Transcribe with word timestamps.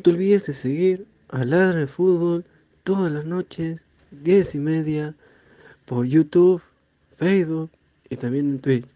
No 0.00 0.04
te 0.04 0.10
olvides 0.12 0.46
de 0.46 0.54
seguir 0.54 1.06
a 1.28 1.44
Ladra 1.44 1.80
de 1.80 1.86
Fútbol 1.86 2.46
todas 2.84 3.12
las 3.12 3.26
noches, 3.26 3.84
10 4.12 4.54
y 4.54 4.58
media, 4.58 5.14
por 5.84 6.06
YouTube, 6.06 6.62
Facebook 7.18 7.70
y 8.08 8.16
también 8.16 8.48
en 8.48 8.60
Twitch. 8.60 8.88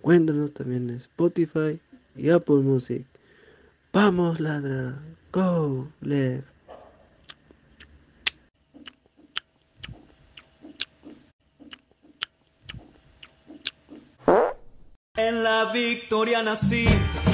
Cuéntanos 0.00 0.52
también 0.52 0.90
en 0.90 0.96
Spotify 0.96 1.78
y 2.16 2.30
Apple 2.30 2.56
Music. 2.56 3.06
Vamos, 3.92 4.40
Ladra. 4.40 5.00
Go, 5.32 5.86
left. 6.00 6.48
En 15.16 15.44
la 15.44 15.70
Victoria 15.72 16.42
nací, 16.42 16.86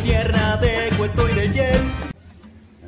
tierra 0.05 0.59
de 0.59 0.95
Cueto 0.99 1.27
y 1.31 1.33
de 1.33 1.51
Yel. 1.51 2.11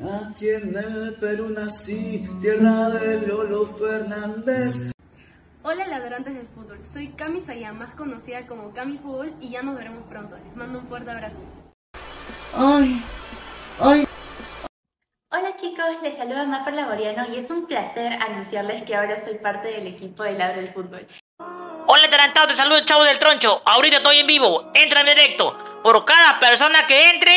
Aquí 0.03 0.49
en 0.51 0.75
el 0.77 1.15
Perú 1.21 1.51
nací, 1.51 2.27
tierra 2.41 2.89
de 2.89 3.25
Lolo 3.25 3.67
Fernández. 3.67 4.91
Hola 5.63 5.87
ladrantes 5.87 6.35
del 6.35 6.49
fútbol, 6.49 6.85
soy 6.85 7.13
Cami 7.13 7.41
Sayá, 7.41 7.73
más 7.73 7.95
conocida 7.95 8.49
como 8.49 8.73
Cami 8.75 8.99
Fútbol 8.99 9.33
y 9.41 9.51
ya 9.51 9.63
nos 9.63 9.77
veremos 9.77 10.03
pronto. 10.09 10.37
Les 10.45 10.57
mando 10.57 10.81
un 10.81 10.89
fuerte 10.89 11.09
abrazo. 11.09 11.37
Ay, 12.57 13.01
ay. 13.79 14.09
Hola 15.31 15.55
chicos, 15.55 16.03
les 16.03 16.17
saluda 16.17 16.47
Mafer 16.47 16.75
Laboriano 16.75 17.33
y 17.33 17.39
es 17.39 17.49
un 17.53 17.69
placer 17.69 18.13
anunciarles 18.15 18.83
que 18.83 18.97
ahora 18.97 19.23
soy 19.25 19.39
parte 19.39 19.69
del 19.69 19.87
equipo 19.87 20.25
de 20.25 20.33
Ladra 20.33 20.57
del 20.57 20.73
Fútbol. 20.73 21.07
Hola 21.39 22.11
Tarantado, 22.11 22.49
te 22.49 22.55
saludo 22.55 22.85
chavo 22.85 23.05
del 23.05 23.21
troncho. 23.21 23.63
Ahorita 23.65 23.99
estoy 23.99 24.17
en 24.19 24.27
vivo, 24.27 24.73
entra 24.75 25.03
en 25.03 25.07
directo. 25.07 25.57
Por 25.85 26.05
cada 26.05 26.41
persona 26.41 26.89
que 26.89 27.11
entre, 27.11 27.33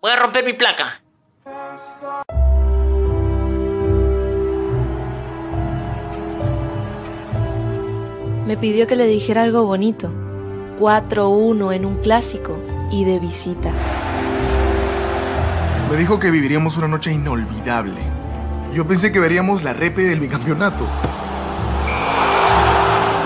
voy 0.00 0.12
a 0.12 0.16
romper 0.16 0.46
mi 0.46 0.54
placa. 0.54 1.02
Me 8.48 8.56
pidió 8.56 8.86
que 8.86 8.96
le 8.96 9.06
dijera 9.06 9.42
algo 9.42 9.66
bonito. 9.66 10.10
4-1 10.80 11.74
en 11.74 11.84
un 11.84 11.96
clásico 11.96 12.56
y 12.90 13.04
de 13.04 13.18
visita. 13.18 13.70
Me 15.90 15.98
dijo 15.98 16.18
que 16.18 16.30
viviríamos 16.30 16.78
una 16.78 16.88
noche 16.88 17.12
inolvidable. 17.12 18.00
Yo 18.72 18.88
pensé 18.88 19.12
que 19.12 19.20
veríamos 19.20 19.64
la 19.64 19.74
repe 19.74 20.00
del 20.04 20.20
bicampeonato. 20.20 20.86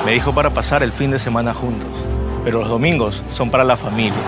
Me 0.04 0.10
dijo 0.10 0.34
para 0.34 0.50
pasar 0.50 0.82
el 0.82 0.90
fin 0.90 1.12
de 1.12 1.20
semana 1.20 1.54
juntos, 1.54 1.90
pero 2.42 2.58
los 2.58 2.68
domingos 2.68 3.22
son 3.30 3.48
para 3.48 3.62
la 3.62 3.76
familia. 3.76 4.18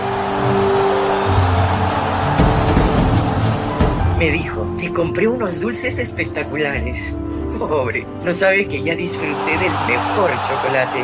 Me 4.17 4.31
dijo 4.31 4.65
que 4.79 4.93
compré 4.93 5.27
unos 5.27 5.59
dulces 5.59 5.99
espectaculares. 5.99 7.13
Pobre, 7.57 8.05
no 8.23 8.33
sabe 8.33 8.67
que 8.67 8.81
ya 8.83 8.95
disfruté 8.95 9.51
del 9.51 9.71
mejor 9.87 10.31
chocolate. 10.47 11.03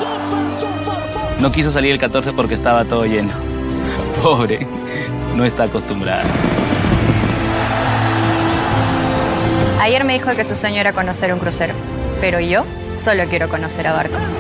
No 1.39 1.51
quiso 1.51 1.71
salir 1.71 1.93
el 1.93 1.99
14 1.99 2.33
porque 2.33 2.55
estaba 2.55 2.83
todo 2.83 3.05
lleno. 3.05 3.31
Pobre, 4.21 4.67
no 5.35 5.45
está 5.45 5.63
acostumbrada. 5.63 6.25
Ayer 9.79 10.03
me 10.03 10.13
dijo 10.13 10.35
que 10.35 10.43
su 10.43 10.53
sueño 10.53 10.79
era 10.81 10.93
conocer 10.93 11.33
un 11.33 11.39
crucero, 11.39 11.73
pero 12.19 12.39
yo 12.39 12.65
solo 12.97 13.23
quiero 13.29 13.49
conocer 13.49 13.87
a 13.87 13.93
barcos. 13.93 14.35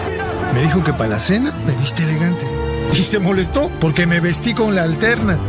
Me 0.53 0.61
dijo 0.61 0.83
que 0.83 0.93
para 0.93 1.11
la 1.11 1.19
cena 1.19 1.51
me 1.65 1.73
viste 1.73 2.03
elegante. 2.03 2.45
Y 2.93 3.03
se 3.05 3.19
molestó 3.19 3.71
porque 3.79 4.05
me 4.05 4.19
vestí 4.19 4.53
con 4.53 4.75
la 4.75 4.83
alterna. 4.83 5.39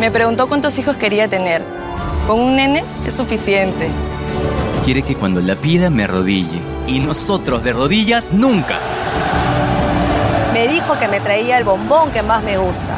Me 0.00 0.10
preguntó 0.10 0.48
cuántos 0.48 0.78
hijos 0.78 0.96
quería 0.96 1.28
tener. 1.28 1.62
Con 2.26 2.40
un 2.40 2.56
nene 2.56 2.82
es 3.06 3.14
suficiente. 3.14 3.88
Quiere 4.86 5.02
que 5.02 5.16
cuando 5.16 5.40
la 5.40 5.56
pida 5.56 5.90
me 5.90 6.04
arrodille. 6.04 6.62
Y 6.86 7.00
nosotros 7.00 7.64
de 7.64 7.72
rodillas 7.72 8.32
nunca. 8.32 8.78
Me 10.52 10.68
dijo 10.68 10.96
que 11.00 11.08
me 11.08 11.18
traía 11.18 11.58
el 11.58 11.64
bombón 11.64 12.12
que 12.12 12.22
más 12.22 12.44
me 12.44 12.56
gusta. 12.56 12.96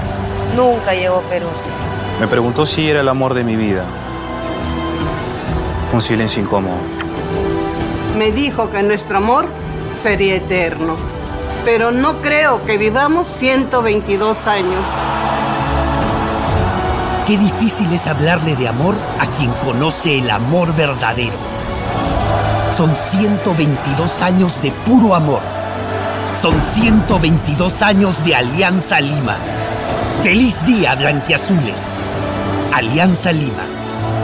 Nunca 0.54 0.92
llegó 0.92 1.22
Perus. 1.22 1.72
Me 2.20 2.28
preguntó 2.28 2.66
si 2.66 2.90
era 2.90 3.00
el 3.00 3.08
amor 3.08 3.32
de 3.32 3.42
mi 3.42 3.56
vida. 3.56 3.86
Un 5.90 6.02
silencio 6.02 6.42
incómodo. 6.42 6.76
Me 8.18 8.32
dijo 8.32 8.70
que 8.70 8.82
nuestro 8.82 9.16
amor 9.16 9.48
sería 9.96 10.34
eterno. 10.34 10.94
Pero 11.64 11.90
no 11.90 12.20
creo 12.20 12.62
que 12.66 12.76
vivamos 12.76 13.28
122 13.28 14.46
años. 14.46 14.84
Qué 17.26 17.38
difícil 17.38 17.90
es 17.94 18.06
hablarle 18.06 18.56
de 18.56 18.68
amor 18.68 18.94
a 19.18 19.26
quien 19.38 19.50
conoce 19.64 20.18
el 20.18 20.28
amor 20.28 20.76
verdadero. 20.76 21.57
Son 22.78 22.94
122 22.94 24.22
años 24.22 24.62
de 24.62 24.70
puro 24.70 25.12
amor. 25.12 25.42
Son 26.40 26.60
122 26.60 27.82
años 27.82 28.24
de 28.24 28.36
Alianza 28.36 29.00
Lima. 29.00 29.36
Feliz 30.22 30.64
día, 30.64 30.94
blanquiazules. 30.94 31.98
Alianza 32.72 33.32
Lima, 33.32 33.66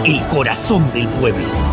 el 0.04 0.24
corazón 0.28 0.88
del 0.92 1.08
pueblo. 1.08 1.63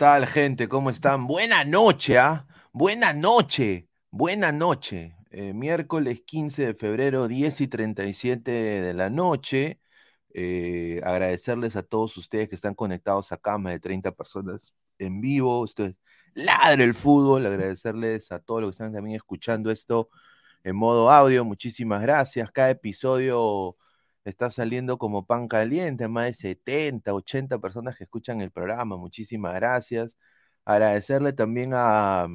Tal, 0.00 0.26
gente? 0.26 0.66
¿Cómo 0.66 0.88
están? 0.88 1.26
Buena 1.26 1.62
noche, 1.62 2.18
¿ah? 2.18 2.46
Buena 2.72 3.12
noche, 3.12 3.86
buena 4.10 4.50
noche. 4.50 5.14
Eh, 5.30 5.52
miércoles 5.52 6.22
15 6.24 6.68
de 6.68 6.74
febrero, 6.74 7.28
10 7.28 7.60
y 7.60 7.68
37 7.68 8.50
de 8.50 8.94
la 8.94 9.10
noche. 9.10 9.78
Eh, 10.32 11.02
agradecerles 11.04 11.76
a 11.76 11.82
todos 11.82 12.16
ustedes 12.16 12.48
que 12.48 12.54
están 12.54 12.74
conectados 12.74 13.30
acá, 13.30 13.58
más 13.58 13.74
de 13.74 13.80
30 13.80 14.12
personas 14.12 14.74
en 14.98 15.20
vivo. 15.20 15.66
Esto 15.66 15.84
es 15.84 16.00
Ladre 16.32 16.84
el 16.84 16.94
Fútbol. 16.94 17.44
Agradecerles 17.44 18.32
a 18.32 18.38
todos 18.38 18.62
los 18.62 18.70
que 18.70 18.74
están 18.76 18.94
también 18.94 19.16
escuchando 19.16 19.70
esto 19.70 20.08
en 20.64 20.76
modo 20.76 21.10
audio. 21.10 21.44
Muchísimas 21.44 22.00
gracias. 22.00 22.50
Cada 22.50 22.70
episodio 22.70 23.76
está 24.24 24.50
saliendo 24.50 24.98
como 24.98 25.26
pan 25.26 25.48
caliente, 25.48 26.08
más 26.08 26.26
de 26.26 26.34
70, 26.34 27.14
80 27.14 27.58
personas 27.58 27.96
que 27.96 28.04
escuchan 28.04 28.40
el 28.40 28.50
programa. 28.50 28.96
Muchísimas 28.96 29.54
gracias. 29.54 30.18
Agradecerle 30.64 31.32
también 31.32 31.70
a, 31.74 32.28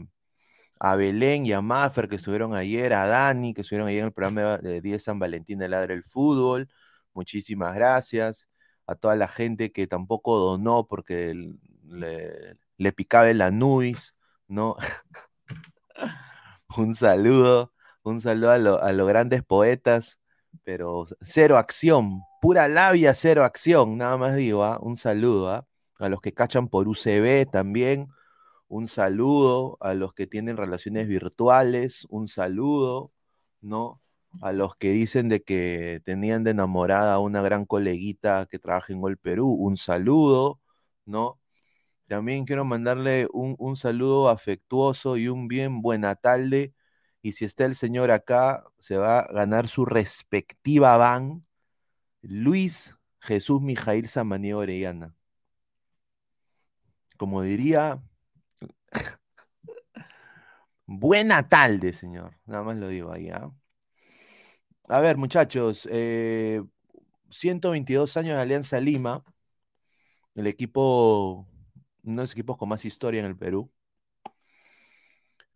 a 0.79 0.95
Belén 0.95 1.45
y 1.45 1.53
a 1.53 1.61
Maffer 1.61 2.07
que 2.09 2.17
estuvieron 2.17 2.53
ayer, 2.55 2.93
a 2.93 3.07
Dani 3.07 3.53
que 3.53 3.61
estuvieron 3.61 3.87
ayer 3.87 4.01
en 4.01 4.07
el 4.07 4.13
programa 4.13 4.57
de 4.57 4.81
10 4.81 5.03
San 5.03 5.19
Valentín 5.19 5.59
de 5.59 5.69
Ladre 5.69 5.93
el 5.93 6.03
Fútbol. 6.03 6.69
Muchísimas 7.13 7.75
gracias. 7.75 8.49
A 8.87 8.95
toda 8.95 9.15
la 9.15 9.27
gente 9.27 9.71
que 9.71 9.87
tampoco 9.87 10.37
donó 10.37 10.87
porque 10.87 11.33
le, 11.83 12.91
picaba 12.93 13.29
el 13.29 13.41
anuis, 13.41 14.15
¿no? 14.47 14.75
un 16.77 16.95
saludo, 16.95 17.73
un 18.03 18.21
saludo 18.21 18.51
a 18.51 18.91
los 18.91 19.07
grandes 19.07 19.43
poetas 19.43 20.19
pero 20.63 21.05
cero 21.21 21.57
acción, 21.57 22.21
pura 22.41 22.67
labia, 22.67 23.13
cero 23.15 23.43
acción, 23.43 23.97
nada 23.97 24.17
más 24.17 24.35
digo, 24.35 24.63
¿ah? 24.63 24.79
un 24.81 24.95
saludo 24.95 25.51
¿ah? 25.51 25.67
a 25.99 26.09
los 26.09 26.21
que 26.21 26.33
cachan 26.33 26.67
por 26.67 26.87
UCB 26.87 27.49
también, 27.51 28.07
un 28.67 28.87
saludo 28.87 29.77
a 29.81 29.93
los 29.93 30.13
que 30.13 30.27
tienen 30.27 30.57
relaciones 30.57 31.07
virtuales, 31.07 32.05
un 32.09 32.27
saludo, 32.27 33.11
¿no? 33.61 34.01
A 34.41 34.53
los 34.53 34.75
que 34.75 34.91
dicen 34.91 35.29
de 35.29 35.43
que 35.43 36.01
tenían 36.05 36.43
de 36.43 36.51
enamorada 36.51 37.15
a 37.15 37.19
una 37.19 37.41
gran 37.41 37.65
coleguita 37.65 38.47
que 38.49 38.59
trabaja 38.59 38.93
en 38.93 39.01
Gol 39.01 39.17
Perú, 39.17 39.49
un 39.53 39.77
saludo, 39.77 40.61
¿no? 41.05 41.39
También 42.07 42.45
quiero 42.45 42.65
mandarle 42.65 43.27
un, 43.33 43.55
un 43.59 43.75
saludo 43.77 44.29
afectuoso 44.29 45.17
y 45.17 45.27
un 45.29 45.47
bien 45.47 45.81
buena 45.81 46.15
tarde 46.15 46.74
y 47.25 47.33
si 47.33 47.43
está 47.43 47.65
el 47.65 47.75
señor 47.75 48.11
acá, 48.11 48.63
se 48.77 48.97
va 48.97 49.21
a 49.21 49.33
ganar 49.33 49.67
su 49.67 49.83
respectiva 49.83 50.95
van. 50.97 51.41
Luis 52.21 52.95
Jesús 53.19 53.61
Mijail 53.61 54.07
Samaní 54.07 54.53
Orellana. 54.53 55.15
Como 57.17 57.41
diría, 57.41 57.99
buena 60.85 61.49
tarde, 61.49 61.93
señor. 61.93 62.37
Nada 62.45 62.61
más 62.61 62.77
lo 62.77 62.89
digo 62.89 63.11
ahí. 63.11 63.29
¿ah? 63.29 63.51
A 64.87 64.99
ver, 64.99 65.17
muchachos, 65.17 65.89
122 67.31 68.15
eh, 68.15 68.19
años 68.19 68.35
de 68.35 68.41
Alianza 68.43 68.79
Lima. 68.79 69.23
El 70.35 70.45
equipo, 70.45 71.47
uno 72.03 72.21
de 72.21 72.23
los 72.23 72.33
equipos 72.33 72.55
con 72.57 72.69
más 72.69 72.85
historia 72.85 73.21
en 73.21 73.25
el 73.25 73.35
Perú. 73.35 73.71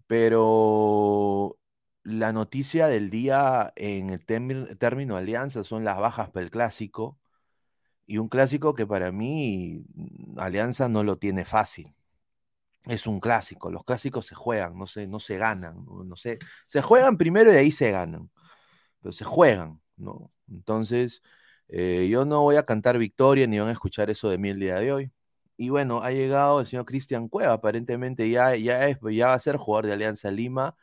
Pero 0.07 1.58
la 2.09 2.33
noticia 2.33 2.87
del 2.87 3.09
día 3.09 3.73
en 3.75 4.09
el 4.09 4.25
término 4.25 5.17
Alianza 5.17 5.63
son 5.63 5.83
las 5.83 5.99
bajas 5.99 6.29
para 6.31 6.43
el 6.45 6.51
clásico. 6.51 7.19
Y 8.07 8.17
un 8.17 8.29
clásico 8.29 8.73
que 8.75 8.87
para 8.87 9.11
mí 9.11 9.85
mm, 9.95 10.39
Alianza 10.39 10.89
no 10.89 11.03
lo 11.03 11.17
tiene 11.17 11.45
fácil. 11.45 11.93
Es 12.85 13.07
un 13.07 13.19
clásico. 13.19 13.71
Los 13.71 13.83
clásicos 13.85 14.25
se 14.27 14.35
juegan, 14.35 14.77
no 14.77 14.87
se, 14.87 15.07
no 15.07 15.19
se 15.19 15.37
ganan. 15.37 15.85
No, 15.85 16.15
se 16.15 16.81
juegan 16.81 17.17
primero 17.17 17.51
y 17.51 17.53
de 17.53 17.59
ahí 17.59 17.71
se 17.71 17.91
ganan. 17.91 18.31
Pero 19.01 19.11
se 19.13 19.25
juegan, 19.25 19.81
¿no? 19.97 20.31
Entonces, 20.49 21.21
eh, 21.69 22.07
yo 22.11 22.25
no 22.25 22.41
voy 22.43 22.57
a 22.57 22.65
cantar 22.65 22.97
victoria 22.97 23.47
ni 23.47 23.59
van 23.59 23.69
a 23.69 23.71
escuchar 23.73 24.09
eso 24.09 24.29
de 24.29 24.37
mí 24.37 24.49
el 24.49 24.59
día 24.59 24.75
de 24.79 24.93
hoy. 24.93 25.11
Y 25.57 25.69
bueno, 25.69 26.01
ha 26.03 26.11
llegado 26.11 26.61
el 26.61 26.67
señor 26.67 26.85
Cristian 26.85 27.27
Cueva, 27.29 27.53
aparentemente 27.53 28.29
ya, 28.29 28.55
ya, 28.55 28.87
es, 28.87 28.97
ya 29.11 29.27
va 29.27 29.33
a 29.35 29.39
ser 29.39 29.57
jugador 29.57 29.87
de 29.87 29.93
Alianza 29.93 30.31
Lima 30.31 30.75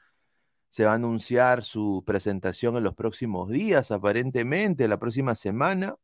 se 0.77 0.85
va 0.85 0.93
a 0.93 0.95
anunciar 0.97 1.65
su 1.65 2.05
presentación 2.07 2.77
en 2.77 2.85
los 2.85 2.95
próximos 2.95 3.49
días, 3.51 3.91
aparentemente, 3.91 4.89
la 4.89 4.99
próxima 4.99 5.35
semana. 5.35 5.97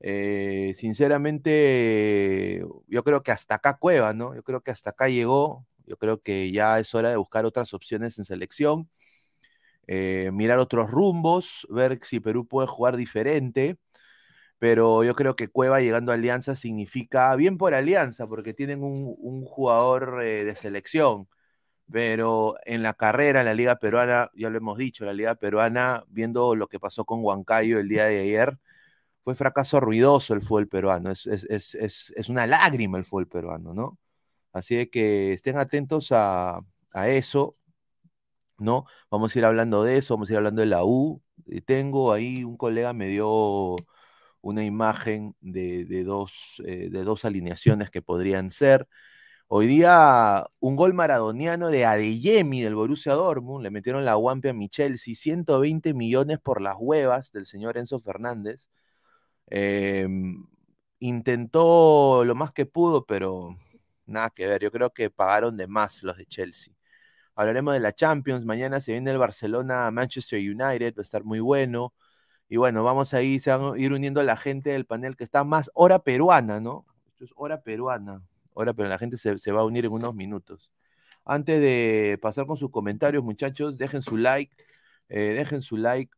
Eh, 0.00 0.74
sinceramente, 0.76 2.62
yo 2.88 3.04
creo 3.04 3.22
que 3.22 3.32
hasta 3.32 3.54
acá 3.54 3.78
Cueva, 3.78 4.12
¿no? 4.12 4.34
Yo 4.34 4.42
creo 4.42 4.60
que 4.60 4.70
hasta 4.70 4.90
acá 4.90 5.08
llegó. 5.08 5.66
Yo 5.86 5.96
creo 5.96 6.20
que 6.20 6.52
ya 6.52 6.78
es 6.78 6.94
hora 6.94 7.08
de 7.10 7.16
buscar 7.16 7.46
otras 7.46 7.72
opciones 7.72 8.18
en 8.18 8.26
selección, 8.26 8.90
eh, 9.86 10.30
mirar 10.32 10.58
otros 10.58 10.90
rumbos, 10.90 11.66
ver 11.70 12.00
si 12.04 12.20
Perú 12.20 12.46
puede 12.46 12.68
jugar 12.68 12.96
diferente. 12.98 13.78
Pero 14.58 15.04
yo 15.04 15.14
creo 15.16 15.36
que 15.36 15.48
Cueva 15.48 15.80
llegando 15.80 16.12
a 16.12 16.16
Alianza 16.16 16.56
significa 16.56 17.34
bien 17.36 17.58
por 17.58 17.74
Alianza, 17.74 18.26
porque 18.28 18.54
tienen 18.54 18.82
un, 18.84 19.44
jugador 19.46 20.22
eh, 20.24 20.44
de 20.44 20.54
selección 20.56 21.28
pero 21.90 22.56
en 22.64 22.82
la 22.82 22.94
carrera, 22.94 23.40
en 23.40 23.46
la 23.46 23.54
Liga 23.54 23.76
Peruana, 23.76 24.30
ya 24.34 24.50
lo 24.50 24.58
hemos 24.58 24.78
dicho, 24.78 25.04
la 25.04 25.12
Liga 25.12 25.34
Peruana, 25.34 26.04
viendo 26.08 26.54
lo 26.54 26.68
que 26.68 26.80
pasó 26.80 27.04
con 27.04 27.24
Huancayo 27.24 27.78
el 27.80 27.88
día 27.88 28.04
de 28.04 28.20
ayer, 28.20 28.58
fue 29.24 29.34
fracaso 29.34 29.80
ruidoso 29.80 30.34
el 30.34 30.42
fútbol 30.42 30.68
peruano, 30.68 31.10
es, 31.10 31.26
es, 31.26 32.28
una 32.28 32.46
lágrima 32.46 32.98
el 32.98 33.04
fútbol 33.04 33.28
peruano, 33.28 33.74
¿no? 33.74 33.98
Así 34.52 34.86
que 34.88 35.32
estén 35.34 35.56
atentos 35.58 36.12
a, 36.12 36.60
eso, 37.06 37.56
¿no? 38.58 38.84
Vamos 39.10 39.34
a 39.34 39.38
ir 39.38 39.44
hablando 39.44 39.84
de 39.84 39.98
eso, 39.98 40.14
vamos 40.14 40.28
a 40.30 40.32
ir 40.32 40.38
hablando 40.38 40.60
de 40.60 40.66
la 40.66 40.84
U. 40.84 41.22
Tengo 41.66 42.12
ahí 42.12 42.44
un 42.44 42.56
colega 42.56 42.92
me 42.92 43.08
dio 43.08 43.76
una 44.40 44.64
imagen 44.64 45.36
de, 45.40 46.04
dos, 46.04 46.62
eh, 46.66 46.88
de 46.90 47.04
dos 47.04 47.24
alineaciones 47.24 47.90
que 47.90 48.02
podrían 48.02 48.50
ser. 48.50 48.88
Hoy 49.52 49.66
día 49.66 50.46
un 50.60 50.76
gol 50.76 50.94
maradoniano 50.94 51.70
de 51.70 51.84
Adeyemi 51.84 52.62
del 52.62 52.76
Borussia 52.76 53.14
Dortmund, 53.14 53.64
le 53.64 53.70
metieron 53.70 54.04
la 54.04 54.14
guampe 54.14 54.50
a 54.50 54.52
mi 54.52 54.68
120 54.70 55.92
millones 55.92 56.38
por 56.38 56.60
las 56.62 56.76
huevas 56.78 57.32
del 57.32 57.46
señor 57.46 57.76
Enzo 57.76 57.98
Fernández. 57.98 58.68
Em, 59.48 60.46
intentó 61.00 62.24
lo 62.24 62.34
más 62.36 62.52
que 62.52 62.66
pudo, 62.66 63.06
pero 63.06 63.56
nada 64.06 64.30
que 64.30 64.46
ver. 64.46 64.62
Yo 64.62 64.70
creo 64.70 64.90
que 64.90 65.10
pagaron 65.10 65.56
de 65.56 65.66
más 65.66 66.02
los 66.04 66.16
de 66.16 66.26
Chelsea. 66.26 66.74
Hablaremos 67.34 67.74
de 67.74 67.80
la 67.80 67.92
Champions. 67.94 68.44
Mañana 68.44 68.80
se 68.80 68.92
viene 68.92 69.10
el 69.12 69.18
Barcelona 69.18 69.90
Manchester 69.90 70.40
United, 70.40 70.94
va 70.96 71.00
a 71.00 71.02
estar 71.02 71.24
muy 71.24 71.40
bueno. 71.40 71.94
Y 72.48 72.58
bueno, 72.58 72.84
vamos 72.84 73.14
a 73.14 73.22
ir, 73.22 73.40
se 73.40 73.50
van 73.52 73.74
a 73.74 73.78
ir 73.78 73.92
uniendo 73.92 74.22
la 74.22 74.36
gente 74.36 74.70
del 74.70 74.86
panel 74.86 75.16
que 75.16 75.24
está 75.24 75.44
más 75.44 75.70
hora 75.74 76.00
peruana, 76.00 76.60
¿no? 76.60 76.86
Esto 77.06 77.24
es 77.24 77.32
hora 77.36 77.62
peruana 77.62 78.22
ahora, 78.54 78.74
pero 78.74 78.88
la 78.88 78.98
gente 78.98 79.16
se, 79.18 79.52
va 79.52 79.60
a 79.60 79.64
unir 79.64 79.84
en 79.86 79.92
unos 79.92 80.14
minutos. 80.14 80.70
Antes 81.24 81.60
de 81.60 82.18
pasar 82.22 82.46
con 82.46 82.56
sus 82.56 82.70
comentarios, 82.70 83.22
muchachos, 83.24 83.78
dejen 83.78 84.02
su 84.02 84.16
like, 84.16 84.54
eh, 85.08 85.34
dejen 85.34 85.62
su 85.62 85.76
like. 85.76 86.12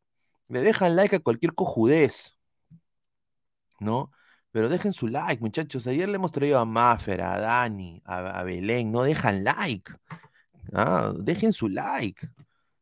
Le 0.49 0.63
dejan 0.63 0.97
like 0.97 1.17
a 1.17 1.21
cualquier 1.21 1.55
cojudez, 1.55 2.37
¿no? 3.81 4.11
Pero 4.53 4.69
dejen 4.69 4.93
su 4.93 5.09
like, 5.09 5.41
muchachos. 5.41 5.87
Ayer 5.87 6.09
le 6.09 6.17
hemos 6.17 6.33
traído 6.33 6.59
a 6.59 6.65
Maffer, 6.65 7.23
a 7.23 7.39
Dani, 7.39 8.03
a, 8.05 8.43
Belén. 8.45 8.93
No 8.93 9.03
dejan 9.03 9.45
like. 9.45 9.93
¿ah? 10.75 11.13
Dejen 11.19 11.53
su 11.53 11.69
like. 11.69 12.29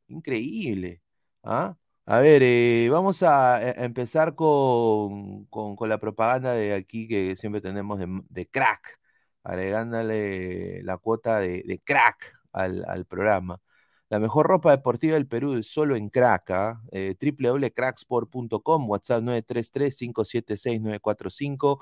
Increíble. 0.09 1.02
¿ah? 1.45 1.76
A 2.07 2.19
ver, 2.21 2.42
eh, 2.42 2.88
vamos 2.90 3.23
a, 3.23 3.62
eh, 3.71 3.75
empezar 3.85 4.35
con, 4.35 5.49
la 5.88 5.99
propaganda 5.99 6.54
de 6.54 6.75
aquí 6.75 7.07
que 7.09 7.37
siempre 7.37 7.61
tenemos 7.61 8.00
de 8.28 8.49
crack 8.49 9.00
agregándole 9.45 10.83
la 10.83 10.97
cuota 10.99 11.41
de, 11.41 11.81
crack 11.85 12.39
al, 12.53 13.07
programa. 13.07 13.61
La 14.09 14.19
mejor 14.19 14.47
ropa 14.47 14.71
deportiva 14.73 15.15
del 15.15 15.27
Perú 15.29 15.55
es 15.55 15.73
solo 15.73 15.97
en 15.97 16.09
crack, 16.11 16.51
¿ah? 16.51 16.83
eh, 16.93 17.15
www.cracksport.com, 17.21 18.91
WhatsApp 18.91 19.23
933-576-945, 19.23 21.79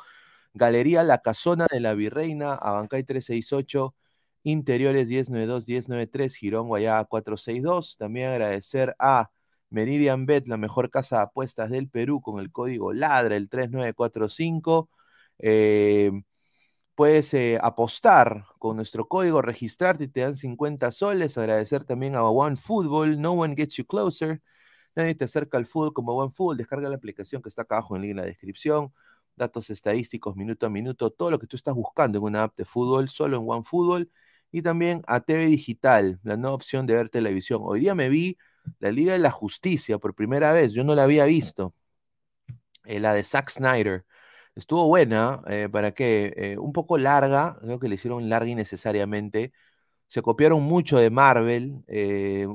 Galería 0.54 1.02
La 1.04 1.18
Casona 1.18 1.66
de 1.70 1.80
la 1.80 1.94
Virreina, 1.94 2.54
Abancay 2.54 3.04
368, 3.04 3.94
Interiores 4.44 5.08
1092-1093, 5.08 6.34
Girón 6.34 6.68
Guayá 6.68 7.04
462. 7.04 7.96
También 7.98 8.28
agradecer 8.28 8.94
a 8.98 9.30
Meridian 9.70 10.26
Bet, 10.26 10.46
la 10.48 10.56
mejor 10.56 10.90
casa 10.90 11.18
de 11.18 11.22
apuestas 11.24 11.70
del 11.70 11.88
Perú, 11.88 12.20
con 12.22 12.40
el 12.40 12.50
código 12.52 12.92
LADRA, 12.92 13.36
el 13.36 13.48
3945. 13.48 14.90
Eh, 15.38 16.10
Puedes 16.98 17.32
eh, 17.32 17.60
apostar 17.62 18.46
con 18.58 18.74
nuestro 18.74 19.06
código, 19.06 19.40
registrarte 19.40 20.02
y 20.04 20.08
te 20.08 20.22
dan 20.22 20.36
50 20.36 20.90
soles. 20.90 21.38
Agradecer 21.38 21.84
también 21.84 22.16
a 22.16 22.24
One 22.28 22.56
Football. 22.56 23.20
No 23.20 23.34
one 23.34 23.54
gets 23.54 23.76
you 23.76 23.86
closer. 23.86 24.42
Nadie 24.96 25.14
te 25.14 25.26
acerca 25.26 25.58
al 25.58 25.66
fútbol 25.66 25.92
como 25.92 26.16
One 26.16 26.32
Football. 26.34 26.56
Descarga 26.56 26.88
la 26.88 26.96
aplicación 26.96 27.40
que 27.40 27.50
está 27.50 27.62
acá 27.62 27.76
abajo 27.76 27.96
en, 27.96 28.16
la 28.16 28.24
descripción. 28.24 28.92
datos 29.36 29.70
estadísticos 29.70 30.34
minuto 30.34 30.66
a 30.66 30.70
minuto, 30.70 31.10
todo 31.12 31.30
lo 31.30 31.38
que 31.38 31.46
tú 31.46 31.56
estás 31.56 31.74
buscando 31.76 32.18
en 32.18 32.24
una 32.24 32.42
app 32.44 32.56
de 32.56 32.64
fútbol, 32.64 33.08
solo 33.08 33.36
en 33.38 33.44
OneFootball, 33.48 34.10
y 34.50 34.62
también 34.62 35.02
a 35.06 35.20
TV 35.20 35.46
Digital, 35.46 36.18
la 36.24 36.36
nueva 36.36 36.56
opción 36.56 36.86
de 36.86 36.94
ver 36.96 37.10
televisión. 37.10 37.60
Hoy 37.64 37.80
día 37.80 37.94
me 37.94 38.08
vi 38.08 38.38
la 38.80 38.90
Liga 38.92 39.12
de 39.12 39.20
la 39.20 39.30
Justicia 39.30 39.98
por 39.98 40.16
primera 40.16 40.52
vez, 40.52 40.72
yo 40.72 40.82
no 40.84 40.96
la 40.96 41.04
había 41.04 41.26
visto, 41.26 41.74
eh, 42.86 43.00
la 43.00 43.14
de 43.14 43.22
Zack 43.24 43.50
Snyder. 43.50 44.04
Estuvo 44.58 44.88
buena, 44.88 45.40
eh, 45.46 45.68
¿para 45.70 45.92
qué? 45.92 46.32
Eh, 46.36 46.58
un 46.58 46.72
poco 46.72 46.98
larga, 46.98 47.56
creo 47.62 47.78
que 47.78 47.88
le 47.88 47.94
hicieron 47.94 48.28
larga 48.28 48.50
innecesariamente. 48.50 49.52
Se 50.08 50.22
copiaron 50.22 50.62
mucho 50.64 50.98
de 50.98 51.10
Marvel, 51.10 51.84
eh, 51.88 52.46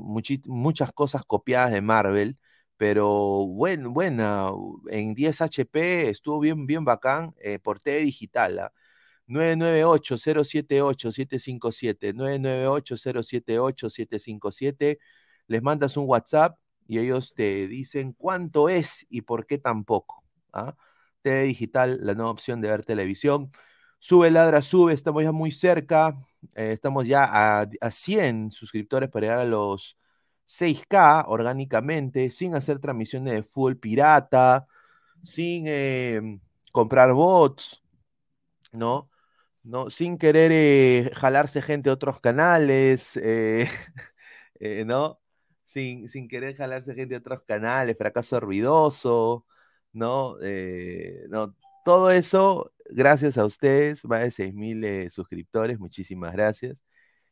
muchas 0.46 0.92
cosas 0.92 1.24
copiadas 1.26 1.72
de 1.72 1.80
Marvel, 1.82 2.38
pero 2.76 3.08
buen- 3.46 3.92
buena, 3.94 4.50
en 4.90 5.14
10 5.14 5.40
HP 5.42 6.10
estuvo 6.10 6.40
bien, 6.40 6.66
bien 6.66 6.84
bacán 6.84 7.34
por 7.62 7.80
TV 7.80 7.98
Digital. 8.00 8.58
¿ah? 8.60 8.72
998-078-757, 9.26 12.12
998-078-757. 12.14 14.98
Les 15.48 15.62
mandas 15.62 15.96
un 15.96 16.04
WhatsApp 16.08 16.58
y 16.88 16.98
ellos 17.00 17.32
te 17.34 17.66
dicen 17.68 18.12
cuánto 18.14 18.68
es 18.68 19.06
y 19.10 19.22
por 19.22 19.46
qué 19.46 19.58
tampoco. 19.58 20.24
¿ah? 20.52 20.76
TV 21.24 21.42
Digital, 21.44 21.98
la 22.02 22.14
nueva 22.14 22.30
opción 22.32 22.60
de 22.62 22.68
ver 22.70 22.84
televisión. 22.84 23.50
Sube, 23.98 24.30
ladra, 24.30 24.62
sube, 24.62 24.92
estamos 24.94 25.22
ya 25.24 25.32
muy 25.32 25.50
cerca. 25.50 26.16
eh, 26.54 26.72
estamos 26.72 27.06
ya 27.08 27.24
a, 27.26 27.66
a 27.80 27.90
100 27.90 28.50
suscriptores 28.52 29.10
para 29.10 29.24
llegar 29.26 29.40
a 29.40 29.44
los 29.46 29.98
6K 30.46 31.24
orgánicamente, 31.28 32.30
sin 32.30 32.54
hacer 32.54 32.78
transmisiones 32.80 33.34
de 33.34 33.42
full 33.42 33.76
pirata, 33.76 34.66
sin 35.24 35.66
eh, 35.68 36.40
comprar 36.72 37.12
bots, 37.14 37.82
¿no? 38.72 39.10
¿no? 39.64 39.90
Sin 39.90 40.18
querer 40.18 40.50
eh, 40.54 41.10
jalarse 41.14 41.62
gente 41.62 41.90
de 41.90 41.94
otros 41.94 42.20
canales, 42.20 43.18
¿no? 44.86 45.20
Sin, 45.64 46.08
sin 46.08 46.28
querer 46.28 46.56
jalarse 46.56 46.94
gente 46.94 47.14
de 47.14 47.18
otros 47.18 47.42
canales, 47.44 47.96
fracaso 47.98 48.40
ruidoso, 48.40 49.46
¿no? 49.94 50.36
Eh, 50.42 51.26
no, 51.30 51.54
todo 51.84 52.10
eso, 52.10 52.72
gracias 52.90 53.38
a 53.38 53.44
ustedes, 53.46 54.04
más 54.04 54.22
de 54.22 54.30
6.000 54.30 54.84
eh, 54.84 55.10
suscriptores, 55.10 55.78
muchísimas 55.78 56.32
gracias. 56.32 56.76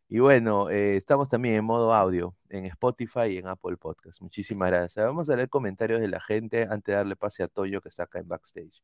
Y 0.08 0.18
bueno, 0.20 0.70
eh, 0.70 0.96
estamos 0.96 1.28
también 1.28 1.56
en 1.56 1.64
modo 1.64 1.94
audio, 1.94 2.36
en 2.50 2.66
Spotify 2.66 3.28
y 3.30 3.38
en 3.38 3.48
Apple 3.48 3.76
Podcast. 3.78 4.20
Muchísimas 4.20 4.70
gracias. 4.70 5.06
Vamos 5.06 5.30
a 5.30 5.36
leer 5.36 5.48
comentarios 5.48 6.00
de 6.00 6.08
la 6.08 6.20
gente 6.20 6.64
antes 6.64 6.92
de 6.92 6.94
darle 6.94 7.16
pase 7.16 7.42
a 7.42 7.48
Toyo 7.48 7.80
que 7.80 7.88
está 7.88 8.04
acá 8.04 8.18
en 8.20 8.28
backstage. 8.28 8.82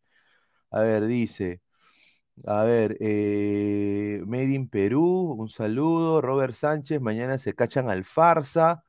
A 0.70 0.80
ver, 0.80 1.06
dice, 1.06 1.62
a 2.46 2.62
ver, 2.64 2.96
eh, 3.00 4.22
Made 4.26 4.54
in 4.54 4.68
Perú, 4.68 5.34
un 5.38 5.48
saludo. 5.48 6.20
Robert 6.20 6.54
Sánchez, 6.54 7.00
mañana 7.00 7.38
se 7.38 7.54
cachan 7.54 7.90
al 7.90 8.04
farsa. 8.04 8.84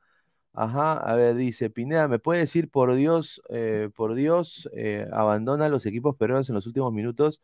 Ajá, 0.52 0.94
a 0.94 1.14
ver, 1.14 1.36
dice 1.36 1.70
Pineda, 1.70 2.08
¿me 2.08 2.18
puede 2.18 2.40
decir 2.40 2.68
por 2.70 2.94
Dios, 2.96 3.40
eh, 3.50 3.88
por 3.94 4.14
Dios, 4.14 4.68
eh, 4.74 5.06
abandona 5.12 5.68
los 5.68 5.86
equipos 5.86 6.16
peruanos 6.16 6.48
en 6.48 6.56
los 6.56 6.66
últimos 6.66 6.92
minutos? 6.92 7.40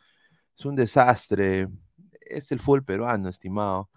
Es 0.59 0.65
un 0.67 0.75
desastre. 0.77 1.69
Es 2.21 2.53
el 2.53 2.61
fútbol 2.61 2.85
peruano, 2.85 3.29
estimado. 3.29 3.91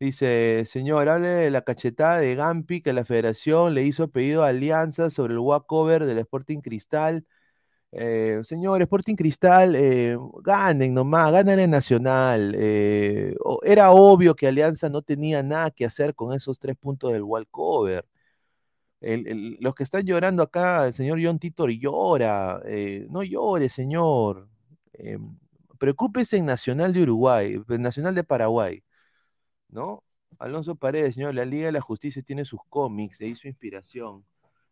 Dice, 0.00 0.64
señor, 0.66 1.08
hable 1.08 1.28
de 1.28 1.50
la 1.50 1.62
cachetada 1.62 2.20
de 2.20 2.34
Gampi 2.36 2.82
que 2.82 2.92
la 2.94 3.04
federación 3.06 3.74
le 3.74 3.84
hizo 3.84 4.08
pedido 4.10 4.44
a 4.44 4.48
Alianza 4.48 5.10
sobre 5.10 5.34
el 5.34 5.40
walkover 5.40 6.04
del 6.06 6.18
Sporting 6.18 6.60
Cristal. 6.60 7.26
Eh, 7.92 8.40
señor, 8.44 8.82
Sporting 8.82 9.16
Cristal, 9.16 9.74
eh, 9.76 10.16
ganen 10.42 10.94
nomás, 10.94 11.32
ganen 11.32 11.60
en 11.60 11.70
Nacional. 11.70 12.54
eh, 12.58 13.34
era 13.64 13.90
obvio 13.92 14.34
que 14.36 14.46
Alianza 14.48 14.88
no 14.90 15.02
tenía 15.02 15.42
nada 15.42 15.70
que 15.70 15.84
hacer 15.86 16.14
con 16.14 16.34
esos 16.34 16.58
tres 16.58 16.76
puntos 16.76 17.12
del 17.12 17.22
walkover. 17.22 18.06
Los 19.00 19.74
que 19.74 19.82
están 19.84 20.04
llorando 20.06 20.42
acá, 20.42 20.86
el 20.86 20.94
señor 20.94 21.18
John 21.22 21.38
Titor 21.38 21.70
llora. 21.70 22.60
eh, 22.64 23.06
no 23.10 23.22
llore, 23.22 23.68
señor. 23.68 24.48
Eh, 24.94 25.18
preocúpese 25.78 26.38
en 26.38 26.46
Nacional 26.46 26.92
de 26.92 27.02
Uruguay, 27.02 27.62
en 27.68 27.82
Nacional 27.82 28.14
de 28.14 28.24
Paraguay, 28.24 28.82
¿no? 29.68 30.04
Alonso 30.38 30.76
Paredes, 30.76 31.14
señor, 31.14 31.34
la 31.34 31.44
Liga 31.44 31.66
de 31.66 31.72
la 31.72 31.80
Justicia 31.80 32.22
tiene 32.22 32.44
sus 32.44 32.60
cómics, 32.68 33.18
de 33.18 33.26
ahí 33.26 33.36
su 33.36 33.48
inspiración. 33.48 34.24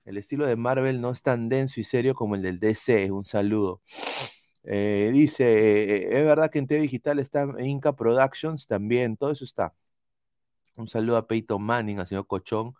El 0.05 0.19
estilo 0.19 0.47
de 0.47 0.57
Marvel 0.57 1.01
no 1.01 1.11
es 1.11 1.23
tan 1.23 1.49
denso 1.49 1.81
y 1.81 1.85
serio 1.85 2.15
como 2.15 2.35
el 2.35 2.43
del 2.43 2.61
DC. 2.61 3.11
Un 3.11 3.25
saludo. 3.25 3.81
Eh, 4.65 5.11
dice, 5.13 5.45
eh, 5.45 6.19
es 6.19 6.25
verdad 6.25 6.51
que 6.51 6.59
en 6.59 6.67
TV 6.67 6.83
Digital 6.83 7.19
está 7.19 7.47
Inca 7.61 7.95
Productions 7.95 8.67
también, 8.67 9.17
todo 9.17 9.31
eso 9.33 9.45
está. 9.45 9.75
Un 10.77 10.89
saludo 10.89 11.17
a 11.19 11.27
Peyton 11.27 11.63
Manning, 11.63 12.01
al 12.01 12.07
señor 12.07 12.27
Cochón. 12.27 12.75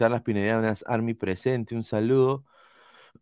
Charlas 0.00 0.22
Pinedianas 0.22 0.82
Army 0.86 1.12
presente, 1.12 1.74
un 1.76 1.84
saludo. 1.84 2.46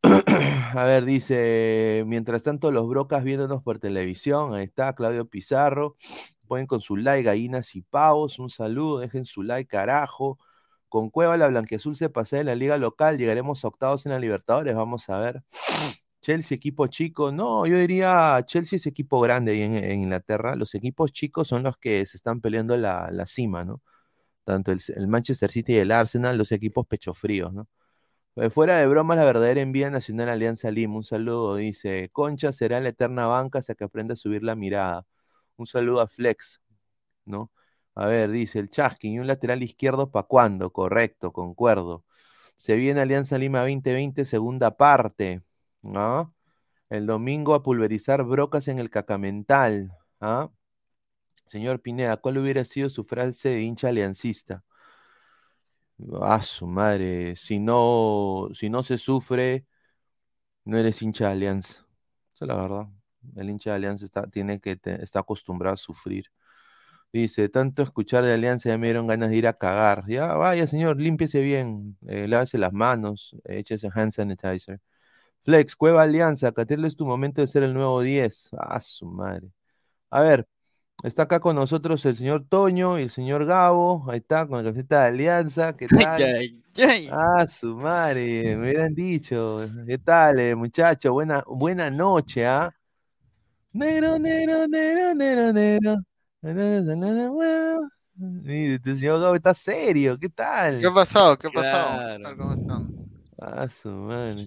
A 0.76 0.84
ver, 0.84 1.04
dice, 1.04 2.04
mientras 2.06 2.44
tanto 2.44 2.70
los 2.70 2.88
brocas 2.88 3.24
viéndonos 3.24 3.64
por 3.64 3.80
televisión, 3.80 4.54
ahí 4.54 4.62
está 4.62 4.92
Claudio 4.94 5.26
Pizarro, 5.28 5.96
pueden 6.46 6.68
con 6.68 6.80
su 6.80 6.96
like, 6.96 7.24
gallinas 7.24 7.74
y 7.74 7.82
pavos, 7.82 8.38
un 8.38 8.48
saludo, 8.48 9.00
dejen 9.00 9.24
su 9.24 9.42
like, 9.42 9.68
carajo. 9.68 10.38
Con 10.88 11.10
Cueva 11.10 11.36
la 11.36 11.48
Blanquiazul 11.48 11.96
se 11.96 12.10
pasea 12.10 12.40
en 12.40 12.46
la 12.46 12.54
liga 12.54 12.76
local, 12.76 13.18
llegaremos 13.18 13.64
a 13.64 13.68
octavos 13.68 14.06
en 14.06 14.12
la 14.12 14.20
Libertadores, 14.20 14.76
vamos 14.76 15.08
a 15.10 15.18
ver. 15.18 15.42
Chelsea, 16.22 16.54
equipo 16.56 16.86
chico, 16.86 17.32
no, 17.32 17.66
yo 17.66 17.76
diría 17.76 18.40
Chelsea 18.46 18.76
es 18.76 18.86
equipo 18.86 19.20
grande 19.20 19.52
ahí 19.52 19.62
en, 19.62 19.74
en 19.74 20.02
Inglaterra, 20.02 20.54
los 20.54 20.76
equipos 20.76 21.10
chicos 21.10 21.48
son 21.48 21.64
los 21.64 21.76
que 21.76 22.06
se 22.06 22.16
están 22.16 22.40
peleando 22.40 22.76
la, 22.76 23.10
la 23.10 23.26
cima, 23.26 23.64
¿no? 23.64 23.82
Tanto 24.48 24.72
el, 24.72 25.08
Manchester 25.08 25.50
City 25.50 25.74
y 25.74 25.76
el 25.76 25.92
Arsenal, 25.92 26.38
los 26.38 26.52
equipos 26.52 26.86
pechofríos, 26.86 27.52
¿no? 27.52 27.68
Eh, 28.36 28.50
Fuera 28.50 28.78
de 28.78 28.86
broma, 28.86 29.14
la 29.16 29.24
verdadera 29.26 29.60
envía 29.60 29.90
nacional 29.90 30.30
Alianza 30.30 30.70
Lima. 30.70 30.96
Un 30.96 31.04
saludo, 31.04 31.56
dice. 31.56 32.08
Concha 32.12 32.52
será 32.52 32.80
la 32.80 32.90
eterna 32.90 33.26
banca 33.26 33.58
hasta 33.58 33.74
que 33.74 33.84
aprenda 33.84 34.14
a 34.14 34.16
subir 34.16 34.42
la 34.42 34.56
mirada. 34.56 35.06
Un 35.58 35.66
saludo 35.66 36.00
a 36.00 36.08
Flex, 36.08 36.62
¿no? 37.26 37.52
A 37.94 38.06
ver, 38.06 38.30
dice 38.30 38.58
el 38.60 38.70
Chaskin. 38.70 39.14
¿Y 39.14 39.20
un 39.20 39.26
lateral 39.26 39.62
izquierdo 39.62 40.10
para 40.10 40.26
cuándo? 40.26 40.72
Correcto, 40.72 41.32
concuerdo. 41.32 42.04
Se 42.56 42.76
viene 42.76 43.02
Alianza 43.02 43.38
Lima 43.38 43.60
2020, 43.60 44.24
segunda 44.24 44.76
parte, 44.78 45.42
¿no? 45.82 46.34
El 46.90 47.06
domingo 47.06 47.54
a 47.54 47.62
pulverizar 47.62 48.24
brocas 48.24 48.68
en 48.68 48.78
el 48.80 48.90
Cacamental, 48.90 49.92
¿ah? 50.20 50.50
Señor 51.48 51.80
Pineda, 51.82 52.16
¿cuál 52.18 52.38
hubiera 52.38 52.64
sido 52.64 52.90
su 52.90 53.04
frase 53.04 53.50
de 53.50 53.62
hincha 53.62 53.88
aliancista? 53.88 54.64
Ah, 56.20 56.42
su 56.42 56.66
madre. 56.66 57.34
Si 57.36 57.58
no, 57.58 58.48
si 58.54 58.70
no 58.70 58.82
se 58.82 58.98
sufre, 58.98 59.66
no 60.64 60.78
eres 60.78 61.02
hincha 61.02 61.26
de 61.26 61.32
Alianza. 61.32 61.86
Esa 62.34 62.44
es 62.44 62.48
la 62.48 62.56
verdad. 62.56 62.86
El 63.36 63.50
hincha 63.50 63.70
de 63.70 63.76
Alianza 63.76 64.04
está, 64.04 64.26
tiene 64.28 64.60
que 64.60 64.76
te- 64.76 65.02
está 65.02 65.20
acostumbrado 65.20 65.74
a 65.74 65.76
sufrir. 65.76 66.26
Dice, 67.12 67.48
tanto 67.50 67.82
escuchar 67.82 68.24
de 68.24 68.34
Alianza 68.34 68.70
ya 68.70 68.78
me 68.78 68.88
dieron 68.88 69.06
ganas 69.08 69.30
de 69.30 69.36
ir 69.36 69.46
a 69.48 69.54
cagar. 69.54 70.04
Ya, 70.08 70.34
vaya, 70.34 70.66
señor, 70.68 71.00
límpiese 71.00 71.42
bien, 71.42 71.98
eh, 72.08 72.28
lávese 72.28 72.58
las 72.58 72.72
manos, 72.74 73.36
eh, 73.46 73.58
échese 73.60 73.90
hand 73.94 74.12
sanitizer. 74.12 74.80
Flex, 75.42 75.76
Cueva 75.76 76.02
Alianza, 76.02 76.52
Caterlo 76.52 76.86
es 76.88 76.96
tu 76.96 77.06
momento 77.06 77.40
de 77.42 77.48
ser 77.48 77.62
el 77.64 77.74
nuevo 77.74 78.02
10. 78.02 78.50
Ah, 78.58 78.80
su 78.80 79.06
madre. 79.06 79.48
A 80.10 80.20
ver, 80.22 80.46
está 81.02 81.22
acá 81.24 81.40
con 81.40 81.56
nosotros 81.56 82.04
el 82.06 82.16
señor 82.16 82.46
Toño 82.48 82.98
y 82.98 83.02
el 83.02 83.10
señor 83.10 83.44
Gabo. 83.44 84.04
Ahí 84.10 84.18
está, 84.18 84.46
con 84.46 84.58
la 84.58 84.64
camiseta 84.64 85.02
de 85.02 85.06
Alianza. 85.08 85.72
¿Qué 85.72 85.86
tal? 85.88 86.22
ay, 86.22 86.62
ay. 86.76 87.08
Ah, 87.10 87.46
su 87.46 87.74
madre, 87.76 88.56
me 88.56 88.68
hubieran 88.68 88.94
dicho. 88.94 89.60
¿Qué 89.86 89.98
tal, 89.98 90.38
eh, 90.40 90.54
muchacho? 90.54 91.12
Buena, 91.12 91.42
buena 91.46 91.90
noche, 91.90 92.46
¿ah? 92.46 92.74
Negro, 93.72 94.18
negro, 94.18 94.66
negro, 94.66 95.14
negro, 95.14 95.52
negro. 95.52 95.96
Y 98.44 98.74
este 98.74 98.96
señor 98.96 99.20
Gabo 99.20 99.34
está 99.34 99.54
serio, 99.54 100.18
¿qué 100.18 100.28
tal? 100.28 100.78
¿Qué 100.80 100.86
ha 100.86 100.94
pasado? 100.94 101.36
¿Qué 101.38 101.46
ha 101.46 101.50
pasado? 101.50 101.96
Claro. 101.96 102.16
¿Qué 102.18 102.22
tal? 102.22 102.36
¿Cómo 102.36 102.54
están? 102.54 103.08
Ah, 103.40 103.68
su 103.68 103.88
madre. 103.90 104.46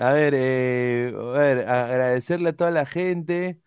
A 0.00 0.12
ver, 0.12 0.34
eh, 0.34 1.12
a 1.14 1.38
ver, 1.38 1.68
agradecerle 1.68 2.50
a 2.50 2.52
toda 2.56 2.70
la 2.70 2.86
gente. 2.86 3.60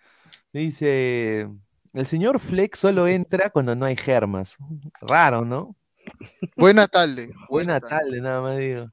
Dice, 0.53 1.47
el 1.93 2.05
señor 2.05 2.39
Flex 2.39 2.79
solo 2.79 3.07
entra 3.07 3.49
cuando 3.49 3.75
no 3.75 3.85
hay 3.85 3.95
germas. 3.95 4.57
Raro, 5.01 5.43
¿no? 5.45 5.75
Buena 6.55 6.87
tarde. 6.87 7.31
Buena 7.49 7.81
tarde, 7.81 8.21
nada 8.21 8.41
más 8.41 8.57
digo. 8.57 8.89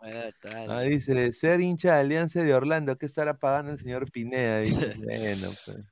Ah, 0.68 0.80
dice, 0.80 1.32
ser 1.32 1.60
hincha 1.60 1.94
de 1.94 2.00
Alianza 2.00 2.42
de 2.42 2.52
Orlando, 2.52 2.98
¿qué 2.98 3.06
estará 3.06 3.38
pagando 3.38 3.70
el 3.72 3.78
señor 3.78 4.10
Pineda? 4.10 4.60
Dice, 4.60 4.94
bueno, 5.04 5.52
pues. 5.64 5.86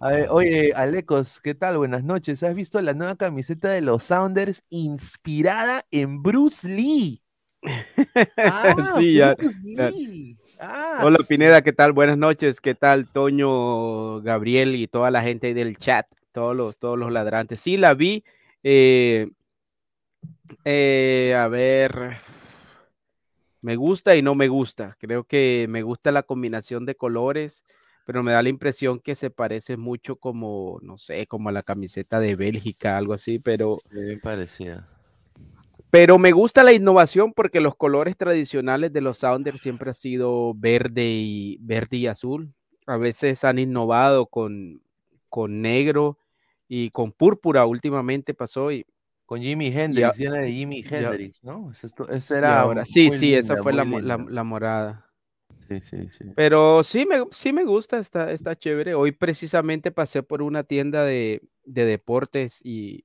A 0.00 0.08
ver, 0.10 0.28
oye, 0.30 0.72
Alecos, 0.76 1.40
¿qué 1.40 1.54
tal? 1.54 1.78
Buenas 1.78 2.04
noches. 2.04 2.42
¿Has 2.42 2.54
visto 2.54 2.80
la 2.82 2.92
nueva 2.92 3.16
camiseta 3.16 3.70
de 3.70 3.80
los 3.80 4.04
Sounders 4.04 4.62
inspirada 4.68 5.84
en 5.90 6.22
Bruce 6.22 6.68
Lee? 6.68 7.22
Ah, 8.36 8.94
Sí, 8.98 9.14
ya- 9.14 9.34
Bruce 9.34 9.56
ya- 9.74 9.90
Lee. 9.90 10.36
Ah, 10.60 11.00
Hola 11.02 11.18
sí. 11.18 11.24
Pineda, 11.28 11.62
¿qué 11.62 11.72
tal? 11.72 11.92
Buenas 11.92 12.16
noches, 12.16 12.60
¿qué 12.60 12.74
tal 12.74 13.06
Toño, 13.06 14.20
Gabriel 14.22 14.76
y 14.76 14.86
toda 14.86 15.10
la 15.10 15.22
gente 15.22 15.54
del 15.54 15.76
chat, 15.76 16.06
todos 16.32 16.54
los, 16.54 16.76
todos 16.76 16.98
los 16.98 17.10
ladrantes? 17.10 17.60
Sí, 17.60 17.76
la 17.76 17.94
vi. 17.94 18.24
eh, 18.62 19.28
eh, 20.64 21.34
a 21.36 21.48
ver, 21.48 22.18
me 23.60 23.76
gusta 23.76 24.14
y 24.14 24.22
no 24.22 24.34
me 24.34 24.48
gusta. 24.48 24.96
Creo 25.00 25.24
que 25.24 25.66
me 25.68 25.82
gusta 25.82 26.12
la 26.12 26.22
combinación 26.22 26.86
de 26.86 26.94
colores, 26.94 27.64
pero 28.04 28.22
me 28.22 28.32
da 28.32 28.42
la 28.42 28.50
impresión 28.50 29.00
que 29.00 29.14
se 29.14 29.30
parece 29.30 29.76
mucho 29.76 30.16
como, 30.16 30.78
no 30.82 30.98
sé, 30.98 31.26
como 31.26 31.48
a 31.48 31.52
la 31.52 31.62
camiseta 31.62 32.20
de 32.20 32.36
Bélgica, 32.36 32.96
algo 32.96 33.14
así, 33.14 33.38
pero... 33.38 33.78
Bien 33.90 34.20
parecida. 34.20 34.88
Pero 35.94 36.18
me 36.18 36.32
gusta 36.32 36.64
la 36.64 36.72
innovación 36.72 37.32
porque 37.32 37.60
los 37.60 37.76
colores 37.76 38.16
tradicionales 38.16 38.92
de 38.92 39.00
los 39.00 39.18
Sounders 39.18 39.60
siempre 39.60 39.92
ha 39.92 39.94
sido 39.94 40.52
verde 40.52 41.04
y 41.04 41.56
verde 41.60 41.98
y 41.98 42.08
azul. 42.08 42.52
A 42.84 42.96
veces 42.96 43.44
han 43.44 43.60
innovado 43.60 44.26
con, 44.26 44.82
con 45.28 45.62
negro 45.62 46.18
y 46.66 46.90
con 46.90 47.12
púrpura 47.12 47.64
últimamente 47.64 48.34
pasó 48.34 48.72
y 48.72 48.84
Con 49.24 49.40
Jimi 49.40 49.68
Hendrix, 49.68 50.18
llena 50.18 50.38
de 50.38 50.50
Jimi 50.50 50.84
Hendrix, 50.84 51.44
¿no? 51.44 51.70
Esa, 51.70 51.86
esa 52.10 52.34
y 52.34 52.38
era 52.38 52.60
ahora 52.60 52.84
sí, 52.84 53.12
sí, 53.12 53.32
esa 53.32 53.54
linda, 53.54 53.62
fue 53.62 54.02
la, 54.02 54.16
la 54.16 54.42
morada. 54.42 55.08
Sí, 55.68 55.78
sí, 55.80 56.08
sí. 56.10 56.24
Pero 56.34 56.82
sí 56.82 57.06
me, 57.06 57.22
sí 57.30 57.52
me 57.52 57.64
gusta, 57.64 57.98
está, 57.98 58.32
está 58.32 58.56
chévere. 58.56 58.94
Hoy 58.94 59.12
precisamente 59.12 59.92
pasé 59.92 60.24
por 60.24 60.42
una 60.42 60.64
tienda 60.64 61.04
de, 61.04 61.40
de 61.64 61.84
deportes 61.84 62.60
y, 62.64 63.04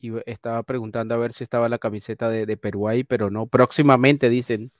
y 0.00 0.12
estaba 0.26 0.62
preguntando 0.62 1.14
a 1.14 1.18
ver 1.18 1.32
si 1.32 1.44
estaba 1.44 1.68
la 1.68 1.78
camiseta 1.78 2.28
de, 2.28 2.46
de 2.46 2.56
Perú 2.56 2.88
ahí, 2.88 3.04
pero 3.04 3.30
no, 3.30 3.46
próximamente 3.46 4.28
dicen. 4.28 4.72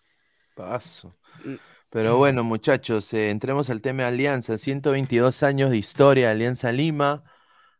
Paso. 0.55 1.15
Mm. 1.45 1.57
Pero 1.91 2.17
bueno, 2.19 2.45
muchachos, 2.45 3.13
eh, 3.15 3.31
entremos 3.31 3.71
al 3.71 3.81
tema 3.81 4.03
de 4.03 4.09
Alianza. 4.09 4.59
122 4.59 5.43
años 5.43 5.71
de 5.71 5.79
historia 5.79 6.27
de 6.27 6.33
Alianza 6.33 6.73
Lima, 6.73 7.25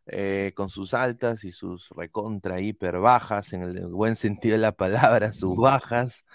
eh, 0.07 0.53
con 0.55 0.69
sus 0.69 0.93
altas 0.93 1.43
y 1.43 1.51
sus 1.51 1.89
recontra 1.89 2.59
hiper 2.61 2.99
bajas, 2.99 3.53
en 3.53 3.63
el 3.63 3.87
buen 3.87 4.15
sentido 4.15 4.53
de 4.53 4.59
la 4.59 4.71
palabra, 4.71 5.33
sus 5.33 5.55
bajas, 5.57 6.25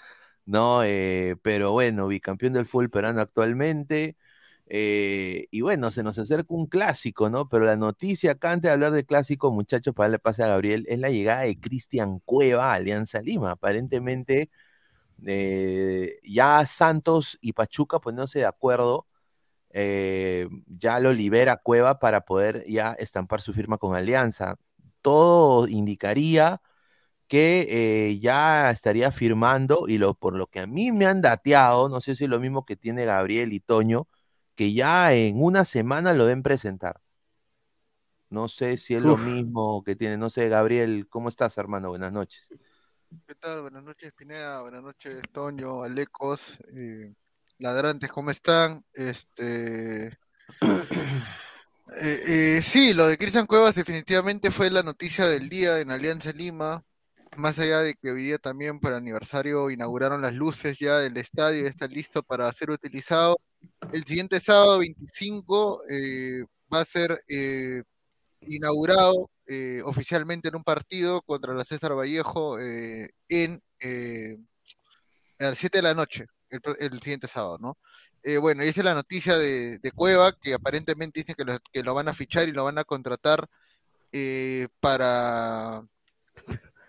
¿no? 0.45 0.83
Eh, 0.83 1.35
pero 1.41 1.71
bueno, 1.73 2.07
bicampeón 2.07 2.53
del 2.53 2.65
fútbol 2.67 2.89
peruano 2.89 3.21
actualmente. 3.21 4.15
Eh, 4.75 5.45
y 5.51 5.61
bueno, 5.61 5.91
se 5.91 6.01
nos 6.01 6.17
acerca 6.17 6.51
un 6.51 6.65
clásico, 6.65 7.29
¿no? 7.29 7.47
Pero 7.47 7.65
la 7.65 7.77
noticia 7.77 8.31
acá, 8.31 8.51
antes 8.53 8.69
de 8.69 8.73
hablar 8.73 8.91
del 8.91 9.05
clásico, 9.05 9.51
muchachos, 9.51 9.93
para 9.93 10.05
darle 10.07 10.19
pase 10.19 10.41
a 10.43 10.47
Gabriel, 10.47 10.85
es 10.89 10.97
la 10.97 11.11
llegada 11.11 11.41
de 11.41 11.59
Cristian 11.59 12.19
Cueva 12.25 12.71
a 12.71 12.75
Alianza 12.75 13.21
Lima. 13.21 13.51
Aparentemente 13.51 14.49
eh, 15.25 16.19
ya 16.23 16.65
Santos 16.65 17.37
y 17.41 17.53
Pachuca 17.53 17.99
poniéndose 17.99 18.39
de 18.39 18.45
acuerdo, 18.47 19.07
eh, 19.71 20.49
ya 20.67 20.99
lo 20.99 21.13
libera 21.13 21.57
Cueva 21.57 21.99
para 21.99 22.21
poder 22.21 22.65
ya 22.67 22.93
estampar 22.93 23.41
su 23.41 23.53
firma 23.53 23.77
con 23.77 23.95
Alianza. 23.95 24.55
Todo 25.01 25.67
indicaría 25.67 26.61
que 27.27 28.19
ya 28.21 28.71
estaría 28.71 29.11
firmando, 29.11 29.87
y 29.87 29.97
lo, 29.99 30.15
por 30.15 30.37
lo 30.37 30.47
que 30.47 30.61
a 30.61 30.67
mí 30.67 30.91
me 30.91 31.05
han 31.07 31.21
dateado, 31.21 31.89
no 31.89 32.01
sé 32.01 32.15
si 32.15 32.25
es 32.25 32.29
lo 32.31 32.39
mismo 32.39 32.65
que 32.65 32.75
tiene 32.75 33.05
Gabriel 33.05 33.53
y 33.53 33.59
Toño, 33.59 34.07
que 34.55 34.73
ya 34.73 35.13
en 35.13 35.41
una 35.41 35.65
semana 35.65 36.13
lo 36.13 36.25
deben 36.25 36.43
presentar. 36.43 37.01
No 38.29 38.49
sé 38.49 38.77
si 38.77 38.95
es 38.95 39.01
lo 39.01 39.15
mismo 39.15 39.83
que 39.83 39.95
tiene, 39.95 40.17
no 40.17 40.29
sé, 40.29 40.49
Gabriel, 40.49 41.07
¿cómo 41.07 41.29
estás, 41.29 41.57
hermano? 41.59 41.89
Buenas 41.89 42.11
noches. 42.11 42.49
¿Qué 43.27 43.35
tal? 43.35 43.61
Buenas 43.61 43.83
noches, 43.83 44.11
Pineda. 44.13 44.61
Buenas 44.61 44.81
noches, 44.81 45.21
Toño, 45.31 45.83
Alecos, 45.83 46.57
eh, 46.75 47.13
ladrantes, 47.59 48.11
¿cómo 48.11 48.31
están? 48.31 48.83
Este. 48.93 50.17
Eh, 52.01 52.57
eh, 52.57 52.61
sí, 52.63 52.93
lo 52.93 53.05
de 53.07 53.17
Cristian 53.17 53.45
Cuevas 53.45 53.75
definitivamente 53.75 54.49
fue 54.49 54.71
la 54.71 54.81
noticia 54.81 55.27
del 55.27 55.47
día 55.47 55.79
en 55.79 55.91
Alianza 55.91 56.31
Lima. 56.31 56.83
Más 57.37 57.59
allá 57.59 57.79
de 57.79 57.93
que 57.93 58.09
hoy 58.09 58.23
día 58.23 58.37
también 58.39 58.79
por 58.79 58.93
aniversario 58.93 59.69
inauguraron 59.69 60.21
las 60.21 60.33
luces 60.33 60.79
ya 60.79 60.97
del 60.99 61.17
estadio, 61.17 61.67
está 61.67 61.87
listo 61.87 62.23
para 62.23 62.51
ser 62.51 62.71
utilizado. 62.71 63.37
El 63.91 64.05
siguiente 64.05 64.39
sábado 64.39 64.79
25 64.79 65.81
eh, 65.89 66.45
va 66.73 66.81
a 66.81 66.85
ser 66.85 67.19
eh, 67.27 67.83
inaugurado 68.41 69.29
eh, 69.47 69.81
oficialmente 69.83 70.49
en 70.49 70.55
un 70.55 70.63
partido 70.63 71.21
contra 71.21 71.53
la 71.53 71.63
César 71.63 71.93
Vallejo 71.95 72.59
eh, 72.59 73.11
en 73.29 73.61
a 75.39 75.45
las 75.49 75.57
7 75.57 75.79
de 75.79 75.81
la 75.81 75.93
noche, 75.93 76.25
el, 76.49 76.61
el 76.79 77.01
siguiente 77.01 77.27
sábado, 77.27 77.57
¿no? 77.59 77.77
Bueno, 78.39 78.63
y 78.63 78.69
esa 78.69 78.79
es 78.79 78.85
la 78.85 78.93
noticia 78.93 79.37
de, 79.37 79.79
de 79.79 79.91
Cueva, 79.91 80.31
que 80.31 80.53
aparentemente 80.53 81.19
dicen 81.19 81.35
que 81.35 81.43
lo, 81.43 81.57
que 81.73 81.83
lo 81.83 81.93
van 81.93 82.07
a 82.07 82.13
fichar 82.13 82.47
y 82.47 82.53
lo 82.53 82.63
van 82.63 82.77
a 82.77 82.85
contratar 82.85 83.45
eh, 84.13 84.67
para 84.79 85.83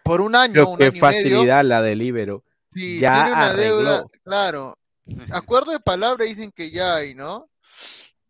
por 0.03 0.21
un 0.21 0.37
año, 0.37 0.69
un 0.69 0.75
y 0.77 0.85
medio. 0.85 1.01
facilidad 1.01 1.65
la 1.65 1.81
del 1.81 2.03
Ibero. 2.03 2.45
Sí, 2.71 3.01
ya 3.01 3.25
tiene 3.25 3.33
una 3.33 3.53
deuda, 3.55 4.05
claro. 4.23 4.77
Acuerdo 5.33 5.73
de 5.73 5.81
palabra 5.81 6.25
dicen 6.25 6.51
que 6.51 6.71
ya 6.71 6.97
hay, 6.97 7.15
¿no? 7.15 7.49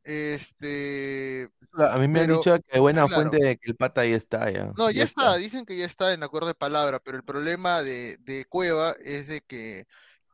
Este, 0.02 1.48
A 1.72 1.96
mí 1.98 2.08
me 2.08 2.20
pero, 2.20 2.34
han 2.34 2.38
dicho 2.40 2.58
que 2.68 2.78
buena 2.78 3.06
claro. 3.06 3.14
fuente 3.30 3.44
de 3.44 3.56
que 3.56 3.70
el 3.70 3.76
pata 3.76 4.02
ahí 4.02 4.12
está 4.12 4.50
ya. 4.50 4.72
No, 4.76 4.90
ya 4.90 4.98
ya 4.98 5.04
está, 5.04 5.36
dicen 5.36 5.64
que 5.64 5.76
ya 5.76 5.86
está 5.86 6.12
en 6.12 6.22
acuerdo 6.22 6.48
de 6.48 6.54
palabra, 6.54 6.98
pero 7.00 7.16
el 7.16 7.24
problema 7.24 7.82
de, 7.82 8.18
de 8.20 8.44
Cueva 8.44 8.94
es 9.02 9.28
de 9.28 9.40
que 9.40 9.86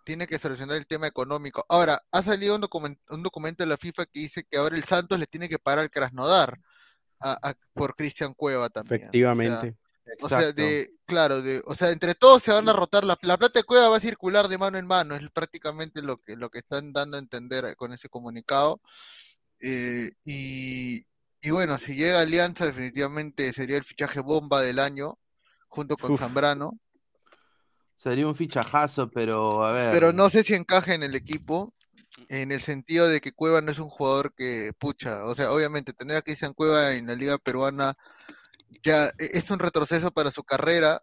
tiene 0.05 0.27
que 0.27 0.39
solucionar 0.39 0.77
el 0.77 0.87
tema 0.87 1.07
económico. 1.07 1.65
Ahora, 1.69 2.03
ha 2.11 2.23
salido 2.23 2.57
un, 2.57 2.63
documen- 2.63 2.99
un 3.11 3.23
documento 3.23 3.63
de 3.63 3.69
la 3.69 3.77
FIFA 3.77 4.07
que 4.07 4.21
dice 4.21 4.45
que 4.51 4.59
ahora 4.59 4.77
el 4.77 4.85
Santos 4.85 5.19
le 5.21 5.27
tiene 5.27 5.49
que 5.49 5.59
pagar 5.59 5.81
al 5.81 5.91
Krasnodar 5.91 6.59
a- 7.21 7.39
a- 7.51 7.55
por 7.75 7.95
Cristian 7.95 8.35
Cueva 8.35 8.71
también. 8.71 9.09
O 9.09 9.35
sea, 9.35 9.73
Efectivamente. 10.05 10.25
o 10.25 10.29
sea, 10.29 10.39
Exacto. 10.41 10.63
de, 10.63 10.91
claro, 11.07 11.43
de, 11.43 11.63
o 11.67 11.75
sea, 11.75 11.91
entre 11.91 12.15
todos 12.15 12.43
se 12.43 12.53
van 12.53 12.69
a 12.69 12.73
rotar, 12.73 13.05
la, 13.05 13.19
la 13.23 13.37
plata 13.37 13.59
de 13.59 13.65
Cueva 13.65 13.89
va 13.89 13.97
a 13.97 14.01
circular 14.01 14.49
de 14.49 14.59
mano 14.59 14.79
en 14.79 14.87
mano, 14.87 15.15
es 15.15 15.29
prácticamente 15.31 16.03
lo 16.03 16.19
que, 16.19 16.37
lo 16.37 16.51
que 16.51 16.59
están 16.59 16.93
dando 16.93 17.17
a 17.17 17.21
entender 17.21 17.77
con 17.77 17.93
ese 17.93 18.09
comunicado. 18.09 18.81
Eh, 19.61 20.11
y, 20.25 21.05
y 21.43 21.51
bueno, 21.51 21.79
si 21.79 21.95
llega 21.95 22.21
Alianza, 22.21 22.67
definitivamente 22.67 23.53
sería 23.53 23.77
el 23.77 23.85
fichaje 23.85 24.21
bomba 24.21 24.63
del 24.63 24.79
año, 24.79 25.19
junto 25.69 25.97
con 25.97 26.13
Uf. 26.13 26.21
Zambrano, 26.21 26.79
Sería 28.01 28.27
un 28.27 28.35
fichajazo, 28.35 29.11
pero 29.11 29.63
a 29.63 29.73
ver. 29.73 29.93
pero 29.93 30.11
no 30.15 30.31
sé 30.31 30.43
si 30.43 30.55
encaja 30.55 30.95
en 30.95 31.03
el 31.03 31.15
equipo, 31.15 31.75
en 32.31 32.51
el 32.51 32.63
sentido 32.63 33.07
de 33.09 33.21
que 33.21 33.33
Cueva 33.33 33.61
no 33.61 33.71
es 33.71 33.79
un 33.79 33.91
jugador 33.91 34.33
que, 34.35 34.73
pucha, 34.79 35.23
o 35.27 35.35
sea, 35.35 35.53
obviamente 35.53 35.93
tener 35.93 36.17
a 36.17 36.23
Cristian 36.23 36.55
Cueva 36.55 36.95
en 36.95 37.07
la 37.07 37.15
liga 37.15 37.37
peruana 37.37 37.99
ya 38.83 39.07
e- 39.19 39.31
es 39.39 39.51
un 39.51 39.59
retroceso 39.59 40.11
para 40.11 40.31
su 40.31 40.45
carrera, 40.45 41.03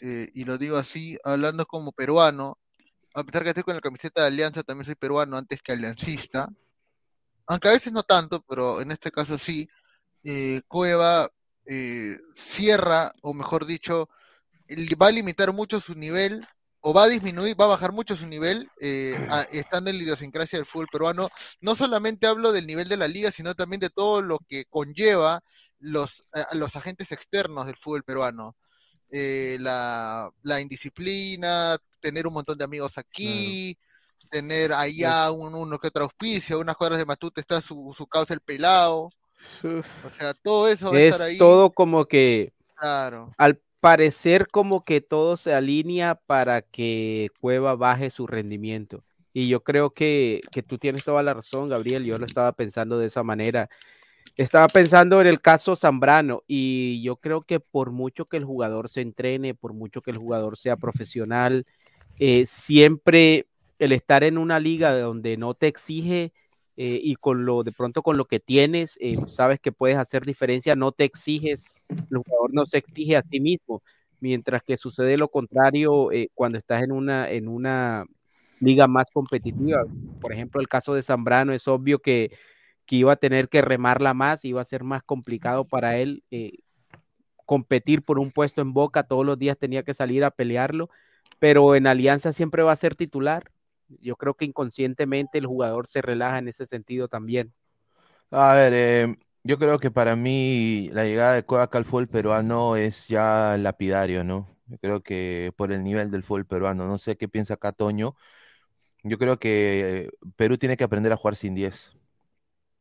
eh, 0.00 0.28
y 0.34 0.44
lo 0.44 0.58
digo 0.58 0.76
así, 0.76 1.18
hablando 1.24 1.66
como 1.66 1.92
peruano, 1.92 2.58
a 3.14 3.24
pesar 3.24 3.42
que 3.44 3.50
estoy 3.50 3.64
con 3.64 3.74
la 3.74 3.80
camiseta 3.80 4.22
de 4.22 4.28
Alianza, 4.28 4.62
también 4.62 4.86
soy 4.86 4.94
peruano 4.96 5.36
antes 5.38 5.62
que 5.62 5.72
aliancista, 5.72 6.48
aunque 7.46 7.68
a 7.68 7.72
veces 7.72 7.92
no 7.92 8.02
tanto, 8.02 8.42
pero 8.48 8.80
en 8.80 8.90
este 8.92 9.10
caso 9.10 9.38
sí, 9.38 9.68
eh, 10.24 10.62
Cueva 10.68 11.30
eh, 11.66 12.18
cierra, 12.34 13.12
o 13.22 13.34
mejor 13.34 13.66
dicho, 13.66 14.08
va 15.00 15.08
a 15.08 15.12
limitar 15.12 15.52
mucho 15.52 15.80
su 15.80 15.94
nivel, 15.94 16.46
o 16.80 16.94
va 16.94 17.04
a 17.04 17.08
disminuir, 17.08 17.60
va 17.60 17.64
a 17.66 17.68
bajar 17.68 17.92
mucho 17.92 18.16
su 18.16 18.26
nivel, 18.26 18.68
eh, 18.80 19.18
a- 19.30 19.42
estando 19.52 19.90
en 19.90 19.98
la 19.98 20.02
idiosincrasia 20.04 20.58
del 20.58 20.66
fútbol 20.66 20.88
peruano. 20.92 21.28
No 21.60 21.74
solamente 21.76 22.26
hablo 22.26 22.52
del 22.52 22.66
nivel 22.66 22.88
de 22.88 22.96
la 22.96 23.08
liga, 23.08 23.30
sino 23.32 23.54
también 23.54 23.80
de 23.80 23.90
todo 23.90 24.22
lo 24.22 24.38
que 24.48 24.64
conlleva 24.66 25.42
los, 25.78 26.24
a- 26.32 26.54
los 26.54 26.76
agentes 26.76 27.12
externos 27.12 27.66
del 27.66 27.76
fútbol 27.76 28.02
peruano. 28.04 28.56
Eh, 29.10 29.56
la, 29.60 30.30
la 30.42 30.60
indisciplina, 30.60 31.76
tener 32.00 32.26
un 32.26 32.34
montón 32.34 32.58
de 32.58 32.64
amigos 32.64 32.98
aquí, 32.98 33.78
tener 34.30 34.72
allá 34.72 35.30
un, 35.30 35.54
uno 35.54 35.78
que 35.78 35.88
otro 35.88 36.04
auspicio, 36.04 36.58
unas 36.58 36.76
cuadras 36.76 36.98
de 36.98 37.04
Matute 37.06 37.40
está 37.40 37.60
su, 37.60 37.94
su 37.96 38.06
causa 38.06 38.34
el 38.34 38.40
pelado. 38.40 39.08
O 40.04 40.10
sea, 40.10 40.34
todo 40.34 40.68
eso 40.68 40.90
va 40.90 40.96
a 40.96 41.00
Es 41.00 41.14
estar 41.14 41.28
ahí. 41.28 41.38
todo 41.38 41.70
como 41.70 42.06
que, 42.06 42.52
Claro. 42.74 43.32
al 43.38 43.60
parecer 43.80 44.48
como 44.48 44.84
que 44.84 45.00
todo 45.00 45.36
se 45.36 45.54
alinea 45.54 46.16
para 46.16 46.62
que 46.62 47.28
Cueva 47.40 47.76
baje 47.76 48.10
su 48.10 48.26
rendimiento. 48.26 49.04
Y 49.32 49.48
yo 49.48 49.62
creo 49.62 49.90
que, 49.90 50.40
que 50.52 50.62
tú 50.62 50.78
tienes 50.78 51.04
toda 51.04 51.22
la 51.22 51.34
razón, 51.34 51.68
Gabriel. 51.68 52.04
Yo 52.04 52.18
lo 52.18 52.26
estaba 52.26 52.52
pensando 52.52 52.98
de 52.98 53.06
esa 53.06 53.22
manera. 53.22 53.68
Estaba 54.36 54.66
pensando 54.66 55.20
en 55.20 55.26
el 55.26 55.40
caso 55.40 55.76
Zambrano 55.76 56.42
y 56.46 57.02
yo 57.02 57.16
creo 57.16 57.42
que 57.42 57.58
por 57.58 57.90
mucho 57.90 58.26
que 58.26 58.36
el 58.36 58.44
jugador 58.44 58.90
se 58.90 59.00
entrene, 59.00 59.54
por 59.54 59.72
mucho 59.72 60.02
que 60.02 60.10
el 60.10 60.18
jugador 60.18 60.58
sea 60.58 60.76
profesional, 60.76 61.64
eh, 62.18 62.44
siempre 62.46 63.46
el 63.78 63.92
estar 63.92 64.24
en 64.24 64.36
una 64.36 64.60
liga 64.60 64.98
donde 64.98 65.38
no 65.38 65.54
te 65.54 65.68
exige 65.68 66.32
eh, 66.76 67.00
y 67.02 67.16
con 67.16 67.46
lo 67.46 67.62
de 67.62 67.72
pronto 67.72 68.02
con 68.02 68.18
lo 68.18 68.26
que 68.26 68.38
tienes, 68.38 68.98
eh, 69.00 69.16
sabes 69.26 69.58
que 69.58 69.72
puedes 69.72 69.96
hacer 69.96 70.26
diferencia, 70.26 70.74
no 70.74 70.92
te 70.92 71.04
exiges, 71.04 71.72
el 71.88 72.18
jugador 72.18 72.52
no 72.52 72.66
se 72.66 72.76
exige 72.78 73.16
a 73.16 73.22
sí 73.22 73.40
mismo, 73.40 73.82
mientras 74.20 74.62
que 74.62 74.76
sucede 74.76 75.16
lo 75.16 75.28
contrario 75.28 76.12
eh, 76.12 76.28
cuando 76.34 76.58
estás 76.58 76.82
en 76.82 76.92
una, 76.92 77.30
en 77.30 77.48
una 77.48 78.04
liga 78.60 78.86
más 78.86 79.10
competitiva. 79.10 79.84
Por 80.20 80.34
ejemplo, 80.34 80.60
el 80.60 80.68
caso 80.68 80.92
de 80.92 81.02
Zambrano 81.02 81.54
es 81.54 81.66
obvio 81.66 82.00
que, 82.00 82.30
que 82.86 82.96
iba 82.96 83.12
a 83.12 83.16
tener 83.16 83.48
que 83.48 83.62
remarla 83.62 84.14
más, 84.14 84.44
iba 84.44 84.60
a 84.60 84.64
ser 84.64 84.84
más 84.84 85.02
complicado 85.02 85.64
para 85.64 85.98
él 85.98 86.22
eh, 86.30 86.58
competir 87.46 88.02
por 88.02 88.18
un 88.18 88.32
puesto 88.32 88.60
en 88.60 88.72
Boca, 88.72 89.04
todos 89.04 89.24
los 89.24 89.38
días 89.38 89.56
tenía 89.58 89.84
que 89.84 89.94
salir 89.94 90.24
a 90.24 90.30
pelearlo, 90.30 90.90
pero 91.38 91.74
en 91.74 91.86
Alianza 91.86 92.32
siempre 92.32 92.62
va 92.62 92.72
a 92.72 92.76
ser 92.76 92.96
titular. 92.96 93.50
Yo 94.00 94.16
creo 94.16 94.34
que 94.34 94.44
inconscientemente 94.44 95.38
el 95.38 95.46
jugador 95.46 95.86
se 95.86 96.02
relaja 96.02 96.38
en 96.38 96.48
ese 96.48 96.66
sentido 96.66 97.08
también. 97.08 97.52
A 98.30 98.54
ver, 98.54 98.72
eh, 98.74 99.16
yo 99.44 99.58
creo 99.58 99.78
que 99.78 99.90
para 99.92 100.16
mí 100.16 100.90
la 100.92 101.04
llegada 101.04 101.34
de 101.34 101.44
Cueva 101.44 101.64
acá 101.64 101.78
al 101.78 101.84
fútbol 101.84 102.08
peruano 102.08 102.76
es 102.76 103.06
ya 103.08 103.56
lapidario, 103.58 104.24
¿no? 104.24 104.48
Yo 104.66 104.78
creo 104.78 105.02
que 105.02 105.52
por 105.56 105.72
el 105.72 105.84
nivel 105.84 106.10
del 106.10 106.24
fútbol 106.24 106.46
peruano, 106.46 106.86
no 106.86 106.98
sé 106.98 107.16
qué 107.16 107.28
piensa 107.28 107.54
acá 107.54 107.70
Toño. 107.72 108.16
Yo 109.04 109.18
creo 109.18 109.38
que 109.38 110.10
Perú 110.36 110.58
tiene 110.58 110.76
que 110.76 110.84
aprender 110.84 111.12
a 111.12 111.16
jugar 111.16 111.36
sin 111.36 111.54
10. 111.54 111.92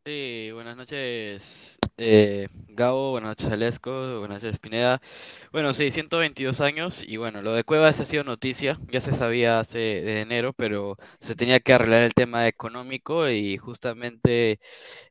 Sí, 0.07 0.51
buenas 0.53 0.77
noches, 0.77 1.79
eh, 1.97 2.47
Gabo, 2.67 3.09
buenas 3.11 3.29
noches, 3.31 3.51
Alesco, 3.51 4.19
buenas 4.19 4.43
noches, 4.43 4.59
Pineda. 4.59 5.01
Bueno, 5.51 5.73
sí, 5.73 5.89
122 5.89 6.61
años 6.61 7.03
y 7.03 7.17
bueno, 7.17 7.41
lo 7.41 7.53
de 7.53 7.63
Cuevas 7.63 7.99
ha 7.99 8.05
sido 8.05 8.23
noticia, 8.23 8.79
ya 8.91 9.01
se 9.01 9.13
sabía 9.13 9.59
hace 9.59 9.79
de 9.79 10.21
enero, 10.21 10.53
pero 10.53 10.97
se 11.19 11.33
tenía 11.35 11.59
que 11.59 11.73
arreglar 11.73 12.03
el 12.03 12.13
tema 12.13 12.47
económico 12.47 13.27
y 13.29 13.57
justamente 13.57 14.59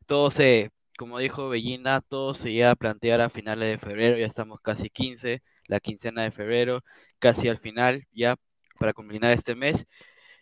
todo 0.07 0.30
se, 0.30 0.70
como 0.98 1.18
dijo 1.18 1.48
Bellina, 1.48 2.00
todo 2.02 2.35
se 2.35 2.50
iba 2.52 2.70
a 2.70 2.76
plantear 2.76 3.20
a 3.20 3.30
finales 3.30 3.70
de 3.70 3.78
febrero, 3.87 4.18
ya 4.18 4.26
estamos 4.26 4.61
casi 4.61 4.90
15, 4.90 5.42
la 5.68 5.80
quincena 5.80 6.22
de 6.22 6.33
febrero, 6.33 6.83
casi 7.18 7.48
al 7.48 7.59
final, 7.59 8.07
ya 8.12 8.37
para 8.78 8.92
culminar 8.94 9.33
este 9.33 9.54
mes. 9.57 9.87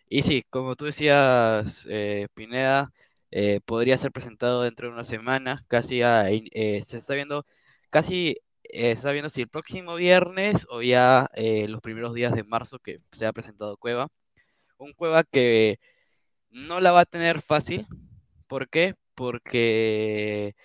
Y 0.09 0.23
sí, 0.23 0.43
como 0.49 0.75
tú 0.75 0.85
decías, 0.85 1.85
eh, 1.89 2.27
Pineda, 2.33 2.91
eh, 3.35 3.61
podría 3.65 3.97
ser 3.97 4.11
presentado 4.11 4.61
dentro 4.61 4.87
de 4.87 4.93
una 4.93 5.03
semana, 5.05 5.65
casi 5.67 6.01
eh, 6.03 6.83
se 6.87 6.97
está 6.97 7.15
viendo, 7.15 7.45
casi 7.89 8.37
se 8.63 8.91
está 8.91 9.11
viendo 9.11 9.29
si 9.31 9.41
el 9.41 9.49
próximo 9.49 9.95
viernes 9.95 10.67
o 10.69 10.81
ya 10.83 11.29
los 11.67 11.81
primeros 11.81 12.13
días 12.13 12.33
de 12.35 12.43
marzo 12.43 12.79
que 12.79 12.99
se 13.11 13.25
ha 13.25 13.33
presentado 13.33 13.77
Cueva. 13.77 14.09
Un 14.77 14.93
Cueva 14.93 15.23
que 15.23 15.79
no 16.51 16.79
la 16.81 16.91
va 16.91 17.01
a 17.01 17.05
tener 17.05 17.41
fácil, 17.41 17.87
¿por 18.47 18.69
qué? 18.69 18.95
Porque 19.15 20.55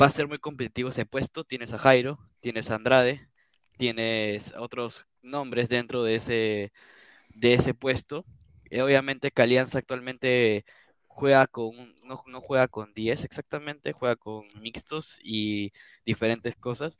va 0.00 0.06
a 0.06 0.10
ser 0.10 0.28
muy 0.28 0.38
competitivo 0.38 0.90
ese 0.90 1.06
puesto, 1.06 1.44
tienes 1.44 1.72
a 1.72 1.78
Jairo, 1.78 2.18
tienes 2.40 2.70
a 2.70 2.76
Andrade, 2.76 3.28
tienes 3.78 4.54
otros 4.56 5.06
nombres 5.22 5.68
dentro 5.68 6.04
de 6.04 6.16
ese, 6.16 6.72
de 7.30 7.54
ese 7.54 7.74
puesto. 7.74 8.24
obviamente 8.72 9.30
que 9.32 9.42
Alianza 9.42 9.78
actualmente 9.78 10.64
juega 11.20 11.46
con, 11.46 11.72
no, 12.04 12.22
no 12.26 12.40
juega 12.40 12.68
con 12.68 12.94
10 12.94 13.24
exactamente, 13.24 13.92
juega 13.92 14.16
con 14.16 14.46
mixtos 14.60 15.18
y 15.22 15.72
diferentes 16.04 16.56
cosas. 16.56 16.98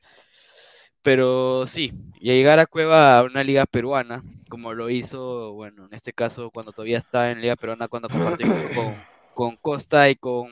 Pero 1.02 1.66
sí, 1.66 1.92
llegar 2.20 2.58
a 2.58 2.66
Cueva 2.66 3.18
a 3.18 3.22
una 3.24 3.42
liga 3.42 3.64
peruana, 3.66 4.22
como 4.50 4.74
lo 4.74 4.90
hizo, 4.90 5.52
bueno, 5.54 5.86
en 5.86 5.94
este 5.94 6.12
caso 6.12 6.50
cuando 6.50 6.72
todavía 6.72 6.98
está 6.98 7.30
en 7.30 7.40
liga 7.40 7.56
peruana, 7.56 7.88
cuando 7.88 8.08
compartió 8.08 8.46
con, 8.74 8.96
con 9.34 9.56
Costa 9.56 10.10
y 10.10 10.16
con 10.16 10.50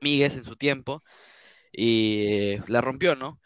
Míguez 0.00 0.36
en 0.36 0.44
su 0.44 0.56
tiempo, 0.56 1.02
y 1.72 2.58
la 2.68 2.80
rompió, 2.80 3.16
¿no? 3.16 3.40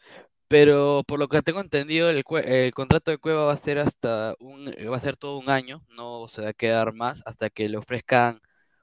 Pero 0.48 1.04
por 1.06 1.18
lo 1.20 1.28
que 1.28 1.42
tengo 1.42 1.60
entendido, 1.60 2.10
el, 2.10 2.24
el, 2.44 2.74
contrato 2.74 3.10
de 3.10 3.18
Cueva 3.18 3.46
va 3.46 3.54
a 3.54 3.56
ser 3.56 3.78
hasta 3.78 4.34
un, 4.40 4.66
va 4.68 4.96
a 4.96 5.00
ser 5.00 5.16
todo 5.16 5.38
un 5.38 5.50
año, 5.50 5.84
no 5.90 6.28
se 6.28 6.42
va 6.42 6.50
a 6.50 6.52
quedar 6.54 6.92
más 6.94 7.22
hasta 7.26 7.50
que 7.50 7.68
le 7.68 7.78
ofrezcan 7.78 8.40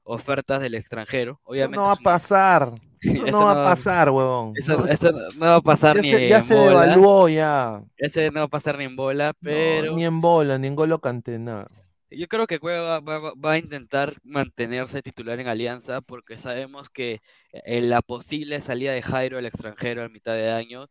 ofertas 0.07 0.61
del 0.61 0.75
extranjero. 0.75 1.39
Obviamente 1.43 1.75
eso 1.75 1.81
no 1.81 1.87
va 1.87 1.93
a 1.93 1.95
pasar. 1.97 2.73
Eso, 2.99 3.27
no 3.27 3.45
va 3.45 3.61
a 3.61 3.63
pasar, 3.63 4.09
huevón. 4.09 4.53
Eso, 4.55 5.11
no, 5.37 5.45
va 5.45 5.55
a 5.55 5.61
pasar 5.61 5.97
ni 5.97 6.09
se, 6.09 6.27
ya 6.27 6.41
se 6.41 6.55
devaluó 6.55 7.29
ya. 7.29 7.83
Ese 7.97 8.31
no 8.31 8.39
va 8.39 8.45
a 8.45 8.47
pasar 8.47 8.77
ni 8.77 8.85
en 8.85 8.95
bola, 8.95 9.33
pero. 9.39 9.95
ni 9.95 10.03
en 10.03 10.19
bola, 10.19 10.57
ni 10.57 10.67
en 10.67 10.75
golo 10.75 10.99
nada. 11.39 11.69
Yo 12.09 12.27
creo 12.27 12.47
que 12.47 12.59
Cueva 12.59 13.01
va, 13.01 13.33
va, 13.33 13.51
a 13.51 13.57
intentar 13.57 14.15
mantenerse 14.23 15.01
titular 15.01 15.39
en 15.41 15.47
Alianza 15.47 15.99
porque 15.99 16.39
sabemos 16.39 16.89
que 16.89 17.21
en 17.51 17.89
la 17.89 18.01
posible 18.01 18.61
salida 18.61 18.93
de 18.93 19.01
Jairo 19.01 19.37
al 19.37 19.45
extranjero 19.45 20.03
a 20.03 20.09
mitad 20.09 20.33
de 20.33 20.49
año 20.49 20.87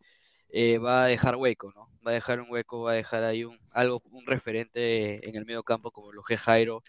eh, 0.50 0.76
va 0.76 1.04
a 1.04 1.06
dejar 1.06 1.36
hueco, 1.36 1.72
¿no? 1.74 1.88
Va 2.06 2.10
a 2.10 2.14
dejar 2.14 2.40
un 2.40 2.50
hueco, 2.50 2.82
va 2.82 2.92
a 2.92 2.94
dejar 2.94 3.24
ahí 3.24 3.44
un, 3.44 3.58
algo, 3.72 4.02
un 4.10 4.26
referente 4.26 5.26
en 5.28 5.36
el 5.36 5.46
medio 5.46 5.62
campo 5.62 5.90
como 5.90 6.12
lo 6.12 6.22
que 6.22 6.36
Jairo 6.36 6.84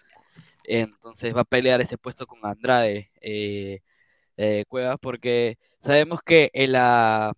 entonces 0.68 1.36
va 1.36 1.42
a 1.42 1.46
pelear 1.46 1.82
ese 1.82 1.98
puesto 1.98 2.28
con 2.28 2.40
Andrade 2.46 3.12
eh, 3.22 3.82
eh, 4.38 4.66
Cuevas, 4.68 4.98
porque 5.02 5.58
sabemos 5.82 6.22
que 6.26 6.52
en 6.54 6.74
la, 6.74 7.34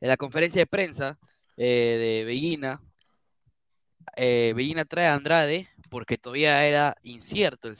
en 0.00 0.08
la 0.08 0.16
conferencia 0.16 0.62
de 0.62 0.66
prensa 0.66 1.18
eh, 1.56 1.96
de 2.18 2.24
Bellina, 2.24 2.80
Bellina 4.16 4.84
trae 4.84 5.06
a 5.06 5.14
Andrade 5.14 5.68
porque 5.90 6.18
todavía 6.18 6.66
era 6.66 6.96
incierto 7.02 7.68
el, 7.68 7.76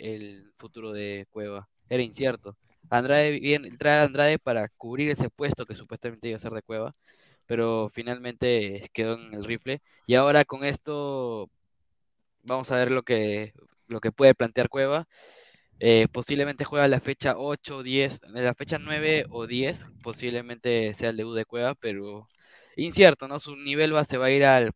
el 0.00 0.52
futuro 0.58 0.92
de 0.92 1.26
Cueva, 1.30 1.68
era 1.88 2.02
incierto. 2.02 2.56
Andrade 2.90 3.32
viene, 3.32 3.70
trae 3.76 4.00
a 4.00 4.04
Andrade 4.04 4.38
para 4.38 4.68
cubrir 4.70 5.10
ese 5.10 5.30
puesto 5.30 5.66
que 5.66 5.74
supuestamente 5.74 6.28
iba 6.28 6.36
a 6.36 6.40
ser 6.40 6.52
de 6.52 6.62
Cueva, 6.62 6.94
pero 7.46 7.90
finalmente 7.94 8.90
quedó 8.92 9.14
en 9.14 9.34
el 9.34 9.44
rifle. 9.44 9.80
Y 10.06 10.14
ahora 10.14 10.44
con 10.44 10.64
esto 10.64 11.50
vamos 12.44 12.70
a 12.70 12.76
ver 12.76 12.90
lo 12.90 13.02
que 13.02 13.52
lo 13.88 14.00
que 14.00 14.12
puede 14.12 14.34
plantear 14.34 14.68
Cueva. 14.68 15.06
Eh, 15.78 16.08
posiblemente 16.10 16.64
juega 16.64 16.88
la 16.88 17.00
fecha 17.00 17.34
8, 17.36 17.82
10, 17.82 18.20
la 18.32 18.54
fecha 18.54 18.78
9 18.78 19.26
o 19.30 19.46
10, 19.46 19.86
posiblemente 20.02 20.94
sea 20.94 21.10
el 21.10 21.18
debut 21.18 21.36
de 21.36 21.44
Cueva, 21.44 21.74
pero 21.74 22.28
incierto, 22.76 23.28
¿no? 23.28 23.38
Su 23.38 23.56
nivel 23.56 23.94
va, 23.94 24.04
se 24.04 24.16
va 24.16 24.26
a 24.26 24.30
ir 24.30 24.44
al, 24.44 24.72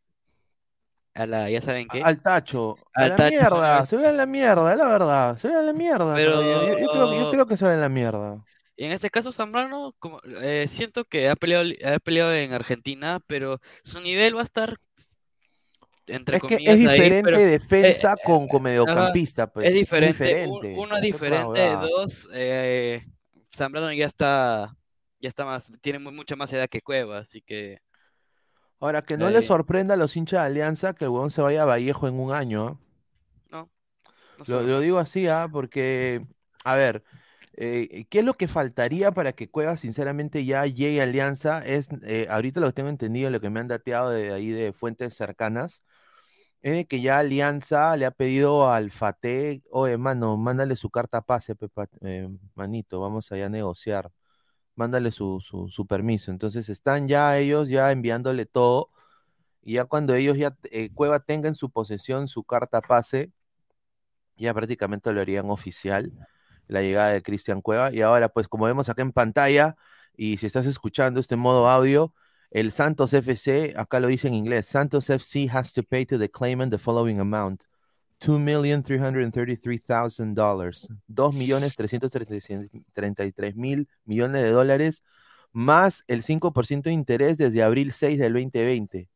a 1.15 1.27
la, 1.27 1.51
ya 1.51 1.63
saben 1.63 1.89
qué. 1.89 2.03
Al 2.03 2.23
tacho, 2.23 2.77
a 2.95 3.09
la 3.09 3.17
mierda, 3.17 3.87
se 3.87 3.97
ve 3.97 4.09
en 4.09 4.17
la 4.19 4.27
mierda, 4.27 4.73
es 4.73 4.79
la 4.79 4.87
verdad, 4.87 5.39
se 5.39 5.49
ve 5.49 5.55
en 5.55 5.67
la 5.67 5.73
mierda. 5.73 6.15
Pero... 6.15 6.43
Yo, 6.43 6.91
creo, 6.93 7.15
yo, 7.15 7.31
creo, 7.31 7.47
que 7.47 7.57
se 7.57 7.65
ve 7.67 7.75
en 7.75 7.81
la 7.81 7.89
mierda. 7.89 8.45
Y 8.77 8.85
en 8.85 8.93
este 8.93 9.11
caso 9.11 9.33
Zambrano, 9.33 9.95
como, 9.99 10.21
eh, 10.43 10.67
siento 10.69 11.05
que 11.05 11.29
ha 11.29 11.37
peleado, 11.37 11.69
ha 11.85 11.99
peleado 11.99 12.35
en 12.35 12.53
Argentina, 12.53 13.21
pero 13.27 13.61
su 13.85 14.01
nivel 14.01 14.37
va 14.37 14.41
a 14.41 14.45
estar 14.45 14.77
es 16.07 16.43
que 16.43 16.59
es 16.61 16.79
diferente 16.79 17.47
defensa 17.47 18.15
eh, 18.15 18.23
con, 18.25 18.49
con, 18.49 18.63
mediocampista, 18.63 19.47
pues. 19.47 19.69
Es 19.69 19.75
diferente. 19.75 20.47
uno 20.77 20.97
es 20.97 21.03
diferente, 21.03 21.71
dos, 21.71 22.29
eh, 22.33 23.05
Zambrano 23.55 23.93
ya 23.93 24.07
está, 24.07 24.77
ya 25.21 25.29
está 25.29 25.45
más, 25.45 25.71
tiene 25.81 25.99
mucha 25.99 26.37
más 26.37 26.53
edad 26.53 26.69
que 26.69 26.83
Cueva, 26.83 27.19
así 27.19 27.43
que. 27.43 27.79
Ahora, 28.79 29.03
que 29.03 29.19
no 29.19 29.29
le 29.29 29.43
sorprenda 29.43 29.95
a 29.95 29.97
los 29.99 30.17
hinchas 30.17 30.41
de 30.41 30.47
Alianza 30.47 30.95
que 30.95 31.05
el 31.05 31.11
huevón 31.11 31.31
se 31.31 31.43
vaya 31.43 31.63
a 31.63 31.67
Vallejo 31.67 32.09
en 32.09 32.19
un 32.19 32.33
año. 32.33 32.81
¿ah? 33.51 33.67
No. 34.49 34.63
lo, 34.63 34.81
digo 34.81 34.99
así, 34.99 35.29
¿ah? 35.29 35.49
porque, 35.53 36.25
a 36.65 36.77
ver, 36.77 37.05
eh, 37.53 38.07
¿qué 38.09 38.21
es 38.21 38.25
lo 38.25 38.33
que 38.33 38.49
faltaría 38.49 39.13
para 39.13 39.33
que 39.33 39.51
Cueva, 39.51 39.77
sinceramente, 39.77 40.47
ya 40.47 40.65
llegue 40.65 41.01
a 41.01 41.05
Alianza? 41.05 41.59
Es, 41.59 41.91
ahorita 42.31 42.61
lo 42.61 42.69
que 42.69 42.73
tengo 42.73 42.89
entendido, 42.89 43.29
lo 43.29 43.41
que 43.43 43.51
me 43.51 43.61
han 43.61 43.69
dateado 43.69 44.09
de 44.09 44.33
ahí 44.33 44.49
de 44.49 44.73
fuentes 44.73 45.15
cercanas, 45.15 45.85
es 46.63 46.87
que 46.87 47.01
ya 47.01 47.19
Alianza 47.19 47.97
le 47.97 48.07
ha 48.07 48.11
pedido 48.11 48.71
al 48.71 48.91
FATE, 48.91 49.63
oye, 49.71 49.97
mano, 49.99 50.37
mándale 50.37 50.77
su 50.77 50.91
carta 50.91 51.23
pase, 51.23 51.55
eh, 52.03 52.29
manito, 52.55 53.01
vamos 53.01 53.33
allá 53.33 53.47
a 53.47 53.49
negociar. 53.49 54.13
Mándale 54.77 55.13
su, 55.13 55.41
su, 55.41 55.87
permiso. 55.87 56.31
Entonces 56.33 56.69
están 56.71 57.09
ya 57.09 57.39
ellos 57.39 57.69
ya 57.69 57.93
enviándole 57.93 58.47
todo. 58.47 58.91
Y 59.63 59.75
ya 59.75 59.85
cuando 59.87 60.15
ellos 60.15 60.37
ya, 60.39 60.57
eh, 60.73 60.91
Cueva 60.95 61.21
tenga 61.21 61.49
en 61.49 61.55
su 61.55 61.71
posesión 61.71 62.29
su 62.29 62.45
carta 62.45 62.81
pase, 62.83 63.33
ya 64.37 64.55
prácticamente 64.55 65.13
lo 65.13 65.21
harían 65.21 65.51
oficial 65.51 66.13
la 66.67 66.83
llegada 66.83 67.11
de 67.11 67.23
Cristian 67.23 67.63
Cueva. 67.63 67.93
Y 67.93 68.03
ahora, 68.03 68.29
pues 68.29 68.49
como 68.49 68.67
vemos 68.67 68.89
acá 68.89 69.03
en 69.03 69.13
pantalla, 69.13 69.77
y 70.17 70.39
si 70.39 70.47
estás 70.47 70.67
escuchando 70.67 71.21
este 71.21 71.37
modo 71.37 71.69
audio, 71.69 72.15
el 72.51 72.73
Santos 72.73 73.13
FC, 73.13 73.75
acá 73.77 74.01
lo 74.01 74.09
dice 74.09 74.29
en 74.29 74.35
inglés, 74.35 74.67
Santos 74.67 75.09
FC 75.09 75.49
has 75.53 75.73
to 75.73 75.83
pay 75.83 76.05
to 76.07 76.19
the 76.19 76.29
claimant 76.29 76.73
the 76.73 76.79
following 76.79 77.21
amount. 77.21 77.63
$2,333,000. 78.21 80.89
2.333.000 81.09 83.87
millones 84.05 84.43
de 84.43 84.51
dólares 84.51 85.03
más 85.53 86.05
el 86.07 86.23
5% 86.23 86.83
de 86.83 86.93
interés 86.93 87.39
desde 87.39 87.63
abril 87.63 87.93
6 87.93 88.19
del 88.19 88.35
2020. 88.35 89.09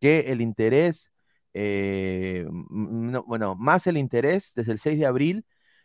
Que 0.00 0.32
el 0.32 0.40
interés, 0.40 1.12
eh, 1.54 2.46
bueno, 2.50 3.54
más 3.56 3.86
el 3.86 3.98
interés 3.98 4.52
desde 4.54 4.72
el 4.72 4.78
6 4.78 4.98
de 4.98 5.06
abril 5.06 5.44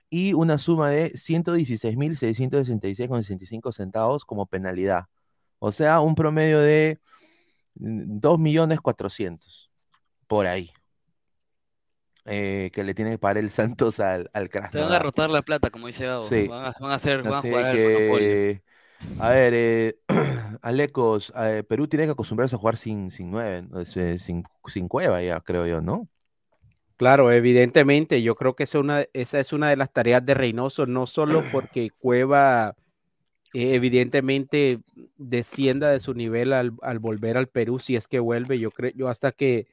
y 0.09 0.33
una 0.33 0.57
suma 0.57 0.89
de 0.89 1.11
116.666,65 1.13 3.73
centavos 3.73 4.25
como 4.25 4.45
penalidad. 4.45 5.05
O 5.59 5.71
sea, 5.71 5.99
un 6.01 6.15
promedio 6.15 6.59
de 6.59 6.99
2.400.000 7.75 9.69
por 10.27 10.47
ahí. 10.47 10.71
eh, 12.25 12.71
que 12.73 12.83
le 12.83 12.93
tiene 12.93 13.11
que 13.11 13.19
pagar 13.19 13.37
el 13.37 13.49
Santos 13.49 13.99
al, 13.99 14.29
al 14.33 14.49
Se 14.69 14.79
van 14.79 14.91
a 14.93 14.99
Krasnodar. 14.99 14.99
rotar 14.99 15.29
la 15.31 15.41
plata, 15.41 15.69
como 15.71 15.87
dice 15.87 16.05
Gabo. 16.05 16.23
Sí. 16.23 16.47
Van 16.47 16.65
a, 16.67 16.73
van 16.79 16.91
a 16.91 16.95
hacer, 16.95 17.23
van 17.23 17.37
a 17.39 17.41
jugar 17.43 17.67
que, 17.67 18.63
a 19.17 19.29
ver, 19.29 19.53
eh, 19.55 19.99
Alecos, 20.61 21.33
eh, 21.37 21.63
Perú 21.67 21.87
tiene 21.87 22.05
que 22.05 22.11
acostumbrarse 22.11 22.55
a 22.55 22.59
jugar 22.59 22.77
sin, 22.77 23.11
sin 23.11 23.31
nueve, 23.31 23.63
¿no? 23.63 23.79
Es, 23.81 23.95
eh, 23.97 24.19
sin, 24.19 24.43
sin 24.67 24.87
cueva 24.87 25.21
ya, 25.21 25.41
creo 25.41 25.67
yo, 25.67 25.81
¿no? 25.81 26.09
Claro, 26.97 27.31
evidentemente, 27.31 28.21
yo 28.21 28.35
creo 28.35 28.55
que 28.55 28.63
esa, 28.63 28.79
una, 28.79 29.05
esa 29.13 29.39
es 29.39 29.51
una 29.51 29.69
de 29.69 29.75
las 29.75 29.91
tareas 29.91 30.25
de 30.25 30.33
Reynoso, 30.33 30.85
no 30.85 31.07
solo 31.07 31.45
porque 31.51 31.89
Cueva 31.97 32.75
eh, 33.55 33.73
evidentemente 33.73 34.79
descienda 35.15 35.89
de 35.89 36.01
su 36.01 36.13
nivel 36.13 36.51
al, 36.51 36.73
al 36.81 36.99
volver 36.99 37.37
al 37.37 37.47
Perú, 37.47 37.79
si 37.79 37.95
es 37.95 38.05
que 38.09 38.19
vuelve, 38.19 38.59
yo 38.59 38.69
creo, 38.69 38.91
yo 38.95 39.07
hasta 39.07 39.31
que 39.31 39.67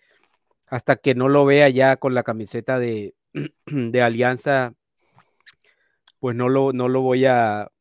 hasta 0.68 0.94
que 0.94 1.16
no 1.16 1.28
lo 1.28 1.44
vea 1.44 1.68
ya 1.68 1.96
con 1.96 2.14
la 2.14 2.22
camiseta 2.22 2.78
de, 2.78 3.14
de 3.66 4.02
Alianza, 4.02 4.74
pues 6.20 6.36
no 6.36 6.48
lo, 6.48 6.72
no 6.72 6.88
lo 6.88 7.00
voy 7.00 7.26
a 7.26 7.72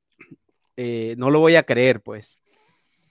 eh, 0.76 1.14
no 1.20 1.30
lo 1.30 1.40
voy 1.40 1.56
a 1.56 1.64
creer, 1.64 2.02
pues. 2.02 2.40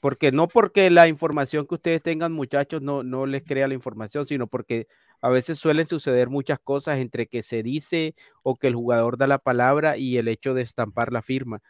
Porque 0.00 0.33
no 0.33 0.48
porque 0.48 0.90
la 0.90 1.07
información 1.07 1.68
que 1.68 1.76
ustedes 1.76 2.03
tengan, 2.03 2.33
muchachos, 2.33 2.83
no, 2.83 3.05
no 3.05 3.24
les 3.24 3.44
crea 3.44 3.68
la 3.68 3.74
información, 3.74 4.24
sino 4.24 4.48
porque 4.48 4.88
a 5.22 5.29
veces 5.29 5.59
suelen 5.59 5.87
suceder 5.87 6.29
muchas 6.29 6.59
cosas 6.59 6.98
entre 6.98 7.29
que 7.29 7.44
se 7.44 7.62
dice 7.62 8.16
o 8.42 8.57
que 8.57 8.66
el 8.66 8.74
jugador 8.74 9.16
da 9.16 9.29
la 9.29 9.38
palabra 9.38 9.96
y 9.96 10.16
el 10.16 10.26
hecho 10.26 10.55
de 10.55 10.62
estampar 10.62 11.12
la 11.12 11.22
firma. 11.22 11.62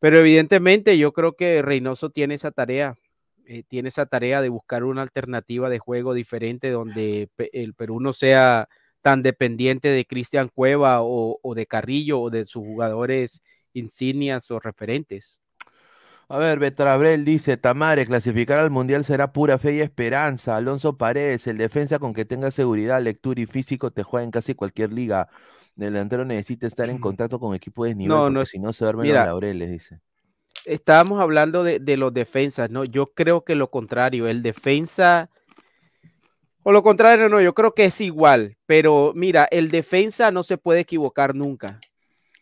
Pero 0.00 0.18
evidentemente 0.18 0.98
yo 0.98 1.12
creo 1.12 1.36
que 1.36 1.62
Reynoso 1.62 2.10
tiene 2.10 2.34
esa 2.34 2.50
tarea, 2.50 2.96
eh, 3.46 3.62
tiene 3.68 3.90
esa 3.90 4.06
tarea 4.06 4.40
de 4.42 4.48
buscar 4.48 4.82
una 4.84 5.02
alternativa 5.02 5.68
de 5.68 5.78
juego 5.78 6.14
diferente 6.14 6.70
donde 6.70 7.28
el 7.52 7.74
Perú 7.74 8.00
no 8.00 8.12
sea 8.12 8.68
tan 9.02 9.22
dependiente 9.22 9.88
de 9.88 10.04
Cristian 10.04 10.48
Cueva 10.48 11.02
o, 11.02 11.38
o 11.42 11.54
de 11.54 11.66
Carrillo 11.66 12.20
o 12.20 12.30
de 12.30 12.44
sus 12.46 12.62
jugadores 12.62 13.42
insignias 13.72 14.50
o 14.50 14.58
referentes. 14.58 15.38
A 16.28 16.38
ver, 16.38 16.60
Betrabrel 16.60 17.24
dice, 17.24 17.56
Tamare, 17.56 18.06
clasificar 18.06 18.60
al 18.60 18.70
Mundial 18.70 19.04
será 19.04 19.32
pura 19.32 19.58
fe 19.58 19.74
y 19.74 19.80
esperanza. 19.80 20.56
Alonso 20.56 20.96
Paredes, 20.96 21.48
el 21.48 21.58
defensa 21.58 21.98
con 21.98 22.14
que 22.14 22.24
tenga 22.24 22.52
seguridad, 22.52 23.02
lectura 23.02 23.40
y 23.40 23.46
físico, 23.46 23.90
te 23.90 24.04
juega 24.04 24.22
en 24.22 24.30
casi 24.30 24.54
cualquier 24.54 24.92
liga. 24.92 25.28
El 25.76 25.84
delantero 25.92 26.24
necesita 26.24 26.66
estar 26.66 26.90
en 26.90 26.98
contacto 26.98 27.38
con 27.40 27.54
equipos 27.54 27.88
de 27.88 27.94
nivel, 27.94 28.10
No, 28.10 28.30
no, 28.30 28.44
si 28.46 28.58
no 28.58 28.72
se 28.72 28.84
duermen 28.84 29.06
mira, 29.06 29.20
los 29.20 29.28
laureles, 29.28 29.70
dice. 29.70 30.00
estábamos 30.66 31.20
hablando 31.20 31.64
de, 31.64 31.78
de 31.78 31.96
los 31.96 32.12
defensas, 32.12 32.70
¿no? 32.70 32.84
Yo 32.84 33.06
creo 33.06 33.44
que 33.44 33.54
lo 33.54 33.70
contrario, 33.70 34.28
el 34.28 34.42
defensa, 34.42 35.30
o 36.62 36.72
lo 36.72 36.82
contrario, 36.82 37.28
no, 37.28 37.40
yo 37.40 37.54
creo 37.54 37.72
que 37.74 37.86
es 37.86 38.00
igual, 38.00 38.56
pero 38.66 39.12
mira, 39.14 39.48
el 39.50 39.70
defensa 39.70 40.30
no 40.30 40.42
se 40.42 40.58
puede 40.58 40.80
equivocar 40.80 41.34
nunca. 41.34 41.80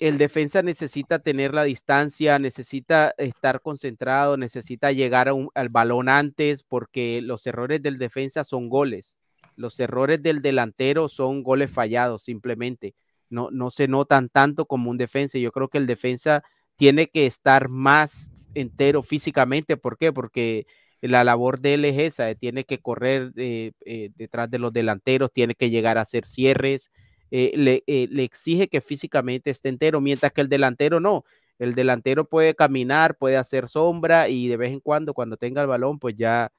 El 0.01 0.17
defensa 0.19 0.63
necesita 0.63 1.19
tener 1.21 1.55
la 1.55 1.65
distancia, 1.65 2.39
necesita 2.39 3.15
estar 3.19 3.61
concentrado, 3.61 4.37
necesita 4.37 4.93
llegar 4.93 5.33
un- 5.33 5.51
al 5.55 5.69
balón 5.71 6.09
antes, 6.09 6.63
porque 6.63 7.21
los 7.23 7.47
errores 7.47 7.83
del 7.83 7.99
defensa 7.99 8.45
son 8.45 8.69
goles. 8.69 9.19
Los 9.57 9.79
errores 9.81 10.23
del 10.23 10.41
delantero 10.41 11.09
son 11.09 11.43
goles 11.43 11.71
fallados, 11.71 12.23
simplemente. 12.23 12.95
No, 13.31 13.51
no 13.51 13.71
se 13.71 13.89
notan 13.89 14.29
tanto 14.29 14.67
como 14.67 14.91
un 14.91 14.99
defensa. 14.99 15.39
Yo 15.39 15.53
creo 15.53 15.69
que 15.69 15.79
el 15.79 15.87
defensa 15.87 16.43
tiene 16.77 17.09
que 17.09 17.27
estar 17.27 17.69
más 17.69 18.31
entero 18.55 19.03
físicamente. 19.03 19.77
¿Por 19.77 19.99
qué? 19.99 20.13
Porque 20.13 20.67
la 21.01 21.25
labor 21.25 21.61
de 21.61 21.75
él 21.75 21.85
es 21.85 21.99
esa, 21.99 22.31
eh, 22.31 22.35
tiene 22.35 22.65
que 22.65 22.81
correr 22.81 23.33
eh, 23.37 23.73
eh, 23.85 24.11
detrás 24.17 24.51
de 24.51 24.59
los 24.59 24.73
delanteros, 24.73 25.33
tiene 25.33 25.55
que 25.55 25.71
llegar 25.71 25.99
a 25.99 26.03
hacer 26.03 26.27
cierres, 26.27 26.91
le, 27.31 27.83
le 27.87 28.23
exige 28.25 28.69
que 28.69 28.81
físicamente 28.81 29.51
esté 29.51 29.69
entero, 29.69 30.01
mientras 30.01 30.33
que 30.33 30.41
el 30.41 30.49
delantero 30.49 30.99
no. 30.99 31.25
El 31.59 31.75
delantero 31.75 32.25
puede 32.29 32.55
caminar, 32.55 33.17
puede 33.19 33.37
hacer 33.37 33.69
sombra 33.69 34.29
y 34.29 34.49
de 34.49 34.57
vez 34.57 34.73
en 34.73 34.81
cuando, 34.81 35.13
cuando 35.13 35.37
tenga 35.37 35.61
el 35.61 35.69
balón, 35.69 35.99
pues 35.99 36.15
ya, 36.17 36.53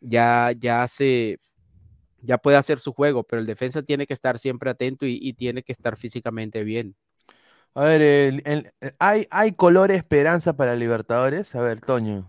ya, 0.00 0.52
ya 0.58 0.82
hace, 0.84 1.38
ya 2.22 2.38
puede 2.38 2.56
hacer 2.56 2.80
su 2.80 2.92
juego, 2.92 3.22
pero 3.24 3.40
el 3.40 3.46
defensa 3.46 3.82
tiene 3.82 4.06
que 4.06 4.14
estar 4.14 4.38
siempre 4.38 4.70
atento 4.70 5.06
y, 5.06 5.18
y 5.20 5.34
tiene 5.34 5.62
que 5.62 5.72
estar 5.72 5.96
físicamente 5.96 6.64
bien. 6.64 6.96
A 7.74 7.84
ver, 7.84 8.02
el- 8.02 8.42
el- 8.46 8.72
eh, 8.80 8.92
¿hay, 8.98 9.26
¿hay 9.30 9.52
color 9.52 9.90
esperanza 9.90 10.56
para 10.56 10.74
Libertadores? 10.76 11.54
A 11.54 11.60
ver, 11.62 11.80
Toño. 11.80 12.26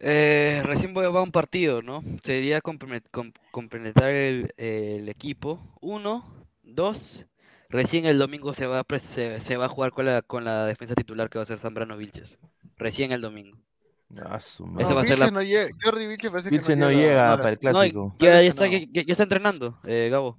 Eh, 0.00 0.62
recién 0.64 0.92
voy- 0.94 1.06
va 1.12 1.22
un 1.22 1.30
partido, 1.32 1.80
¿no? 1.82 2.02
Sería 2.24 2.60
complementar 2.60 4.10
el, 4.10 4.52
el 4.56 5.08
equipo. 5.08 5.60
Uno, 5.80 6.46
dos. 6.62 7.26
Recién 7.68 8.04
el 8.06 8.18
domingo 8.18 8.52
se 8.54 8.66
va 8.66 8.80
a, 8.80 8.84
pres- 8.84 9.00
se, 9.02 9.40
se 9.40 9.56
va 9.56 9.66
a 9.66 9.68
jugar 9.68 9.92
con 9.92 10.06
la, 10.06 10.22
con 10.22 10.44
la 10.44 10.66
defensa 10.66 10.94
titular 10.94 11.30
que 11.30 11.38
va 11.38 11.44
a 11.44 11.46
ser 11.46 11.58
Zambrano 11.58 11.96
Vilches. 11.96 12.38
Recién 12.76 13.12
el 13.12 13.20
domingo. 13.22 13.58
Ah, 14.24 14.38
su 14.40 14.64
Esa 14.64 14.72
madre. 14.72 14.94
va 14.94 15.00
a 15.02 15.06
ser 15.06 15.18
la... 15.18 15.24
Vilches 15.26 15.32
no 15.32 15.42
llega, 15.42 15.70
Jordi 15.84 16.06
Vilches 16.06 16.30
parece 16.30 16.50
que 16.50 16.56
Vilches 16.56 16.76
no 16.76 16.86
no 16.86 16.92
llega. 16.92 17.36
para 17.38 17.48
el 17.50 17.54
No, 17.54 17.60
clásico. 17.72 18.16
ya, 18.18 18.32
ya 18.34 18.40
Está 18.42 18.66
ya, 18.66 18.78
ya- 18.92 19.22
entrenando, 19.22 19.78
eh, 19.84 20.08
Gabo. 20.10 20.38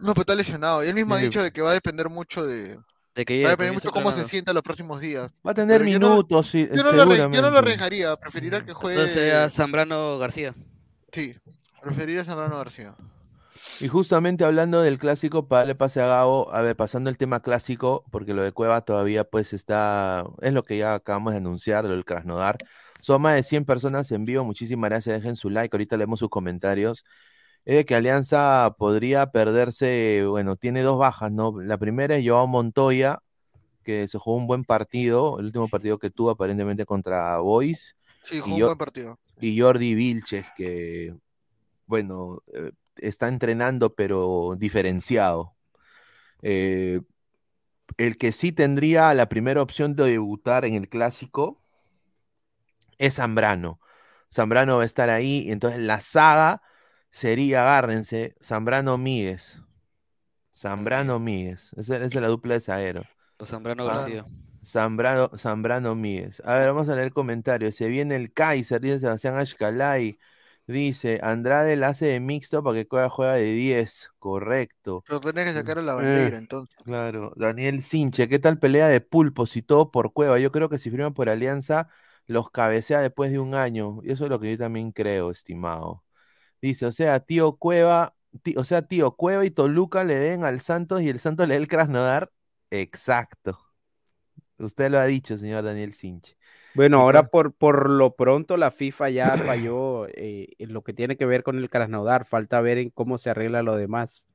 No, 0.00 0.12
pero 0.12 0.20
está 0.22 0.34
lesionado. 0.34 0.84
Y 0.84 0.88
él 0.88 0.94
mismo 0.94 1.14
ha 1.14 1.18
dicho 1.18 1.42
de 1.42 1.50
que 1.52 1.62
va 1.62 1.70
a 1.70 1.74
depender 1.74 2.08
mucho 2.10 2.46
de. 2.46 2.78
De 3.14 3.24
que 3.24 3.42
Va 3.42 3.48
a 3.48 3.50
depender 3.52 3.74
pues, 3.74 3.84
mucho 3.84 3.92
cómo 3.94 4.12
se 4.12 4.24
sienta 4.24 4.52
los 4.52 4.62
próximos 4.62 5.00
días. 5.00 5.32
Va 5.46 5.52
a 5.52 5.54
tener 5.54 5.78
Pero 5.80 5.90
yo 5.90 5.98
no- 5.98 6.08
minutos, 6.10 6.48
sí, 6.48 6.68
Yo 6.70 6.82
no, 6.82 6.92
lo 6.92 6.92
yo 6.92 6.96
no 6.96 7.04
lo 7.06 7.14
seguramente. 7.14 7.58
arriesgaría, 7.58 8.16
preferiría 8.16 8.62
que 8.62 8.74
juegue. 8.74 8.98
Entonces 9.00 9.14
sea 9.24 9.48
Zambrano 9.48 10.18
García. 10.18 10.54
Sí, 11.12 11.34
preferiría 11.82 12.20
a 12.22 12.24
Zambrano 12.24 12.58
García. 12.58 12.94
Y 13.80 13.88
justamente 13.88 14.44
hablando 14.44 14.82
del 14.82 14.98
clásico, 14.98 15.48
para 15.48 15.60
darle 15.60 15.74
pase 15.74 16.00
a 16.02 16.06
Gabo, 16.06 16.52
a 16.52 16.60
ver, 16.62 16.76
pasando 16.76 17.08
el 17.10 17.16
tema 17.18 17.40
clásico, 17.40 18.04
porque 18.10 18.34
lo 18.34 18.42
de 18.42 18.52
Cueva 18.52 18.82
todavía 18.82 19.24
pues 19.24 19.52
está, 19.54 20.24
es 20.42 20.52
lo 20.52 20.62
que 20.62 20.76
ya 20.78 20.94
acabamos 20.94 21.32
de 21.32 21.38
anunciar, 21.38 21.84
lo 21.84 21.90
del 21.90 22.04
Krasnodar. 22.04 22.58
Son 23.06 23.22
más 23.22 23.36
de 23.36 23.44
100 23.44 23.64
personas 23.64 24.10
en 24.10 24.24
vivo, 24.24 24.42
muchísimas 24.42 24.90
gracias, 24.90 25.20
dejen 25.22 25.36
su 25.36 25.48
like, 25.48 25.72
ahorita 25.72 25.96
leemos 25.96 26.18
sus 26.18 26.28
comentarios. 26.28 27.04
Es 27.64 27.86
que 27.86 27.94
Alianza 27.94 28.74
podría 28.78 29.30
perderse, 29.30 30.24
bueno, 30.28 30.56
tiene 30.56 30.82
dos 30.82 30.98
bajas, 30.98 31.30
¿no? 31.30 31.54
La 31.62 31.78
primera 31.78 32.16
es 32.16 32.26
Joao 32.26 32.48
Montoya, 32.48 33.20
que 33.84 34.08
se 34.08 34.18
jugó 34.18 34.38
un 34.38 34.48
buen 34.48 34.64
partido, 34.64 35.38
el 35.38 35.46
último 35.46 35.68
partido 35.68 36.00
que 36.00 36.10
tuvo 36.10 36.30
aparentemente 36.30 36.84
contra 36.84 37.38
Boys. 37.38 37.96
Sí, 38.24 38.40
jugó 38.40 38.56
un 38.56 38.62
buen 38.62 38.78
partido. 38.78 39.20
y 39.40 39.60
Jordi 39.60 39.94
Vilches, 39.94 40.46
que, 40.56 41.14
bueno, 41.86 42.42
eh, 42.54 42.72
está 42.96 43.28
entrenando, 43.28 43.94
pero 43.94 44.56
diferenciado. 44.58 45.54
Eh, 46.42 47.02
el 47.98 48.16
que 48.18 48.32
sí 48.32 48.50
tendría 48.50 49.14
la 49.14 49.28
primera 49.28 49.62
opción 49.62 49.94
de 49.94 50.10
debutar 50.10 50.64
en 50.64 50.74
el 50.74 50.88
clásico 50.88 51.62
es 52.98 53.14
Zambrano. 53.16 53.80
Zambrano 54.32 54.76
va 54.78 54.82
a 54.82 54.86
estar 54.86 55.10
ahí, 55.10 55.44
y 55.46 55.50
entonces 55.52 55.80
la 55.80 56.00
saga 56.00 56.62
sería, 57.10 57.62
agárrense, 57.62 58.34
Zambrano 58.42 58.98
Míguez. 58.98 59.60
Zambrano 60.54 61.18
Míguez. 61.18 61.70
Esa, 61.76 61.96
esa 61.96 62.06
es 62.06 62.14
la 62.14 62.28
dupla 62.28 62.54
de 62.54 62.60
zaguero. 62.60 63.02
O 63.38 63.46
Zambrano 63.46 63.86
Ah, 63.86 63.94
García. 63.98 64.26
Zambrano, 64.64 65.30
Zambrano 65.36 65.94
Míguez. 65.94 66.40
A 66.44 66.54
ver, 66.56 66.68
vamos 66.68 66.88
a 66.88 66.96
leer 66.96 67.12
comentarios. 67.12 67.76
Se 67.76 67.88
viene 67.88 68.16
el 68.16 68.32
Kaiser, 68.32 68.80
dice 68.80 69.00
Sebastián 69.00 69.36
Ashkalay. 69.36 70.18
Dice, 70.66 71.20
Andrade 71.22 71.76
la 71.76 71.88
hace 71.88 72.06
de 72.06 72.18
mixto 72.18 72.60
para 72.64 72.74
que 72.74 72.88
Cueva 72.88 73.08
juega 73.08 73.34
de 73.34 73.44
10. 73.44 74.10
Correcto. 74.18 75.04
Pero 75.06 75.20
tenés 75.20 75.44
que 75.44 75.52
sacar 75.52 75.78
a 75.78 75.82
la 75.82 75.92
Eh, 75.92 75.96
bandera, 75.96 76.38
entonces. 76.38 76.74
Claro. 76.84 77.32
Daniel 77.36 77.82
Sinche, 77.82 78.28
¿qué 78.28 78.40
tal 78.40 78.58
pelea 78.58 78.88
de 78.88 79.00
pulpos 79.00 79.56
y 79.56 79.62
todo 79.62 79.92
por 79.92 80.12
Cueva? 80.12 80.40
Yo 80.40 80.50
creo 80.50 80.68
que 80.68 80.78
si 80.80 80.90
firman 80.90 81.14
por 81.14 81.28
Alianza, 81.28 81.88
los 82.26 82.50
cabecea 82.50 83.00
después 83.00 83.30
de 83.32 83.38
un 83.38 83.54
año. 83.54 84.00
Y 84.02 84.12
eso 84.12 84.24
es 84.24 84.30
lo 84.30 84.40
que 84.40 84.52
yo 84.52 84.58
también 84.58 84.92
creo, 84.92 85.30
estimado. 85.30 86.04
Dice, 86.62 86.86
o 86.86 86.92
sea, 86.92 87.20
tío 87.20 87.56
Cueva, 87.56 88.16
ti- 88.42 88.56
o 88.58 88.64
sea, 88.64 88.82
tío 88.82 89.16
Cueva 89.16 89.44
y 89.46 89.50
Toluca 89.50 90.04
le 90.04 90.16
den 90.16 90.44
al 90.44 90.60
Santos 90.60 91.02
y 91.02 91.08
el 91.10 91.20
Santos 91.20 91.48
le 91.48 91.54
dé 91.54 91.60
el 91.60 91.68
Krasnodar. 91.68 92.32
Exacto. 92.70 93.58
Usted 94.58 94.90
lo 94.90 94.98
ha 94.98 95.06
dicho, 95.06 95.38
señor 95.38 95.64
Daniel 95.64 95.92
Sinche. 95.94 96.36
Bueno, 96.74 97.00
ahora 97.00 97.28
por, 97.28 97.54
por 97.54 97.88
lo 97.90 98.14
pronto 98.16 98.56
la 98.58 98.70
FIFA 98.70 99.10
ya 99.10 99.38
falló 99.38 100.06
eh, 100.08 100.48
en 100.58 100.72
lo 100.74 100.82
que 100.82 100.92
tiene 100.92 101.16
que 101.16 101.24
ver 101.26 101.42
con 101.42 101.56
el 101.58 101.70
Krasnodar. 101.70 102.26
Falta 102.26 102.60
ver 102.60 102.78
en 102.78 102.90
cómo 102.90 103.16
se 103.18 103.30
arregla 103.30 103.62
lo 103.62 103.76
demás. 103.76 104.28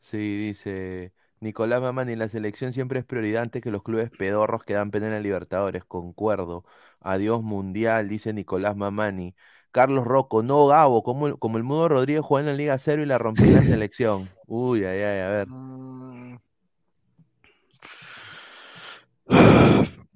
Sí, 0.00 0.16
dice 0.36 1.12
Nicolás 1.40 1.80
Mamani, 1.80 2.16
la 2.16 2.28
selección 2.28 2.72
siempre 2.72 2.98
es 3.00 3.04
prioridad 3.06 3.42
antes 3.42 3.62
que 3.62 3.70
los 3.70 3.82
clubes 3.82 4.10
pedorros 4.10 4.64
que 4.64 4.74
dan 4.74 4.90
pena 4.90 5.14
en 5.16 5.22
Libertadores, 5.22 5.84
concuerdo. 5.84 6.64
Adiós 7.00 7.42
Mundial, 7.42 8.08
dice 8.08 8.32
Nicolás 8.34 8.76
Mamani. 8.76 9.34
Carlos 9.72 10.04
Rocco, 10.04 10.42
no 10.42 10.66
Gabo, 10.66 11.02
como, 11.02 11.28
el- 11.28 11.38
como 11.38 11.56
el 11.58 11.64
Mudo 11.64 11.88
Rodríguez 11.88 12.22
jugó 12.22 12.40
en 12.40 12.46
la 12.46 12.52
Liga 12.54 12.76
Cero 12.78 13.02
y 13.02 13.06
la 13.06 13.18
rompió 13.18 13.48
en 13.48 13.54
la 13.54 13.62
selección. 13.64 14.34
Uy, 14.46 14.84
ay, 14.84 15.00
ay, 15.02 15.20
a 15.20 15.30
ver. 15.30 15.48
Mm. 15.48 16.36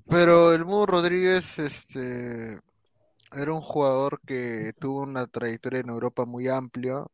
Pero 0.08 0.52
el 0.52 0.64
Mudo 0.64 0.86
Rodríguez, 0.86 1.58
este, 1.58 2.60
era 3.32 3.52
un 3.52 3.60
jugador 3.62 4.20
que 4.26 4.72
tuvo 4.80 5.02
una 5.02 5.26
trayectoria 5.26 5.80
en 5.80 5.90
Europa 5.90 6.24
muy 6.26 6.48
amplia. 6.48 7.04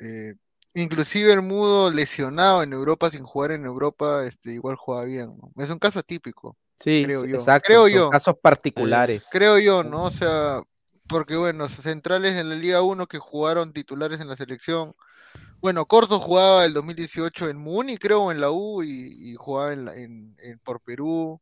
eh, 0.00 0.34
inclusive 0.82 1.32
el 1.32 1.42
mudo 1.42 1.90
lesionado 1.90 2.62
en 2.62 2.72
Europa 2.72 3.10
sin 3.10 3.24
jugar 3.24 3.52
en 3.52 3.64
Europa, 3.64 4.24
este, 4.26 4.52
igual 4.52 4.76
juega 4.76 5.04
bien. 5.04 5.36
¿no? 5.38 5.62
Es 5.62 5.70
un 5.70 5.78
caso 5.78 5.98
atípico. 6.00 6.56
Sí, 6.78 7.02
creo 7.04 7.24
yo. 7.24 7.38
exacto, 7.38 7.66
Creo 7.66 7.88
yo. 7.88 8.10
casos 8.10 8.36
particulares. 8.40 9.26
Creo 9.30 9.58
yo, 9.58 9.82
¿no? 9.82 10.04
O 10.04 10.10
sea, 10.10 10.60
porque 11.08 11.36
bueno, 11.36 11.68
centrales 11.68 12.34
en 12.34 12.50
la 12.50 12.54
Liga 12.56 12.82
1 12.82 13.06
que 13.06 13.18
jugaron 13.18 13.72
titulares 13.72 14.20
en 14.20 14.28
la 14.28 14.36
selección. 14.36 14.94
Bueno, 15.60 15.86
Corso 15.86 16.18
jugaba 16.20 16.64
el 16.66 16.74
2018 16.74 17.48
en 17.48 17.56
Muni, 17.56 17.96
creo, 17.96 18.30
en 18.30 18.40
la 18.40 18.50
U, 18.50 18.82
y, 18.82 19.30
y 19.32 19.34
jugaba 19.36 19.72
en, 19.72 19.88
en- 19.88 20.36
en- 20.40 20.58
por 20.58 20.80
Perú. 20.82 21.40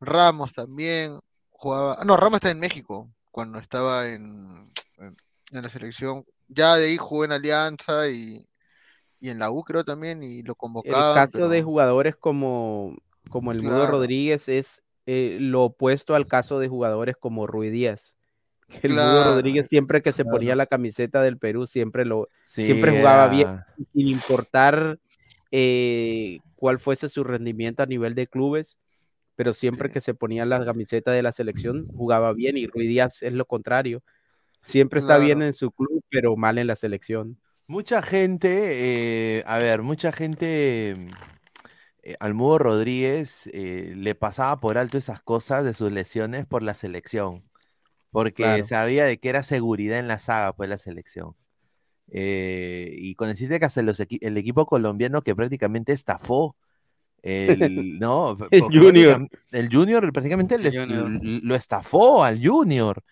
Ramos 0.00 0.52
también 0.52 1.18
jugaba. 1.50 1.96
ah, 1.98 2.04
No, 2.04 2.16
Ramos 2.18 2.36
está 2.38 2.50
en 2.50 2.60
México, 2.60 3.10
cuando 3.30 3.58
estaba 3.58 4.06
en, 4.08 4.70
en, 4.98 5.16
en 5.52 5.62
la 5.62 5.68
selección. 5.68 6.24
Ya 6.48 6.76
de 6.76 6.86
ahí 6.86 6.96
jugó 6.98 7.24
en 7.24 7.32
Alianza 7.32 8.08
y, 8.08 8.46
y 9.20 9.28
en 9.30 9.38
la 9.38 9.50
U, 9.50 9.62
creo 9.64 9.84
también, 9.84 10.22
y 10.22 10.42
lo 10.42 10.54
El 10.54 10.56
convocaban. 10.56 11.14
caso 11.14 11.48
de 11.48 11.62
jugadores 11.62 12.16
como, 12.16 12.96
como 13.28 13.52
el 13.52 13.62
Mudo. 13.62 13.86
Rodríguez 13.86 14.48
es 14.48 14.82
eh, 15.06 15.38
lo 15.40 15.64
opuesto 15.64 16.14
al 16.14 16.26
caso 16.26 16.58
de 16.58 16.68
jugadores 16.68 17.16
como 17.18 17.46
Rui 17.46 17.70
Díaz. 17.70 18.14
El 18.82 18.92
Mudo 18.92 19.24
Rodríguez 19.24 19.66
siempre 19.68 20.00
que 20.00 20.12
se 20.12 20.22
claro. 20.22 20.36
ponía 20.38 20.54
la 20.56 20.66
camiseta 20.66 21.22
del 21.22 21.38
Perú 21.38 21.66
siempre 21.66 22.04
lo 22.04 22.28
Sí, 22.44 22.64
siempre 22.64 22.92
jugaba 22.92 23.24
era- 23.24 23.28
bien 23.34 23.48
sin 23.92 24.08
importar 24.08 24.98
eh, 25.50 26.38
cuál 26.54 26.78
fuese 26.78 27.08
su 27.08 27.24
rendimiento 27.24 27.82
a 27.82 27.86
nivel 27.86 28.14
de 28.14 28.26
clubes, 28.28 28.78
pero 29.34 29.52
siempre 29.52 29.90
que 29.90 30.00
se 30.00 30.14
ponía 30.14 30.44
la 30.46 30.64
camiseta 30.64 31.10
de 31.10 31.22
la 31.22 31.32
selección 31.32 31.88
jugaba 31.96 32.32
bien 32.32 32.56
y 32.56 32.66
Rui 32.68 32.86
Díaz 32.86 33.22
es 33.22 33.32
lo 33.32 33.44
contrario. 33.46 34.02
Siempre 34.62 35.00
está 35.00 35.18
bien 35.18 35.42
en 35.42 35.52
su 35.54 35.70
club, 35.72 36.04
pero 36.10 36.36
mal 36.36 36.58
en 36.58 36.66
la 36.68 36.76
selección. 36.76 37.38
Mucha 37.70 38.02
gente, 38.02 39.38
eh, 39.38 39.44
a 39.46 39.58
ver, 39.58 39.82
mucha 39.82 40.10
gente 40.10 40.94
eh, 42.02 42.16
al 42.18 42.34
Mudo 42.34 42.58
Rodríguez 42.58 43.48
eh, 43.52 43.92
le 43.96 44.14
pasaba 44.16 44.58
por 44.58 44.76
alto 44.76 44.98
esas 44.98 45.22
cosas 45.22 45.64
de 45.64 45.72
sus 45.74 45.92
lesiones 45.92 46.46
por 46.46 46.62
la 46.64 46.74
selección, 46.74 47.44
porque 48.10 48.42
Claro. 48.42 48.64
sabía 48.64 49.04
de 49.04 49.18
que 49.18 49.28
era 49.28 49.42
seguridad 49.44 50.00
en 50.00 50.08
la 50.08 50.18
saga, 50.18 50.52
pues 50.54 50.68
la 50.68 50.78
selección. 50.78 51.36
Eh, 52.12 52.90
y 52.98 53.14
con 53.14 53.28
decirte 53.28 53.60
que 53.60 53.66
hasta 53.66 53.82
los 53.82 54.00
equi- 54.00 54.18
el 54.20 54.36
equipo 54.36 54.66
colombiano 54.66 55.22
que 55.22 55.36
prácticamente 55.36 55.92
estafó, 55.92 56.56
el, 57.22 57.48
¿no? 58.00 58.36
El 58.50 58.62
Junior. 58.62 59.28
El 59.52 59.68
Junior 59.72 60.12
prácticamente 60.12 60.56
El 60.56 60.72
Junior. 60.76 61.08
lo 61.22 61.54
estafó 61.54 62.24
al 62.24 62.44
Junior. 62.44 63.02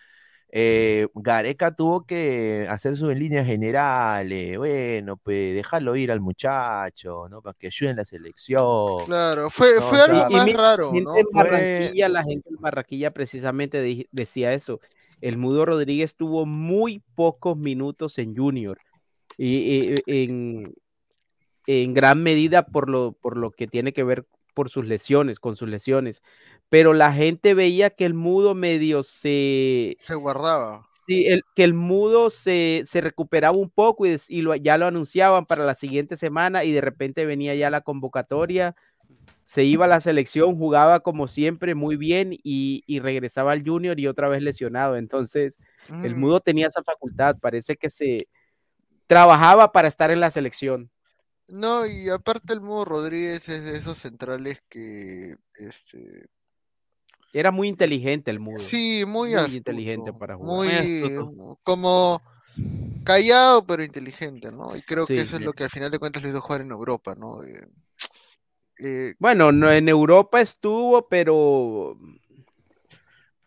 Eh, 0.51 1.07
Gareca 1.13 1.75
tuvo 1.75 2.05
que 2.05 2.65
hacer 2.69 2.97
sus 2.97 3.13
líneas 3.15 3.45
generales, 3.45 4.57
bueno, 4.57 5.15
pues 5.17 5.53
déjalo 5.53 5.95
ir 5.95 6.11
al 6.11 6.21
muchacho, 6.21 7.29
¿no? 7.29 7.41
Para 7.43 7.53
que 7.53 7.67
ayude 7.67 7.91
en 7.91 7.97
la 7.97 8.05
selección. 8.05 9.05
Claro, 9.05 9.49
fue, 9.51 9.75
No, 9.75 9.81
fue 9.83 10.01
algo 10.01 10.25
Y 10.29 10.33
más 10.33 10.53
raro, 10.53 10.91
gente 10.91 11.11
¿no? 11.11 11.17
en 11.19 11.25
Fue- 11.31 11.43
Barranquilla, 11.43 12.09
la 12.09 12.23
gente 12.23 12.49
en 12.49 12.55
Barranquilla 12.55 13.11
precisamente 13.11 14.07
decía 14.11 14.53
eso. 14.53 14.79
El 15.21 15.37
Mudo 15.37 15.65
Rodríguez 15.65 16.15
tuvo 16.15 16.45
muy 16.47 17.03
pocos 17.13 17.55
minutos 17.57 18.17
en 18.17 18.35
Junior 18.35 18.79
y, 19.37 19.55
y- 19.57 19.95
en, 20.07 20.73
en 21.67 21.93
gran 21.93 22.23
medida 22.23 22.65
por 22.65 22.89
lo, 22.89 23.11
por 23.11 23.37
lo 23.37 23.51
que 23.51 23.67
tiene 23.67 23.93
que 23.93 24.03
ver 24.03 24.25
por 24.55 24.69
sus 24.69 24.85
lesiones, 24.87 25.39
con 25.39 25.55
sus 25.55 25.69
lesiones. 25.69 26.23
Pero 26.69 26.93
la 26.93 27.11
gente 27.13 27.53
veía 27.53 27.89
que 27.89 28.05
el 28.05 28.13
Mudo 28.13 28.53
medio 28.55 29.03
se... 29.03 29.95
Se 29.99 30.15
guardaba. 30.15 30.87
Sí, 31.07 31.25
el, 31.25 31.41
que 31.55 31.63
el 31.63 31.73
mudo 31.73 32.29
se, 32.29 32.83
se 32.85 33.01
recuperaba 33.01 33.57
un 33.57 33.71
poco 33.71 34.05
y, 34.05 34.15
y 34.27 34.43
lo- 34.43 34.55
ya 34.55 34.77
lo 34.77 34.85
anunciaban 34.85 35.47
para 35.47 35.65
la 35.65 35.73
siguiente 35.73 36.15
semana 36.15 36.63
y 36.63 36.71
de 36.71 36.81
repente 36.81 37.25
venía 37.25 37.55
ya 37.55 37.71
la 37.71 37.81
convocatoria, 37.81 38.75
se 39.43 39.63
iba 39.63 39.85
a 39.85 39.87
la 39.87 40.01
selección, 40.01 40.55
jugaba 40.55 40.99
como 40.99 41.27
siempre 41.27 41.73
muy 41.73 41.95
bien 41.97 42.33
y, 42.43 42.83
y 42.85 42.99
regresaba 42.99 43.53
al 43.53 43.63
junior 43.63 43.99
y 43.99 44.05
otra 44.05 44.29
vez 44.29 44.43
lesionado. 44.43 44.97
Entonces, 44.97 45.57
el 46.03 46.13
Mm. 46.15 46.19
mudo 46.19 46.41
tenía 46.41 46.67
esa 46.67 46.83
facultad, 46.83 47.37
parece 47.41 47.75
que 47.75 47.89
se 47.89 48.27
trabajaba 49.07 49.71
para 49.71 49.87
estar 49.87 50.11
en 50.11 50.19
la 50.19 50.29
selección. 50.29 50.91
No, 51.47 51.87
y 51.87 52.09
aparte 52.09 52.53
el 52.53 52.61
Mudo 52.61 52.85
Rodríguez 52.85 53.49
es 53.49 53.63
de 53.65 53.75
esos 53.77 53.97
centrales 53.97 54.61
que, 54.69 55.35
este, 55.55 56.27
Era 57.33 57.51
muy 57.51 57.67
inteligente 57.67 58.31
el 58.31 58.39
mudo. 58.39 58.65
sí, 58.69 59.03
muy 59.07 59.29
muy 59.29 59.35
astuto, 59.35 59.57
inteligente 59.57 60.13
para 60.13 60.35
jugar. 60.35 60.47
muy 60.47 61.57
como 61.63 62.21
callado 63.03 63.65
pero 63.65 63.83
inteligente, 63.83 64.51
¿no? 64.51 64.75
Y 64.75 64.83
creo 64.83 65.07
que 65.07 65.21
eso 65.21 65.37
es 65.37 65.43
lo 65.43 65.53
que 65.53 65.65
al 65.65 65.69
final 65.71 65.91
de 65.91 65.99
cuentas 65.99 66.23
lo 66.23 66.29
hizo 66.29 66.41
jugar 66.41 66.61
en 66.61 66.71
Europa, 66.71 67.15
¿no? 67.15 67.43
Eh, 67.43 67.67
eh, 68.79 69.15
Bueno, 69.19 69.51
no, 69.51 69.71
en 69.71 69.89
Europa 69.89 70.41
estuvo, 70.41 71.07
pero 71.09 71.97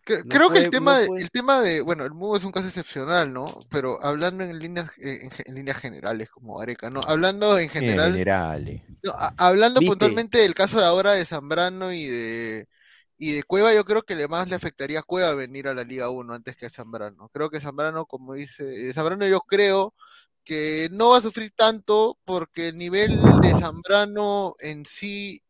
que- 0.04 0.24
no 0.24 0.38
creo 0.38 0.50
que 0.50 0.58
el 0.58 0.68
tema 0.68 0.92
no 0.92 0.98
de, 0.98 1.04
fue- 1.06 1.18
el 1.22 1.30
tema 1.30 1.60
de, 1.60 1.80
bueno, 1.80 2.04
el 2.04 2.12
Mudo 2.12 2.36
es 2.36 2.44
un 2.44 2.52
caso 2.52 2.66
excepcional, 2.68 3.32
¿no? 3.32 3.44
Pero 3.70 4.02
hablando 4.04 4.42
en 4.44 4.58
líneas, 4.58 4.90
eh, 4.98 5.28
en, 5.46 5.54
líneas 5.54 5.78
generales 5.78 6.30
como 6.30 6.60
Areca, 6.60 6.90
¿no? 6.90 7.02
Hablando 7.02 7.58
en 7.58 7.68
general. 7.68 8.24
No, 9.02 9.12
a- 9.12 9.34
hablando 9.38 9.80
Viste. 9.80 9.86
puntualmente 9.86 10.38
del 10.38 10.54
caso 10.54 10.78
de 10.80 10.86
ahora 10.86 11.12
de 11.12 11.26
Zambrano 11.26 11.92
y 11.92 12.06
de 12.06 12.68
y 13.28 13.32
de 13.34 13.42
Cueva, 13.44 13.74
yo 13.74 13.84
creo 13.84 14.02
que 14.02 14.14
le 14.16 14.28
más 14.28 14.48
le 14.48 14.56
afectaría 14.56 15.00
a 15.00 15.02
Cueva 15.02 15.34
venir 15.34 15.68
a 15.68 15.74
la 15.74 15.84
Liga 15.84 16.10
1 16.10 16.34
antes 16.34 16.56
que 16.56 16.66
a 16.66 16.70
Zambrano. 16.70 17.28
Creo 17.32 17.50
que 17.50 17.60
Zambrano, 17.60 18.06
como 18.06 18.34
dice, 18.34 18.88
eh, 18.88 18.92
Zambrano 18.92 19.26
yo 19.26 19.40
creo 19.40 19.94
que 20.44 20.88
no 20.92 21.10
va 21.10 21.18
a 21.18 21.22
sufrir 21.22 21.52
tanto 21.56 22.18
porque 22.24 22.68
el 22.68 22.76
nivel 22.78 23.38
de 23.40 23.54
Zambrano 23.54 24.54
en 24.60 24.84
sí 24.86 25.42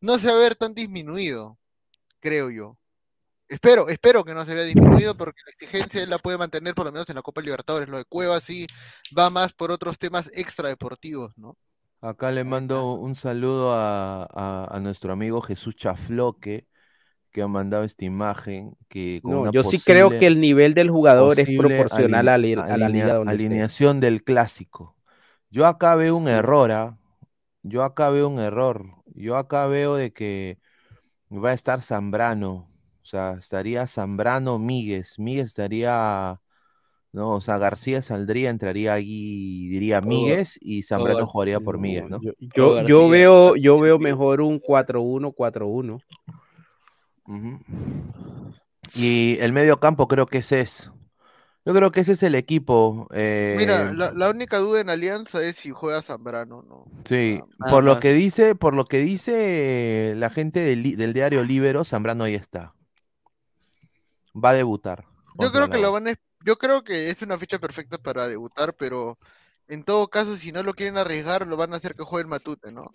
no 0.00 0.18
se 0.18 0.28
va 0.28 0.34
a 0.34 0.36
ver 0.38 0.56
tan 0.56 0.74
disminuido, 0.74 1.58
creo 2.20 2.50
yo. 2.50 2.78
Espero, 3.48 3.88
espero 3.90 4.24
que 4.24 4.34
no 4.34 4.44
se 4.46 4.54
vea 4.54 4.64
disminuido 4.64 5.14
porque 5.16 5.40
la 5.46 5.52
exigencia 5.52 6.02
él 6.02 6.10
la 6.10 6.18
puede 6.18 6.38
mantener 6.38 6.74
por 6.74 6.86
lo 6.86 6.92
menos 6.92 7.08
en 7.10 7.16
la 7.16 7.22
Copa 7.22 7.42
Libertadores. 7.42 7.88
Lo 7.88 7.98
de 7.98 8.04
Cueva 8.06 8.40
sí 8.40 8.66
va 9.16 9.30
más 9.30 9.52
por 9.52 9.70
otros 9.70 9.98
temas 9.98 10.30
extradeportivos, 10.34 11.32
¿no? 11.36 11.56
Acá 12.00 12.30
le 12.32 12.42
mando 12.44 12.94
un 12.94 13.14
saludo 13.14 13.72
a, 13.72 14.24
a- 14.24 14.68
a 14.76 14.80
nuestro 14.80 15.12
amigo 15.12 15.40
Jesús 15.40 15.76
Chafloque, 15.76 16.66
que 17.32 17.42
ha 17.42 17.48
mandado 17.48 17.84
esta 17.84 18.04
imagen. 18.04 18.76
Que 18.88 19.20
con 19.22 19.32
no, 19.32 19.40
una 19.42 19.50
yo 19.50 19.64
sí 19.64 19.78
creo 19.80 20.10
que 20.10 20.26
el 20.26 20.40
nivel 20.40 20.74
del 20.74 20.90
jugador 20.90 21.40
es 21.40 21.56
proporcional 21.56 22.28
a, 22.28 22.38
la- 22.38 22.62
a 22.64 22.66
la 22.68 22.74
alinea- 22.74 22.88
liga 22.88 23.14
donde 23.14 23.34
esté. 23.34 23.46
alineación 23.46 24.00
del 24.00 24.22
clásico. 24.24 24.96
Yo 25.50 25.66
acá 25.66 25.94
veo 25.96 26.16
un 26.16 26.28
error, 26.28 26.70
¿ah? 26.72 26.98
Yo 27.62 27.82
acá 27.84 28.10
veo 28.10 28.28
un 28.28 28.38
error. 28.40 28.86
Yo 29.14 29.36
acá 29.36 29.66
veo 29.66 29.96
de 29.96 30.12
que 30.12 30.58
va 31.30 31.50
a 31.50 31.52
estar 31.54 31.80
Zambrano. 31.80 32.68
O 33.02 33.04
sea, 33.04 33.32
estaría 33.32 33.86
Zambrano 33.86 34.58
Míguez. 34.58 35.18
Míguez 35.18 35.46
estaría. 35.46 36.40
No, 37.12 37.32
o 37.32 37.40
sea, 37.42 37.58
García 37.58 38.00
saldría, 38.00 38.48
entraría 38.48 38.94
ahí, 38.94 39.68
diría 39.68 40.00
Míguez, 40.00 40.58
y 40.62 40.82
Zambrano 40.82 41.20
Gar- 41.20 41.26
jugaría 41.26 41.60
por 41.60 41.78
Míguez, 41.78 42.08
¿no? 42.08 42.22
Yo, 42.22 42.32
yo, 42.56 42.82
yo 42.88 43.08
veo, 43.08 43.54
yo 43.56 43.78
veo 43.78 43.98
mejor 43.98 44.40
un 44.40 44.58
4-1, 44.58 46.00
4-1. 47.24 47.60
Ujú. 47.60 47.82
Y 48.94 49.38
el 49.40 49.52
medio 49.52 49.80
campo 49.80 50.08
creo 50.08 50.26
que 50.26 50.38
ese 50.38 50.60
es. 50.60 50.90
Yo 51.64 51.74
creo 51.74 51.92
que 51.92 52.00
ese 52.00 52.12
es 52.12 52.22
el 52.22 52.34
equipo. 52.34 53.08
eh, 53.14 53.56
Mira, 53.56 53.92
la, 53.92 54.10
la 54.12 54.30
única 54.30 54.58
duda 54.58 54.80
en 54.80 54.90
Alianza 54.90 55.42
es 55.42 55.56
si 55.56 55.70
juega 55.70 56.02
Zambrano, 56.02 56.62
¿no? 56.62 56.84
Sí, 57.04 57.42
Nada 57.58 57.70
por 57.70 57.84
lo 57.84 57.98
más. 57.98 58.00
que 58.00 58.12
dice, 58.12 58.54
por 58.54 58.74
lo 58.74 58.84
que 58.86 58.98
dice 58.98 60.14
la 60.16 60.30
gente 60.30 60.60
del, 60.60 60.96
del 60.96 61.12
diario 61.12 61.42
Libero, 61.44 61.84
Zambrano 61.84 62.24
ahí 62.24 62.34
está. 62.34 62.74
Va 64.44 64.50
a 64.50 64.54
debutar. 64.58 65.04
Yo 65.34 65.50
creo 65.52 65.68
que 65.68 65.78
la 65.78 65.78
lo 65.78 65.92
van 65.92 66.08
a, 66.08 66.14
yo 66.44 66.56
creo 66.56 66.82
que 66.84 67.10
es 67.10 67.22
una 67.22 67.38
ficha 67.38 67.58
perfecta 67.58 67.98
para 67.98 68.28
debutar, 68.28 68.74
pero 68.74 69.18
en 69.68 69.84
todo 69.84 70.08
caso, 70.08 70.36
si 70.36 70.52
no 70.52 70.62
lo 70.62 70.74
quieren 70.74 70.98
arriesgar, 70.98 71.46
lo 71.46 71.56
van 71.56 71.72
a 71.74 71.76
hacer 71.76 71.94
que 71.94 72.02
juegue 72.04 72.22
el 72.22 72.28
Matute, 72.28 72.72
¿no? 72.72 72.90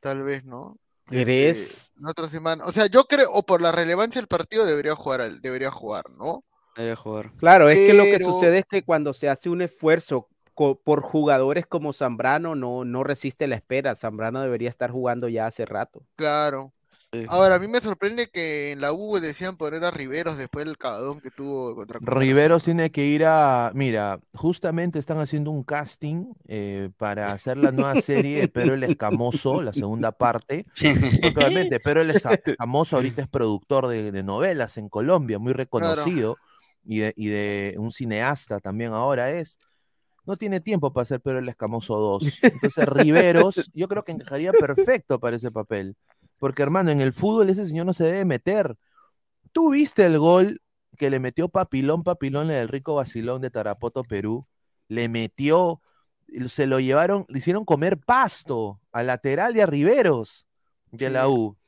Tal 0.00 0.22
vez, 0.22 0.44
¿no? 0.44 0.76
¿Crees? 1.10 1.92
La 2.00 2.10
otra 2.10 2.28
semana. 2.28 2.64
O 2.64 2.72
sea, 2.72 2.86
yo 2.86 3.04
creo, 3.04 3.30
o 3.32 3.42
por 3.42 3.60
la 3.60 3.72
relevancia 3.72 4.20
del 4.20 4.28
partido, 4.28 4.64
debería 4.64 4.94
jugar, 4.96 5.20
al- 5.20 5.40
debería 5.40 5.70
jugar, 5.70 6.04
¿no? 6.10 6.44
Debería 6.76 6.96
jugar. 6.96 7.32
Claro, 7.36 7.68
es 7.68 7.76
que 7.86 7.94
lo 7.94 8.04
que 8.04 8.24
sucede 8.24 8.58
es 8.60 8.64
que 8.70 8.82
cuando 8.84 9.12
se 9.12 9.28
hace 9.28 9.50
un 9.50 9.60
esfuerzo 9.62 10.28
por 10.54 11.00
jugadores 11.02 11.66
como 11.66 11.92
Zambrano, 11.92 12.54
no, 12.54 12.84
no 12.84 13.02
resiste 13.02 13.46
la 13.46 13.56
espera. 13.56 13.96
Zambrano 13.96 14.40
debería 14.42 14.68
estar 14.68 14.90
jugando 14.90 15.28
ya 15.28 15.46
hace 15.46 15.64
rato. 15.64 16.02
Claro. 16.16 16.72
Ahora, 17.28 17.56
a 17.56 17.58
mí 17.58 17.66
me 17.68 17.80
sorprende 17.80 18.28
que 18.28 18.72
en 18.72 18.80
la 18.80 18.92
U 18.92 19.18
decían 19.18 19.56
poner 19.56 19.84
a 19.84 19.90
Riveros 19.90 20.38
después 20.38 20.64
del 20.64 20.78
cagadón 20.78 21.20
que 21.20 21.30
tuvo 21.30 21.74
contra 21.74 21.98
Riveros 22.00 22.64
tiene 22.64 22.90
que 22.90 23.04
ir 23.06 23.24
a. 23.26 23.72
Mira, 23.74 24.20
justamente 24.34 24.98
están 24.98 25.18
haciendo 25.18 25.50
un 25.50 25.64
casting 25.64 26.32
eh, 26.48 26.90
para 26.96 27.32
hacer 27.32 27.56
la 27.58 27.72
nueva 27.72 27.96
serie 27.96 28.40
de 28.40 28.48
Pedro 28.48 28.74
el 28.74 28.84
Escamoso, 28.84 29.60
la 29.62 29.72
segunda 29.72 30.12
parte. 30.12 30.66
Porque 31.20 31.40
obviamente 31.40 31.80
Pedro 31.80 32.02
el 32.02 32.10
Esca- 32.10 32.40
Escamoso 32.44 32.96
ahorita 32.96 33.22
es 33.22 33.28
productor 33.28 33.88
de, 33.88 34.12
de 34.12 34.22
novelas 34.22 34.78
en 34.78 34.88
Colombia, 34.88 35.38
muy 35.38 35.52
reconocido, 35.52 36.40
y, 36.84 37.00
de, 37.00 37.12
y 37.16 37.28
de 37.28 37.74
un 37.78 37.92
cineasta 37.92 38.60
también 38.60 38.92
ahora 38.94 39.30
es. 39.32 39.58
no 40.26 40.36
tiene 40.36 40.60
tiempo 40.60 40.92
para 40.92 41.02
hacer 41.02 41.20
Pedro 41.20 41.38
el 41.40 41.48
Escamoso 41.48 41.96
2. 41.98 42.42
Entonces 42.48 42.86
Riveros, 42.88 43.70
yo 43.74 43.88
creo 43.88 44.04
que 44.04 44.12
encajaría 44.12 44.54
perfecto 44.54 45.18
para 45.20 45.36
ese 45.36 45.50
papel. 45.50 45.96
Porque 46.40 46.62
hermano, 46.62 46.90
en 46.90 47.00
el 47.00 47.12
fútbol 47.12 47.50
ese 47.50 47.68
señor 47.68 47.86
no 47.86 47.92
se 47.94 48.04
debe 48.04 48.24
meter. 48.24 48.76
¿Tú 49.52 49.70
viste 49.70 50.06
el 50.06 50.18
gol 50.18 50.62
que 50.96 51.10
le 51.10 51.20
metió 51.20 51.48
Papilón 51.48 52.02
Papilón 52.02 52.48
del 52.48 52.68
Rico 52.68 52.96
Basilón 52.96 53.42
de 53.42 53.50
Tarapoto, 53.50 54.02
Perú? 54.02 54.48
Le 54.88 55.08
metió, 55.08 55.82
se 56.48 56.66
lo 56.66 56.80
llevaron, 56.80 57.26
le 57.28 57.38
hicieron 57.38 57.64
comer 57.64 57.98
pasto 57.98 58.80
a 58.90 59.04
lateral 59.04 59.56
y 59.56 59.60
a 59.60 59.66
Riveros 59.66 60.46
de 60.90 61.10
la 61.10 61.28
U. 61.28 61.59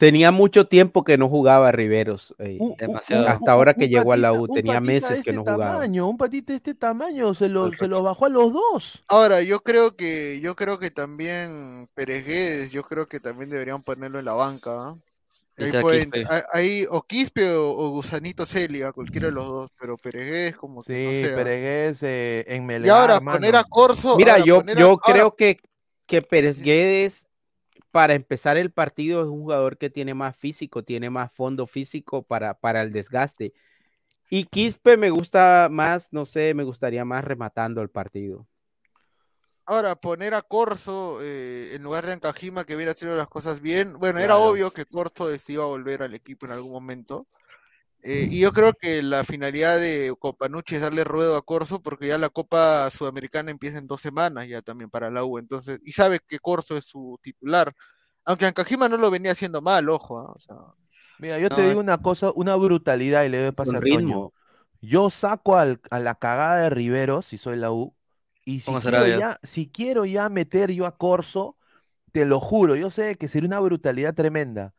Tenía 0.00 0.30
mucho 0.30 0.66
tiempo 0.66 1.04
que 1.04 1.18
no 1.18 1.28
jugaba 1.28 1.70
Riveros. 1.72 2.34
eh, 2.38 2.56
Un- 2.58 2.74
Demasiado. 2.78 3.22
un- 3.24 3.28
hasta 3.28 3.52
ahora 3.52 3.74
que 3.74 3.86
llegó 3.90 4.14
a 4.14 4.16
la 4.16 4.30
patita- 4.30 4.40
U, 4.42 4.54
tenía 4.54 4.72
patita 4.76 4.80
meses 4.80 5.10
que 5.10 5.18
este 5.18 5.32
no 5.34 5.42
jugaba. 5.42 5.72
Tamaño, 5.74 6.08
un 6.08 6.16
patita 6.16 6.52
de 6.54 6.56
este 6.56 6.74
tamaño, 6.74 7.34
se 7.34 7.50
lo, 7.50 7.70
se 7.74 7.86
lo 7.86 8.02
bajó 8.02 8.24
a 8.24 8.28
los 8.30 8.50
dos. 8.50 9.02
Ahora, 9.08 9.42
yo 9.42 9.60
creo 9.60 9.94
que, 9.96 10.40
yo 10.40 10.56
creo 10.56 10.78
que 10.78 10.90
también 10.90 11.86
Pérez 11.92 12.24
Guedes, 12.26 12.70
yo 12.72 12.82
creo 12.82 13.06
que 13.08 13.20
también 13.20 13.50
deberían 13.50 13.82
ponerlo 13.82 14.18
en 14.18 14.24
la 14.24 14.32
banca. 14.32 14.96
Ya 15.58 15.66
Ahí 15.66 15.82
pueden, 15.82 16.10
Quispe. 16.10 16.34
a- 16.34 16.44
ahí 16.54 16.86
o 16.88 17.02
Quispe 17.02 17.52
o, 17.52 17.68
o 17.72 17.90
Gusanito 17.90 18.46
Celia, 18.46 18.92
cualquiera 18.92 19.26
de 19.26 19.34
los 19.34 19.46
dos, 19.46 19.70
pero 19.78 19.98
Pérez 19.98 20.24
Guedes 20.30 20.56
como 20.56 20.82
que 20.82 20.92
no 21.22 21.28
Sí. 21.28 21.34
Peregués 21.34 22.02
eh, 22.02 22.46
en 22.48 22.62
Y 22.62 22.66
Melgar, 22.66 23.00
ahora 23.10 23.20
mano. 23.20 23.36
poner 23.36 23.54
a 23.56 23.64
Corso, 23.64 24.16
Mira, 24.16 24.32
ahora 24.32 24.44
yo, 24.46 24.60
poner 24.60 24.76
a- 24.78 24.80
yo 24.80 24.86
ahora- 24.88 25.00
creo 25.04 25.36
que, 25.36 25.58
que 26.06 26.22
Pérez 26.22 26.58
Guedes, 26.62 27.26
para 27.90 28.14
empezar 28.14 28.56
el 28.56 28.70
partido, 28.70 29.22
es 29.22 29.28
un 29.28 29.42
jugador 29.42 29.78
que 29.78 29.90
tiene 29.90 30.14
más 30.14 30.36
físico, 30.36 30.84
tiene 30.84 31.10
más 31.10 31.32
fondo 31.32 31.66
físico 31.66 32.22
para, 32.22 32.54
para 32.54 32.82
el 32.82 32.92
desgaste. 32.92 33.52
Y 34.30 34.44
Quispe 34.44 34.96
me 34.96 35.10
gusta 35.10 35.68
más, 35.70 36.12
no 36.12 36.24
sé, 36.24 36.54
me 36.54 36.62
gustaría 36.62 37.04
más 37.04 37.24
rematando 37.24 37.82
el 37.82 37.90
partido. 37.90 38.46
Ahora, 39.66 39.94
poner 39.94 40.34
a 40.34 40.42
Corso 40.42 41.18
eh, 41.22 41.74
en 41.74 41.82
lugar 41.82 42.06
de 42.06 42.12
Ancajima, 42.12 42.64
que 42.64 42.74
hubiera 42.74 42.92
haciendo 42.92 43.16
las 43.16 43.28
cosas 43.28 43.60
bien. 43.60 43.98
Bueno, 43.98 44.18
era 44.18 44.36
obvio 44.36 44.72
que 44.72 44.84
Corso 44.84 45.36
se 45.36 45.52
iba 45.52 45.64
a 45.64 45.68
volver 45.68 46.02
al 46.02 46.14
equipo 46.14 46.46
en 46.46 46.52
algún 46.52 46.72
momento. 46.72 47.26
Eh, 48.02 48.28
y 48.30 48.40
yo 48.40 48.52
creo 48.52 48.72
que 48.74 49.02
la 49.02 49.24
finalidad 49.24 49.78
de 49.78 50.14
Copanucci 50.18 50.76
es 50.76 50.80
darle 50.82 51.04
ruedo 51.04 51.36
a 51.36 51.42
Corso, 51.42 51.82
porque 51.82 52.08
ya 52.08 52.18
la 52.18 52.30
Copa 52.30 52.90
Sudamericana 52.90 53.50
empieza 53.50 53.78
en 53.78 53.86
dos 53.86 54.00
semanas 54.00 54.46
ya 54.48 54.62
también 54.62 54.90
para 54.90 55.10
la 55.10 55.24
U. 55.24 55.38
Entonces, 55.38 55.80
y 55.84 55.92
sabe 55.92 56.20
que 56.26 56.38
Corso 56.38 56.76
es 56.78 56.86
su 56.86 57.18
titular. 57.22 57.72
Aunque 58.24 58.46
Ancajima 58.46 58.88
no 58.88 58.96
lo 58.98 59.10
venía 59.10 59.32
haciendo 59.32 59.60
mal, 59.62 59.88
ojo. 59.90 60.18
¿ah? 60.18 60.32
O 60.34 60.38
sea, 60.40 60.56
Mira, 61.18 61.38
yo 61.38 61.52
te 61.52 61.62
digo 61.62 61.80
una 61.80 61.98
cosa, 61.98 62.32
una 62.34 62.56
brutalidad 62.56 63.24
y 63.24 63.28
le 63.28 63.42
doy 63.42 63.52
pase 63.52 63.76
Con 63.76 63.76
a 63.76 63.82
Toño. 63.82 64.32
Yo 64.80 65.10
saco 65.10 65.56
al- 65.56 65.80
a 65.90 65.98
la 66.00 66.14
cagada 66.14 66.62
de 66.62 66.70
Riveros, 66.70 67.26
si 67.26 67.38
soy 67.38 67.56
la 67.58 67.72
U, 67.72 67.94
y 68.44 68.60
si 68.60 68.78
quiero, 68.78 69.06
ya, 69.08 69.38
si 69.42 69.70
quiero 69.70 70.06
ya 70.06 70.28
meter 70.30 70.72
yo 70.72 70.86
a 70.86 70.96
Corso, 70.96 71.56
te 72.12 72.26
lo 72.26 72.40
juro, 72.40 72.76
yo 72.76 72.90
sé 72.90 73.16
que 73.18 73.28
sería 73.28 73.48
una 73.48 73.60
brutalidad 73.60 74.14
tremenda. 74.14 74.74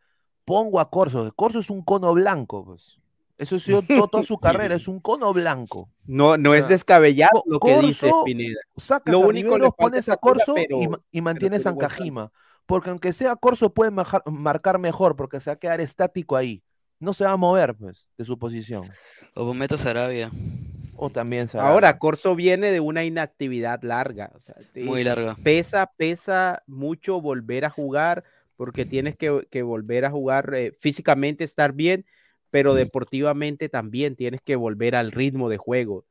Pongo 0.46 0.80
a 0.82 0.92
Corso, 0.92 1.34
Corso 1.36 1.60
es 1.62 1.72
un 1.72 1.84
cono 1.84 2.14
blanco, 2.16 2.66
pues. 2.66 3.01
Eso 3.42 3.56
ha 3.56 3.60
sido 3.60 3.82
to- 3.82 4.08
toda 4.08 4.24
su 4.24 4.38
carrera, 4.40 4.76
es 4.76 4.88
un 4.88 5.00
cono 5.00 5.34
blanco. 5.34 5.90
No, 6.06 6.38
no 6.38 6.54
es 6.54 6.68
descabellado 6.68 7.44
lo 7.46 7.60
que 7.60 7.80
dice 7.82 8.10
Corso, 8.10 8.24
Pineda. 8.24 8.60
Sacas 8.78 9.12
Lo 9.12 9.24
a 9.24 9.28
único 9.28 9.56
Riveros, 9.56 9.74
pones 9.78 10.08
a 10.10 10.18
Corso 10.18 10.56
y, 10.58 10.68
pero- 10.68 10.90
ma- 10.92 11.02
y 11.12 11.22
mantienes 11.22 11.66
a 11.66 11.70
Ancajima. 11.70 12.32
Porque 12.66 12.90
aunque 12.92 13.12
sea 13.14 13.36
Corso, 13.36 13.74
puede 13.74 13.92
majar- 13.92 14.24
marcar 14.28 14.80
mejor, 14.80 15.16
porque 15.16 15.42
se 15.42 15.50
va 15.50 15.54
a 15.56 15.60
quedar 15.60 15.82
estático 15.82 16.36
ahí. 16.36 16.64
No 17.00 17.14
se 17.14 17.26
va 17.26 17.32
a 17.32 17.38
mover, 17.38 17.74
pues, 17.76 18.08
de 18.18 18.26
su 18.26 18.38
posición. 18.38 18.90
O 19.34 19.54
meto 19.56 19.78
Sarabia. 19.78 20.30
O 20.96 21.10
también 21.10 21.48
se 21.48 21.58
Ahora, 21.58 21.98
Corso 21.98 22.36
viene 22.36 22.70
de 22.72 22.80
una 22.80 23.04
inactividad 23.04 23.82
larga. 23.82 24.32
o 24.36 24.40
sea, 24.40 24.56
Muy 24.76 25.04
larga. 25.04 25.36
Pesa, 25.44 25.92
pesa 25.98 26.62
mucho 26.68 27.20
volver 27.20 27.66
a 27.66 27.72
jugar 27.72 28.24
porque 28.56 28.86
tienes 28.86 29.16
que, 29.18 29.48
que 29.50 29.64
volver 29.64 30.06
a 30.06 30.12
jugar 30.12 30.54
eh, 30.54 30.74
físicamente, 30.80 31.44
estar 31.44 31.74
bien, 31.74 32.06
pero 32.52 32.76
deportivamente 32.76 33.70
también 33.70 34.16
tienes 34.16 34.42
que 34.42 34.56
volver 34.58 34.96
al 34.96 35.12
ritmo 35.12 35.50
de 35.50 35.58
juego. 35.58 36.06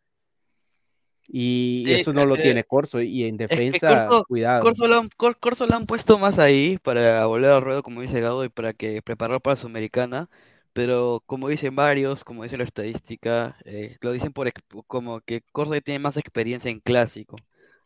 Y 1.28 1.86
Sí, 1.86 1.92
eso 1.92 2.12
no 2.12 2.26
lo 2.26 2.38
eh, 2.38 2.40
tiene 2.40 2.64
Corso. 2.64 3.00
Y 3.00 3.24
en 3.24 3.36
defensa, 3.36 3.84
Corso, 3.86 4.24
cuidado. 4.26 4.64
Corso 4.64 4.86
lo 4.88 4.98
han, 5.00 5.08
Cor- 5.16 5.38
Corso 5.38 5.66
lo 5.66 5.76
han 5.76 5.86
puesto 5.86 6.18
más 6.18 6.38
ahí 6.38 6.78
para 6.78 7.26
volver 7.26 7.50
al 7.50 7.62
ruedo, 7.62 7.82
como 7.82 8.00
dice 8.02 8.20
Gado, 8.20 8.44
y 8.44 8.48
para 8.48 8.72
que 8.74 9.02
preparar 9.02 9.40
para 9.40 9.56
Sudamericana. 9.56 10.28
Pero 10.72 11.22
como 11.26 11.48
dicen 11.48 11.74
varios, 11.76 12.24
como 12.24 12.44
dice 12.44 12.56
la 12.58 12.64
estadística, 12.64 13.56
eh, 13.64 13.96
lo 14.00 14.12
dicen 14.12 14.32
por 14.32 14.52
como 14.86 15.20
que 15.20 15.42
Corso 15.52 15.80
tiene 15.80 15.98
más 15.98 16.16
experiencia 16.16 16.70
en 16.70 16.80
clásico. 16.80 17.36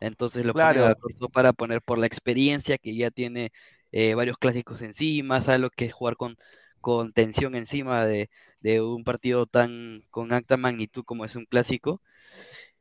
Entonces 0.00 0.44
lo 0.44 0.54
ponen 0.54 0.84
a 0.84 0.94
Claro. 0.94 0.96
Corso 0.96 1.28
para 1.30 1.52
poner 1.52 1.80
por 1.82 1.98
la 1.98 2.06
experiencia 2.06 2.78
que 2.78 2.94
ya 2.96 3.10
tiene 3.10 3.52
eh, 3.92 4.14
varios 4.14 4.36
clásicos 4.38 4.82
encima, 4.82 5.40
sabe 5.40 5.58
lo 5.58 5.70
que 5.70 5.86
es 5.86 5.94
jugar 5.94 6.16
con, 6.16 6.36
con 6.84 7.12
tensión 7.14 7.56
encima 7.56 8.06
de, 8.06 8.30
de 8.60 8.82
un 8.82 9.04
partido 9.04 9.46
tan 9.46 10.02
con 10.10 10.32
alta 10.34 10.58
magnitud 10.58 11.04
como 11.04 11.26
es 11.26 11.36
un 11.36 11.46
clásico. 11.46 12.02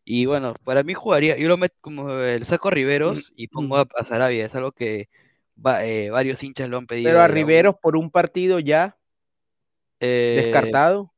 Y 0.05 0.25
bueno, 0.27 0.55
para 0.65 0.83
mí 0.83 0.93
jugaría, 0.93 1.37
yo 1.37 1.47
lo 1.47 1.57
meto 1.57 1.75
como 1.81 2.11
el 2.11 2.45
saco 2.45 2.69
a 2.69 2.71
Riveros 2.71 3.31
y 3.35 3.47
pongo 3.49 3.77
a, 3.77 3.87
a 3.97 4.05
Sarabia, 4.05 4.45
es 4.45 4.55
algo 4.55 4.71
que 4.73 5.09
va- 5.63 5.85
eh, 5.85 6.09
varios 6.11 6.43
hinchas 6.43 6.69
lo 6.69 6.77
han 6.77 6.87
pedido. 6.87 7.19
Pero 7.19 7.21
a. 7.21 7.27
Riveros 7.27 7.75
por 7.81 7.95
un 7.95 8.09
partido 8.09 8.57
ya 8.59 8.97
Eh, 9.99 10.75
descartado. 10.79 11.13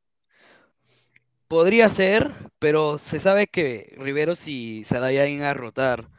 Podría 1.47 1.89
ser, 1.89 2.31
pero 2.59 2.97
se 2.97 3.19
sabe 3.19 3.47
que 3.47 3.93
Riveros 3.99 4.47
y 4.47 4.83
Sarabia 4.85 5.27
iban 5.27 5.45
a 5.47 5.53
rotar. 5.53 6.09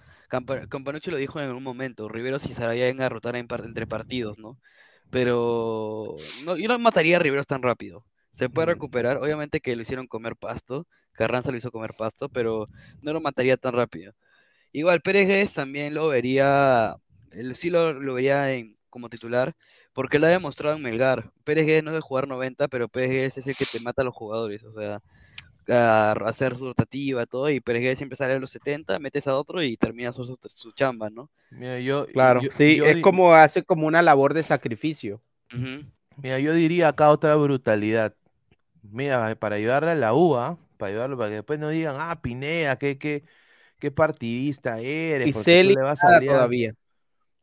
Campanucci 0.68 1.10
lo 1.10 1.16
dijo 1.16 1.40
en 1.40 1.50
un 1.50 1.62
momento, 1.62 2.08
Riveros 2.08 2.46
y 2.46 2.54
Sarabia 2.54 2.88
iban 2.88 3.02
a 3.02 3.08
rotar 3.08 3.36
en 3.36 3.46
par- 3.48 3.62
entre 3.64 3.86
partidos, 3.86 4.38
¿no? 4.38 4.58
Pero 5.10 6.32
no, 6.44 6.56
yo 6.56 6.68
no 6.68 6.78
mataría 6.78 7.16
a 7.16 7.20
Riveros 7.20 7.46
tan 7.46 7.62
rápido. 7.62 8.04
Se 8.32 8.50
puede 8.50 8.66
recuperar, 8.66 9.18
obviamente 9.18 9.60
que 9.60 9.76
lo 9.76 9.82
hicieron 9.82 10.06
comer 10.06 10.36
pasto, 10.36 10.86
Carranza 11.12 11.50
lo 11.50 11.56
hizo 11.58 11.70
comer 11.70 11.94
pasto, 11.96 12.28
pero 12.28 12.68
no 13.00 13.12
lo 13.12 13.20
mataría 13.20 13.56
tan 13.56 13.72
rápido. 13.74 14.12
Igual 14.72 15.00
Pérez 15.02 15.52
también 15.54 15.94
lo 15.94 16.08
vería, 16.08 16.96
él 17.30 17.56
sí 17.56 17.70
lo, 17.70 17.92
lo 17.94 18.14
vería 18.14 18.52
en- 18.54 18.76
como 18.90 19.08
titular, 19.10 19.54
porque 19.92 20.18
lo 20.18 20.26
ha 20.26 20.30
demostrado 20.30 20.76
en 20.76 20.82
Melgar. 20.82 21.30
Pérez 21.44 21.82
no 21.84 21.90
es 21.90 21.96
de 21.96 22.00
jugar 22.00 22.28
90, 22.28 22.68
pero 22.68 22.88
Pérez 22.88 23.36
es 23.38 23.46
el 23.46 23.56
que 23.56 23.66
te 23.66 23.80
mata 23.80 24.02
a 24.02 24.04
los 24.04 24.14
jugadores, 24.14 24.64
o 24.64 24.72
sea, 24.72 25.00
a 25.68 26.12
hacer 26.12 26.58
su 26.58 26.66
rotativa, 26.66 27.26
todo, 27.26 27.50
y 27.50 27.60
Pérez 27.60 27.82
Guedes 27.82 27.98
siempre 27.98 28.16
sale 28.16 28.34
a 28.34 28.38
los 28.38 28.50
70, 28.50 28.98
metes 28.98 29.26
a 29.26 29.36
otro 29.38 29.62
y 29.62 29.76
termina 29.76 30.12
su, 30.12 30.24
su, 30.24 30.38
su 30.48 30.72
chamba, 30.72 31.10
¿no? 31.10 31.30
Mira, 31.50 31.78
yo, 31.80 32.06
Claro, 32.12 32.48
yo- 32.48 32.50
sí, 32.50 32.82
yo 32.82 32.84
es 32.84 32.98
como 32.98 33.34
hace 33.34 33.64
como 33.64 33.86
una 33.86 34.02
labor 34.02 34.34
de 34.34 34.42
sacrificio. 34.44 35.22
Mira, 36.16 36.38
yo 36.38 36.54
diría 36.54 36.88
acá 36.88 37.10
otra 37.10 37.34
brutalidad. 37.36 38.14
Mira, 38.82 39.36
para 39.38 39.56
ayudarle 39.56 39.90
a 39.92 39.94
la 39.96 40.14
UA, 40.14 40.58
para 40.78 40.90
ayudarlo, 40.92 41.18
para 41.18 41.30
que 41.30 41.36
después 41.36 41.58
no 41.60 41.70
digan, 41.70 41.96
ah, 42.00 42.20
Pinea, 42.22 42.76
qué, 42.78 42.98
qué, 42.98 43.24
qué 43.78 43.90
partidista 43.92 44.80
eres, 44.80 45.28
Y 45.28 45.32
porque 45.32 45.58
tú 45.58 45.70
Celi 45.70 45.74
le 45.74 45.82
vas 45.82 46.04
a 46.04 46.08
nada 46.08 46.10
Alianza". 46.10 46.56
todavía. 46.60 46.74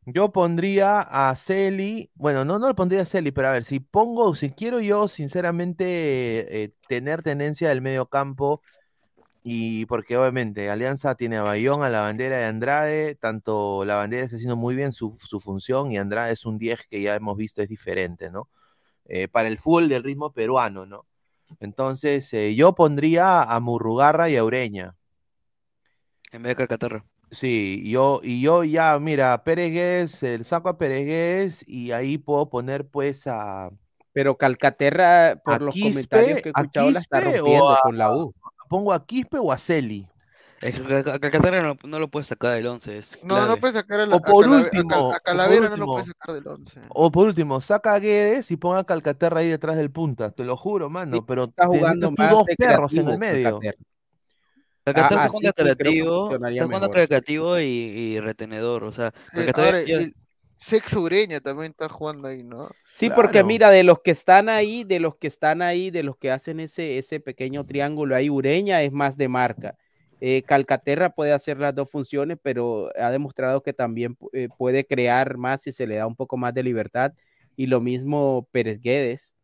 Yo 0.05 0.31
pondría 0.31 0.99
a 1.01 1.35
Celi, 1.35 2.11
bueno, 2.15 2.43
no, 2.43 2.59
no 2.59 2.75
pondría 2.75 3.03
a 3.03 3.05
Celi, 3.05 3.31
pero 3.31 3.47
a 3.47 3.51
ver, 3.51 3.63
si 3.63 3.79
pongo, 3.79 4.35
si 4.35 4.51
quiero 4.51 4.81
yo 4.81 5.07
sinceramente 5.07 6.63
eh, 6.63 6.73
tener 6.87 7.23
tenencia 7.23 7.69
del 7.69 7.81
medio 7.81 8.07
campo, 8.07 8.61
y 9.43 9.85
porque 9.87 10.17
obviamente 10.17 10.69
Alianza 10.69 11.15
tiene 11.15 11.37
a 11.37 11.43
Bayón, 11.43 11.83
a 11.83 11.89
la 11.89 12.01
bandera 12.01 12.37
de 12.37 12.45
Andrade, 12.45 13.15
tanto 13.15 13.83
la 13.85 13.95
bandera 13.95 14.23
está 14.23 14.37
haciendo 14.37 14.55
muy 14.55 14.75
bien 14.75 14.93
su, 14.93 15.17
su 15.19 15.39
función 15.39 15.91
y 15.91 15.97
Andrade 15.97 16.33
es 16.33 16.45
un 16.45 16.57
10 16.57 16.87
que 16.87 17.01
ya 17.01 17.15
hemos 17.15 17.37
visto 17.37 17.61
es 17.61 17.67
diferente, 17.69 18.29
¿no? 18.31 18.49
Eh, 19.05 19.27
para 19.27 19.49
el 19.49 19.57
fútbol 19.57 19.89
del 19.89 20.03
ritmo 20.03 20.31
peruano, 20.31 20.85
¿no? 20.85 21.05
Entonces, 21.59 22.33
eh, 22.33 22.55
yo 22.55 22.73
pondría 22.73 23.43
a 23.43 23.59
Murrugarra 23.59 24.29
y 24.29 24.37
a 24.37 24.43
Ureña. 24.45 24.95
En 26.31 26.43
vez 26.43 26.55
de. 26.57 27.12
Sí, 27.33 27.81
yo, 27.89 28.21
y 28.23 28.41
yo 28.41 28.63
ya, 28.63 28.99
mira, 28.99 29.43
Peregués, 29.43 30.21
el 30.21 30.45
saco 30.45 30.69
a 30.69 30.77
Peregués 30.77 31.63
y 31.67 31.91
ahí 31.91 32.19
puedo 32.19 32.47
poner 32.49 32.87
pues 32.87 33.25
a, 33.25 33.71
Pero 34.11 34.37
Calcaterra, 34.37 35.41
por 35.43 35.61
los 35.63 35.73
Quispe, 35.73 35.89
comentarios 35.89 36.41
que 36.43 36.49
he 36.49 36.51
escuchado, 36.51 36.91
la 36.91 36.99
está 36.99 37.19
rompiendo 37.21 37.65
o 37.65 37.71
a- 37.71 37.79
con 37.81 37.97
la 37.97 38.15
U. 38.15 38.33
pongo 38.69 38.93
a 38.93 39.03
Quispe 39.03 39.39
o 39.39 39.51
a 39.51 39.57
Celi. 39.57 40.07
Calcaterra 40.61 41.61
no, 41.61 41.75
no 41.83 41.99
lo 41.99 42.07
puedes 42.07 42.27
sacar 42.27 42.53
del 42.55 42.67
11, 42.67 42.99
es 42.99 43.23
No, 43.23 43.45
no 43.47 43.57
puedes 43.57 43.75
sacar 43.75 44.07
la- 44.07 44.15
O 44.15 44.19
a 44.19 44.21
por 44.21 44.45
a 44.45 44.49
último, 44.49 44.93
a 44.95 45.09
por 45.09 45.21
Calavera 45.23 45.69
no 45.69 45.77
lo 45.77 45.85
puedes 45.87 46.07
sacar 46.07 46.35
del 46.35 46.47
11. 46.47 46.81
O 46.89 47.11
por 47.11 47.25
último, 47.25 47.59
saca 47.61 47.95
a 47.95 47.99
Guedes 47.99 48.51
y 48.51 48.57
ponga 48.57 48.79
a 48.79 48.83
Calcaterra 48.83 49.39
ahí 49.39 49.49
detrás 49.49 49.75
del 49.75 49.91
punta, 49.91 50.29
te 50.31 50.45
lo 50.45 50.55
juro, 50.55 50.89
mano, 50.89 51.25
pero 51.25 51.45
Está 51.45 51.65
jugando 51.65 52.09
tú 52.09 52.15
más 52.21 52.31
dos 52.31 52.45
de 52.45 52.55
perros 52.55 52.93
en 52.93 53.09
el 53.09 53.17
medio. 53.17 53.59
Calcaterra. 53.59 53.92
Calcaterra 54.83 55.23
Ah, 55.23 55.25
está 55.25 55.29
jugando 55.29 55.53
creativo, 55.53 56.27
jugando 56.27 56.89
creativo 56.89 57.59
y, 57.59 57.63
y 57.63 58.19
retenedor, 58.19 58.83
o 58.83 58.91
sea, 58.91 59.07
Eh, 59.07 59.45
Calcaterra 59.45 59.65
ahora, 59.67 59.79
el 59.79 60.13
Sexo 60.57 61.01
Ureña 61.01 61.39
también 61.39 61.71
está 61.71 61.89
jugando 61.89 62.27
ahí, 62.27 62.43
¿no? 62.43 62.69
Sí, 62.93 63.09
porque 63.09 63.31
Claro. 63.33 63.47
mira, 63.47 63.69
de 63.69 63.83
los 63.83 63.99
que 64.01 64.11
están 64.11 64.49
ahí, 64.49 64.83
de 64.83 64.99
los 64.99 65.15
que 65.15 65.27
están 65.27 65.61
ahí, 65.61 65.89
de 65.89 66.03
los 66.03 66.15
que 66.17 66.31
hacen 66.31 66.59
ese, 66.59 66.97
ese 66.97 67.19
pequeño 67.19 67.65
triángulo 67.65 68.15
ahí, 68.15 68.29
Ureña 68.29 68.81
es 68.83 68.91
más 68.91 69.17
de 69.17 69.27
marca. 69.27 69.75
Eh, 70.21 70.43
Calcaterra 70.43 71.09
puede 71.09 71.33
hacer 71.33 71.59
las 71.59 71.75
dos 71.75 71.89
funciones, 71.89 72.37
pero 72.41 72.91
ha 72.97 73.11
demostrado 73.11 73.61
que 73.61 73.73
también 73.73 74.15
eh, 74.31 74.47
puede 74.57 74.85
crear 74.85 75.37
más 75.37 75.63
si 75.63 75.71
se 75.73 75.85
le 75.85 75.95
da 75.95 76.07
un 76.07 76.15
poco 76.15 76.37
más 76.37 76.53
de 76.53 76.63
libertad. 76.63 77.13
Y 77.57 77.67
lo 77.67 77.81
mismo 77.81 78.47
Pérez 78.51 78.79
Guedes. 78.79 79.35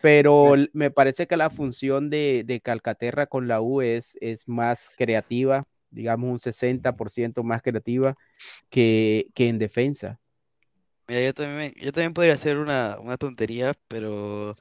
Pero 0.00 0.54
me 0.72 0.90
parece 0.90 1.26
que 1.26 1.36
la 1.36 1.50
función 1.50 2.10
de, 2.10 2.44
de 2.46 2.60
Calcaterra 2.60 3.26
con 3.26 3.48
la 3.48 3.60
U 3.60 3.80
es, 3.82 4.16
es 4.20 4.48
más 4.48 4.90
creativa, 4.96 5.64
digamos 5.90 6.30
un 6.30 6.40
60% 6.40 7.42
más 7.42 7.62
creativa 7.62 8.14
que, 8.70 9.28
que 9.34 9.48
en 9.48 9.58
defensa. 9.58 10.20
Mira, 11.08 11.22
yo 11.22 11.34
también, 11.34 11.72
yo 11.76 11.92
también 11.92 12.12
podría 12.14 12.34
hacer 12.34 12.58
una, 12.58 12.98
una 13.00 13.16
tontería, 13.16 13.74
pero 13.88 14.56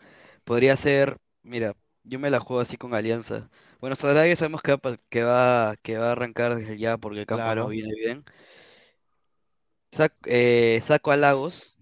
podría 0.46 0.78
ser, 0.78 1.18
mira, 1.44 1.76
yo 2.04 2.20
me 2.20 2.30
la 2.30 2.40
juego 2.40 2.62
así 2.62 2.78
con 2.78 2.94
Alianza. 2.94 3.50
Bueno, 3.82 3.96
Sarabia 3.98 4.36
sabemos 4.36 4.62
que 4.62 4.72
va, 4.76 4.98
que 5.10 5.24
va, 5.24 5.76
que 5.84 5.98
va 5.98 6.10
a 6.10 6.12
arrancar 6.14 6.56
desde 6.56 6.78
ya 6.78 6.98
porque 6.98 7.20
el 7.22 7.26
campo 7.26 7.54
no 7.56 7.68
Claro. 7.68 7.70
viene 7.70 7.94
bien. 7.96 8.24
Sac- 9.92 10.16
eh, 10.26 10.82
saco 10.88 11.12
a 11.12 11.18
Lagos, 11.18 11.76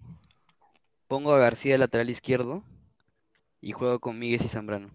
pongo 1.08 1.32
a 1.34 1.38
García 1.40 1.72
de 1.72 1.78
lateral 1.78 2.10
izquierdo 2.10 2.62
y 3.66 3.72
juego 3.72 3.98
con 3.98 4.16
Míguez 4.16 4.44
y 4.44 4.48
Zambrano. 4.48 4.90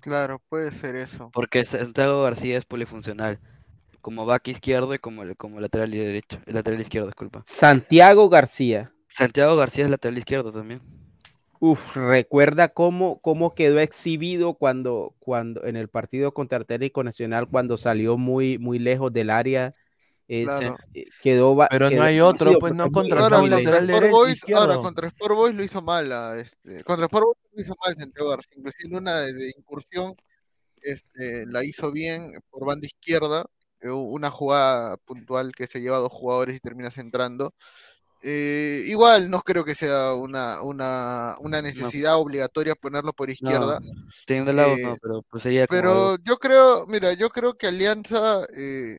Claro, 0.00 0.42
puede 0.48 0.72
ser 0.72 0.96
eso. 0.96 1.30
Porque 1.32 1.64
Santiago 1.64 2.24
García 2.24 2.58
es 2.58 2.64
polifuncional, 2.64 3.38
como 4.00 4.26
back 4.26 4.48
izquierdo 4.48 4.92
y 4.92 4.98
como, 4.98 5.22
como 5.36 5.60
lateral 5.60 5.94
y 5.94 5.98
derecho, 5.98 6.40
lateral 6.46 6.80
izquierdo, 6.80 7.06
disculpa. 7.06 7.44
Santiago 7.46 8.28
García. 8.28 8.92
Santiago 9.06 9.54
García 9.54 9.84
es 9.84 9.90
lateral 9.90 10.18
izquierdo 10.18 10.50
también. 10.50 10.80
Uf, 11.60 11.94
recuerda 11.94 12.70
cómo, 12.70 13.20
cómo 13.20 13.54
quedó 13.54 13.78
exhibido 13.78 14.54
cuando, 14.54 15.14
cuando 15.20 15.64
en 15.66 15.76
el 15.76 15.86
partido 15.86 16.34
contra 16.34 16.58
Atlético 16.58 17.04
Nacional, 17.04 17.46
cuando 17.46 17.76
salió 17.76 18.16
muy, 18.16 18.58
muy 18.58 18.80
lejos 18.80 19.12
del 19.12 19.30
área. 19.30 19.76
Claro. 20.30 20.76
eh, 20.94 21.06
quedó, 21.20 21.56
Pero 21.68 21.90
no 21.90 22.02
hay 22.02 22.20
otro, 22.20 22.56
pues, 22.60 22.72
no 22.72 22.88
contra 22.92 23.20
Ahora, 23.20 23.40
contra 23.40 23.78
Sport 23.78 24.10
Boys, 24.10 24.40
ahora 24.54 24.76
contra 24.76 25.08
Sport 25.08 25.34
Boys 25.34 25.54
lo 25.56 25.64
hizo 25.64 25.82
mal, 25.82 26.12
a 26.12 26.38
este, 26.38 26.84
contra 26.84 27.06
Sport 27.06 27.24
Boys 27.24 27.38
lo 27.52 27.62
hizo 27.62 27.74
mal 27.84 27.96
Santiago 27.96 28.30
García, 28.30 28.54
inclusive 28.56 28.96
una 28.96 29.20
de, 29.22 29.32
de 29.32 29.52
incursión, 29.56 30.14
este, 30.82 31.46
la 31.46 31.64
hizo 31.64 31.90
bien 31.90 32.32
por 32.48 32.64
banda 32.64 32.86
izquierda, 32.86 33.44
eh, 33.80 33.90
una 33.90 34.30
jugada 34.30 34.96
puntual 34.98 35.52
que 35.52 35.66
se 35.66 35.80
lleva 35.80 35.96
a 35.96 36.00
dos 36.00 36.12
jugadores 36.12 36.56
y 36.56 36.60
termina 36.60 36.92
centrando. 36.92 37.52
Eh, 38.22 38.84
igual 38.86 39.30
no 39.30 39.40
creo 39.40 39.64
que 39.64 39.74
sea 39.74 40.12
una, 40.12 40.62
una, 40.62 41.36
una 41.40 41.62
necesidad 41.62 42.18
obligatoria 42.18 42.74
ponerlo 42.74 43.14
por 43.14 43.30
izquierda. 43.30 43.80
No, 43.80 43.92
teniendo 44.26 44.52
Lagos 44.52 44.78
Eh, 44.78 44.82
no, 44.84 44.96
pero 45.00 45.22
pues 45.22 45.42
sería 45.42 45.66
Pero 45.66 46.16
yo 46.22 46.36
creo, 46.36 46.86
mira, 46.86 47.14
yo 47.14 47.30
creo 47.30 47.54
que 47.54 47.66
Alianza, 47.66 48.42
eh, 48.56 48.98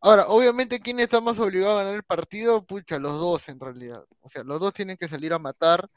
ahora, 0.00 0.26
obviamente, 0.28 0.80
¿quién 0.80 1.00
está 1.00 1.20
más 1.20 1.38
obligado 1.38 1.72
a 1.78 1.82
ganar 1.82 1.94
el 1.96 2.04
partido? 2.04 2.64
Pucha, 2.64 2.98
los 2.98 3.12
dos 3.12 3.48
en 3.48 3.60
realidad. 3.60 4.04
O 4.20 4.28
sea, 4.28 4.42
los 4.44 4.60
dos 4.60 4.72
tienen 4.72 4.96
que 4.96 5.08
salir 5.08 5.32
a 5.32 5.38
matar. 5.38 5.88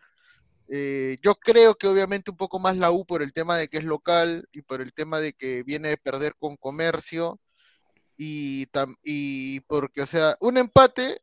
Eh, 0.67 1.17
yo 1.21 1.35
creo 1.35 1.75
que 1.75 1.87
obviamente 1.87 2.29
un 2.31 2.37
poco 2.37 2.59
más 2.59 2.77
la 2.77 2.91
U 2.91 3.05
por 3.05 3.23
el 3.23 3.33
tema 3.33 3.57
de 3.57 3.67
que 3.67 3.79
es 3.79 3.83
local 3.83 4.47
y 4.51 4.61
por 4.61 4.81
el 4.81 4.93
tema 4.93 5.19
de 5.19 5.33
que 5.33 5.63
viene 5.63 5.89
de 5.89 5.97
perder 5.97 6.35
con 6.37 6.57
comercio 6.57 7.39
y, 8.17 8.67
tam- 8.67 8.97
y 9.03 9.61
porque, 9.61 10.01
o 10.03 10.05
sea, 10.05 10.35
un 10.41 10.57
empate, 10.57 11.21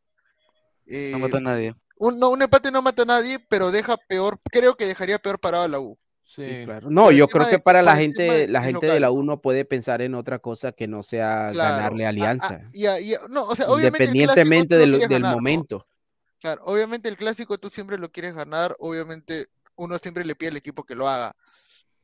eh, 0.86 1.10
no 1.12 1.18
mata 1.20 1.36
a 1.38 1.40
nadie. 1.40 1.74
un, 1.98 2.18
no, 2.18 2.30
un 2.30 2.42
empate 2.42 2.70
no 2.72 2.82
mata 2.82 3.02
a 3.02 3.06
nadie, 3.06 3.38
pero 3.48 3.70
deja 3.70 3.96
peor, 4.08 4.40
creo 4.50 4.76
que 4.76 4.86
dejaría 4.86 5.18
peor 5.18 5.38
parado 5.38 5.64
a 5.64 5.68
la 5.68 5.80
U. 5.80 5.98
Sí, 6.36 6.42
Sí. 6.44 6.64
claro. 6.64 6.90
No, 6.90 7.10
yo 7.10 7.26
creo 7.28 7.48
que 7.48 7.58
para 7.58 7.82
la 7.82 7.96
gente, 7.96 8.22
de 8.22 8.48
la 8.48 8.62
gente 8.62 8.86
de 8.86 9.00
la. 9.00 9.10
U 9.10 9.22
no 9.22 9.40
puede 9.40 9.64
pensar 9.64 10.02
en 10.02 10.14
otra 10.14 10.38
cosa 10.38 10.72
que 10.72 10.86
no 10.86 11.02
sea 11.02 11.50
Claro, 11.52 11.76
ganarle 11.76 12.04
a 12.04 12.08
a- 12.08 12.10
a- 12.10 12.14
Alianza, 12.14 12.60
y 12.72 12.86
a- 12.86 13.00
y 13.00 13.14
a- 13.14 13.20
no, 13.30 13.44
o 13.44 13.56
sea, 13.56 13.66
obviamente 13.68 14.04
el 14.04 14.16
clásico 14.16 14.44
independientemente 14.44 14.76
del, 14.76 14.90
quieres 14.90 15.08
del 15.08 15.22
ganar, 15.22 15.30
¿no? 15.32 15.36
momento. 15.38 15.86
Claro, 16.40 16.62
obviamente 16.66 17.08
el 17.08 17.16
clásico 17.16 17.58
tú 17.58 17.70
siempre 17.70 17.98
lo 17.98 18.10
quieres 18.10 18.34
ganar, 18.34 18.76
obviamente 18.78 19.46
uno 19.76 19.98
siempre 19.98 20.24
le 20.24 20.34
pide 20.36 20.50
al 20.50 20.56
equipo 20.56 20.84
que 20.84 20.94
lo 20.94 21.08
haga. 21.08 21.34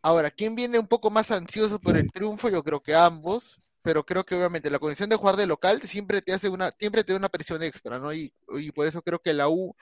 Ahora, 0.02 0.30
¿quién 0.30 0.54
viene 0.56 0.78
un 0.78 0.86
poco 0.88 1.10
más 1.10 1.30
ansioso 1.30 1.78
por 1.78 1.96
el 1.96 2.10
triunfo? 2.12 2.48
Yo 2.48 2.62
creo 2.64 2.82
que 2.82 2.94
ambos, 2.94 3.60
pero 3.82 4.04
creo 4.04 4.24
que 4.24 4.34
obviamente 4.34 4.70
la 4.70 4.78
condición 4.80 5.08
de 5.10 5.16
jugar 5.16 5.36
de 5.36 5.46
local 5.46 5.80
siempre 5.82 6.22
te 6.22 6.32
hace 6.32 6.48
una, 6.48 6.70
siempre 6.78 7.04
te 7.04 7.12
da 7.12 7.18
una 7.18 7.28
presión 7.28 7.62
extra, 7.62 7.98
¿no? 7.98 8.12
Y, 8.12 8.32
y 8.58 8.72
por 8.72 8.86
eso 8.86 9.02
creo 9.02 9.20
que 9.20 9.32
la 9.34 9.48
U 9.48 9.74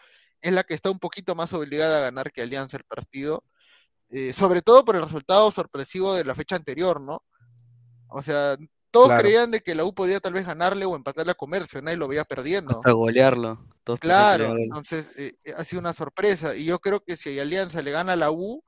es 0.42 0.52
la 0.52 0.64
que 0.64 0.74
está 0.74 0.90
un 0.90 0.98
poquito 0.98 1.34
más 1.34 1.52
obligada 1.54 1.98
a 1.98 2.00
ganar 2.02 2.32
que 2.32 2.42
Alianza 2.42 2.76
el 2.76 2.84
partido, 2.84 3.44
eh, 4.10 4.32
sobre 4.32 4.62
todo 4.62 4.84
por 4.84 4.96
el 4.96 5.02
resultado 5.02 5.50
sorpresivo 5.50 6.14
de 6.14 6.24
la 6.24 6.34
fecha 6.34 6.56
anterior, 6.56 7.00
¿no? 7.00 7.22
O 8.08 8.22
sea, 8.22 8.56
todos 8.90 9.08
Claro. 9.08 9.22
creían 9.22 9.50
de 9.50 9.60
que 9.60 9.74
la 9.74 9.84
U 9.84 9.94
podía 9.94 10.20
tal 10.20 10.32
vez 10.32 10.46
ganarle 10.46 10.84
o 10.84 10.96
empatarle 10.96 11.32
a 11.32 11.34
Comercio, 11.34 11.80
nadie 11.80 11.96
lo 11.96 12.08
veía 12.08 12.24
perdiendo. 12.24 12.76
Hasta 12.76 12.90
golearlo. 12.90 13.64
Todos 13.84 14.00
Claro, 14.00 14.56
entonces 14.58 15.10
eh, 15.16 15.32
ha 15.56 15.64
sido 15.64 15.80
una 15.80 15.92
sorpresa. 15.92 16.56
Y 16.56 16.64
yo 16.64 16.78
creo 16.80 17.00
que 17.00 17.16
si 17.16 17.38
Alianza 17.38 17.82
le 17.82 17.92
gana 17.92 18.12
a 18.14 18.16
la 18.16 18.30
U, 18.30 18.62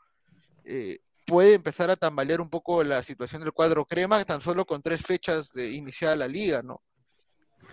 eh, 0.64 0.98
puede 1.26 1.54
empezar 1.54 1.90
a 1.90 1.96
tambalear 1.96 2.40
un 2.40 2.48
poco 2.48 2.82
la 2.84 3.02
situación 3.02 3.42
del 3.42 3.52
cuadro 3.52 3.84
crema, 3.84 4.24
tan 4.24 4.40
solo 4.40 4.64
con 4.64 4.82
tres 4.82 5.02
fechas 5.02 5.52
de 5.52 5.72
iniciada 5.72 6.16
la 6.16 6.28
liga, 6.28 6.62
¿no? 6.62 6.82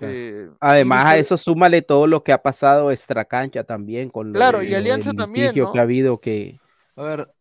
Eh, 0.01 0.49
Además, 0.59 1.05
a 1.05 1.17
eso 1.17 1.38
súmale 1.38 1.82
todo 1.82 2.07
lo 2.07 2.24
que 2.24 2.32
ha 2.32 2.41
pasado 2.41 2.91
extra 2.91 3.26
cancha 3.26 3.63
también, 3.63 4.09
con 4.09 4.32
lo 4.32 4.34
Claro, 4.34 4.63
y 4.63 4.74
Alianza 4.74 5.13
también, 5.13 5.53
¿no? 5.55 5.72
que 5.72 5.80
ha 5.80 5.82
habido 5.82 6.20
que... 6.20 6.59
A 6.95 7.03
ver, 7.03 7.34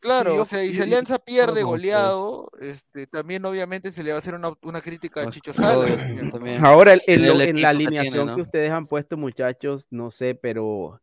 Claro, 0.00 0.32
Sí, 0.32 0.38
o 0.38 0.46
sea, 0.46 0.64
y 0.64 0.70
si 0.70 0.80
Alianza 0.80 1.18
pierde 1.18 1.62
goleado, 1.62 2.50
este, 2.58 3.06
también 3.06 3.44
obviamente 3.44 3.92
se 3.92 4.02
le 4.02 4.10
va 4.10 4.16
a 4.16 4.20
hacer 4.20 4.34
una, 4.34 4.52
una 4.62 4.80
crítica 4.80 5.22
a 5.22 5.28
Chicho 5.28 5.52
también. 5.52 6.64
Ahora, 6.64 6.94
en, 6.94 7.24
el 7.24 7.38
la 7.38 7.46
que 7.46 7.52
tiene, 7.52 7.66
alineación 7.66 8.26
¿no? 8.28 8.34
que 8.34 8.42
ustedes 8.42 8.70
han 8.70 8.86
puesto, 8.86 9.18
muchachos, 9.18 9.86
no 9.90 10.10
sé, 10.10 10.34
pero 10.34 11.02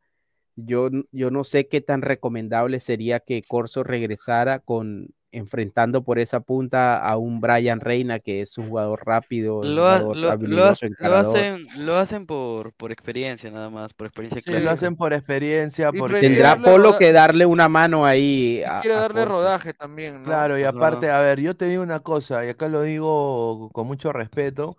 yo, 0.55 0.89
yo 1.11 1.29
no 1.29 1.43
sé 1.43 1.67
qué 1.67 1.79
tan 1.79 2.01
recomendable 2.01 2.79
sería 2.79 3.19
que 3.19 3.43
Corso 3.47 3.83
regresara 3.83 4.59
con 4.59 5.09
enfrentando 5.31 6.03
por 6.03 6.19
esa 6.19 6.39
punta 6.39 6.97
a 6.99 7.17
un 7.17 7.41
Brian 7.41 7.79
Reina, 7.79 8.19
que 8.19 8.41
es 8.41 8.57
un 8.57 8.69
jugador 8.69 9.05
rápido, 9.05 9.61
Lo, 9.63 9.83
jugador 9.83 10.27
habilidoso, 10.29 10.87
hacen, 10.99 11.67
lo 11.75 11.97
hacen 11.97 12.25
por, 12.25 12.73
por 12.73 12.91
experiencia 12.91 13.51
nada 13.51 13.69
más, 13.69 13.93
por 13.93 14.07
experiencia 14.07 14.41
Sí, 14.41 14.49
lo 14.49 14.51
clásica. 14.51 14.71
hacen 14.71 14.95
por 14.95 15.13
experiencia, 15.13 15.91
Y 15.93 15.97
porque... 15.97 16.19
Tendrá 16.21 16.55
Polo 16.57 16.97
que 16.97 17.11
darle 17.11 17.45
una 17.45 17.67
mano 17.67 18.05
ahí 18.05 18.59
Y 18.59 18.63
a, 18.63 18.79
quiere 18.79 18.95
a 18.95 19.01
darle 19.01 19.25
rodaje 19.25 19.73
también, 19.73 20.19
¿no? 20.19 20.25
Claro, 20.25 20.57
y 20.57 20.63
aparte, 20.63 21.09
a 21.09 21.19
ver, 21.21 21.39
yo 21.41 21.55
te 21.55 21.65
digo 21.65 21.83
una 21.83 21.99
cosa, 21.99 22.45
y 22.45 22.49
acá 22.49 22.67
lo 22.67 22.81
digo 22.81 23.69
con 23.73 23.87
mucho 23.87 24.13
respeto, 24.13 24.77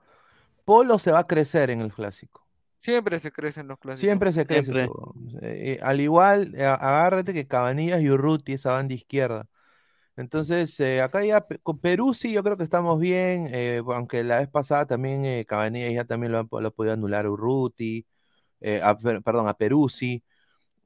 Polo 0.64 0.98
se 0.98 1.12
va 1.12 1.20
a 1.20 1.26
crecer 1.26 1.70
en 1.70 1.80
el 1.80 1.92
clásico. 1.92 2.46
Siempre 2.80 3.18
se 3.18 3.32
crecen 3.32 3.68
los 3.68 3.78
clásicos. 3.78 4.00
Siempre 4.00 4.32
se 4.32 4.46
crece 4.46 4.72
Siempre. 4.72 4.88
Eh, 5.42 5.78
al 5.82 6.00
igual, 6.00 6.54
agárrate 6.58 7.34
que 7.34 7.46
Cabanillas 7.46 8.00
y 8.00 8.10
Urruti, 8.10 8.54
esa 8.54 8.72
banda 8.72 8.94
izquierda. 8.94 9.46
Entonces, 10.18 10.78
eh, 10.80 11.00
acá 11.00 11.24
ya 11.24 11.46
con 11.62 11.78
Perú 11.78 12.12
sí, 12.12 12.32
yo 12.32 12.42
creo 12.42 12.56
que 12.56 12.64
estamos 12.64 12.98
bien, 12.98 13.48
eh, 13.52 13.80
aunque 13.86 14.24
la 14.24 14.40
vez 14.40 14.48
pasada 14.48 14.84
también 14.86 15.24
eh, 15.24 15.44
Cabanillas 15.46 15.94
ya 15.94 16.04
también 16.04 16.32
lo, 16.32 16.40
han- 16.40 16.48
lo 16.50 16.68
ha 16.68 16.70
podido 16.72 16.94
anular 16.94 17.26
a 17.26 17.30
Urruti, 17.30 18.04
eh, 18.60 18.80
a 18.82 18.98
Per- 18.98 19.22
perdón, 19.22 19.48
a 19.48 19.54
Peruzzi, 19.54 20.22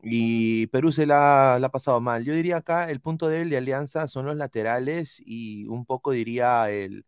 y 0.03 0.67
Peruzzi 0.69 1.07
la, 1.07 1.59
la 1.61 1.69
ha 1.69 1.71
pasado 1.71 2.01
mal. 2.01 2.25
Yo 2.25 2.35
diría 2.35 2.59
acá 2.59 2.91
el 2.91 3.01
punto 3.01 3.29
débil 3.29 3.51
de 3.51 3.57
Alianza 3.59 4.09
son 4.09 4.27
los 4.27 4.37
laterales 4.37 5.23
y 5.25 5.67
un 5.69 5.87
poco 5.87 6.11
diría 6.13 6.71
el, 6.71 7.05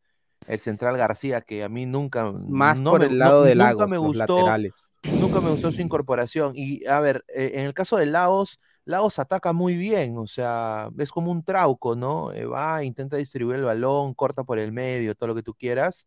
el 0.47 0.61
central 0.61 0.97
García, 0.97 1.43
que 1.43 1.65
a 1.65 1.69
mí 1.69 1.87
nunca, 1.87 2.33
Más 2.33 2.81
no 2.81 2.93
por 2.93 3.01
me, 3.01 3.07
el 3.09 3.19
no- 3.19 3.27
lado 3.27 3.45
de 3.45 3.55
nunca 3.55 3.67
Lagos, 3.67 3.91
me 3.91 3.99
gustó. 3.99 4.39
laterales. 4.39 4.73
Nunca 5.03 5.41
me 5.41 5.51
gustó 5.51 5.71
su 5.73 5.83
incorporación. 5.83 6.53
Y 6.57 6.87
a 6.87 7.01
ver, 7.01 7.25
eh, 7.35 7.53
en 7.57 7.67
el 7.67 7.75
caso 7.75 7.97
de 7.97 8.07
Laos, 8.07 8.59
Laos 8.87 9.19
ataca 9.19 9.53
muy 9.53 9.77
bien, 9.77 10.19
o 10.19 10.27
sea, 10.27 10.91
es 10.99 11.11
como 11.11 11.31
un 11.33 11.43
trauco, 11.45 11.97
¿no? 11.97 12.33
Eh, 12.33 12.45
va, 12.47 12.85
intenta 12.85 13.17
distribuir 13.17 13.59
el 13.61 13.65
balón, 13.65 14.15
corta 14.15 14.45
por 14.45 14.59
el 14.59 14.73
medio, 14.73 15.15
todo 15.15 15.29
lo 15.29 15.35
que 15.35 15.43
tú 15.43 15.55
quieras. 15.55 16.07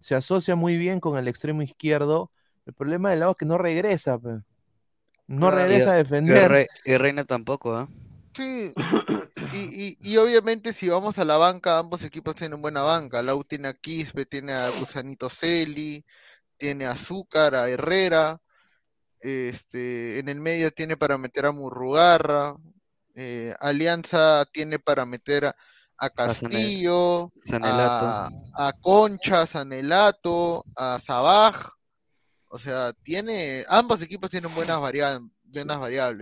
Se 0.00 0.14
asocia 0.14 0.56
muy 0.56 0.76
bien 0.78 1.00
con 1.00 1.18
el 1.18 1.28
extremo 1.28 1.62
izquierdo. 1.62 2.32
El 2.66 2.74
problema 2.74 3.10
de 3.10 3.16
Laos 3.16 3.32
es 3.34 3.38
que 3.38 3.46
no 3.46 3.58
regresa, 3.58 4.18
pe. 4.18 4.40
no 5.26 5.50
regresa 5.50 5.92
a 5.92 5.96
Y, 5.98 5.98
defender. 5.98 6.48
Re- 6.48 6.68
y 6.84 6.96
Reina 6.96 7.24
tampoco, 7.24 7.74
¿ah? 7.76 7.88
Sí, 8.34 8.72
y, 9.52 9.98
y, 10.00 10.12
y 10.12 10.16
obviamente 10.18 10.72
si 10.72 10.88
vamos 10.88 11.18
a 11.18 11.24
la 11.24 11.36
banca, 11.36 11.78
ambos 11.78 12.04
equipos 12.04 12.34
tienen 12.36 12.62
buena 12.62 12.82
banca. 12.82 13.22
Lau 13.22 13.44
tiene 13.44 13.68
a 13.68 13.74
Quispe, 13.74 14.26
tiene 14.26 14.52
a 14.52 14.68
Gusanito 14.70 15.28
Celi, 15.28 16.04
tiene 16.56 16.86
a 16.86 16.92
Azúcar, 16.92 17.54
a 17.54 17.68
Herrera, 17.68 18.40
este, 19.20 20.18
en 20.18 20.28
el 20.28 20.40
medio 20.40 20.70
tiene 20.70 20.96
para 20.96 21.18
meter 21.18 21.46
a 21.46 21.52
Murrugarra, 21.52 22.56
eh, 23.14 23.54
Alianza 23.60 24.44
tiene 24.52 24.78
para 24.78 25.04
meter 25.04 25.46
a, 25.46 25.56
a 25.98 26.10
Castillo, 26.10 27.32
Sanelato. 27.44 28.06
a, 28.06 28.68
a 28.68 28.72
Concha, 28.80 29.46
Sanelato, 29.46 30.64
a 30.76 30.98
Sabaj, 30.98 31.72
o 32.48 32.58
sea, 32.58 32.92
tiene, 33.04 33.64
ambos 33.68 34.02
equipos 34.02 34.30
tienen 34.30 34.52
buenas 34.54 34.80
variables. 34.80 35.30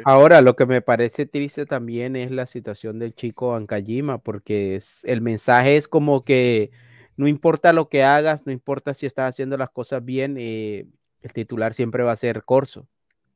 Ahora, 0.04 0.40
lo 0.40 0.56
que 0.56 0.66
me 0.66 0.82
parece 0.82 1.26
triste 1.26 1.64
también 1.66 2.16
es 2.16 2.30
la 2.30 2.46
situación 2.46 2.98
del 2.98 3.14
chico 3.14 3.54
Ankajima, 3.54 4.18
porque 4.18 4.76
es, 4.76 5.04
el 5.04 5.20
mensaje 5.20 5.76
es 5.76 5.88
como 5.88 6.24
que 6.24 6.70
no 7.16 7.28
importa 7.28 7.72
lo 7.72 7.88
que 7.88 8.04
hagas, 8.04 8.46
no 8.46 8.52
importa 8.52 8.94
si 8.94 9.06
estás 9.06 9.30
haciendo 9.30 9.56
las 9.56 9.70
cosas 9.70 10.04
bien, 10.04 10.36
eh, 10.38 10.86
el 11.22 11.32
titular 11.32 11.74
siempre 11.74 12.02
va 12.02 12.12
a 12.12 12.16
ser 12.16 12.44
Corso. 12.44 12.86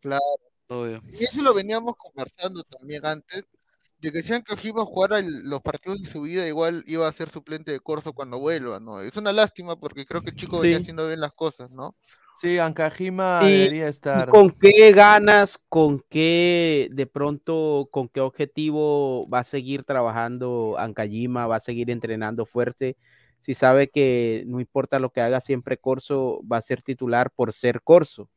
Claro. 0.01 0.21
Y 1.11 1.25
eso 1.25 1.43
lo 1.43 1.53
veníamos 1.53 1.97
conversando 1.97 2.63
también 2.65 3.05
antes, 3.05 3.45
de 4.01 4.11
que 4.11 4.23
si 4.23 4.33
Ankajima 4.33 4.85
jugara 4.85 5.19
el- 5.19 5.49
los 5.49 5.61
partidos 5.61 6.01
de 6.03 6.09
su 6.09 6.23
vida, 6.23 6.49
igual 6.49 6.83
iba 6.87 7.07
a 7.07 7.13
ser 7.13 7.29
suplente 7.29 7.71
de 7.73 7.81
Corso 7.81 8.13
cuando 8.15 8.39
vuelva, 8.39 8.81
¿no? 8.81 9.01
Es 9.01 9.17
una 9.17 9.33
lástima 9.33 9.77
porque 9.77 10.07
creo 10.07 10.23
que 10.23 10.31
el 10.31 10.37
chico 10.37 10.61
venía 10.61 10.79
Sí. 10.79 10.83
haciendo 10.83 11.07
bien 11.07 11.21
las 11.21 11.33
cosas, 11.35 11.71
¿no? 11.71 11.95
Sí, 12.41 12.59
Ankajima 12.59 13.41
Y- 13.45 13.53
debería 13.53 13.87
¿Y 13.87 13.91
estar. 13.91 14.29
con 14.31 14.51
qué 14.51 14.93
ganas, 14.93 15.59
con 15.69 16.03
qué, 16.09 16.89
de 16.91 17.07
pronto, 17.07 17.89
con 17.93 18.09
qué 18.09 18.21
objetivo 18.21 19.29
va 19.29 19.41
a 19.41 19.45
seguir 19.45 19.85
trabajando 19.85 20.77
Ankajima, 20.79 21.47
va 21.47 21.57
a 21.57 21.61
seguir 21.61 21.91
entrenando 21.91 22.47
fuerte? 22.47 22.97
Si 23.43 23.55
sabe 23.55 23.89
que 23.89 24.45
no 24.47 24.61
importa 24.61 24.99
lo 24.99 25.11
que 25.11 25.21
haga 25.21 25.41
siempre 25.41 25.77
Corso, 25.77 26.41
va 26.51 26.57
a 26.59 26.63
ser 26.63 26.81
titular 26.83 27.31
por 27.31 27.53
ser 27.53 27.83
Corso. 27.83 28.31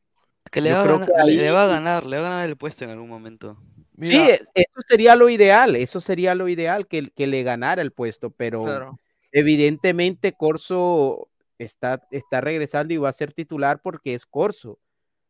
Que 0.52 0.62
le 0.62 0.70
Yo 0.72 0.76
va, 0.76 0.82
a 0.82 0.84
creo 0.84 1.00
ganar, 1.00 1.08
que 1.16 1.24
le- 1.24 1.32
ahí- 1.32 1.38
le 1.38 1.52
va 1.52 1.64
a 1.64 1.68
ganar, 1.68 2.06
le 2.06 2.18
va 2.18 2.28
a 2.28 2.30
ganar 2.32 2.46
el 2.50 2.58
puesto 2.58 2.84
en 2.84 2.90
algún 2.90 3.10
momento. 3.10 3.58
Sí, 4.02 4.18
es- 4.18 4.50
eso 4.54 4.82
sería 4.88 5.16
lo 5.16 5.30
ideal, 5.30 5.76
eso 5.76 6.02
sería 6.02 6.36
lo 6.36 6.50
ideal, 6.50 6.88
que, 6.88 7.10
que 7.16 7.28
le 7.28 7.44
ganara 7.44 7.82
el 7.82 7.92
puesto, 7.92 8.30
pero 8.32 8.64
Claro. 8.64 9.00
evidentemente 9.32 10.34
Corso 10.34 11.30
está, 11.60 12.02
está 12.12 12.42
regresando 12.42 12.94
y 12.94 12.98
va 12.98 13.10
a 13.10 13.14
ser 13.14 13.32
titular 13.32 13.80
porque 13.82 14.14
es 14.16 14.26
Corso, 14.26 14.80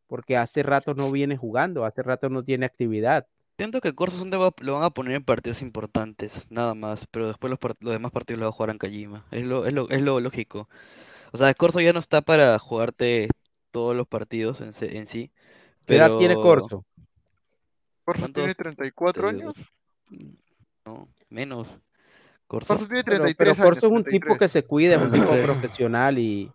porque 0.07 0.37
hace 0.37 0.63
rato 0.63 0.93
no 0.93 1.11
viene 1.11 1.35
jugando, 1.37 1.85
hace 1.85 2.01
rato 2.01 2.29
no 2.29 2.43
tiene 2.43 2.65
actividad. 2.65 3.27
Siento 3.57 3.79
que 3.79 3.93
Corso 3.95 4.25
lo 4.25 4.73
van 4.73 4.83
a 4.83 4.89
poner 4.89 5.15
en 5.15 5.23
partidos 5.23 5.61
importantes, 5.61 6.45
nada 6.51 6.73
más, 6.75 7.07
pero 7.09 7.27
después 7.27 7.49
los, 7.49 7.59
part- 7.59 7.77
los 7.79 7.93
demás 7.93 8.11
partidos 8.11 8.39
los 8.41 8.47
va 8.47 8.49
a 8.49 8.53
jugar 8.53 8.69
Ankajima. 8.71 9.25
Es 9.31 9.43
lo, 9.45 9.65
es 9.65 9.73
lo, 9.73 9.89
es 9.89 10.01
lo 10.01 10.19
lógico. 10.19 10.67
O 11.31 11.37
sea, 11.37 11.53
Corso 11.53 11.79
ya 11.79 11.93
no 11.93 11.99
está 11.99 12.21
para 12.21 12.59
jugarte 12.59 13.29
todos 13.71 13.95
los 13.95 14.07
partidos 14.07 14.59
en, 14.61 14.73
se- 14.73 14.97
en 14.97 15.07
sí. 15.07 15.31
¿Qué 15.85 15.95
edad 15.95 16.17
tiene 16.17 16.33
pero- 16.35 16.41
Corso? 16.41 16.85
Corso 18.03 18.21
¿Cuántos? 18.21 18.33
tiene 18.43 18.55
34 18.55 19.25
Eh, 19.25 19.29
años. 19.29 19.53
No, 20.85 21.07
menos. 21.29 21.79
Corso. 22.47 22.67
Corso 22.67 22.85
tiene 22.87 23.03
Pero, 23.03 23.17
33 23.17 23.35
pero 23.37 23.49
Corso 23.69 23.87
es 23.87 23.91
años, 23.91 23.97
un 23.99 24.03
tipo 24.03 24.25
33. 24.27 24.37
que 24.39 24.47
se 24.49 24.63
cuida, 24.65 24.95
es 24.95 25.01
un 25.01 25.11
tipo 25.11 25.25
profesional 25.43 26.19
y, 26.19 26.51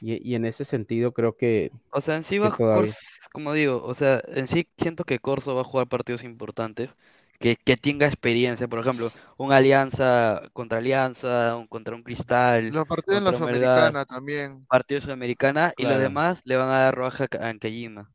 y, 0.00 0.28
y 0.30 0.34
en 0.34 0.44
ese 0.44 0.64
sentido 0.64 1.12
creo 1.12 1.36
que, 1.36 1.70
O 1.92 2.00
sea, 2.00 2.16
en 2.16 2.24
sí 2.24 2.34
que 2.34 2.40
va 2.40 2.56
todavía. 2.56 2.92
Corso, 2.92 2.98
como 3.32 3.52
digo, 3.54 3.82
o 3.84 3.94
sea, 3.94 4.22
en 4.28 4.48
sí 4.48 4.68
siento 4.78 5.04
que 5.04 5.18
Corso 5.20 5.54
va 5.54 5.62
a 5.62 5.64
jugar 5.64 5.88
partidos 5.88 6.24
importantes, 6.24 6.96
que, 7.38 7.56
que 7.56 7.76
tenga 7.76 8.06
experiencia, 8.06 8.68
por 8.68 8.78
ejemplo, 8.80 9.12
un 9.36 9.52
Alianza 9.52 10.42
contra 10.52 10.78
Alianza, 10.78 11.56
un 11.56 11.66
contra 11.66 11.94
un 11.96 12.02
Cristal, 12.02 12.74
Los 12.74 12.86
partidos 12.86 13.18
en 13.18 13.24
la 13.24 13.32
Sudamericana 13.32 14.04
también. 14.04 14.66
partido 14.68 14.98
de 15.00 15.04
Sudamericana, 15.04 15.72
y 15.76 15.84
los 15.86 15.98
demás 15.98 16.40
le 16.44 16.56
van 16.56 16.68
a 16.68 16.80
dar 16.80 16.94
roja 16.94 17.26
a 17.40 17.48
Ankajima. 17.48 18.10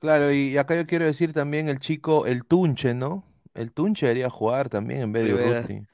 Claro, 0.00 0.32
y 0.32 0.56
acá 0.56 0.76
yo 0.76 0.86
quiero 0.86 1.06
decir 1.06 1.32
también 1.32 1.68
el 1.68 1.80
chico, 1.80 2.26
el 2.26 2.44
Tunche, 2.44 2.94
¿no? 2.94 3.24
El 3.54 3.72
Tunche 3.72 4.06
debería 4.06 4.30
jugar 4.30 4.68
también 4.68 5.02
en 5.02 5.12
vez 5.12 5.26
de. 5.26 5.34
Urruti. 5.34 5.86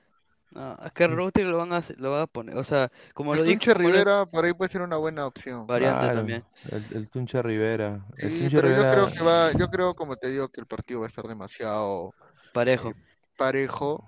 No, 0.55 0.77
es 0.85 0.93
que 0.93 1.07
Ruti 1.09 1.43
lo 1.43 1.59
van 1.59 1.73
a, 1.73 1.83
lo 1.97 2.11
va 2.13 2.23
a 2.23 2.27
poner, 2.27 2.57
o 2.57 2.65
sea, 2.65 2.91
como 3.15 3.35
El 3.35 3.37
lo 3.37 3.43
dijo, 3.43 3.61
Tunche 3.61 3.75
lo- 3.83 3.91
Rivera 3.93 4.25
por 4.25 4.45
ahí 4.47 4.55
puede 4.55 4.71
ser 4.71 4.81
una 4.83 4.97
buena 4.97 5.27
opción. 5.27 5.67
variante 5.67 6.09
Claro, 6.09 6.11
también. 6.11 6.47
el, 6.71 6.87
el 6.91 7.11
Tunche 7.11 7.43
Rivera. 7.43 8.07
El 8.19 8.33
Sí, 8.33 8.35
Tunche 8.35 8.61
pero 8.61 8.71
yo 8.71 8.87
creo 8.87 9.09
que 9.09 9.23
va, 9.25 9.53
yo 9.53 9.69
creo, 9.69 9.95
como 9.95 10.17
te 10.17 10.31
digo, 10.31 10.49
que 10.49 10.61
el 10.61 10.67
partido 10.67 11.01
va 11.01 11.07
a 11.07 11.09
estar 11.09 11.27
demasiado 11.27 12.15
Parejo. 12.53 12.95
parejo. 13.37 14.07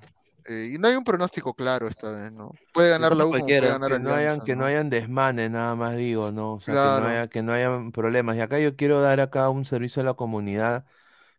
eh, 0.49 0.71
y 0.75 0.79
no 0.79 0.89
hay 0.89 0.95
un 0.97 1.05
pronóstico 1.05 1.55
claro 1.55 1.89
esta 1.89 2.11
vez, 2.13 2.33
¿no? 2.33 2.53
Puede 2.73 2.91
ganar 2.91 3.17
la 3.17 3.27
U 3.27 3.55
puede 3.57 3.71
ganar 3.71 3.91
que 3.91 3.99
no 3.99 4.13
hayan, 4.13 4.43
que 4.43 4.57
no 4.57 4.65
hayan 4.65 4.91
desmanes, 4.91 5.51
nada 5.51 5.75
más 5.75 5.97
digo, 5.97 6.33
¿no? 6.33 6.55
O 6.55 6.61
sea, 6.61 6.79
que 6.79 6.91
no 6.93 7.05
haya, 7.07 7.29
que 7.29 7.43
no 7.43 7.53
hayan 7.53 7.93
problemas. 7.93 8.37
Y 8.37 8.41
acá 8.41 8.59
yo 8.61 8.77
quiero 8.77 9.01
dar 9.01 9.21
acá 9.21 9.49
un 9.51 9.65
servicio 9.65 10.03
a 10.03 10.05
la 10.05 10.15
comunidad. 10.15 10.87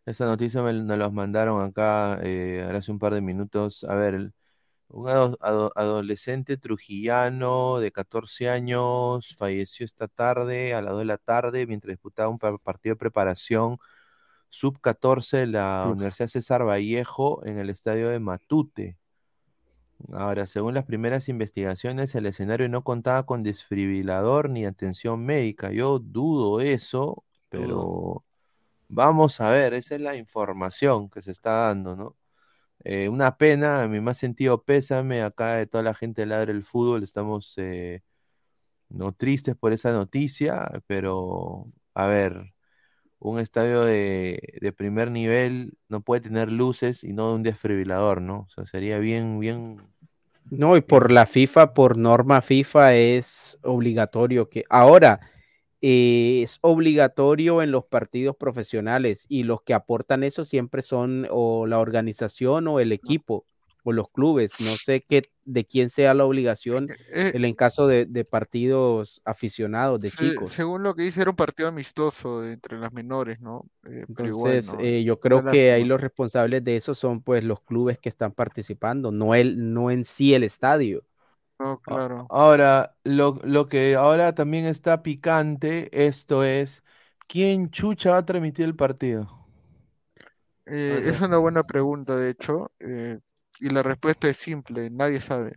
Esta 0.06 0.26
noticia 0.26 0.62
me, 0.62 0.72
nos 0.74 0.98
los 0.98 1.12
mandaron 1.12 1.62
acá 1.64 2.18
eh, 2.22 2.62
ahora 2.66 2.78
hace 2.80 2.92
un 2.92 2.98
par 3.00 3.14
de 3.14 3.22
minutos. 3.22 3.84
A 3.84 3.94
ver, 3.96 4.14
el- 4.14 4.34
un 4.88 5.08
ado- 5.08 5.38
ado- 5.40 5.72
adolescente 5.76 6.56
trujillano 6.56 7.78
de 7.80 7.92
14 7.92 8.48
años 8.50 9.34
falleció 9.38 9.84
esta 9.86 10.08
tarde, 10.08 10.74
a 10.74 10.82
las 10.82 10.92
2 10.92 11.00
de 11.00 11.04
la 11.06 11.18
tarde, 11.18 11.66
mientras 11.66 11.92
disputaba 11.94 12.28
un 12.30 12.38
pa- 12.38 12.58
partido 12.58 12.94
de 12.94 12.98
preparación 12.98 13.78
sub-14 14.50 15.38
de 15.38 15.46
la 15.48 15.88
Uf. 15.88 15.92
Universidad 15.92 16.28
César 16.28 16.66
Vallejo 16.66 17.44
en 17.46 17.58
el 17.58 17.70
estadio 17.70 18.08
de 18.10 18.20
Matute. 18.20 18.98
Ahora, 20.12 20.46
según 20.46 20.74
las 20.74 20.84
primeras 20.84 21.28
investigaciones, 21.28 22.14
el 22.14 22.26
escenario 22.26 22.68
no 22.68 22.84
contaba 22.84 23.26
con 23.26 23.42
desfibrilador 23.42 24.48
ni 24.50 24.64
atención 24.64 25.24
médica. 25.24 25.72
Yo 25.72 25.98
dudo 25.98 26.60
eso, 26.60 27.24
pero 27.48 28.24
vamos 28.88 29.40
a 29.42 29.52
ver, 29.52 29.74
esa 29.74 29.96
es 29.96 30.02
la 30.02 30.16
información 30.16 31.10
que 31.10 31.22
se 31.22 31.32
está 31.32 31.52
dando, 31.68 31.96
¿no? 31.96 32.17
Eh, 32.90 33.10
una 33.10 33.36
pena, 33.36 33.84
en 33.84 33.90
mi 33.90 34.00
más 34.00 34.16
sentido 34.16 34.62
pésame 34.62 35.22
acá 35.22 35.56
de 35.56 35.66
toda 35.66 35.84
la 35.84 35.92
gente 35.92 36.22
del 36.22 36.30
Ladre 36.30 36.54
del 36.54 36.64
Fútbol, 36.64 37.02
estamos 37.02 37.52
eh, 37.58 38.00
no 38.88 39.12
tristes 39.12 39.54
por 39.56 39.74
esa 39.74 39.92
noticia, 39.92 40.66
pero 40.86 41.66
a 41.92 42.06
ver, 42.06 42.54
un 43.18 43.40
estadio 43.40 43.82
de, 43.84 44.40
de 44.62 44.72
primer 44.72 45.10
nivel 45.10 45.76
no 45.90 46.00
puede 46.00 46.22
tener 46.22 46.50
luces 46.50 47.04
y 47.04 47.12
no 47.12 47.34
un 47.34 47.42
desfibrilador, 47.42 48.22
¿no? 48.22 48.46
O 48.46 48.48
sea, 48.48 48.64
sería 48.64 48.98
bien, 48.98 49.38
bien, 49.38 49.82
No, 50.50 50.74
y 50.78 50.80
por 50.80 51.12
la 51.12 51.26
FIFA, 51.26 51.74
por 51.74 51.98
norma 51.98 52.40
FIFA, 52.40 52.94
es 52.94 53.58
obligatorio 53.64 54.48
que 54.48 54.64
ahora 54.70 55.20
eh, 55.80 56.40
es 56.42 56.58
obligatorio 56.60 57.62
en 57.62 57.70
los 57.70 57.84
partidos 57.84 58.36
profesionales 58.36 59.26
y 59.28 59.44
los 59.44 59.62
que 59.62 59.74
aportan 59.74 60.24
eso 60.24 60.44
siempre 60.44 60.82
son 60.82 61.26
o 61.30 61.66
la 61.66 61.78
organización 61.78 62.66
o 62.68 62.80
el 62.80 62.92
equipo 62.92 63.44
o 63.84 63.92
los 63.92 64.10
clubes. 64.10 64.52
No 64.60 64.76
sé 64.76 65.04
qué 65.08 65.22
de 65.44 65.64
quién 65.64 65.88
sea 65.88 66.12
la 66.12 66.24
obligación 66.26 66.88
Eh, 67.12 67.30
en 67.32 67.44
el 67.44 67.56
caso 67.56 67.86
de, 67.86 68.04
de 68.06 68.24
partidos 68.24 69.22
aficionados 69.24 70.00
de 70.00 70.10
chicos. 70.10 70.50
según 70.52 70.82
lo 70.82 70.94
que 70.94 71.04
dice, 71.04 71.22
era 71.22 71.30
un 71.30 71.36
partido 71.36 71.68
amistoso 71.68 72.44
entre 72.46 72.78
las 72.78 72.92
menores, 72.92 73.40
¿no? 73.40 73.64
Eh, 73.88 74.04
pero 74.14 74.28
igual, 74.28 74.54
Entonces, 74.56 74.74
¿no? 74.74 74.80
eh, 74.84 75.04
yo 75.04 75.20
creo 75.20 75.42
que 75.44 75.72
ahí 75.72 75.84
los 75.84 76.00
responsables 76.00 76.62
de 76.64 76.76
eso 76.76 76.94
son 76.94 77.22
pues 77.22 77.44
los 77.44 77.60
clubes 77.62 77.98
que 77.98 78.08
están 78.10 78.32
participando, 78.32 79.10
no 79.10 79.34
el, 79.34 79.72
no 79.72 79.90
en 79.90 80.04
sí 80.04 80.34
el 80.34 80.42
estadio. 80.42 81.04
No, 81.60 81.78
claro. 81.80 82.28
Ahora, 82.28 82.96
lo, 83.04 83.40
lo 83.44 83.68
que 83.68 83.96
ahora 83.96 84.34
también 84.34 84.66
está 84.66 85.02
picante, 85.02 85.88
esto 86.06 86.44
es, 86.44 86.84
¿quién 87.26 87.70
chucha 87.70 88.10
va 88.12 88.18
a 88.18 88.26
transmitir 88.26 88.66
el 88.66 88.76
partido? 88.76 89.46
Eh, 90.66 91.02
es 91.06 91.20
una 91.20 91.38
buena 91.38 91.64
pregunta, 91.64 92.16
de 92.16 92.30
hecho, 92.30 92.70
eh, 92.80 93.18
y 93.60 93.70
la 93.70 93.82
respuesta 93.82 94.28
es 94.28 94.36
simple, 94.36 94.90
nadie 94.90 95.20
sabe. 95.20 95.54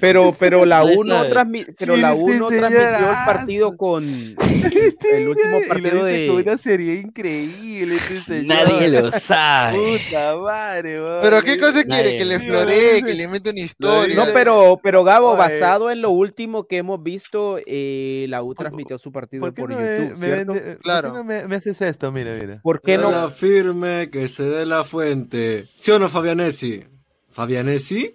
Pero, 0.00 0.34
pero 0.38 0.64
la 0.64 0.80
Nadie 0.80 0.96
U 0.98 1.04
no 1.04 1.14
sabe. 1.14 1.30
transmi- 1.30 1.74
pero 1.78 1.96
la 1.96 2.12
U 2.14 2.26
no 2.34 2.48
señor 2.48 2.68
transmitió 2.70 2.88
el 2.88 3.14
As- 3.14 3.26
partido 3.26 3.76
con 3.76 4.04
el 4.08 5.28
último 5.28 5.58
partido 5.68 6.04
de 6.04 6.30
una 6.30 6.58
seriedad 6.58 7.00
increíble, 7.02 7.94
este 7.94 8.20
señor. 8.20 8.46
Nadie 8.46 8.88
lo 8.88 9.12
sabe. 9.20 9.78
Puta 10.08 10.36
madre. 10.36 11.00
Pero 11.22 11.42
¿qué 11.42 11.58
cosa 11.58 11.84
quiere? 11.84 12.16
Que 12.16 12.24
le 12.24 12.40
floree, 12.40 13.02
que 13.04 13.14
le 13.14 13.22
invente 13.24 13.50
una 13.50 13.60
historia. 13.60 14.16
No, 14.16 14.24
pero, 14.32 14.80
pero 14.82 15.04
Gabo, 15.04 15.36
basado 15.36 15.90
en 15.90 16.02
lo 16.02 16.10
último 16.10 16.66
que 16.66 16.78
hemos 16.78 17.00
visto, 17.02 17.58
eh, 17.64 18.26
la 18.28 18.42
U 18.42 18.54
transmitió 18.54 18.98
su 18.98 19.12
partido 19.12 19.40
¿Por 19.42 19.54
qué 19.54 19.62
por 19.62 19.70
no 19.70 19.76
me, 19.78 19.84
YouTube, 19.98 20.18
me 20.18 20.26
¿cierto? 20.26 20.52
vende- 20.54 20.76
por 20.82 21.02
qué 21.02 21.08
no 21.08 21.24
me, 21.24 21.46
me 21.46 21.56
haces 21.56 21.80
esto? 21.80 22.10
Mira, 22.10 22.32
mira. 22.40 22.60
¿Por 22.62 22.80
qué 22.80 22.98
no? 22.98 23.10
La 23.10 23.28
firme 23.30 24.10
que 24.10 24.26
se 24.26 24.42
dé 24.44 24.66
la 24.66 24.82
fuente. 24.84 25.68
¿Sí 25.76 25.92
o 25.92 25.98
no, 26.00 26.08
Fabianesi? 26.08 26.82
¿Fabianesi? 27.30 28.14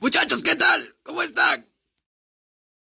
Muchachos, 0.00 0.42
¿qué 0.42 0.54
tal? 0.54 0.94
¿Cómo 1.02 1.22
están? 1.22 1.66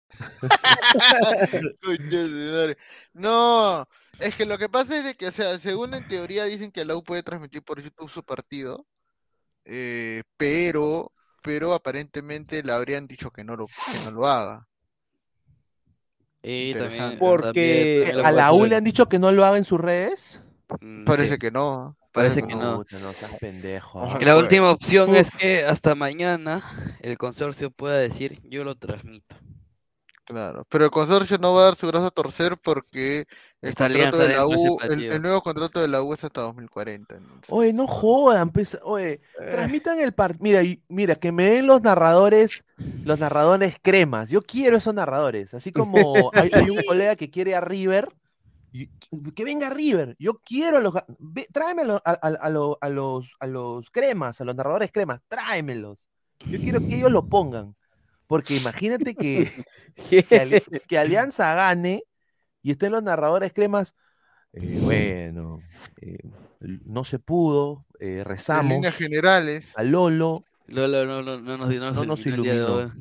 No, 3.13 3.87
es 4.19 4.35
que 4.35 4.45
lo 4.45 4.57
que 4.57 4.69
pasa 4.69 4.97
es 4.97 5.03
de 5.03 5.15
que, 5.15 5.27
o 5.27 5.31
sea, 5.31 5.57
según 5.57 5.93
en 5.93 6.07
teoría 6.07 6.45
dicen 6.45 6.71
que 6.71 6.85
la 6.85 6.95
U 6.95 7.03
puede 7.03 7.23
transmitir 7.23 7.63
por 7.63 7.81
YouTube 7.81 8.09
su 8.09 8.23
partido, 8.23 8.85
eh, 9.65 10.21
pero, 10.37 11.11
pero 11.41 11.73
aparentemente 11.73 12.63
le 12.63 12.71
habrían 12.71 13.07
dicho 13.07 13.31
que 13.31 13.43
no 13.43 13.55
lo, 13.55 13.67
que 13.67 14.05
no 14.05 14.11
lo 14.11 14.27
haga. 14.27 14.67
Y 16.43 16.73
también. 16.73 17.17
Porque 17.17 18.03
también 18.05 18.25
¿A 18.25 18.31
la 18.31 18.53
U 18.53 18.65
le 18.65 18.75
han 18.75 18.83
dicho 18.83 19.09
que 19.09 19.19
no 19.19 19.31
lo 19.31 19.43
haga 19.43 19.57
en 19.57 19.65
sus 19.65 19.79
redes? 19.79 20.41
Mm, 20.79 21.05
Parece 21.05 21.33
sí, 21.33 21.39
que 21.39 21.51
no. 21.51 21.97
Parece 22.17 22.43
que 22.43 22.55
no. 22.55 22.77
Puta, 22.77 22.99
no 22.99 23.13
seas 23.13 23.31
pendejo. 23.39 24.17
Que 24.17 24.25
la 24.25 24.37
última 24.37 24.71
opción 24.71 25.11
Uf. 25.11 25.17
es 25.17 25.31
que 25.31 25.63
hasta 25.65 25.95
mañana 25.95 26.97
el 27.01 27.17
consorcio 27.17 27.71
pueda 27.71 27.97
decir 27.97 28.41
yo 28.43 28.63
lo 28.63 28.75
transmito. 28.75 29.35
Claro, 30.27 30.65
pero 30.67 30.83
el 30.83 30.91
consorcio 30.91 31.37
no 31.37 31.53
va 31.53 31.61
a 31.61 31.65
dar 31.65 31.75
su 31.77 31.87
brazo 31.87 32.07
a 32.07 32.11
torcer 32.11 32.57
porque 32.61 33.23
el 33.61 33.69
Esta 33.69 33.87
contrato 33.87 34.17
de 34.17 34.27
la 34.27 34.45
U, 34.45 34.77
el, 34.81 35.21
nuevo 35.21 35.39
contrato 35.41 35.79
de 35.79 35.87
la 35.87 36.01
U 36.01 36.13
es 36.13 36.21
hasta 36.21 36.41
2040. 36.41 37.15
entonces. 37.15 37.47
Oye, 37.47 37.71
no 37.71 37.87
jodan, 37.87 38.49
pues, 38.49 38.77
oye, 38.83 39.21
transmitan 39.37 40.01
el 40.01 40.11
partido. 40.11 40.43
Mira, 40.43 40.63
y- 40.63 40.83
mira, 40.89 41.15
que 41.15 41.31
me 41.31 41.45
den 41.45 41.65
los 41.65 41.81
narradores, 41.81 42.65
los 43.05 43.17
narradores 43.19 43.77
cremas. 43.81 44.29
Yo 44.29 44.41
quiero 44.41 44.75
esos 44.75 44.93
narradores. 44.93 45.53
Así 45.53 45.71
como 45.71 46.29
hay, 46.33 46.49
hay 46.53 46.69
un 46.71 46.81
colega 46.85 47.15
que 47.15 47.29
quiere 47.29 47.55
a 47.55 47.61
River, 47.61 48.09
que 49.35 49.43
venga 49.43 49.69
River. 49.69 50.15
Yo 50.19 50.39
quiero 50.39 50.77
a 50.77 50.79
los. 50.79 50.93
ve- 51.19 51.47
Tráemelo 51.51 52.01
a, 52.05 52.11
a- 52.11 52.27
a 52.27 52.49
lo- 52.49 52.77
a 52.81 52.89
los, 52.89 53.35
a 53.39 53.47
los 53.47 53.89
cremas, 53.91 54.39
a 54.41 54.43
los 54.45 54.55
narradores 54.55 54.91
cremas, 54.91 55.19
tráemelos. 55.27 56.05
Yo 56.39 56.59
quiero 56.61 56.79
que 56.81 56.95
ellos 56.97 57.11
lo 57.11 57.25
pongan. 57.27 57.75
Porque 58.27 58.55
imagínate 58.55 59.15
que, 59.15 59.49
que, 60.29 60.39
Ali- 60.39 60.61
que 60.87 60.97
Alianza 60.99 61.53
gane 61.55 62.03
y 62.61 62.71
estén 62.71 62.91
los 62.91 63.03
narradores 63.03 63.53
cremas. 63.53 63.95
eh, 64.53 64.79
bueno, 64.83 65.61
eh, 66.01 66.17
no 66.59 67.03
se 67.03 67.19
pudo, 67.19 67.85
eh, 67.99 68.17
En 68.19 68.25
rezamos 68.25 68.73
líneas 68.73 68.95
generales, 68.95 69.73
a 69.77 69.83
Lolo, 69.83 70.43
Lolo 70.67 71.05
no, 71.05 71.21
no, 71.21 71.39
no 71.39 71.57
nos, 71.57 71.69
no 71.75 71.91
no 71.91 72.05
nos 72.05 72.25
iluminó. 72.25 72.91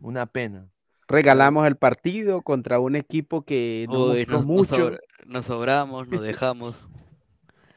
Una 0.00 0.26
pena. 0.26 0.68
Regalamos 1.08 1.66
el 1.66 1.76
partido 1.76 2.40
contra 2.40 2.78
un 2.78 2.96
equipo 2.96 3.42
que 3.42 3.86
no 3.90 4.06
Uy, 4.06 4.18
mostró 4.26 4.42
mucho. 4.42 4.90
Nos 5.30 5.46
sobramos, 5.46 6.08
nos 6.08 6.22
dejamos. 6.22 6.86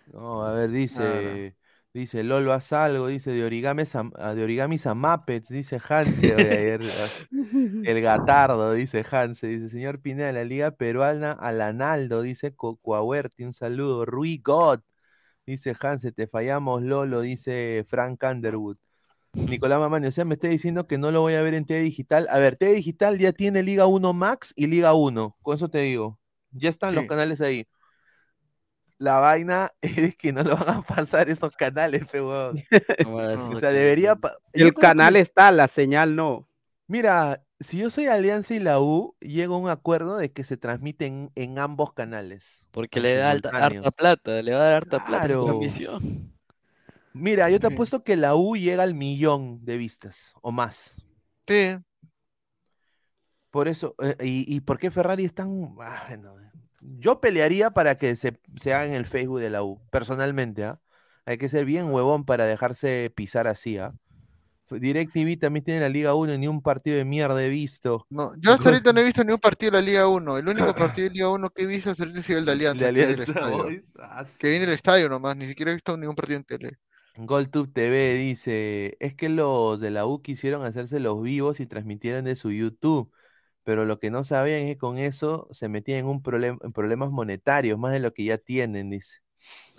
No, 0.06 0.45
a 0.45 0.51
ver, 0.54 0.70
dice, 0.72 1.56
dice 1.93 2.24
Lolo 2.24 2.54
haz 2.54 2.74
algo, 2.74 3.08
dice 3.08 3.32
de 3.32 3.43
origamis 3.45 3.95
a, 3.95 4.04
de 4.36 4.43
origamis 4.43 4.86
a 4.86 4.93
Muppets, 4.93 5.47
dice 5.49 5.80
Hanse, 5.88 6.34
ayer, 6.36 6.82
el 7.84 8.01
gatardo, 8.01 8.74
dice 8.74 9.06
Hanse, 9.10 9.47
dice 9.47 9.70
señor 9.70 10.01
Pineda, 10.01 10.32
la 10.34 10.43
Liga 10.43 10.72
Peruana 10.72 11.32
Alanaldo, 11.34 12.22
dice 12.22 12.56
Co- 12.56 12.78
Coahuerti, 12.78 13.43
un 13.45 13.54
saludo, 13.54 14.06
Rui 14.06 14.39
God, 14.43 14.82
dice 15.45 15.76
Hanse, 15.80 16.12
te 16.12 16.28
fallamos 16.28 16.84
Lolo, 16.84 17.22
dice 17.22 17.86
Frank 17.89 18.24
Underwood. 18.24 18.78
Nicolás 19.45 19.80
Mamani, 19.80 20.08
o 20.08 20.12
sea, 20.12 20.26
me 20.26 20.36
está 20.36 20.47
diciendo 20.49 20.88
que 20.88 20.97
no 20.99 21.12
lo 21.12 21.22
voy 21.22 21.34
a 21.36 21.41
ver 21.43 21.54
en 21.56 21.66
TV 21.66 21.82
Digital. 21.82 22.28
A 22.32 22.39
ver, 22.39 22.58
TV 22.58 22.74
Digital 22.76 23.20
ya 23.20 23.34
tiene 23.34 23.64
Liga 23.64 23.88
1 23.88 24.14
Max 24.14 24.54
y 24.56 24.68
Liga 24.68 24.93
1, 24.93 25.38
con 25.43 25.56
eso 25.56 25.70
te 25.70 25.80
digo. 25.82 26.20
Ya 26.54 26.70
están 26.70 26.95
los 26.95 27.06
canales 27.08 27.41
ahí. 27.41 27.66
La 28.97 29.20
vaina 29.20 29.70
es 29.82 30.16
que 30.16 30.32
no 30.32 30.43
lo 30.43 30.56
van 30.56 30.78
a 30.78 30.82
pasar 30.82 31.30
esos 31.30 31.56
canales, 31.56 32.06
pe, 32.06 32.22
huevón. 32.22 32.64
O 33.06 33.60
sea, 33.60 33.72
debería. 33.72 34.18
El 34.54 34.74
canal 34.74 35.14
que- 35.16 35.20
está, 35.20 35.51
la 35.51 35.68
señal 35.68 36.16
no. 36.16 36.47
Mira, 36.88 37.43
si 37.60 37.78
yo 37.80 37.89
soy 37.89 38.08
Alianza 38.08 38.54
y 38.54 38.60
la 38.60 38.80
U, 38.80 39.16
llego 39.20 39.56
a 39.56 39.58
un 39.58 39.70
acuerdo 39.70 40.18
de 40.18 40.32
que 40.32 40.43
se 40.43 40.58
transmiten 40.58 41.32
en 41.36 41.60
ambos 41.60 41.93
canales. 41.93 42.66
Porque 42.72 42.99
le 42.99 43.16
da 43.16 43.32
alta- 43.32 43.49
harta 43.49 43.91
plata, 43.91 44.41
le 44.41 44.51
va 44.54 44.60
a 44.60 44.64
dar 44.64 44.74
harta 44.74 44.99
plata 45.06 45.26
Claro. 45.26 45.45
transmisión. 45.45 46.34
Mira, 47.14 47.49
yo 47.49 47.60
te 47.60 47.68
apuesto 47.68 48.04
que 48.04 48.16
la 48.16 48.36
U 48.36 48.56
llega 48.56 48.84
al 48.84 48.95
millón 48.95 49.64
de 49.66 49.78
vistas 49.78 50.34
o 50.41 50.51
más. 50.51 50.95
Sí. 51.47 51.78
Por 53.54 53.68
eso, 53.68 53.93
eh, 54.01 54.16
y, 54.20 54.51
y 54.51 54.62
por 54.62 54.80
qué 54.80 54.89
Ferrari 54.89 55.26
es 55.26 55.36
tan. 55.36 55.76
ah, 55.80 56.06
bueno, 56.08 56.34
yo 56.82 57.22
pelearía 57.22 57.70
para 57.70 57.99
que 57.99 58.16
se, 58.16 58.39
se 58.56 58.74
haga 58.74 58.88
en 58.88 58.93
el 58.93 59.06
Facebook 59.06 59.39
de 59.41 59.51
la 59.51 59.62
U, 59.62 59.80
personalmente, 59.91 60.64
¿ah? 60.64 60.80
Hay 61.26 61.38
que 61.38 61.49
ser 61.49 61.64
bien 61.64 61.93
huevón 61.93 62.26
para 62.26 62.47
dejarse 62.47 63.14
pisar 63.16 63.45
así, 63.45 63.78
¿ah? 63.78 63.93
DirecTV 64.72 65.38
también 65.38 65.64
tiene 65.64 65.82
la 65.82 65.89
Liga 65.89 66.16
1 66.16 66.34
y 66.34 66.38
ni 66.39 66.47
un 66.47 66.64
partido 66.64 66.97
de 66.97 67.06
mierda 67.06 67.45
he 67.45 67.49
visto. 67.49 68.08
No, 68.10 68.34
yo 68.39 68.54
hasta 68.54 68.70
ahorita 68.70 68.91
no 68.91 69.01
he 69.01 69.04
visto 69.04 69.24
ni 69.24 69.34
un 69.34 69.38
partido 69.38 69.74
de 69.74 69.78
la 69.78 69.86
Liga 69.86 70.08
1. 70.08 70.36
El 70.39 70.47
único 70.47 70.74
partido 70.76 71.10
de 71.10 71.14
Liga 71.14 71.30
1 71.30 71.49
que 71.51 71.62
he 71.62 71.68
visto 71.68 71.91
hasta 71.91 72.06
ahorita 72.06 72.22
ha 72.22 72.24
sido 72.24 72.39
el 72.39 72.45
de 72.45 72.51
Alianza. 72.54 72.88
De 72.88 72.93
que 72.93 73.04
Alianza 73.04 73.86
ah, 73.99 74.26
Que 74.39 74.49
viene 74.49 74.64
en 74.64 74.70
el 74.70 74.76
estadio 74.76 75.10
nomás, 75.10 75.38
ni 75.38 75.45
siquiera 75.45 75.70
he 75.70 75.76
visto 75.76 75.95
ningún 75.95 76.16
partido 76.16 76.38
en 76.38 76.43
tele. 76.45 76.80
GolTube 77.18 77.72
TV 77.72 78.16
dice, 78.16 78.97
es 78.99 79.14
que 79.14 79.30
los 79.30 79.80
de 79.80 79.91
la 79.91 80.08
U 80.08 80.24
quisieron 80.24 80.64
hacerse 80.64 80.99
los 80.99 81.22
vivos 81.22 81.60
y 81.60 81.68
transmitieron 81.68 82.26
de 82.26 82.36
su 82.36 82.51
YouTube, 82.51 83.12
pero 83.64 83.86
lo 83.86 83.99
que 83.99 84.11
no 84.11 84.24
sabían 84.24 84.61
es 84.61 84.74
que 84.76 84.78
con 84.78 84.97
eso 84.97 85.47
se 85.51 85.70
metían 85.70 85.99
en 85.99 86.05
un 86.05 86.22
problema, 86.22 86.57
en 86.64 86.74
problemas 86.74 87.11
monetarios, 87.11 87.80
más 87.80 87.93
de 87.93 87.99
lo 87.99 88.14
que 88.14 88.26
ya 88.26 88.38
tienen, 88.38 88.89
dice. 88.89 89.20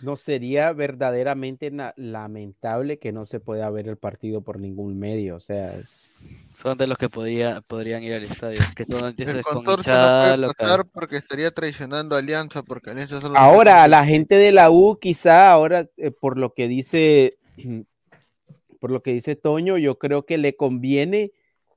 No 0.02 0.16
sería 0.16 0.72
verdaderamente 0.72 1.72
lamentable 1.96 2.98
que 2.98 3.12
no 3.12 3.24
se 3.24 3.40
pueda 3.40 3.70
ver 3.70 3.88
el 3.88 3.96
partido 3.96 4.42
por 4.42 4.60
ningún 4.60 4.98
medio. 4.98 5.36
O 5.36 5.40
sea, 5.40 5.74
es- 5.76 6.14
Son 6.60 6.76
de 6.76 6.86
los 6.86 6.98
que 6.98 7.08
podía, 7.08 7.62
podrían 7.62 8.02
ir 8.02 8.14
al 8.14 8.24
estadio. 8.24 8.60
Que 8.76 8.84
todo 8.84 9.08
empieza 9.08 9.32
El 9.32 9.42
con 9.42 9.64
consorcio 9.64 9.92
no 9.92 10.46
puede 10.56 10.84
porque 10.92 11.16
estaría 11.16 11.50
traicionando 11.50 12.16
a 12.16 12.18
Alianza, 12.18 12.62
porque 12.62 12.90
Alianza 12.90 13.20
solo 13.20 13.36
Ahora, 13.38 13.88
la 13.88 14.04
gente 14.04 14.34
de 14.34 14.52
la 14.52 14.70
U, 14.70 14.98
quizá 15.00 15.50
ahora, 15.50 15.88
eh, 15.96 16.10
por 16.10 16.38
lo 16.38 16.52
que 16.52 16.68
dice, 16.68 17.38
por 18.80 18.90
lo 18.90 19.02
que 19.02 19.12
dice 19.12 19.36
Toño, 19.36 19.78
yo 19.78 19.98
creo 19.98 20.26
que 20.26 20.38
le 20.38 20.56
conviene 20.56 21.32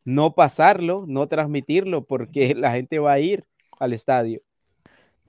no 0.07 0.33
pasarlo, 0.33 1.05
no 1.07 1.27
transmitirlo, 1.27 2.03
porque 2.05 2.55
la 2.55 2.71
gente 2.71 2.99
va 2.99 3.13
a 3.13 3.19
ir 3.19 3.43
al 3.79 3.93
estadio. 3.93 4.41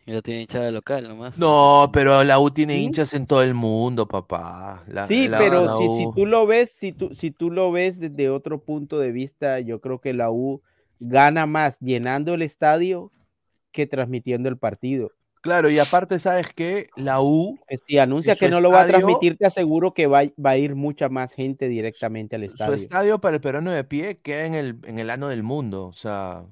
Y 0.06 0.12
ya 0.12 0.22
tiene 0.22 0.42
hinchada 0.42 0.70
local 0.70 1.06
nomás. 1.06 1.36
No, 1.38 1.90
pero 1.92 2.24
la 2.24 2.38
U 2.38 2.50
tiene 2.50 2.78
hinchas 2.80 3.12
en 3.12 3.26
todo 3.26 3.42
el 3.42 3.54
mundo, 3.54 4.06
papá. 4.06 4.84
La- 4.88 5.06
Sí, 5.06 5.28
la- 5.28 5.38
pero 5.38 5.66
la 5.66 5.76
si, 5.76 5.88
si 5.96 6.06
tú 6.14 6.26
lo 6.26 6.46
ves, 6.46 6.70
si 6.70 6.92
tú, 6.92 7.14
si 7.14 7.30
tú 7.30 7.50
lo 7.50 7.72
ves 7.72 7.98
desde 8.00 8.30
otro 8.30 8.60
punto 8.62 8.98
de 8.98 9.12
vista, 9.12 9.60
yo 9.60 9.80
creo 9.80 10.00
que 10.00 10.12
la 10.14 10.30
U 10.30 10.62
gana 11.00 11.46
más 11.46 11.78
llenando 11.80 12.34
el 12.34 12.42
estadio 12.42 13.12
que 13.72 13.86
transmitiendo 13.86 14.48
el 14.48 14.58
partido. 14.58 15.12
Claro, 15.40 15.70
y 15.70 15.78
aparte, 15.78 16.18
¿sabes 16.18 16.48
qué? 16.54 16.88
La 16.96 17.20
U. 17.20 17.58
Si 17.86 17.98
anuncia 17.98 18.34
que 18.34 18.48
no 18.48 18.60
lo 18.60 18.70
va 18.70 18.82
a 18.82 18.86
estadio- 18.86 19.06
transmitir, 19.06 19.36
te 19.36 19.46
aseguro 19.46 19.94
que 19.94 20.06
va, 20.06 20.22
va 20.44 20.50
a 20.50 20.56
ir 20.58 20.74
mucha 20.74 21.08
más 21.08 21.32
gente 21.34 21.68
directamente 21.68 22.36
al 22.36 22.42
Su 22.46 22.54
estadio. 22.54 22.74
estadio 22.74 23.20
para 23.20 23.36
el 23.36 23.40
peruano 23.40 23.70
de 23.70 23.84
pie 23.84 24.20
queda 24.20 24.46
en 24.46 24.54
el, 24.54 24.78
en 24.84 24.98
el 24.98 25.10
ano 25.10 25.28
del 25.28 25.42
mundo. 25.42 25.86
O 25.86 25.92
sea, 25.92 26.44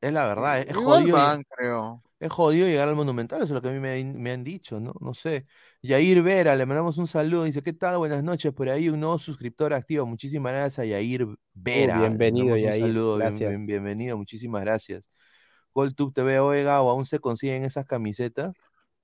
es 0.00 0.12
la 0.12 0.26
verdad, 0.26 0.60
es, 0.60 0.76
jodido. 0.76 1.16
van, 1.16 1.42
creo. 1.56 2.02
Es 2.20 2.30
jodido 2.32 2.66
llegar 2.66 2.88
al 2.88 2.94
Monumental, 2.94 3.38
eso 3.42 3.46
es 3.46 3.50
lo 3.50 3.60
que 3.60 3.68
a 3.68 3.72
mí 3.72 3.80
me, 3.80 4.00
han- 4.00 4.16
me 4.20 4.30
han 4.30 4.44
dicho, 4.44 4.80
¿no? 4.80 4.94
No 5.00 5.12
sé. 5.12 5.44
Yair 5.82 6.22
Vera, 6.22 6.56
le 6.56 6.64
mandamos 6.64 6.96
un 6.96 7.06
saludo. 7.06 7.44
Dice, 7.44 7.62
¿qué 7.62 7.74
tal? 7.74 7.98
Buenas 7.98 8.22
noches. 8.22 8.52
Por 8.52 8.70
ahí 8.70 8.88
un 8.88 9.00
nuevo 9.00 9.18
suscriptor 9.18 9.74
activo. 9.74 10.06
Muchísimas 10.06 10.52
gracias 10.52 10.78
a 10.78 10.84
Yair 10.86 11.26
Vera. 11.52 11.96
Le 11.96 12.06
Oh, 12.06 12.08
bienvenido, 12.08 12.46
mandamos 12.46 12.62
un 12.64 12.70
Yair. 12.80 12.80
saludo, 12.94 13.18
bien- 13.40 13.66
bienvenido, 13.66 14.16
muchísimas 14.16 14.62
gracias. 14.62 15.10
GoldTube 15.74 16.14
TV, 16.14 16.38
oiga, 16.38 16.80
o 16.80 16.90
aún 16.90 17.04
se 17.04 17.18
consiguen 17.18 17.64
esas 17.64 17.84
camisetas. 17.84 18.54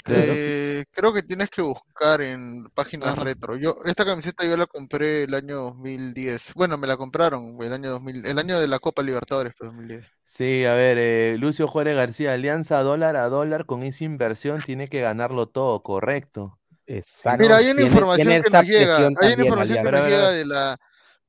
Eh, 0.07 0.85
creo 0.93 1.13
que 1.13 1.23
tienes 1.23 1.51
que 1.51 1.63
buscar 1.63 2.21
en 2.23 2.65
páginas 2.75 3.11
Ajá. 3.11 3.23
retro. 3.23 3.57
Yo, 3.57 3.77
esta 3.85 4.05
camiseta 4.05 4.47
yo 4.47 4.57
la 4.57 4.67
compré 4.67 5.25
el 5.25 5.35
año 5.35 5.57
2010. 5.57 6.55
Bueno, 6.55 6.79
me 6.79 6.87
la 6.87 6.97
compraron 6.97 7.57
el 7.61 7.73
año 7.73 7.91
2000, 7.91 8.27
el 8.27 8.39
año 8.39 8.59
de 8.59 8.69
la 8.69 8.79
Copa 8.79 9.03
Libertadores, 9.03 9.53
pues, 9.59 9.69
2010. 9.69 10.13
Sí, 10.25 10.65
a 10.65 10.73
ver, 10.73 10.97
eh, 10.99 11.37
Lucio 11.39 11.69
Juárez 11.69 11.97
García, 11.97 12.33
alianza 12.33 12.83
dólar 12.83 13.17
a 13.17 13.29
dólar 13.29 13.67
con 13.67 13.83
esa 13.83 14.05
inversión 14.05 14.63
tiene 14.63 14.89
que 14.89 15.01
ganarlo 15.01 15.49
todo, 15.49 15.83
correcto. 15.83 16.59
Exacto. 16.87 17.43
Mira, 17.43 17.59
hay 17.59 17.71
una 17.71 17.83
información 17.83 18.43
que 18.43 18.51
nos 18.51 18.67
llega, 18.67 18.97
hay 19.21 19.35
una 19.35 19.45
información 19.45 19.85
que 19.85 19.93
nos 19.93 20.09
llega 20.09 20.31
de 20.31 20.47
la 20.47 20.81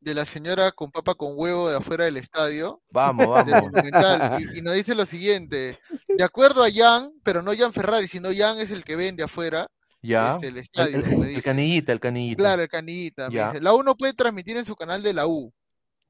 de 0.02 0.14
la 0.16 0.26
señora 0.26 0.72
con 0.72 0.92
papa 0.92 1.14
con 1.16 1.34
huevo 1.36 1.70
de 1.70 1.78
afuera 1.78 2.06
del 2.06 2.18
estadio. 2.18 2.82
Vamos, 2.90 3.28
vamos. 3.72 4.42
Y, 4.42 4.58
y 4.58 4.62
nos 4.62 4.74
dice 4.74 4.96
lo 4.96 5.06
siguiente, 5.06 5.80
de 6.08 6.24
acuerdo 6.24 6.64
a 6.64 6.70
Jan, 6.74 7.14
pero 7.24 7.42
no 7.42 7.52
Jan 7.56 7.72
Ferrari, 7.72 8.08
sino 8.08 8.30
Jan 8.36 8.60
es 8.60 8.72
el 8.72 8.84
que 8.84 8.96
vende 8.96 9.24
afuera, 9.24 9.68
Ya. 10.02 10.34
este, 10.36 10.48
el 10.48 10.58
El, 10.58 10.62
estadio, 10.64 10.98
el- 10.98 11.04
me 11.06 11.26
el 11.26 11.28
dice. 11.30 11.42
canillita, 11.44 11.92
el 11.94 12.00
canillita. 12.00 12.38
Claro, 12.42 12.62
el 12.64 12.68
canillita. 12.68 13.30
me 13.30 13.36
Ya. 13.36 13.52
dice, 13.52 13.64
La 13.64 13.74
U 13.74 13.84
no 13.84 13.96
puede 13.96 14.14
transmitir 14.14 14.58
en 14.58 14.66
su 14.66 14.76
canal 14.76 15.02
de 15.04 15.14
la 15.14 15.28
U. 15.28 15.54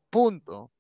Punto. 0.10 0.72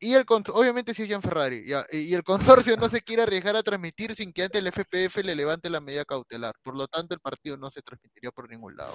Y 0.00 0.14
el 0.14 0.26
obviamente 0.28 0.92
sí 0.92 1.04
es 1.04 1.08
Jan 1.10 1.22
Ferrari. 1.22 1.66
ya, 1.66 1.86
y 1.90 2.12
el 2.12 2.22
consorcio 2.24 2.76
no 2.76 2.88
se 2.90 3.00
quiere 3.00 3.22
arriesgar 3.22 3.56
a 3.56 3.62
transmitir 3.62 4.14
sin 4.14 4.32
que 4.32 4.42
antes 4.42 4.58
el 4.60 4.66
FPF 4.70 5.22
le 5.22 5.34
levante 5.34 5.70
la 5.70 5.80
medida 5.80 6.04
cautelar. 6.04 6.54
Por 6.62 6.76
lo 6.76 6.86
tanto, 6.88 7.14
el 7.14 7.20
partido 7.20 7.56
no 7.56 7.70
se 7.70 7.80
transmitiría 7.80 8.30
por 8.30 8.50
ningún 8.50 8.76
lado. 8.76 8.92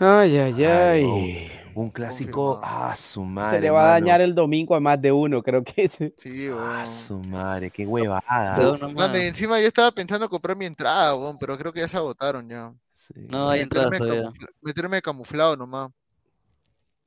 Ay, 0.00 0.38
ay, 0.38 0.64
Ay, 0.64 0.64
ay. 0.64 1.04
oh, 1.74 1.80
un 1.82 1.90
clásico, 1.90 2.58
ah, 2.64 2.94
su 2.96 3.22
madre. 3.22 3.58
Se 3.58 3.62
le 3.62 3.70
va 3.70 3.80
a 3.80 3.84
mano. 3.84 3.92
dañar 4.06 4.20
el 4.22 4.34
domingo 4.34 4.74
a 4.74 4.80
más 4.80 5.00
de 5.00 5.12
uno, 5.12 5.42
creo 5.42 5.62
que 5.62 5.84
es. 5.84 5.92
Sí, 6.16 6.48
Ah, 6.52 6.86
su 6.86 7.18
madre, 7.20 7.70
qué 7.70 7.86
huevada. 7.86 8.78
Y 9.18 9.26
encima 9.26 9.60
yo 9.60 9.66
estaba 9.68 9.90
pensando 9.92 10.28
comprar 10.28 10.56
mi 10.56 10.64
entrada, 10.64 11.14
weón, 11.14 11.36
pero 11.38 11.56
creo 11.58 11.72
que 11.72 11.80
ya 11.80 11.88
se 11.88 11.96
agotaron 11.98 12.48
ya. 12.48 12.72
No 13.28 13.50
hay 13.50 13.60
entradas 13.60 13.90
meterme, 13.90 14.14
todavía. 14.16 14.30
camufla- 14.30 14.54
meterme 14.62 15.02
camuflado 15.02 15.56
nomás. 15.56 15.90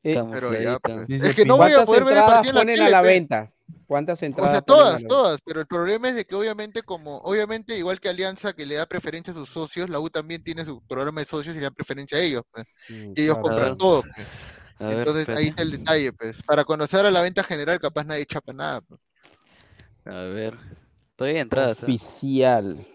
Eh, 0.05 0.21
Pero 0.31 0.53
ya, 0.53 0.79
pues. 0.79 1.07
Dice 1.07 1.29
Es 1.29 1.35
que 1.35 1.45
no 1.45 1.55
voy 1.57 1.67
a 1.71 1.75
¿Cuántas 1.75 1.85
poder 1.85 2.03
ver 2.03 2.17
el 2.17 2.23
partido 2.25 2.49
en 2.51 2.55
la 2.55 2.61
ponen 2.61 2.75
tele, 2.75 2.87
a 2.87 2.89
la 2.91 3.01
pe. 3.01 3.07
¿Cuántas 3.93 4.23
O 4.23 4.25
entradas 4.25 4.51
sea, 4.53 4.61
ponen 4.61 4.81
a 4.81 4.87
todas, 4.87 5.07
todas, 5.07 5.39
pero 5.45 5.59
el 5.59 5.67
problema 5.67 6.09
es 6.09 6.15
de 6.15 6.25
que 6.25 6.33
obviamente 6.33 6.81
como, 6.81 7.17
obviamente 7.17 7.77
igual 7.77 7.99
que 7.99 8.09
Alianza 8.09 8.51
que 8.53 8.65
le 8.65 8.73
da 8.73 8.87
preferencia 8.87 9.31
a 9.31 9.35
sus 9.35 9.49
socios, 9.49 9.87
la 9.87 9.99
U 9.99 10.09
también 10.09 10.43
tiene 10.43 10.65
su 10.65 10.81
programa 10.87 11.21
de 11.21 11.27
socios 11.27 11.55
y 11.55 11.59
le 11.59 11.65
da 11.65 11.69
preferencia 11.69 12.17
a 12.17 12.21
ellos, 12.21 12.41
pues. 12.51 12.65
Y 12.89 13.21
ellos 13.21 13.35
claro. 13.35 13.41
compran 13.43 13.77
todo, 13.77 14.01
pues. 14.01 14.27
Ver, 14.79 14.97
Entonces 14.97 15.29
ahí 15.29 15.45
está 15.45 15.61
el 15.61 15.69
detalle, 15.69 16.11
pues. 16.11 16.41
Para 16.41 16.63
conocer 16.63 17.05
a 17.05 17.11
la 17.11 17.21
venta 17.21 17.43
general 17.43 17.79
capaz 17.79 18.03
nadie 18.03 18.25
chapa 18.25 18.51
nada, 18.51 18.81
pues. 18.81 18.99
A 20.05 20.23
ver. 20.23 20.57
Estoy 21.11 21.33
en 21.33 21.37
entradas. 21.37 21.77
¿eh? 21.77 21.83
Oficial. 21.83 22.87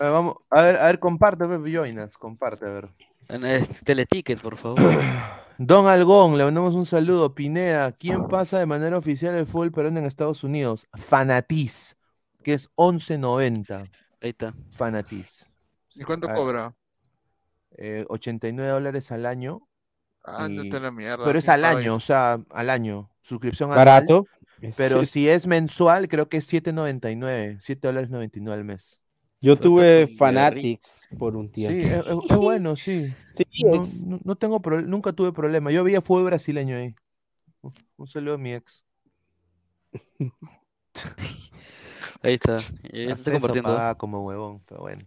A 0.00 0.04
ver, 0.04 0.12
vamos, 0.12 0.34
a 0.50 0.62
ver, 0.62 0.76
a 0.76 0.86
ver, 0.86 0.98
comparte, 0.98 1.44
Joinas, 1.70 2.18
comparte, 2.18 2.66
a 2.66 2.70
ver. 2.70 2.88
En 3.28 3.44
el 3.44 3.68
Teleticket, 3.68 4.40
por 4.40 4.56
favor. 4.56 4.80
Don 5.58 5.86
Algón, 5.86 6.36
le 6.38 6.44
mandamos 6.44 6.74
un 6.74 6.86
saludo. 6.86 7.34
Pineda, 7.34 7.92
¿quién 7.92 8.26
pasa 8.28 8.58
de 8.58 8.66
manera 8.66 8.96
oficial 8.98 9.34
el 9.34 9.46
fútbol 9.46 9.70
peruano 9.72 9.98
en 10.00 10.06
Estados 10.06 10.42
Unidos? 10.44 10.86
Fanatiz, 10.94 11.96
que 12.42 12.54
es 12.54 12.68
11.90. 12.74 13.88
Ahí 14.20 14.30
está. 14.30 14.54
Fanatiz. 14.70 15.50
¿Y 15.94 16.02
cuánto 16.04 16.28
A 16.28 16.32
ver, 16.32 16.36
cobra? 16.40 16.74
eh, 17.76 18.04
89 18.08 18.70
dólares 18.72 19.12
al 19.12 19.26
año. 19.26 19.60
Ándate 20.24 20.68
y- 20.68 20.74
a 20.76 20.80
la 20.80 20.90
mierda. 20.90 21.24
Pero 21.24 21.38
es 21.38 21.44
¿quién 21.44 21.54
al 21.54 21.64
año, 21.64 21.94
o 21.96 22.00
sea, 22.00 22.40
al 22.50 22.70
año. 22.70 23.10
Suscripción 23.22 23.70
anual. 23.70 23.86
Barato. 23.86 24.26
Pero 24.76 25.00
Sí. 25.00 25.06
si 25.06 25.28
es 25.28 25.46
mensual, 25.48 26.06
creo 26.08 26.28
que 26.28 26.36
es 26.38 26.46
7.99. 26.46 27.58
7 27.60 27.88
dólares 27.88 28.10
99 28.10 28.58
al 28.60 28.64
mes. 28.64 29.00
Yo 29.42 29.58
tuve 29.58 30.06
Fanatics 30.06 31.08
por 31.18 31.36
un 31.36 31.50
tiempo. 31.50 31.74
Sí, 31.74 31.82
es, 31.82 32.38
bueno, 32.38 32.76
sí. 32.76 33.12
Sí, 33.34 33.44
No, 33.64 33.82
es- 33.82 34.04
no- 34.04 34.20
no 34.22 34.36
tengo 34.36 34.62
pro- 34.62 34.82
nunca 34.82 35.12
tuve 35.12 35.32
problema. 35.32 35.70
Yo 35.70 35.82
veía 35.84 36.00
fútbol 36.00 36.24
brasileño 36.24 36.76
ahí. 36.76 36.94
Un- 37.96 38.06
saludo 38.06 38.34
a 38.34 38.38
mi 38.38 38.54
ex. 38.54 38.84
Ahí 42.22 42.34
está. 42.34 42.58
Y 42.92 43.04
Hasta 43.04 43.14
estoy 43.14 43.32
compartiendo. 43.34 43.94
como 43.98 44.24
huevón, 44.24 44.62
pero 44.66 44.82
bueno. 44.82 45.02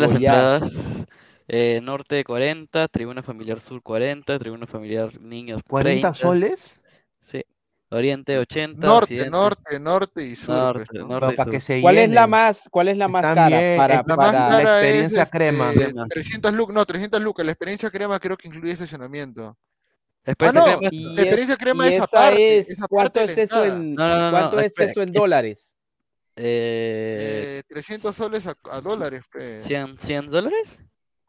las 0.00 0.12
entradas. 0.12 0.72
Eh, 1.46 1.80
norte 1.82 2.24
40, 2.24 2.88
Tribuna 2.88 3.22
Familiar 3.22 3.60
Sur 3.60 3.82
40, 3.82 4.38
Tribuna 4.38 4.66
Familiar 4.66 5.20
Niños 5.20 5.62
¿40 5.68 5.82
30. 5.82 6.14
soles? 6.14 6.80
Sí. 7.20 7.44
Oriente 7.94 8.38
80, 8.38 8.86
Norte, 8.86 9.14
Occidente- 9.14 9.30
norte, 9.30 9.80
norte 9.80 10.24
y 10.26 10.36
sur. 10.36 10.54
Norte, 10.54 10.84
pues, 10.90 11.00
¿no? 11.02 11.08
norte 11.08 11.36
para 11.36 11.44
sur. 11.44 11.52
que 11.52 11.60
se 11.60 11.80
¿Cuál 11.80 11.98
es 11.98 12.10
la 12.10 12.26
más, 12.26 12.62
cuál 12.70 12.88
es 12.88 12.96
la 12.96 13.08
más 13.08 13.22
Están 13.24 13.34
cara 13.36 13.58
bien, 13.58 13.76
para, 13.78 13.94
La 14.06 14.16
más 14.16 14.16
para- 14.16 14.32
la 14.32 14.48
cara 14.48 14.80
experiencia 14.80 15.22
es, 15.22 15.30
crema. 15.30 15.70
este, 15.72 15.84
Crema. 15.84 16.06
300 16.08 16.52
lucas, 16.54 16.74
no, 16.74 16.84
300 16.86 17.22
lucas. 17.22 17.46
La 17.46 17.52
experiencia 17.52 17.90
crema 17.90 18.18
creo 18.18 18.36
que 18.36 18.48
incluye 18.48 18.72
estacionamiento. 18.72 19.56
Ah, 20.26 20.52
no, 20.52 20.66
la 20.80 20.88
es- 20.90 21.18
experiencia 21.18 21.56
crema 21.56 21.86
es 21.86 21.94
esa 21.96 22.04
aparte. 22.04 22.58
es- 22.58 22.70
Es 22.70 22.78
¿cuánto 22.88 22.96
aparte 22.96 23.20
de 23.20 23.26
es 23.26 23.36
la 23.36 23.42
eso 23.42 23.64
en 23.76 23.94
No, 23.94 24.08
no, 24.08 24.18
no, 24.24 24.30
cuánto 24.30 24.56
no, 24.56 24.60
es 24.62 24.66
espera, 24.68 24.90
eso 24.90 25.02
en 25.02 25.08
es- 25.10 25.14
dólares? 25.14 25.74
eh, 26.36 27.58
Eh, 27.58 27.62
300 27.68 28.14
soles 28.16 28.46
a, 28.46 28.54
a 28.72 28.80
dólares, 28.80 29.22
pues. 29.30 29.64
100, 29.66 29.98
100 30.00 30.26
dólares? 30.26 30.82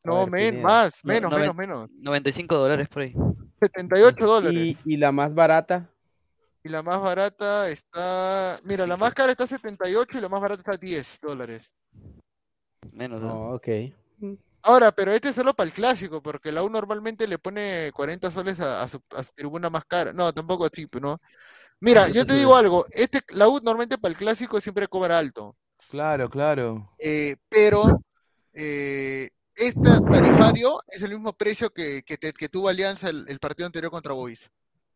No, 0.04 0.28
men, 0.28 0.62
más, 0.62 1.00
No, 1.04 1.14
menos, 1.14 1.32
noven- 1.32 1.42
menos, 1.42 1.56
menos. 1.56 1.90
95 2.00 2.56
dólares 2.58 2.88
por 2.90 3.02
ahí. 3.04 3.14
78 3.62 4.26
dólares. 4.26 4.78
Y, 4.86 4.94
y 4.94 4.98
la 4.98 5.12
más 5.12 5.34
barata. 5.34 5.90
Y 6.66 6.70
la 6.70 6.82
más 6.82 7.00
barata 7.00 7.70
está. 7.70 8.58
Mira, 8.64 8.88
la 8.88 8.98
más 8.98 9.14
cara 9.14 9.32
está 9.32 9.46
78 9.46 10.18
y 10.18 10.22
la 10.22 10.30
más 10.30 10.42
barata 10.42 10.62
está 10.62 10.76
10 10.84 11.20
dólares. 11.22 11.76
Menos. 12.92 13.22
¿eh? 13.22 13.28
Oh, 13.28 13.54
ok. 13.54 14.36
Ahora, 14.64 14.92
pero 14.92 15.12
este 15.12 15.30
es 15.30 15.36
solo 15.36 15.54
para 15.54 15.68
el 15.68 15.74
clásico, 15.76 16.24
porque 16.24 16.52
la 16.52 16.64
U 16.64 16.70
normalmente 16.72 17.28
le 17.28 17.38
pone 17.38 17.92
40 17.94 18.32
soles 18.32 18.60
a, 18.60 18.82
a 18.82 18.88
su, 18.88 19.00
a 19.16 19.24
su 19.24 19.32
tribuna 19.36 19.70
más 19.70 19.86
cara. 19.86 20.12
No, 20.12 20.34
tampoco 20.34 20.66
así, 20.66 20.88
¿no? 21.00 21.22
Mira, 21.82 22.10
yo 22.10 22.26
te 22.26 22.34
digo 22.34 22.56
algo, 22.56 22.84
este, 22.90 23.22
la 23.36 23.48
U 23.48 23.58
normalmente 23.62 24.00
para 24.00 24.14
el 24.14 24.18
clásico 24.18 24.60
siempre 24.60 24.88
cobra 24.88 25.20
alto, 25.20 25.56
Claro, 25.92 26.32
claro. 26.32 26.90
eh, 26.98 27.36
pero 27.48 28.02
eh, 28.54 29.30
este 29.56 30.00
tarifario 30.10 30.80
es 30.88 31.04
el 31.04 31.12
mismo 31.12 31.32
precio 31.34 31.70
que, 31.70 32.02
que, 32.02 32.18
te- 32.18 32.34
que 32.34 32.50
tuvo 32.50 32.70
Alianza 32.70 33.10
el, 33.10 33.26
el 33.28 33.38
partido 33.38 33.68
anterior 33.68 33.92
contra 33.92 34.14
Boys. 34.14 34.50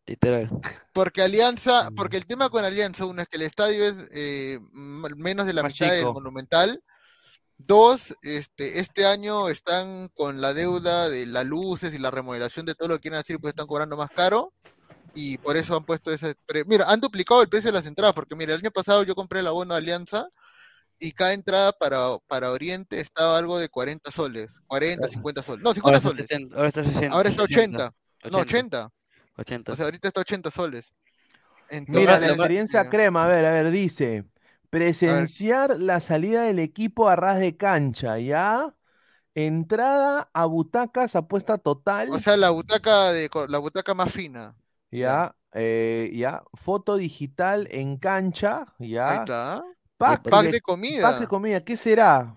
Literal. 0.09 0.49
Porque 0.93 1.21
Mm. 1.21 1.25
Alianza, 1.25 1.89
porque 1.95 2.17
el 2.17 2.25
tema 2.25 2.49
con 2.49 2.65
Alianza, 2.65 3.05
uno 3.05 3.21
es 3.21 3.27
que 3.27 3.37
el 3.37 3.43
estadio 3.43 3.85
es 3.85 3.95
eh, 4.11 4.59
menos 4.73 5.45
de 5.45 5.53
la 5.53 5.61
Más 5.63 5.73
mitad 5.73 5.91
del 5.91 5.99
chico. 5.99 6.13
Monumental. 6.13 6.81
Dos, 7.57 8.15
este, 8.23 8.79
este 8.79 9.05
año 9.05 9.49
están 9.49 10.09
con 10.15 10.39
la 10.41 10.53
deuda 10.53 11.09
de 11.09 11.25
las 11.25 11.45
luces 11.45 11.93
y 11.93 11.99
la 11.99 12.09
remodelación 12.09 12.65
de 12.65 12.73
todo 12.73 12.87
lo 12.89 12.95
que 12.95 13.01
quieren 13.01 13.19
hacer, 13.19 13.37
pues 13.39 13.51
están 13.51 13.67
cobrando 13.67 13.97
más 13.97 14.09
caro. 14.09 14.53
Y 15.13 15.37
por 15.39 15.57
eso 15.57 15.75
han 15.75 15.83
puesto 15.85 16.11
ese 16.13 16.35
pre- 16.45 16.63
Mira, 16.65 16.85
han 16.89 17.01
duplicado 17.01 17.41
el 17.41 17.49
precio 17.49 17.67
de 17.71 17.77
las 17.77 17.85
entradas, 17.85 18.13
porque 18.15 18.35
mira, 18.35 18.53
el 18.53 18.59
año 18.61 18.71
pasado 18.71 19.03
yo 19.03 19.13
compré 19.15 19.41
el 19.41 19.47
abono 19.47 19.73
de 19.73 19.79
Alianza 19.79 20.27
y 20.99 21.11
cada 21.11 21.33
entrada 21.33 21.71
para, 21.73 22.17
para 22.27 22.51
Oriente 22.51 22.99
estaba 22.99 23.37
algo 23.37 23.57
de 23.57 23.69
40 23.69 24.09
soles, 24.11 24.61
40, 24.67 25.07
50 25.07 25.41
soles. 25.43 25.63
No, 25.63 25.73
50 25.73 25.87
Ahora 25.87 25.97
está 25.97 26.09
soles. 26.09 26.27
70, 26.27 26.55
ahora 26.55 26.67
está 26.69 26.83
60, 26.83 27.07
Ahora 27.15 27.29
está 27.29 27.43
80. 27.43 27.93
80. 28.21 28.29
No, 28.31 28.37
80. 28.39 28.89
80. 29.39 29.71
O 29.73 29.75
sea, 29.75 29.85
ahorita 29.85 30.07
está 30.07 30.21
80 30.21 30.51
soles. 30.51 30.93
Mira, 31.87 32.19
la 32.19 32.27
experiencia 32.27 32.89
crema, 32.89 33.25
a 33.25 33.27
ver, 33.27 33.45
a 33.45 33.51
ver, 33.53 33.71
dice. 33.71 34.25
Presenciar 34.69 35.79
la 35.79 35.99
salida 35.99 36.43
del 36.43 36.59
equipo 36.59 37.09
a 37.09 37.15
ras 37.15 37.39
de 37.39 37.57
cancha, 37.57 38.19
¿ya? 38.19 38.75
Entrada 39.33 40.29
a 40.33 40.45
butacas, 40.45 41.15
apuesta 41.15 41.57
total. 41.57 42.09
O 42.11 42.19
sea, 42.19 42.37
la 42.37 42.49
butaca 42.51 43.11
de 43.11 43.29
la 43.47 43.57
butaca 43.57 43.93
más 43.93 44.11
fina. 44.11 44.55
Ya, 44.91 45.35
eh, 45.53 46.11
ya. 46.13 46.43
Foto 46.53 46.97
digital 46.97 47.67
en 47.71 47.97
cancha, 47.97 48.65
Ahí 48.79 48.89
ya. 48.89 49.15
está. 49.15 49.63
Pack, 49.97 50.29
Pack 50.29 50.43
de, 50.45 50.51
de 50.51 50.61
comida. 50.61 51.09
pack 51.09 51.19
de 51.21 51.27
comida, 51.27 51.63
¿qué 51.63 51.75
será? 51.77 52.35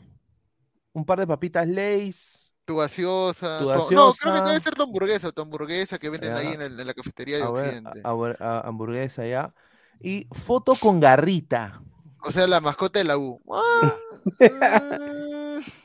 Un 0.92 1.04
par 1.04 1.18
de 1.20 1.26
papitas 1.26 1.66
Lays. 1.68 2.41
Tu 2.64 2.76
gaseosa. 2.76 3.58
Tu 3.60 3.94
No, 3.94 4.14
creo 4.14 4.34
que 4.34 4.50
debe 4.50 4.60
ser 4.62 4.74
tu 4.74 4.82
hamburguesa, 4.82 5.32
tu 5.32 5.42
hamburguesa 5.42 5.98
que 5.98 6.10
venden 6.10 6.34
ahí 6.34 6.48
en, 6.48 6.62
el- 6.62 6.78
en 6.78 6.86
la 6.86 6.94
cafetería 6.94 7.38
de 7.38 7.42
a 7.44 7.50
ver, 7.50 7.64
Occidente. 7.66 8.00
a- 8.04 8.10
a 8.10 8.14
ver, 8.14 8.36
a- 8.40 8.60
hamburguesa, 8.68 9.26
ya. 9.26 9.52
Y 10.00 10.26
foto 10.32 10.74
con 10.76 11.00
garrita. 11.00 11.80
O 12.24 12.30
sea, 12.30 12.46
la 12.46 12.60
mascota 12.60 12.98
de 13.00 13.04
la 13.04 13.18
U. 13.18 13.40
Ah, 13.50 13.94
mm, 14.40 15.60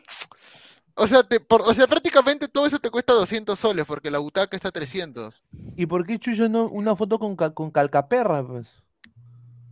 O 0.99 1.05
sea, 1.05 1.21
te- 1.21 1.39
por- 1.39 1.61
o 1.61 1.73
sea, 1.75 1.85
prácticamente 1.85 2.47
todo 2.47 2.65
eso 2.65 2.79
te 2.79 2.89
cuesta 2.89 3.13
200 3.13 3.59
soles 3.59 3.85
porque 3.85 4.09
la 4.09 4.17
butaca 4.17 4.55
está 4.55 4.69
a 4.69 4.71
300. 4.71 5.43
¿Y 5.75 5.85
por 5.85 6.05
qué 6.05 6.17
Chuyo 6.17 6.49
no 6.49 6.67
una 6.67 6.95
foto 6.95 7.19
con, 7.19 7.35
con 7.35 7.69
calcaperra, 7.69 8.45
pues? 8.45 8.67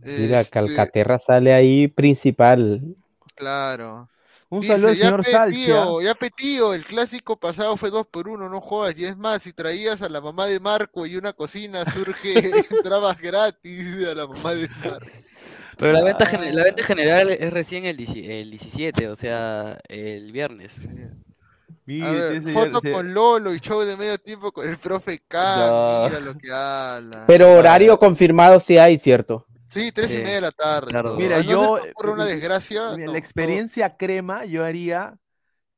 Mira, 0.04 0.40
Este, 0.40 0.50
Calcaterra 0.50 1.18
sale 1.18 1.52
ahí 1.52 1.88
principal. 1.88 2.80
Claro. 3.34 4.08
Un 4.48 4.60
Dice, 4.60 4.74
saludo 4.74 4.88
al 4.90 4.96
señor 4.96 5.24
tío, 5.50 6.00
ya 6.02 6.14
pe, 6.14 6.30
tío, 6.30 6.72
el 6.72 6.84
clásico 6.84 7.36
pasado 7.36 7.76
fue 7.76 7.90
dos 7.90 8.06
por 8.06 8.28
uno, 8.28 8.48
no 8.48 8.60
jodas. 8.60 8.94
Y 8.96 9.04
es 9.04 9.16
más, 9.16 9.42
si 9.42 9.52
traías 9.52 10.02
a 10.02 10.08
la 10.08 10.20
mamá 10.20 10.46
de 10.46 10.60
Marco 10.60 11.04
y 11.04 11.16
una 11.16 11.32
cocina 11.32 11.84
surge, 11.90 12.34
entrabas 12.70 13.20
gratis 13.20 14.06
a 14.06 14.14
la 14.14 14.26
mamá 14.28 14.54
de 14.54 14.68
Marco. 14.84 15.06
Pero 15.78 15.92
la 15.92 16.02
venta, 16.02 16.30
la 16.40 16.64
venta 16.64 16.84
general 16.84 17.30
es 17.30 17.52
recién 17.52 17.84
el, 17.84 18.00
el 18.00 18.50
17, 18.50 19.08
o 19.08 19.16
sea, 19.16 19.78
el 19.88 20.32
viernes. 20.32 20.72
A 22.02 22.10
ver, 22.10 22.42
foto 22.42 22.80
con 22.80 23.12
Lolo 23.14 23.54
y 23.54 23.58
show 23.58 23.82
de 23.82 23.96
medio 23.96 24.18
tiempo 24.18 24.50
con 24.52 24.68
el 24.68 24.76
profe 24.78 25.20
K, 25.28 25.66
No. 25.68 26.04
mira 26.08 26.20
lo 26.20 26.36
que 26.36 26.50
habla. 26.52 27.24
Pero 27.26 27.52
horario 27.52 27.98
confirmado 27.98 28.58
sí 28.58 28.78
hay, 28.78 28.98
¿cierto? 28.98 29.46
Sí, 29.68 29.92
tres 29.92 30.14
y 30.14 30.18
Sí, 30.18 30.20
media 30.20 30.36
de 30.36 30.40
la 30.42 30.52
tarde. 30.52 30.92
claro. 30.92 31.14
Mira, 31.14 31.38
A 31.38 31.42
no 31.42 31.56
ser 31.56 31.70
yo. 31.70 31.78
ocurra 31.80 32.12
una 32.12 32.24
desgracia. 32.24 32.82
mira, 32.86 33.06
no, 33.06 33.12
la 33.12 33.18
experiencia 33.18 33.96
crema, 33.96 34.44
yo 34.44 34.64
haría. 34.64 35.18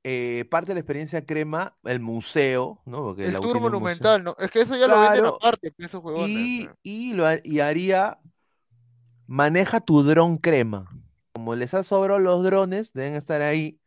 eh, 0.04 0.46
parte 0.50 0.68
de 0.70 0.74
la 0.76 0.80
experiencia 0.80 1.26
crema, 1.26 1.78
el 1.84 2.00
museo, 2.00 2.82
¿no? 2.86 3.02
Porque 3.04 3.28
El 3.28 3.38
tour 3.38 3.60
monumental, 3.60 4.24
¿no? 4.24 4.34
Es 4.40 4.50
que 4.50 4.62
eso 4.62 4.76
ya 4.76 4.88
lo 4.88 4.98
venden 4.98 5.24
Claro, 5.24 5.26
aparte, 5.26 5.70
pues, 5.72 5.88
esos 5.88 6.02
huevones. 6.02 6.50
Y, 6.54 6.58
pues. 6.58 6.76
y, 6.82 7.14
lo, 7.14 7.26
y 7.44 7.60
haría. 7.60 8.20
Maneja 9.26 9.80
tu 9.80 10.02
dron 10.02 10.38
crema. 10.38 10.90
Como 11.32 11.54
les 11.54 11.74
ha 11.74 11.82
sobrado 11.84 12.18
los 12.20 12.42
drones, 12.44 12.92
deben 12.92 13.14
estar 13.14 13.42
ahí. 13.42 13.80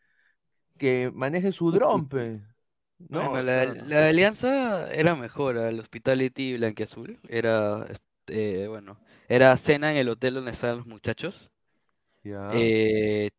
Que 0.78 1.12
maneje 1.16 1.52
su 1.54 1.72
dron, 1.72 2.10
pe. 2.10 2.42
¿no? 3.10 3.32
Bueno, 3.32 3.42
la, 3.42 3.66
la 3.66 4.08
alianza 4.08 4.90
era 4.94 5.16
mejor, 5.16 5.58
el 5.58 5.80
Hospitality 5.82 6.56
Blanquiazul 6.58 7.20
era, 7.28 7.86
este, 8.26 8.68
bueno, 8.68 9.00
era 9.28 9.56
cena 9.58 9.92
en 9.92 9.98
el 9.98 10.10
hotel 10.10 10.36
donde 10.36 10.52
estaban 10.52 10.78
los 10.78 10.88
muchachos. 10.88 11.50
Ya. 12.24 12.52
Eh, 12.54 13.30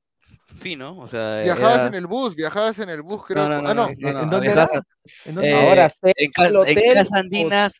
fino, 0.56 0.98
o 0.98 1.08
sea, 1.08 1.40
Viajabas 1.42 1.74
era- 1.76 1.86
en 1.86 1.94
el 1.94 2.06
bus, 2.06 2.34
viajabas 2.34 2.78
en 2.80 2.90
el 2.90 3.02
bus, 3.02 3.24
creo. 3.24 3.48
No, 3.48 3.62
no, 3.62 3.68
ah, 3.68 3.74
no, 3.74 3.86
no. 3.88 3.94
no, 3.96 4.12
no, 4.12 4.20
¿En 4.20 4.24
no, 4.26 4.30
dónde 4.30 4.40
viajaba- 4.48 4.70
era? 4.72 4.82
¿En 5.24 5.34
dónde? 5.34 5.50
eh, 5.50 5.54
Ahora, 5.54 5.88
¿cena 5.88 6.12
en, 6.16 6.30
Ca- 6.32 6.42
al 6.42 6.48
en 6.50 6.56
hotel 6.56 6.94
Casa 6.94 7.18
Andina 7.18 7.70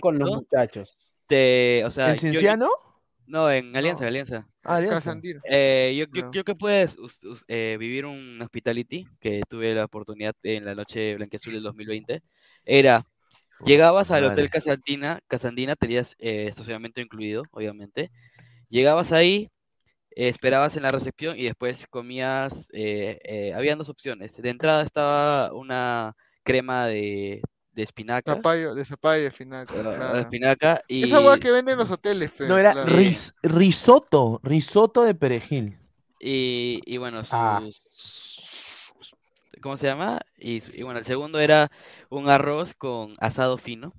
con 0.00 0.18
los 0.18 0.30
muchachos. 0.30 0.96
te- 1.26 1.84
o 1.84 1.90
sea, 1.90 2.08
¿En 2.10 2.14
yo- 2.14 2.20
Cienciano? 2.20 2.68
no, 3.26 3.50
en 3.50 3.74
Alianza, 3.76 4.02
No. 4.04 4.08
Alianza. 4.08 4.46
Ah, 4.62 4.76
Alianza. 4.76 5.18
Eh, 5.44 5.94
yo, 5.98 6.04
yo 6.12 6.26
Ya. 6.26 6.30
creo 6.30 6.44
que 6.44 6.54
puedes 6.54 6.96
us- 6.98 7.24
us- 7.24 7.44
eh, 7.48 7.76
vivir 7.80 8.04
un 8.06 8.40
hospitality 8.42 9.06
que 9.18 9.42
tuve 9.48 9.74
la 9.74 9.84
oportunidad 9.86 10.34
en 10.42 10.64
la 10.64 10.74
noche 10.74 11.14
blanquiazul 11.16 11.54
del 11.54 11.62
2020. 11.62 12.22
Era, 12.64 13.04
llegabas 13.64 14.10
al 14.10 14.24
hotel 14.24 14.50
Casandina, 14.50 15.20
Casandina 15.28 15.76
tenías 15.76 16.14
eh, 16.18 16.46
estacionamiento 16.48 17.00
incluido, 17.00 17.44
obviamente. 17.52 18.10
Llegabas 18.68 19.12
ahí, 19.12 19.48
eh, 20.10 20.28
esperabas 20.28 20.76
en 20.76 20.82
la 20.82 20.90
recepción 20.90 21.38
y 21.38 21.44
después 21.44 21.86
comías. 21.88 22.68
eh, 22.72 23.18
eh, 23.24 23.54
habían 23.54 23.78
dos 23.78 23.88
opciones. 23.88 24.36
De 24.36 24.50
entrada 24.50 24.82
estaba 24.82 25.52
una 25.52 26.14
crema 26.42 26.86
de, 26.86 27.42
de 27.72 27.82
espinaca. 27.82 28.34
Zapallo, 28.34 28.74
de 28.74 28.84
zapallo, 28.84 29.26
espinaca, 29.26 29.72
claro. 29.72 30.18
espinaca 30.20 30.82
y 30.88 31.04
Esa 31.04 31.20
hueá 31.20 31.38
que 31.38 31.50
venden 31.50 31.74
en 31.74 31.78
los 31.78 31.90
hoteles, 31.90 32.30
fe, 32.32 32.46
No, 32.48 32.56
era 32.58 32.72
claro. 32.72 32.90
ris- 32.96 33.34
risotto, 33.42 34.40
risotto 34.42 35.02
de 35.02 35.14
perejil. 35.14 35.78
Y, 36.18 36.80
y 36.86 36.96
bueno, 36.96 37.24
sus, 37.24 37.34
Ah. 37.34 37.60
¿Cómo 39.66 39.76
se 39.76 39.86
llama? 39.88 40.20
Y, 40.38 40.60
bueno, 40.84 41.00
el 41.00 41.04
segundo 41.04 41.40
era 41.40 41.72
un 42.08 42.28
arroz 42.28 42.72
con 42.74 43.14
asado 43.18 43.58
fino, 43.58 43.92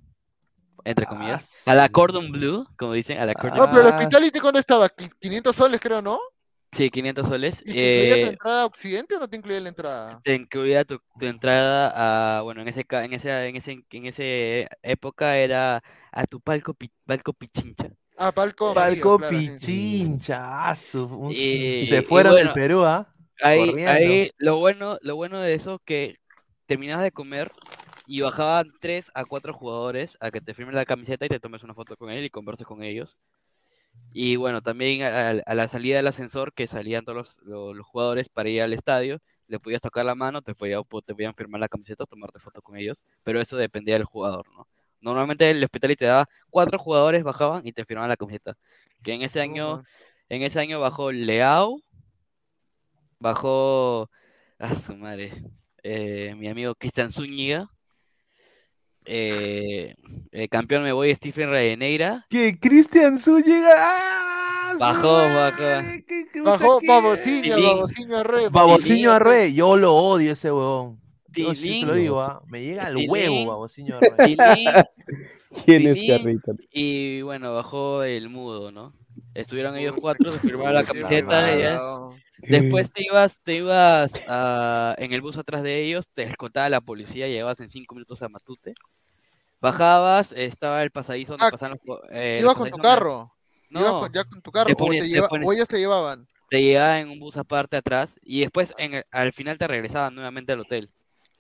entre 0.86 1.06
comillas, 1.06 1.68
a 1.68 1.76
la 1.76 1.90
cordon 1.90 2.32
bleu, 2.32 2.66
como 2.78 2.94
dicen, 2.94 3.20
a 3.20 3.26
la 3.26 3.34
cordon 3.36 3.60
No, 3.60 3.70
pero 3.70 3.82
el 3.82 3.88
Ah. 3.88 3.90
hospitality 3.90 4.40
¿cuándo 4.40 4.60
estaba? 4.62 4.88
Qui- 4.88 5.12
500 5.20 5.58
soles, 5.58 5.82
creo, 5.82 6.02
¿no? 6.02 6.20
Sí, 6.72 6.90
500 6.90 7.28
soles. 7.28 7.62
¿Y 7.66 7.76
te 7.76 7.86
incluía 7.88 8.16
tu 8.18 8.28
Eh, 8.28 8.30
entrada 8.30 8.62
a 8.62 8.66
Occidente 8.66 9.16
o 9.18 9.20
no 9.20 9.28
te 9.28 9.36
incluía 9.36 9.60
la 9.60 9.70
entrada? 9.70 10.22
te 10.24 10.36
incluía 10.36 10.86
tu, 10.86 11.00
tu 11.20 11.26
entrada 11.26 12.38
a, 12.38 12.42
bueno, 12.44 12.62
en 12.62 12.70
ese, 12.70 12.86
ca- 12.86 13.04
en 13.04 13.12
ese, 13.12 13.48
en 13.50 13.58
ese, 13.58 13.72
en 13.92 14.06
ese 14.06 14.70
época 14.84 15.38
era 15.38 15.84
a 16.14 16.28
tu 16.28 16.40
palco, 16.40 16.78
palco 17.06 17.34
pichincha. 17.34 17.90
Ah, 18.18 18.32
palco. 18.32 18.74
Palco 18.74 19.18
claro, 19.18 19.38
sí, 19.38 19.60
sí. 19.60 19.66
Pichincha, 19.66 20.70
ah, 20.70 20.76
su- 20.78 21.04
un- 21.06 21.32
Y- 21.34 21.88
se 21.88 22.04
fueron 22.04 22.36
del 22.36 22.46
bueno, 22.46 22.54
Perú, 22.56 22.86
¿ah? 22.86 23.14
Ahí, 23.42 23.78
ahí 23.86 24.32
lo 24.38 24.58
bueno, 24.58 24.98
lo 25.02 25.16
bueno 25.16 25.40
de 25.42 25.54
eso 25.54 25.80
que 25.86 26.18
terminabas 26.66 27.04
de 27.04 27.12
comer 27.12 27.56
y 28.06 28.22
bajaban 28.22 28.74
tres 28.80 29.12
a 29.14 29.26
cuatro 29.26 29.54
jugadores 29.54 30.18
a 30.20 30.32
que 30.32 30.42
te 30.42 30.54
firmen 30.54 30.76
la 30.76 30.86
camiseta 30.86 31.26
y 31.26 31.30
te 31.30 31.40
tomes 31.40 31.64
una 31.64 31.74
foto 31.76 31.96
con 31.98 32.10
él 32.10 32.26
y 32.26 32.30
converses 32.32 32.66
con 32.68 32.84
ellos. 32.84 33.18
Y 34.12 34.36
bueno, 34.38 34.62
también 34.62 35.04
a, 35.04 35.34
la 35.56 35.68
salida 35.68 35.98
del 35.98 36.08
ascensor 36.08 36.54
que 36.54 36.68
salían 36.68 37.06
todos 37.06 37.18
los, 37.18 37.38
los- 37.44 37.76
los 37.76 37.86
jugadores 37.88 38.30
para 38.30 38.50
ir 38.50 38.62
al 38.62 38.74
estadio, 38.74 39.20
le 39.48 39.60
podías 39.60 39.82
tocar 39.82 40.06
la 40.06 40.16
mano, 40.16 40.42
te 40.42 40.56
podían, 40.56 40.84
te 41.06 41.14
podían 41.16 41.36
firmar 41.36 41.62
la 41.62 41.70
camiseta, 41.70 42.06
tomarte 42.06 42.40
foto 42.40 42.62
con 42.62 42.78
ellos, 42.78 43.04
pero 43.24 43.42
eso 43.42 43.58
dependía 43.58 43.96
del 43.96 44.06
jugador, 44.06 44.46
¿no? 44.56 44.68
Normalmente 45.02 45.50
el 45.50 45.64
hospital 45.64 45.96
te 45.98 46.06
daba 46.06 46.28
cuatro 46.50 46.80
jugadores 46.80 47.24
bajaban 47.24 47.62
y 47.68 47.74
te 47.74 47.86
firmaban 47.86 48.10
la 48.10 48.18
camiseta. 48.18 48.56
Que 49.04 49.14
en 49.14 49.22
ese 49.22 49.42
año, 49.42 49.82
en 50.30 50.42
ese 50.44 50.60
año 50.60 50.80
bajó 50.80 51.12
Leao, 51.12 51.80
bajó 53.20 54.10
a 54.60 54.76
su 54.76 54.96
madre, 54.98 55.32
eh, 55.84 56.34
mi 56.38 56.48
amigo 56.48 56.74
Cristian 56.76 57.12
Zúñiga, 57.12 57.70
eh, 59.06 59.96
eh, 60.32 60.48
campeón 60.50 60.84
me 60.84 60.92
voy 60.92 61.14
Stephen 61.16 61.50
Rayeneira, 61.50 62.26
Que 62.30 62.60
Cristian 62.60 63.20
Zúñiga. 63.20 63.74
¡ah! 63.78 64.74
bajó, 64.80 65.14
bajó. 65.14 65.58
qué- 66.08 66.26
qué 66.32 66.42
Bajó 66.42 66.80
Tilín. 66.80 67.52
Babociño 67.64 68.18
Arre. 68.18 68.50
Babociño 68.50 69.12
Arre, 69.12 69.54
yo 69.54 69.78
lo 69.78 69.96
odio 69.96 70.34
ese 70.34 70.52
huevón. 70.52 71.00
Yo 71.30 71.54
sí 71.56 71.82
te 71.82 71.86
lo 71.86 71.94
digo, 71.94 72.20
¿ah? 72.22 72.42
me 72.48 72.62
llega 72.64 72.86
al 72.88 72.98
huevo 73.08 73.46
Babociño 73.46 73.98
Arre. 74.02 74.36
¿Quién 75.66 75.88
es 75.88 76.00
Carrito? 76.08 76.52
y 76.72 77.22
bueno, 77.22 77.54
bajó 77.54 78.04
el 78.04 78.30
mudo, 78.30 78.72
¿no? 78.72 78.94
Estuvieron 79.34 79.76
ellos 79.78 79.96
cuatro, 80.00 80.32
se 80.32 80.40
firmaron 80.40 80.74
la 80.76 80.84
camiseta. 81.34 81.56
y 81.56 81.62
ya. 81.62 81.82
Después 82.40 82.92
te 82.92 83.04
ibas, 83.04 83.38
te 83.44 83.56
ibas 83.56 84.12
a- 84.28 84.96
en 84.98 85.12
el 85.14 85.22
bus 85.22 85.38
atrás 85.38 85.64
de 85.64 85.82
ellos, 85.84 86.08
te 86.14 86.24
escoltaba 86.24 86.70
la 86.70 86.82
policía, 86.82 87.28
llegabas 87.28 87.60
en 87.60 87.70
cinco 87.70 87.96
minutos 87.96 88.22
a 88.22 88.30
Matute. 88.30 88.74
Bajabas, 89.60 90.32
estaba 90.34 90.84
el 90.84 90.92
pasadizo 90.92 91.34
donde 91.34 91.48
Ah, 91.48 91.52
pasaban 91.52 91.78
los, 91.84 92.00
eh, 92.12 92.40
¿Ibas 92.42 92.54
con 92.54 92.70
tu 92.70 92.78
carro? 92.78 93.34
¿Ibas 93.72 93.84
No, 93.92 94.00
con- 94.02 94.14
ya 94.14 94.24
con 94.24 94.42
tu 94.42 94.52
carro? 94.52 94.68
te 94.68 94.74
¿O, 94.84 94.90
te 94.92 94.98
te 95.00 95.08
lleva- 95.08 95.30
o 95.32 95.54
ellos 95.54 95.68
te 95.68 95.78
llevaban? 95.80 96.28
te 96.50 96.62
llevaban 96.62 97.00
en 97.00 97.10
un 97.10 97.20
bus 97.20 97.36
aparte 97.38 97.76
atrás 97.76 98.16
y 98.22 98.42
después 98.42 98.74
en 98.78 98.94
el- 98.96 99.04
al 99.12 99.34
final 99.34 99.58
te 99.58 99.68
regresaban 99.68 100.14
nuevamente 100.16 100.54
al 100.54 100.62
hotel. 100.62 100.90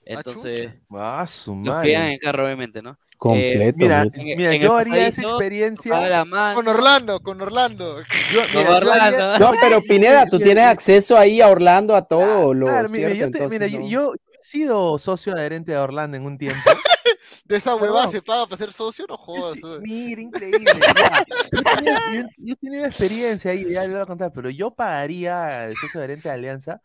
Entonces, 0.04 0.74
Ah, 0.91 1.26
su 1.28 1.52
que 1.54 1.60
iban 1.62 1.84
en 1.84 1.94
madre. 2.02 2.14
el 2.16 2.20
carro, 2.20 2.45
obviamente, 2.45 2.82
¿no? 2.82 2.98
Completo, 3.18 3.77
Mira, 3.80 4.03
en- 4.03 4.11
mira, 4.38 4.53
en 4.53 4.61
yo 4.61 4.76
haría 4.76 5.07
esa 5.07 5.23
experiencia. 5.23 6.23
Con 6.53 6.68
Orlando, 6.68 7.19
con 7.22 7.41
Orlando. 7.41 7.98
Yo, 8.31 8.41
mira, 8.53 8.77
haría- 8.77 8.77
Orlando. 8.77 9.39
No, 9.39 9.52
pero 9.60 9.81
Pineda, 9.81 10.26
tú 10.27 10.38
tienes 10.38 10.65
acceso 10.65 11.18
ahí 11.18 11.41
a 11.41 11.48
Orlando 11.49 11.95
a 11.95 12.03
todo 12.07 12.53
lo 12.53 12.68
Claro, 12.68 12.89
mira, 12.89 13.10
yo, 13.10 13.15
te- 13.31 13.39
entonces 13.39 13.49
mira, 13.49 13.65
no. 13.68 13.88
yo- 13.88 13.88
yo 13.89 14.14
he 14.14 14.44
sido 14.44 14.99
socio 14.99 15.34
adherente 15.34 15.72
de 15.72 15.77
Orlando 15.80 16.15
en 16.18 16.26
un 16.26 16.38
tiempo. 16.38 16.61
De 17.45 17.56
esa 17.57 17.76
huevada 17.76 18.06
No. 18.06 18.11
se 18.11 18.22
paga 18.22 18.45
para 18.45 18.57
ser 18.57 18.73
socio, 18.73 19.06
no 19.07 19.15
jodas. 19.18 19.53
Sí, 19.53 19.61
eh. 19.64 19.77
mira, 19.81 20.22
increíble. 20.22 20.65
ya. 20.65 21.26
Yo, 21.52 21.60
he 21.60 21.76
tenido- 21.76 21.98
yo- 22.14 22.30
yo 22.38 22.53
he 22.53 22.56
tenido 22.57 22.85
experiencia 22.85 23.52
ahí, 23.52 23.72
ya 23.72 23.84
le 23.84 23.94
voy 23.94 24.02
a 24.02 24.06
contar, 24.06 24.31
pero 24.34 24.49
yo 24.49 24.72
pagaría 24.76 25.65
el 25.65 25.76
socio 25.77 25.99
adherente 26.02 26.27
de 26.27 26.35
Alianza 26.35 26.81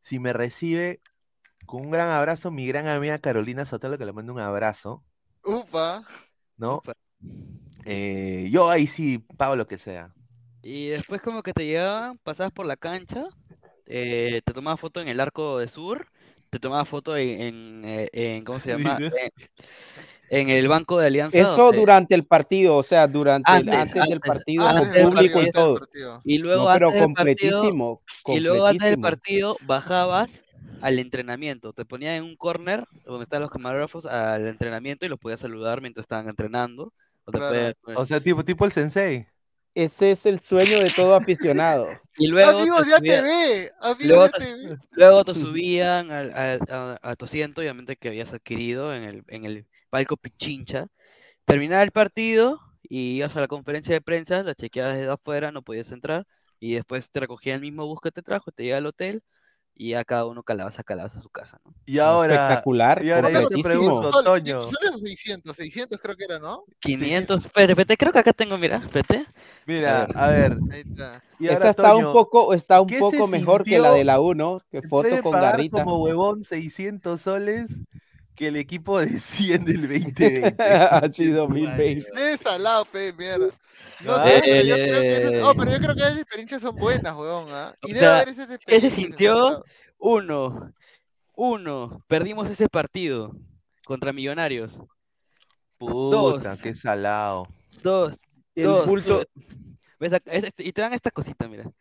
si 0.00 0.18
me 0.20 0.32
recibe 0.32 1.00
con 1.66 1.82
un 1.82 1.90
gran 1.90 2.08
abrazo 2.10 2.50
mi 2.52 2.66
gran 2.68 2.86
amiga 2.86 3.18
Carolina 3.18 3.64
Sotelo, 3.66 3.98
que 3.98 4.06
le 4.06 4.12
mando 4.12 4.32
un 4.32 4.38
abrazo, 4.40 5.02
Upa. 5.44 6.04
¿no? 6.56 6.76
Upa. 6.76 6.92
Eh, 7.84 8.48
yo 8.50 8.68
ahí 8.70 8.86
sí 8.86 9.18
pago 9.36 9.56
lo 9.56 9.66
que 9.66 9.78
sea. 9.78 10.12
Y 10.62 10.88
después 10.88 11.22
como 11.22 11.42
que 11.42 11.52
te 11.52 11.64
llegaban, 11.64 12.18
pasabas 12.18 12.52
por 12.52 12.66
la 12.66 12.76
cancha, 12.76 13.24
eh, 13.86 14.42
te 14.44 14.52
tomabas 14.52 14.80
foto 14.80 15.00
en 15.00 15.08
el 15.08 15.20
arco 15.20 15.58
de 15.58 15.68
sur, 15.68 16.06
te 16.50 16.58
tomabas 16.58 16.88
foto 16.88 17.16
en, 17.16 17.40
en, 17.40 17.84
eh, 17.84 18.08
en- 18.12 18.44
¿cómo 18.44 18.58
se 18.58 18.70
llama? 18.76 18.98
En, 20.30 20.50
en 20.50 20.50
el 20.50 20.68
banco 20.68 20.98
de 20.98 21.06
Alianza. 21.06 21.38
Eso 21.38 21.56
donde- 21.56 21.78
durante 21.78 22.14
el 22.14 22.26
partido, 22.26 22.76
o 22.76 22.82
sea, 22.82 23.06
durante 23.06 23.50
el- 23.50 23.56
Antes, 23.70 23.74
antes, 23.74 23.94
del 23.94 24.12
antes, 24.12 24.28
partido 24.28 24.68
antes 24.68 24.84
con 24.84 24.92
del 24.92 25.02
público 25.04 25.34
partido, 25.38 25.40
y 25.40 25.44
del 25.44 25.52
todo. 25.52 26.20
Y 26.24 26.38
luego 26.38 26.64
No, 26.66 26.72
pero 26.74 26.86
antes 26.88 27.00
del 27.00 27.12
partido, 27.14 27.60
completísimo, 27.60 28.02
y 28.26 28.40
luego 28.40 28.66
antes 28.66 28.90
del 28.90 29.00
partido 29.00 29.56
bajabas 29.62 30.30
al 30.80 30.98
entrenamiento, 30.98 31.72
te 31.72 31.84
ponían 31.84 32.14
en 32.14 32.24
un 32.24 32.36
corner 32.36 32.84
donde 33.04 33.24
están 33.24 33.42
los 33.42 33.50
camarógrafos 33.50 34.06
al 34.06 34.46
entrenamiento 34.46 35.04
y 35.04 35.08
los 35.08 35.18
podías 35.18 35.40
saludar 35.40 35.80
mientras 35.80 36.04
estaban 36.04 36.28
entrenando. 36.28 36.92
O 37.24 37.32
te 37.32 37.38
Claro. 37.38 37.74
podías- 37.82 37.98
O 37.98 38.06
sea, 38.06 38.20
tipo, 38.20 38.44
tipo 38.44 38.64
el 38.64 38.72
sensei. 38.72 39.26
Ese 39.74 40.12
es 40.12 40.26
el 40.26 40.40
sueño 40.40 40.78
de 40.80 40.90
todo 40.90 41.14
aficionado. 41.14 41.86
y 42.16 42.26
luego 42.28 42.50
te 42.50 42.62
Amigos, 42.62 42.86
ya 42.88 42.98
te 42.98 43.22
ve. 43.22 43.70
Amigos, 43.80 44.06
luego 44.06 44.26
ya 44.26 44.32
te- 44.38 44.54
ve. 44.68 44.76
Luego 44.92 45.24
te 45.24 45.34
subían 45.34 46.10
al- 46.10 46.32
al- 46.32 46.60
a, 46.68 46.98
a 47.02 47.16
tu 47.16 47.24
asiento, 47.26 47.60
obviamente 47.60 47.96
que 47.96 48.08
habías 48.08 48.32
adquirido 48.32 48.94
en 48.94 49.02
el, 49.04 49.24
en 49.28 49.44
el 49.44 49.66
palco 49.90 50.16
Pichincha. 50.16 50.86
Terminaba 51.44 51.82
el 51.82 51.92
partido 51.92 52.60
y 52.82 53.16
ibas 53.16 53.36
a 53.36 53.40
la 53.40 53.48
conferencia 53.48 53.94
de 53.94 54.00
prensa, 54.00 54.42
la 54.42 54.54
chequeabas 54.54 54.96
desde 54.96 55.10
afuera, 55.12 55.52
no 55.52 55.62
podías 55.62 55.90
entrar. 55.92 56.26
Y 56.60 56.74
después 56.74 57.10
te 57.10 57.20
recogía 57.20 57.54
el 57.54 57.60
mismo 57.60 57.86
bus 57.86 58.00
que 58.00 58.10
te 58.10 58.22
trajo, 58.22 58.50
te 58.50 58.64
lleva 58.64 58.78
al 58.78 58.86
hotel 58.86 59.22
y 59.80 59.90
ya 59.90 60.04
cada 60.04 60.26
uno 60.26 60.42
calabaza, 60.42 60.82
calabaza 60.82 61.20
a 61.20 61.22
su 61.22 61.30
casa, 61.30 61.60
¿no? 61.64 61.72
Y 61.86 62.00
ahora, 62.00 62.34
Espectacular, 62.34 63.02
y 63.04 63.12
ahora 63.12 63.30
yo 63.30 63.48
te 63.48 63.62
pregunto, 63.62 64.10
Toño. 64.24 64.62
¿Soles 64.62 64.90
o 64.92 64.98
600? 64.98 65.56
600 65.56 65.98
creo 66.02 66.16
que 66.16 66.24
era, 66.24 66.40
¿no? 66.40 66.64
500, 66.80 67.46
espérate, 67.46 67.72
espérate, 67.72 67.96
creo 67.96 68.12
que 68.12 68.18
acá 68.18 68.32
tengo, 68.32 68.58
mira, 68.58 68.78
espérate. 68.78 69.24
Mira, 69.66 70.08
A 70.16 70.26
ver. 70.26 70.52
a. 70.52 70.74
Ahí 70.74 70.80
está. 70.80 71.22
Y 71.38 71.44
Esta 71.44 71.54
ahora, 71.54 71.70
está 71.70 71.94
un 71.94 72.12
poco, 72.12 72.54
está 72.54 72.80
un 72.80 72.88
¿qué 72.88 72.96
se 72.96 73.00
poco 73.00 73.28
mejor 73.28 73.62
que 73.62 73.78
la 73.78 73.92
de 73.92 74.04
la 74.04 74.18
1, 74.20 74.62
que 74.68 74.82
foto 74.82 75.22
con 75.22 75.32
garrita. 75.32 75.84
como 75.84 76.02
huevón 76.02 76.42
600 76.42 77.20
soles 77.20 77.70
que 78.38 78.48
el 78.48 78.56
equipo 78.56 78.98
desciende 79.00 79.72
el 79.72 79.82
2020. 79.82 80.56
Sí, 81.12 81.26
2020. 81.30 82.10
De 82.12 82.38
salado, 82.38 82.84
pe, 82.86 83.12
mierda. 83.12 83.48
No 84.00 84.12
Ah. 84.12 84.24
sé, 84.24 84.40
pero 84.44 84.62
yo 84.64 84.74
creo 84.76 85.00
que 85.00 85.08
esas, 85.08 85.32
Eh. 85.32 85.40
no, 85.40 85.54
pero 85.54 85.70
yo 85.72 85.78
creo 85.78 85.94
que 85.94 86.00
esas 86.02 86.16
experiencias 86.18 86.62
son 86.62 86.76
buenas, 86.76 87.16
weón, 87.16 87.46
¿ah? 87.50 87.74
Y 87.82 87.88
debe 87.88 88.00
sea, 88.00 88.16
haber 88.20 88.28
esas 88.28 88.46
¿Qué 88.46 88.52
se 88.80 88.86
experiencias 88.86 88.94
sintió? 88.94 89.64
Uno, 89.98 90.72
uno, 91.36 92.04
perdimos 92.06 92.48
ese 92.48 92.68
partido 92.68 93.32
contra 93.84 94.12
Millonarios. 94.12 94.80
Puta, 95.78 96.50
Dos. 96.50 96.62
qué 96.62 96.74
salado. 96.74 97.46
Dos, 97.82 98.16
El 98.54 98.64
dos. 98.64 99.26
¿Ves 100.00 100.12
acá? 100.12 100.30
Es- 100.32 100.52
y 100.58 100.72
te 100.72 100.80
dan 100.80 100.92
esta 100.92 101.10
cosita, 101.10 101.48
mira. 101.48 101.64
Ahí 101.64 101.72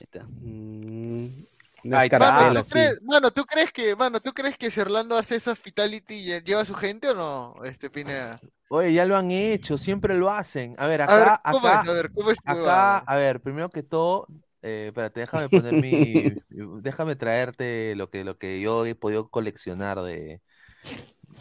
está. 0.00 0.24
Mm, 0.28 1.44
Está. 1.90 2.18
Mano, 2.18 2.46
¿tú 2.52 2.64
sí. 2.64 2.68
crees, 2.68 3.02
mano, 3.02 3.30
¿tú 3.30 3.44
crees 3.44 3.72
que, 3.72 3.94
mano, 3.96 4.20
¿tú 4.20 4.32
crees 4.32 4.56
que 4.58 4.70
si 4.70 4.80
Orlando 4.80 5.16
hace 5.16 5.36
esa 5.36 5.52
hospitality 5.52 6.24
lle- 6.26 6.42
lleva 6.44 6.62
a 6.62 6.64
su 6.64 6.74
gente 6.74 7.08
o 7.10 7.14
no, 7.14 7.54
este 7.64 7.90
Pineda? 7.90 8.40
Oye, 8.68 8.92
ya 8.92 9.04
lo 9.04 9.16
han 9.16 9.30
hecho, 9.30 9.78
siempre 9.78 10.16
lo 10.16 10.30
hacen. 10.30 10.74
A 10.78 10.86
ver, 10.86 11.02
A 11.06 11.14
ver, 11.16 11.28
acá, 11.28 11.40
¿cómo 11.48 11.68
acá, 11.68 11.70
es? 11.70 11.82
A 11.88 11.92
ver, 11.92 12.10
¿cómo 12.12 12.30
es 12.30 12.42
tu 12.44 12.56
acá, 12.56 12.98
a 12.98 13.16
ver, 13.16 13.40
primero 13.42 13.70
que 13.70 13.82
todo, 13.82 14.30
eh, 14.62 14.86
espérate, 14.88 15.20
déjame 15.20 15.48
poner 15.50 15.76
mi, 15.76 16.34
déjame 16.82 17.16
traerte 17.16 17.94
lo 17.96 18.10
que, 18.10 18.24
lo 18.24 18.38
que 18.38 18.60
yo 18.60 18.84
he 18.86 18.94
podido 18.94 19.28
coleccionar 19.30 20.00
de, 20.02 20.42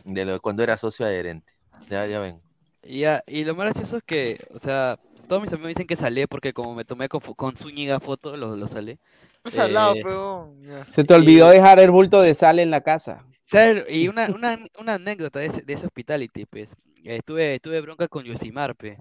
de 0.04 0.26
lo, 0.26 0.40
cuando 0.42 0.64
era 0.64 0.78
socio 0.78 1.06
adherente. 1.06 1.54
Ya, 1.90 2.06
ya 2.08 2.20
ven. 2.20 2.42
Y, 2.84 3.02
ya, 3.02 3.24
y 3.28 3.44
lo 3.46 3.56
más 3.56 3.68
gracioso 3.68 3.98
es 3.98 4.04
que, 4.04 4.40
o 4.54 4.60
sea, 4.60 5.00
todos 5.28 5.42
mis 5.42 5.52
amigos 5.54 5.70
dicen 5.70 5.88
que 5.88 5.96
salé 5.96 6.28
porque 6.28 6.54
como 6.54 6.76
me 6.76 6.86
tomé 6.86 7.08
con, 7.10 7.22
con 7.22 7.56
Zúñiga 7.56 8.00
foto, 8.00 8.36
lo, 8.38 8.56
lo 8.56 8.68
salé. 8.68 9.00
Es 9.44 9.58
Eh, 9.58 10.04
peón. 10.04 10.62
Se 10.90 11.04
te 11.04 11.14
olvidó 11.14 11.50
dejar 11.50 11.80
el 11.80 11.92
bulto 11.92 12.22
de 12.22 12.36
sal 12.36 12.60
en 12.60 12.72
la 12.72 12.82
casa. 12.82 13.26
¿sabes? 13.46 13.86
Y 13.90 14.08
una, 14.08 14.28
una, 14.30 14.60
una 14.80 14.96
anécdota 14.96 15.40
de 15.40 15.48
ese, 15.48 15.62
de 15.62 15.74
ese 15.74 15.86
hospitality, 15.86 16.46
pues. 16.46 16.70
Estuve, 17.04 17.60
tuve 17.60 17.82
bronca 17.82 18.08
con 18.08 18.24
Yosimar, 18.24 18.76
pues. 18.76 18.98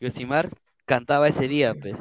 Yosimar 0.00 0.50
cantaba 0.86 1.28
ese 1.28 1.48
día, 1.48 1.74
pues. 1.74 1.96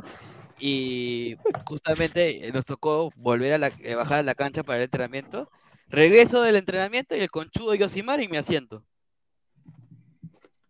Y 0.60 1.38
justamente 1.68 2.48
eh, 2.48 2.52
nos 2.52 2.65
tocó 2.65 3.11
volver 3.15 3.53
a 3.53 3.57
la, 3.60 3.68
eh, 3.80 3.95
bajar 3.95 4.19
a 4.19 4.23
la 4.23 4.36
cancha 4.36 4.64
para 4.64 4.77
el 4.80 4.84
entrenamiento. 4.86 5.49
Regreso 5.88 6.41
del 6.41 6.57
entrenamiento 6.57 7.15
y 7.15 7.22
el 7.22 7.31
conchudo 7.31 7.76
Yosimar 7.76 8.22
en 8.22 8.31
mi 8.31 8.38
asiento. 8.38 8.86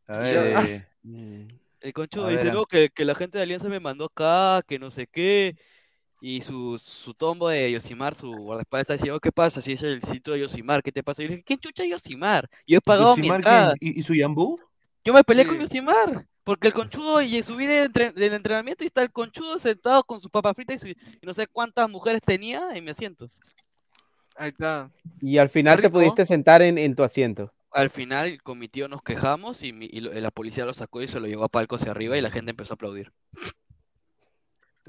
A 0.07 0.17
Y 0.17 0.31
ver, 0.31 0.37
eh, 1.03 1.47
El 1.81 1.93
conchudo 1.93 2.27
dice, 2.27 2.51
no, 2.51 2.65
que, 2.65 2.89
que 2.89 3.05
la 3.05 3.15
gente 3.15 3.37
de 3.37 3.43
Alianza 3.43 3.69
me 3.69 3.79
mandó 3.79 4.05
acá, 4.05 4.61
que 4.67 4.79
no 4.79 4.91
sé 4.91 5.07
qué. 5.07 5.55
Y 6.21 6.41
su, 6.41 6.77
su 6.77 7.13
tombo 7.13 7.47
de 7.47 7.71
Yosimar, 7.71 8.15
su 8.15 8.29
guardaespaldas, 8.31 8.81
está 8.83 8.93
diciendo, 8.93 9.19
¿qué 9.21 9.31
pasa 9.31 9.61
si 9.61 9.71
es 9.73 9.83
el 9.83 10.03
sitio 10.03 10.33
de 10.33 10.41
Yosimar? 10.41 10.83
¿Qué 10.83 10.91
te 10.91 11.01
pasa? 11.01 11.21
Y 11.21 11.25
yo 11.25 11.29
le 11.29 11.35
dije, 11.37 11.45
¿quién 11.45 11.59
chucha 11.59 11.83
es 11.83 11.89
Yosimar? 11.91 12.49
Yo 12.67 12.77
he 12.77 12.81
pagado 12.81 13.15
mi 13.15 13.21
¿Yosimar 13.21 13.39
entrada. 13.39 13.73
¿Y, 13.79 13.99
y 13.99 14.03
su 14.03 14.13
Yambú? 14.13 14.59
Yo 15.05 15.13
me 15.13 15.23
peleé 15.23 15.45
con 15.45 15.57
Yosimar, 15.57 16.25
porque 16.43 16.67
el 16.67 16.73
conchudo 16.73 17.21
y 17.21 17.41
subí 17.41 17.65
de 17.65 17.83
entre- 17.83 18.11
del 18.11 18.33
entrenamiento 18.33 18.83
y 18.83 18.87
está 18.87 19.01
el 19.01 19.11
conchudo 19.11 19.57
sentado 19.59 20.03
con 20.03 20.19
su 20.19 20.29
papa 20.29 20.53
frita 20.53 20.73
y, 20.73 20.79
su- 20.79 20.87
y 20.89 20.97
no 21.23 21.33
sé 21.33 21.47
cuántas 21.47 21.89
mujeres 21.89 22.21
tenía 22.21 22.69
en 22.73 22.83
mi 22.83 22.91
asiento. 22.91 23.29
Ahí 24.35 24.49
está. 24.49 24.91
Y 25.21 25.37
al 25.37 25.49
final 25.49 25.79
te 25.81 25.89
pudiste 25.89 26.25
sentar 26.25 26.61
en, 26.61 26.77
en 26.77 26.95
tu 26.95 27.03
asiento. 27.03 27.53
Al 27.71 27.89
final, 27.89 28.41
con 28.41 28.57
mi 28.57 28.67
tío 28.67 28.87
nos 28.87 29.01
quejamos 29.03 29.63
y, 29.63 29.71
mi- 29.71 29.89
y 29.91 30.01
lo- 30.01 30.11
la 30.13 30.31
policía 30.31 30.65
lo 30.65 30.73
sacó 30.73 31.01
y 31.01 31.07
se 31.07 31.19
lo 31.19 31.27
llevó 31.27 31.45
a 31.45 31.49
palco 31.49 31.77
hacia 31.77 31.91
arriba 31.91 32.17
y 32.17 32.21
la 32.21 32.31
gente 32.31 32.51
empezó 32.51 32.73
a 32.73 32.75
aplaudir. 32.75 33.11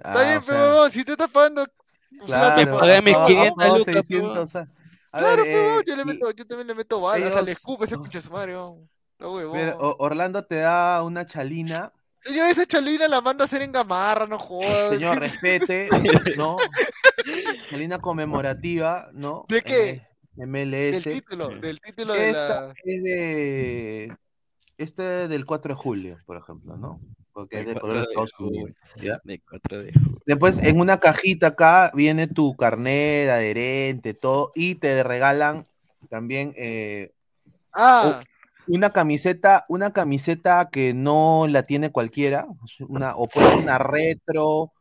Está 0.02 0.20
Ah, 0.20 0.24
bien, 0.24 0.38
o 0.38 0.42
pero 0.46 0.82
sea, 0.84 0.90
si 0.92 1.04
te 1.04 1.12
estás 1.12 1.30
pagando 1.30 1.66
Claro, 2.26 2.70
por- 2.70 2.80
pagué 2.80 3.02
mis 3.02 3.14
a- 3.16 3.24
a- 3.24 3.26
500 3.26 3.62
a- 3.62 3.66
a- 3.66 3.78
lucas, 3.78 3.94
600, 3.94 4.56
a- 4.56 4.60
a 5.12 5.18
Claro, 5.18 5.42
ver, 5.42 5.52
pero 5.52 5.80
eh, 5.80 5.84
yo, 5.86 5.96
le 5.96 6.02
y- 6.02 6.04
meto, 6.06 6.30
yo 6.30 6.46
también 6.46 6.66
le 6.66 6.74
meto 6.74 7.00
balas, 7.00 7.26
hasta 7.28 7.42
le 7.42 7.50
ellos- 7.50 7.58
escupo 7.58 7.84
ese 7.84 7.98
pinche 7.98 8.20
sumario. 8.20 8.78
Está. 9.18 9.26
Mira, 9.52 9.76
Orlando 9.78 10.44
te 10.44 10.56
da 10.56 11.02
una 11.02 11.26
chalina. 11.26 11.92
Señor, 12.20 12.48
esa 12.50 12.66
chalina 12.66 13.06
la 13.08 13.20
mando 13.20 13.44
a 13.44 13.46
hacer 13.46 13.62
en 13.62 13.72
gamarra, 13.72 14.26
no 14.26 14.38
jodas. 14.38 14.90
Señor, 14.90 15.18
respete, 15.44 15.88
¿no? 16.36 16.56
Chalina 17.68 17.98
conmemorativa, 17.98 19.10
¿no? 19.12 19.44
¿De 19.48 19.62
qué? 19.62 19.90
Eh, 19.90 20.06
MLS. 20.46 21.04
Del 21.04 21.14
título, 21.20 21.48
del 21.48 21.80
título 21.80 22.12
de 22.14 22.30
Esta 22.30 22.60
la... 22.62 22.74
es 22.84 23.02
de. 23.02 24.16
Este 24.78 25.28
del 25.28 25.44
4 25.44 25.74
de 25.74 25.80
julio, 25.80 26.16
por 26.24 26.38
ejemplo, 26.38 26.76
¿no? 26.76 26.98
Porque 27.40 27.60
es 27.60 27.66
de 27.66 27.74
color 27.80 27.96
de 27.98 28.02
Estados 28.04 28.32
Unidos. 28.38 28.70
¿ya? 28.96 29.18
De 29.24 29.40
4 29.48 29.82
de 29.82 29.92
Después, 30.26 30.62
en 30.62 30.78
una 30.78 31.00
cajita 31.00 31.48
acá 31.48 31.90
viene 31.94 32.26
tu 32.26 32.54
carnet, 32.54 33.28
adherente, 33.30 34.14
todo, 34.14 34.52
y 34.54 34.74
te 34.76 35.02
regalan 35.02 35.64
también 36.08 36.52
eh, 36.56 37.12
Ah, 37.72 38.20
una 38.66 38.90
camiseta, 38.90 39.64
una 39.68 39.92
camiseta 39.92 40.68
que 40.70 40.92
no 40.94 41.46
la 41.48 41.62
tiene 41.62 41.90
cualquiera, 41.90 42.46
una, 42.88 43.16
o 43.16 43.26
puede 43.26 43.48
ser 43.48 43.58
una 43.58 43.78
retro, 43.78 44.46
o 44.46 44.72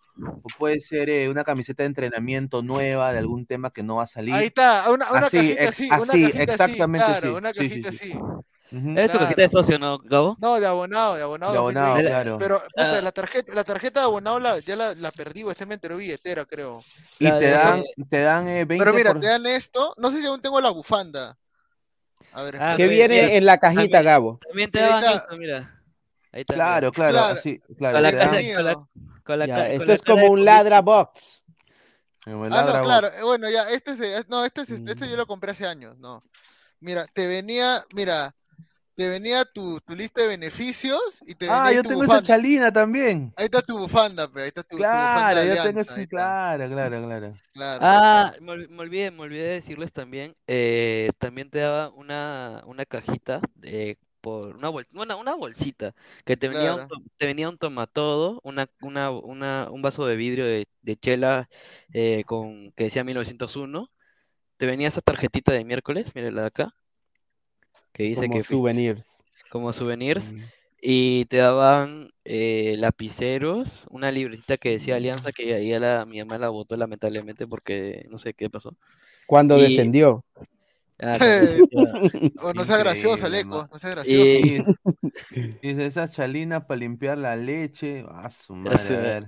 puede 0.58 0.82
ser 0.82 1.10
eh, 1.10 1.30
una 1.30 1.44
camiseta 1.44 1.84
de 1.84 1.88
entrenamiento 1.88 2.62
nueva 2.62 3.14
de 3.14 3.20
algún 3.20 3.46
tema 3.46 3.72
que 3.72 3.84
no 3.84 3.96
va 3.96 4.04
a 4.04 4.08
salir. 4.08 4.36
ahí 4.36 4.48
está, 4.48 4.92
una, 4.92 5.10
una 5.12 5.20
Así, 5.22 5.38
cajita 5.38 5.64
ex- 5.64 5.70
así, 5.70 5.86
una 5.88 6.00
así, 6.02 6.22
cajita 6.24 6.44
exactamente 6.44 7.04
así, 7.06 7.12
así. 7.14 7.22
claro, 7.22 7.38
una 7.38 7.54
Sí, 7.54 7.70
sí, 7.70 7.82
cajita 7.82 7.92
sí. 7.92 8.12
así. 8.12 8.20
¿Es 8.72 9.12
tu 9.12 9.18
cajita 9.18 9.42
de 9.42 9.50
socio, 9.50 9.80
no, 9.80 9.98
Gabo? 10.00 10.38
No, 10.42 10.60
de 10.60 10.68
abonado, 10.68 11.16
de 11.16 11.24
abonado. 11.24 11.52
De 11.54 11.58
abonado, 11.58 11.88
2020. 11.96 12.10
claro. 12.12 12.38
Pero 12.38 12.60
puta, 12.62 12.98
Ah. 13.00 13.02
la 13.02 13.12
tarjeta, 13.12 13.54
la 13.56 13.64
tarjeta 13.64 14.00
de 14.02 14.06
abonado 14.06 14.40
la, 14.40 14.60
ya 14.60 14.76
la, 14.76 14.94
la 14.96 15.12
perdí, 15.12 15.44
o 15.44 15.52
este 15.52 15.66
me 15.66 15.74
enteró 15.74 15.98
billetera, 15.98 16.46
creo. 16.46 16.82
Y 17.18 17.24
La 17.26 17.40
te 17.40 17.46
de- 17.46 17.52
dan, 17.52 17.84
te 18.10 18.22
dan 18.22 18.48
eh, 18.48 18.66
20 18.66 18.78
Pero 18.86 18.94
mira, 18.96 19.12
por- 19.14 19.22
te 19.22 19.28
dan 19.28 19.46
esto, 19.48 19.94
no 19.98 20.12
sé 20.12 20.22
si 20.22 20.28
aún 20.28 20.42
tengo 20.42 20.62
la 20.62 20.70
bufanda. 20.70 21.36
A 22.34 22.44
ver, 22.44 22.58
Ah, 22.60 22.74
¿Qué 22.78 22.88
viene 22.88 23.22
mira, 23.24 23.34
en 23.34 23.46
la 23.46 23.58
cajita, 23.58 24.02
Gabo? 24.04 24.40
También 24.48 24.70
te 24.72 24.80
está. 24.80 25.14
esto, 25.14 25.36
mira. 25.38 25.82
Ahí 26.32 26.42
está. 26.42 26.54
Claro, 26.54 26.92
claro, 26.92 27.12
Claro. 27.14 27.34
así, 27.34 27.60
mira. 27.70 27.78
claro, 27.80 27.94
Con 27.96 28.04
la 28.04 28.12
dan 28.12 28.36
miedo. 28.38 28.56
con 28.56 28.66
la, 28.66 28.76
con 29.24 29.40
la 29.40 29.46
Ya, 29.48 29.56
con 29.56 29.66
eso 29.66 29.86
la 29.86 29.94
es 29.96 30.02
como 30.04 30.22
de 30.22 30.30
un 30.30 30.46
ladra 30.46 30.82
box. 30.82 31.44
Ah, 32.28 32.30
no, 32.32 32.84
claro, 32.84 33.08
box. 33.08 33.20
eh, 33.20 33.24
bueno, 33.24 33.50
ya, 33.50 33.68
este 33.72 33.92
es 33.92 33.98
de- 33.98 34.26
no, 34.28 34.46
este 34.46 34.62
es, 34.62 34.70
este 34.70 35.06
Mm. 35.08 35.10
yo 35.10 35.18
lo 35.18 35.26
compré 35.26 35.52
hace 35.54 35.66
años, 35.66 35.98
no. 35.98 36.22
Mira, 36.82 37.06
te 37.14 37.26
venía, 37.28 37.84
mira, 37.96 38.36
te 39.00 39.08
venía 39.08 39.46
tu, 39.46 39.80
tu 39.88 39.96
lista 39.96 40.22
de 40.24 40.28
beneficios 40.28 41.00
y 41.26 41.34
te 41.34 41.46
venía 41.48 41.62
Ah, 41.62 41.72
yo 41.72 41.82
tu 41.84 41.90
tengo 41.90 42.04
esa 42.04 42.22
chalina 42.22 42.70
también. 42.72 43.34
Ahí 43.38 43.46
está 43.46 43.62
tu 43.62 43.78
bufanda, 43.80 44.28
pe, 44.28 44.42
ahí 44.42 44.48
está 44.50 44.62
tu, 44.64 44.76
tu 44.78 44.78
Claro, 44.78 45.04
bufanda 45.04 45.46
yo 45.46 45.62
tengo 45.62 45.80
Alianza, 45.80 45.94
está. 46.02 46.08
claro, 46.10 46.70
claro, 46.70 47.02
claro. 47.06 47.40
Claro, 47.54 47.86
Ah, 47.86 48.34
me, 48.42 48.52
ol- 48.52 48.68
me 48.70 48.82
olvidé, 48.82 49.12
me 49.12 49.22
olvidé 49.22 49.44
de 49.44 49.54
decirles 49.56 49.94
también, 49.94 50.36
eh, 50.48 51.12
también 51.18 51.50
te 51.50 51.60
daba 51.60 51.90
una, 51.92 52.62
una 52.66 52.86
cajita 52.86 53.40
de, 53.56 53.98
por 54.22 54.56
una, 54.58 54.70
bol- 54.70 54.88
una, 54.94 55.16
una 55.16 55.34
bolsita 55.36 55.96
que 56.26 56.36
te 56.36 56.50
venía 56.50 56.74
un, 56.74 56.82
Claro. 56.82 56.88
to- 56.88 57.02
te 57.18 57.26
venía 57.26 57.48
un 57.50 57.58
tomatodo, 57.58 58.42
una, 58.44 58.70
una, 58.82 59.12
una, 59.12 59.70
un 59.72 59.82
vaso 59.82 60.06
de 60.06 60.18
vidrio 60.18 60.46
de, 60.46 60.68
de 60.82 60.98
chela 60.98 61.50
eh, 61.94 62.24
con 62.26 62.72
que 62.74 62.86
decía 62.86 63.04
1901, 63.06 63.90
te 64.58 64.66
venía 64.66 64.90
esa 64.90 65.02
tarjetita 65.02 65.54
de 65.54 65.66
miércoles, 65.66 66.08
mire 66.16 66.32
la 66.32 66.42
de 66.42 66.48
acá, 66.48 66.76
que 67.94 68.04
dice 68.04 68.22
Como 68.22 68.34
que 68.34 68.40
fuiste- 68.44 68.56
souvenirs. 68.56 69.08
como 69.50 69.74
souvenirs. 69.74 70.34
Mm. 70.34 70.40
Y 70.82 71.26
te 71.26 71.38
daban 71.38 72.12
eh, 72.24 72.76
lapiceros, 72.78 73.86
una 73.90 74.12
libretita 74.12 74.58
que 74.58 74.72
decía 74.72 74.96
Alianza, 74.96 75.32
que 75.34 75.54
ahí 75.54 75.70
ya 75.70 75.80
la, 75.80 76.06
mi 76.06 76.20
mamá 76.20 76.38
la 76.38 76.50
botó 76.50 76.78
lamentablemente 76.78 77.46
porque 77.48 78.06
no 78.10 78.18
sé 78.18 78.34
qué 78.34 78.50
pasó. 78.50 78.76
Cuando 79.28 79.58
Y- 79.58 79.64
descendió. 79.76 80.24
Ah. 81.02 81.18
O 82.42 82.54
no 82.54 82.64
sea 82.66 82.78
gracioso, 82.78 83.28
Increíble, 83.28 83.38
Leco, 83.44 83.58
man. 83.58 83.70
no 83.72 83.80
sea 83.80 83.90
gracioso. 83.92 84.78
Y, 85.62 85.70
Y 85.70 85.74
de 85.74 85.86
esas 85.86 86.12
chalinas 86.14 86.66
para 86.66 86.80
limpiar 86.80 87.18
la 87.18 87.36
leche. 87.36 88.06
A 88.10 88.30
su 88.30 88.54
madre, 88.56 88.98
a 88.98 89.00
ver. 89.02 89.28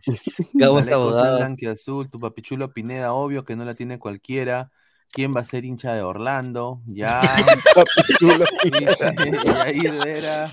Gabo 0.53 0.79
es 0.79 0.87
abogado. 0.89 1.37
blanquiazul, 1.37 2.09
tu 2.09 2.19
papichulo 2.19 2.71
Pineda, 2.73 3.13
obvio 3.13 3.43
que 3.45 3.55
no 3.55 3.63
la 3.65 3.73
tiene 3.75 3.99
cualquiera. 3.99 4.71
¿Quién 5.11 5.35
va 5.35 5.41
a 5.41 5.45
ser 5.45 5.65
hincha 5.65 5.93
de 5.93 6.01
Orlando? 6.01 6.81
Ya. 6.87 7.21
Yair 9.45 9.93
Vera, 10.03 10.49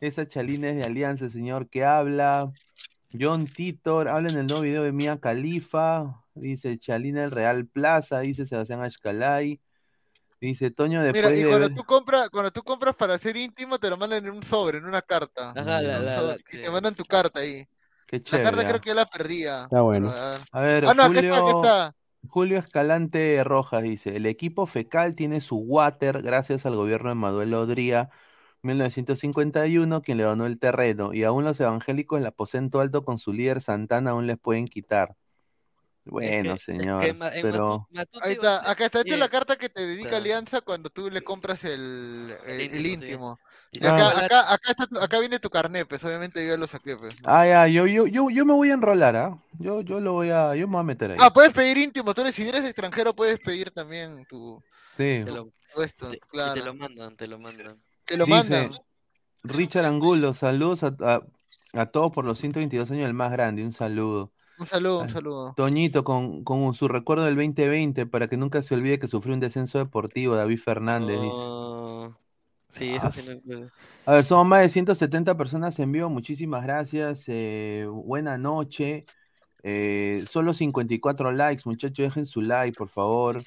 esa 0.00 0.26
chalina 0.28 0.68
es 0.68 0.76
de 0.76 0.84
Alianza, 0.84 1.28
señor, 1.30 1.68
que 1.68 1.84
habla. 1.84 2.52
John 3.18 3.46
Titor, 3.46 4.08
habla 4.08 4.30
en 4.30 4.38
el 4.38 4.46
nuevo 4.46 4.62
video 4.62 4.82
de 4.84 4.92
Mía 4.92 5.18
Califa. 5.20 6.18
Dice 6.34 6.78
Chalina 6.78 7.20
del 7.20 7.30
Real 7.30 7.66
Plaza, 7.66 8.20
dice 8.20 8.46
Sebastián 8.46 8.80
Ashkalay. 8.82 9.60
Dice 10.40 10.70
Toño 10.70 11.00
Mira, 11.02 11.30
y 11.30 11.42
de 11.42 11.48
cuando 11.48 11.68
ver- 11.68 11.74
tú 11.76 11.84
compras, 11.84 12.30
cuando 12.30 12.50
tú 12.50 12.62
compras 12.62 12.96
para 12.96 13.16
ser 13.18 13.36
íntimo, 13.36 13.78
te 13.78 13.90
lo 13.90 13.96
mandan 13.98 14.24
en 14.26 14.32
un 14.32 14.42
sobre, 14.42 14.78
en 14.78 14.86
una 14.86 15.02
carta. 15.02 15.50
Ajá, 15.50 15.80
En 15.80 15.86
la- 15.88 15.98
un 15.98 16.04
la- 16.06 16.14
sobre, 16.18 16.26
la- 16.28 16.38
y 16.50 16.60
te 16.60 16.70
mandan 16.70 16.94
tu 16.94 17.04
carta 17.04 17.40
ahí. 17.40 17.66
Qué 18.06 18.22
La 18.32 18.42
carta 18.42 18.62
ah. 18.62 18.68
creo 18.68 18.80
que 18.80 18.88
ya 18.88 18.94
la 18.94 19.06
perdía. 19.06 19.62
Está 19.64 19.82
bueno. 19.82 20.10
ah. 20.12 20.38
A 20.52 20.60
ver, 20.62 20.84
Ah, 20.88 20.94
no, 20.94 21.06
Julio, 21.06 21.20
está, 21.20 21.36
acá 21.38 21.50
está. 21.50 21.94
Julio 22.28 22.58
Escalante 22.58 23.42
Rojas 23.44 23.82
dice, 23.82 24.16
el 24.16 24.26
equipo 24.26 24.66
fecal 24.66 25.14
tiene 25.14 25.40
su 25.40 25.56
water 25.58 26.22
gracias 26.22 26.64
al 26.66 26.76
gobierno 26.76 27.10
de 27.10 27.14
Manuel 27.16 27.52
Odría 27.54 28.10
1951, 28.62 30.02
quien 30.02 30.18
le 30.18 30.24
donó 30.24 30.46
el 30.46 30.58
terreno, 30.58 31.12
y 31.12 31.24
aún 31.24 31.44
los 31.44 31.60
evangélicos 31.60 32.16
en 32.16 32.22
el 32.22 32.28
aposento 32.28 32.80
alto 32.80 33.04
con 33.04 33.18
su 33.18 33.32
líder 33.32 33.60
Santana 33.60 34.12
aún 34.12 34.26
les 34.26 34.38
pueden 34.38 34.66
quitar. 34.68 35.16
Bueno, 36.04 36.42
que- 36.42 36.52
es 36.52 36.62
señor, 36.62 37.00
que 37.02 37.42
pero... 37.42 37.88
Ahí 38.22 38.32
está, 38.32 38.70
acá 38.70 38.86
está. 38.86 39.00
Esta 39.00 39.14
es 39.14 39.20
la 39.20 39.28
carta 39.28 39.56
que 39.56 39.68
te 39.68 39.84
dedica. 39.86 40.16
Alianza 40.16 40.60
cuando 40.60 40.90
tú 40.90 41.10
le 41.10 41.22
compras 41.22 41.64
el, 41.64 42.34
el, 42.46 42.60
el 42.60 42.60
íntimo, 42.60 42.82
sí. 42.82 42.88
íntimo. 42.92 43.38
Y 43.72 43.86
Ah. 43.86 43.94
acá, 43.96 44.24
acá, 44.26 44.52
acá, 44.52 44.70
está 44.70 44.86
tu- 44.86 44.98
acá 45.00 45.18
viene 45.18 45.38
tu 45.38 45.48
carnet, 45.48 45.88
pues 45.88 46.04
obviamente 46.04 46.46
yo 46.46 46.56
lo 46.58 46.66
saqué, 46.66 46.94
pues. 46.96 47.14
Ah, 47.24 47.46
ya, 47.46 47.66
yo, 47.68 47.86
yo, 47.86 48.06
yo, 48.06 48.28
yo 48.28 48.44
me 48.44 48.52
voy 48.52 48.70
a 48.70 48.74
enrolar, 48.74 49.16
¿ah? 49.16 49.38
Yo, 49.58 49.80
yo 49.80 49.98
lo 49.98 50.12
voy 50.12 50.28
a, 50.30 50.54
yo 50.54 50.68
me 50.68 50.72
voy 50.74 50.80
a 50.80 50.84
meter 50.84 51.12
ahí. 51.12 51.16
Ah, 51.18 51.32
puedes 51.32 51.52
pedir 51.54 51.78
íntimo, 51.78 52.12
tú 52.12 52.20
eres, 52.20 52.34
si 52.34 52.46
eres 52.46 52.64
extranjero 52.64 53.14
puedes 53.14 53.40
pedir 53.40 53.70
también 53.70 54.26
tu, 54.26 54.62
Sí. 54.92 55.22
Te 55.24 55.32
tu 55.32 55.50
esto, 55.82 56.10
te- 56.10 56.20
claro. 56.20 56.62
lo 56.62 56.74
mandan, 56.74 57.16
te 57.16 57.26
lo 57.26 57.38
mandan. 57.38 57.80
Te 58.04 58.18
lo 58.18 58.26
Dice, 58.26 58.36
mandan. 58.50 58.78
Richard 59.42 59.86
Angulo, 59.86 60.34
saludos 60.34 60.82
a, 60.82 60.94
a, 61.00 61.22
a 61.72 61.86
todos 61.86 62.12
por 62.12 62.26
los 62.26 62.38
122 62.38 62.90
años 62.90 63.04
del 63.06 63.14
más 63.14 63.32
grande, 63.32 63.64
un 63.64 63.72
saludo. 63.72 64.32
Un 64.58 64.66
saludo, 64.66 65.00
un 65.00 65.06
Ah, 65.06 65.08
saludo. 65.08 65.54
Toñito, 65.56 66.04
con, 66.04 66.44
con 66.44 66.74
su 66.74 66.88
recuerdo 66.88 67.24
del 67.24 67.36
2020, 67.36 68.04
para 68.04 68.28
que 68.28 68.36
nunca 68.36 68.62
se 68.62 68.74
olvide 68.74 68.98
que 68.98 69.08
sufrió 69.08 69.32
un 69.32 69.40
descenso 69.40 69.78
deportivo, 69.78 70.36
David 70.36 70.58
Fernández 70.58 71.18
dice. 71.22 71.32
Sí, 72.76 72.90
eso 72.94 73.12
sí 73.12 73.40
no- 73.44 73.70
A 74.04 74.14
ver, 74.14 74.24
somos 74.24 74.46
más 74.46 74.62
de 74.62 74.68
170 74.68 75.36
personas 75.36 75.78
en 75.78 75.92
vivo, 75.92 76.08
muchísimas 76.08 76.64
gracias, 76.64 77.24
eh, 77.28 77.86
buena 77.88 78.36
noche. 78.38 79.04
Eh, 79.62 80.24
solo 80.28 80.52
54 80.54 81.30
likes, 81.30 81.62
muchachos, 81.66 81.96
dejen 82.06 82.26
su 82.26 82.40
like, 82.42 82.76
por 82.76 82.88
favor. 82.88 83.38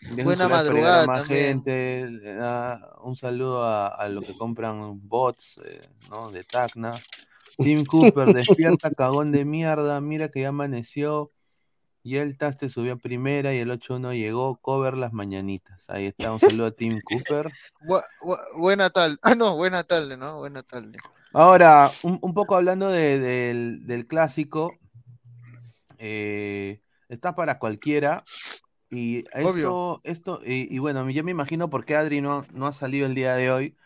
Dejen 0.00 0.24
Buena 0.24 0.44
like 0.44 0.54
madrugada 0.54 1.06
más 1.06 1.24
gente. 1.24 2.00
Eh, 2.22 2.78
un 3.02 3.16
saludo 3.16 3.64
a, 3.64 3.88
a 3.88 4.08
los 4.08 4.24
que 4.24 4.36
compran 4.38 5.00
bots, 5.08 5.58
eh, 5.64 5.80
¿no? 6.08 6.30
De 6.30 6.44
Tacna. 6.44 6.92
Tim 7.58 7.84
Cooper, 7.84 8.32
despierta, 8.34 8.90
cagón 8.92 9.32
de 9.32 9.44
mierda. 9.44 10.00
Mira 10.00 10.28
que 10.28 10.42
ya 10.42 10.48
amaneció. 10.50 11.32
Y 12.06 12.18
el 12.18 12.38
Taste 12.38 12.70
subió 12.70 12.92
a 12.92 12.96
primera 12.96 13.52
y 13.52 13.58
el 13.58 13.68
8-1 13.68 14.12
llegó. 14.14 14.54
Cover 14.58 14.96
las 14.96 15.12
mañanitas. 15.12 15.84
Ahí 15.88 16.06
está, 16.06 16.30
un 16.32 16.38
saludo 16.38 16.66
a 16.66 16.70
Tim 16.70 17.00
Cooper. 17.00 17.50
Bu- 17.80 18.00
bu- 18.22 18.38
buena 18.60 18.90
tarde. 18.90 19.16
Ah, 19.22 19.34
no, 19.34 19.56
buena 19.56 19.82
tarde, 19.82 20.16
¿no? 20.16 20.38
Buena 20.38 20.62
tarde. 20.62 20.96
Ahora, 21.32 21.90
un, 22.04 22.20
un 22.22 22.32
poco 22.32 22.54
hablando 22.54 22.90
de- 22.90 23.18
del, 23.18 23.86
del 23.88 24.06
clásico, 24.06 24.78
eh, 25.98 26.78
está 27.08 27.34
para 27.34 27.58
cualquiera. 27.58 28.22
Y 28.88 29.24
esto, 29.32 29.48
Obvio. 29.48 30.00
esto 30.04 30.40
y, 30.46 30.72
y 30.72 30.78
bueno, 30.78 31.10
yo 31.10 31.24
me 31.24 31.32
imagino 31.32 31.68
por 31.68 31.84
qué 31.84 31.96
Adri 31.96 32.20
no, 32.20 32.44
no 32.54 32.68
ha 32.68 32.72
salido 32.72 33.06
el 33.06 33.16
día 33.16 33.34
de 33.34 33.50
hoy. 33.50 33.76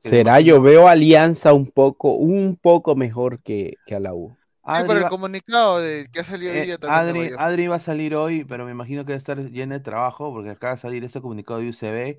Será, 0.00 0.40
yo 0.40 0.60
veo 0.60 0.88
Alianza 0.88 1.52
un 1.52 1.70
poco, 1.70 2.14
un 2.14 2.58
poco 2.60 2.96
mejor 2.96 3.40
que, 3.44 3.76
que 3.86 3.94
a 3.94 4.00
la 4.00 4.12
U. 4.12 4.36
Sí, 4.68 4.82
Adri 4.82 4.84
por 4.84 4.96
el 4.96 5.04
va- 5.04 5.08
comunicado 5.08 5.80
de, 5.80 6.08
que 6.12 6.20
ha 6.20 6.24
salido 6.24 6.52
hoy 6.52 6.60
Eh, 6.60 6.62
día 6.62 6.78
también. 6.78 7.06
Adri. 7.06 7.30
Adri 7.36 7.66
va 7.68 7.76
a 7.76 7.80
salir 7.80 8.14
hoy, 8.14 8.44
pero 8.44 8.64
me 8.64 8.70
imagino 8.72 9.02
que 9.04 9.08
debe 9.12 9.18
estar 9.18 9.38
llena 9.50 9.74
de 9.76 9.80
trabajo 9.80 10.32
porque 10.32 10.50
acaba 10.50 10.74
de 10.74 10.80
salir 10.80 11.04
ese 11.04 11.20
comunicado 11.20 11.60
de 11.60 11.68
UCB 11.68 12.18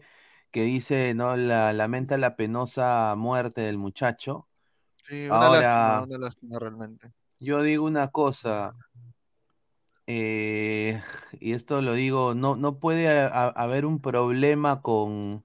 que 0.51 0.63
dice, 0.63 1.13
¿no? 1.13 1.35
La, 1.35 1.73
lamenta 1.73 2.17
la 2.17 2.35
penosa 2.35 3.15
muerte 3.17 3.61
del 3.61 3.77
muchacho. 3.77 4.47
Sí, 5.03 5.27
una 5.29 5.49
lástima, 5.49 6.01
una 6.01 6.17
lástima 6.17 6.57
realmente. 6.57 7.11
yo 7.39 7.61
digo 7.63 7.85
una 7.85 8.09
cosa, 8.11 8.75
eh, 10.07 11.01
y 11.39 11.53
esto 11.53 11.81
lo 11.81 11.93
digo, 11.93 12.33
no, 12.35 12.55
no 12.55 12.79
puede 12.79 13.09
ha- 13.09 13.27
ha- 13.27 13.49
haber 13.49 13.85
un 13.85 13.99
problema 14.01 14.81
con, 14.81 15.43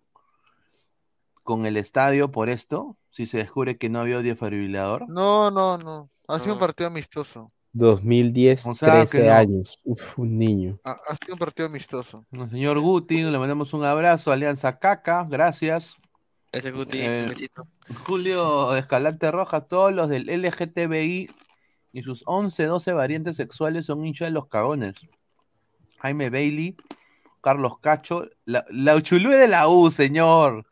con 1.43 1.64
el 1.64 1.78
estadio 1.78 2.31
por 2.31 2.51
esto, 2.51 2.98
si 3.10 3.24
se 3.27 3.39
descubre 3.39 3.78
que 3.78 3.89
no 3.89 4.01
había 4.01 4.18
defibrilador. 4.20 5.10
No, 5.16 5.51
no, 5.51 5.77
no. 5.78 6.09
Ha 6.28 6.39
sido 6.40 6.55
un 6.55 6.61
partido 6.61 6.89
amistoso. 6.89 7.53
2010, 7.73 8.66
O 8.66 8.74
sea, 8.74 9.03
que 9.03 9.19
13 9.19 9.27
no. 9.27 9.35
años. 9.35 9.78
Uf, 9.85 10.19
un 10.19 10.39
niño. 10.39 10.78
Ha, 10.85 10.93
ha 10.93 11.16
sido 11.16 11.35
un 11.35 11.39
partido 11.39 11.66
amistoso. 11.69 12.24
Señor 12.51 12.81
Guti, 12.81 13.23
le 13.23 13.39
mandamos 13.39 13.73
un 13.74 13.85
abrazo, 13.85 14.32
Alianza 14.32 14.78
Caca, 14.78 15.27
gracias. 15.28 15.94
Ese 16.53 16.70
Guti, 16.70 16.98
Eh, 17.01 17.20
un 17.24 17.28
besito. 17.28 17.66
Julio 18.07 18.74
Escalante 18.77 19.31
Rojas, 19.31 19.69
todos 19.69 19.93
los 19.93 20.09
del 20.09 20.27
LGTBI 20.27 21.28
y 21.93 22.03
sus 22.03 22.23
11, 22.27 22.65
12 22.66 22.93
variantes 22.94 23.36
sexuales 23.36 23.86
son 23.86 24.05
hinchas 24.07 24.28
de 24.28 24.32
los 24.32 24.47
cagones. 24.48 24.97
Jaime 25.98 26.31
Bailey, 26.31 26.77
Carlos 27.43 27.78
Cacho, 27.81 28.27
la, 28.44 28.65
la 28.70 28.97
Uchulú 28.97 29.31
de 29.31 29.48
la 29.48 29.69
U, 29.69 29.90
señor. 29.90 30.65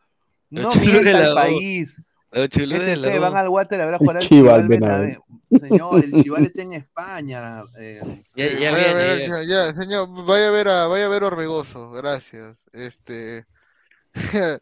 La 0.50 0.62
No 0.62 0.74
mienta 0.74 1.18
al 1.18 1.34
país. 1.34 2.00
La 2.30 2.44
Uchulú 2.44 2.78
de 2.78 2.96
la 2.96 3.16
U. 3.16 3.20
van 3.20 3.36
al 3.36 3.48
water 3.48 3.80
a 3.80 3.84
ver 3.86 3.94
a 3.94 3.98
jugar 3.98 4.16
al 4.16 4.22
Chival 4.22 4.62
Chival 4.62 4.68
Benavente. 4.68 4.96
Benavente. 4.96 5.23
Señor, 5.58 6.04
el 6.04 6.16
Chival 6.22 6.44
está 6.46 6.62
en 6.62 6.72
España. 6.74 7.64
eh. 7.78 8.24
Ya, 8.34 8.52
ya 8.52 8.70
vaya, 8.70 8.90
a 8.90 8.94
ver, 8.94 9.18
ya. 9.20 9.24
señor, 9.24 9.46
ya, 9.46 9.72
señor, 9.72 10.24
vaya 10.26 10.48
a 10.48 10.50
ver 10.50 10.68
a, 10.68 10.86
vaya 10.88 11.06
a 11.06 11.08
ver 11.08 11.24
Orbegoso, 11.24 11.90
gracias. 11.90 12.66
Este 12.72 13.46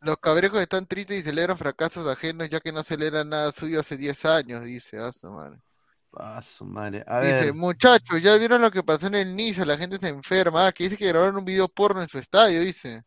los 0.00 0.16
cabrejos 0.18 0.60
están 0.60 0.86
tristes 0.86 1.18
y 1.20 1.22
celebran 1.22 1.58
fracasos 1.58 2.06
ajenos 2.08 2.48
ya 2.48 2.60
que 2.60 2.72
no 2.72 2.82
celebran 2.82 3.28
nada 3.28 3.52
suyo 3.52 3.80
hace 3.80 3.96
10 3.96 4.24
años, 4.26 4.64
dice, 4.64 4.98
ah, 4.98 5.12
su 5.12 5.30
madre. 5.30 5.58
Ah, 6.12 6.40
su 6.42 6.64
madre. 6.64 7.04
A 7.06 7.20
Dice, 7.20 7.46
ver, 7.46 7.54
muchachos, 7.54 8.20
ya 8.22 8.36
vieron 8.36 8.62
lo 8.62 8.70
que 8.70 8.82
pasó 8.82 9.06
en 9.08 9.14
el 9.16 9.36
Niza, 9.36 9.64
la 9.64 9.76
gente 9.78 9.98
se 9.98 10.08
enferma, 10.08 10.66
ah, 10.66 10.72
que 10.72 10.84
dice 10.84 10.96
que 10.96 11.08
grabaron 11.08 11.36
un 11.36 11.44
video 11.44 11.68
porno 11.68 12.02
en 12.02 12.08
su 12.08 12.18
estadio, 12.18 12.60
dice. 12.60 13.02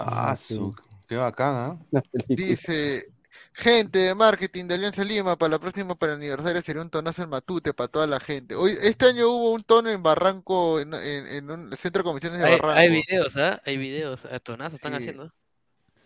ah, 0.00 0.36
su, 0.36 0.74
qué 1.08 1.16
bacán, 1.16 1.54
¿ah? 1.56 1.78
Película. 2.26 2.36
Dice, 2.48 3.13
gente 3.52 3.98
de 3.98 4.14
marketing 4.14 4.66
de 4.66 4.74
Alianza 4.74 5.04
Lima, 5.04 5.36
para 5.36 5.50
la 5.50 5.58
próxima, 5.58 5.94
para 5.94 6.12
el 6.12 6.18
aniversario, 6.18 6.60
sería 6.62 6.82
un 6.82 6.90
tonazo 6.90 7.22
en 7.22 7.30
Matute 7.30 7.72
para 7.74 7.88
toda 7.88 8.06
la 8.06 8.20
gente. 8.20 8.54
Hoy, 8.54 8.72
este 8.82 9.06
año 9.06 9.28
hubo 9.28 9.52
un 9.52 9.62
tono 9.62 9.90
en 9.90 10.02
Barranco, 10.02 10.80
en, 10.80 10.94
en, 10.94 11.26
en 11.26 11.50
un 11.50 11.76
centro 11.76 12.00
de 12.00 12.04
convenciones 12.04 12.38
de 12.40 12.44
Hay, 12.46 12.52
Barranco. 12.58 12.78
hay 12.78 12.88
videos, 12.90 13.36
¿ah? 13.36 13.60
Hay 13.64 13.76
videos. 13.76 14.24
A 14.24 14.38
tonazos 14.40 14.74
están 14.74 14.92
Sí. 14.92 14.98
haciendo. 14.98 15.32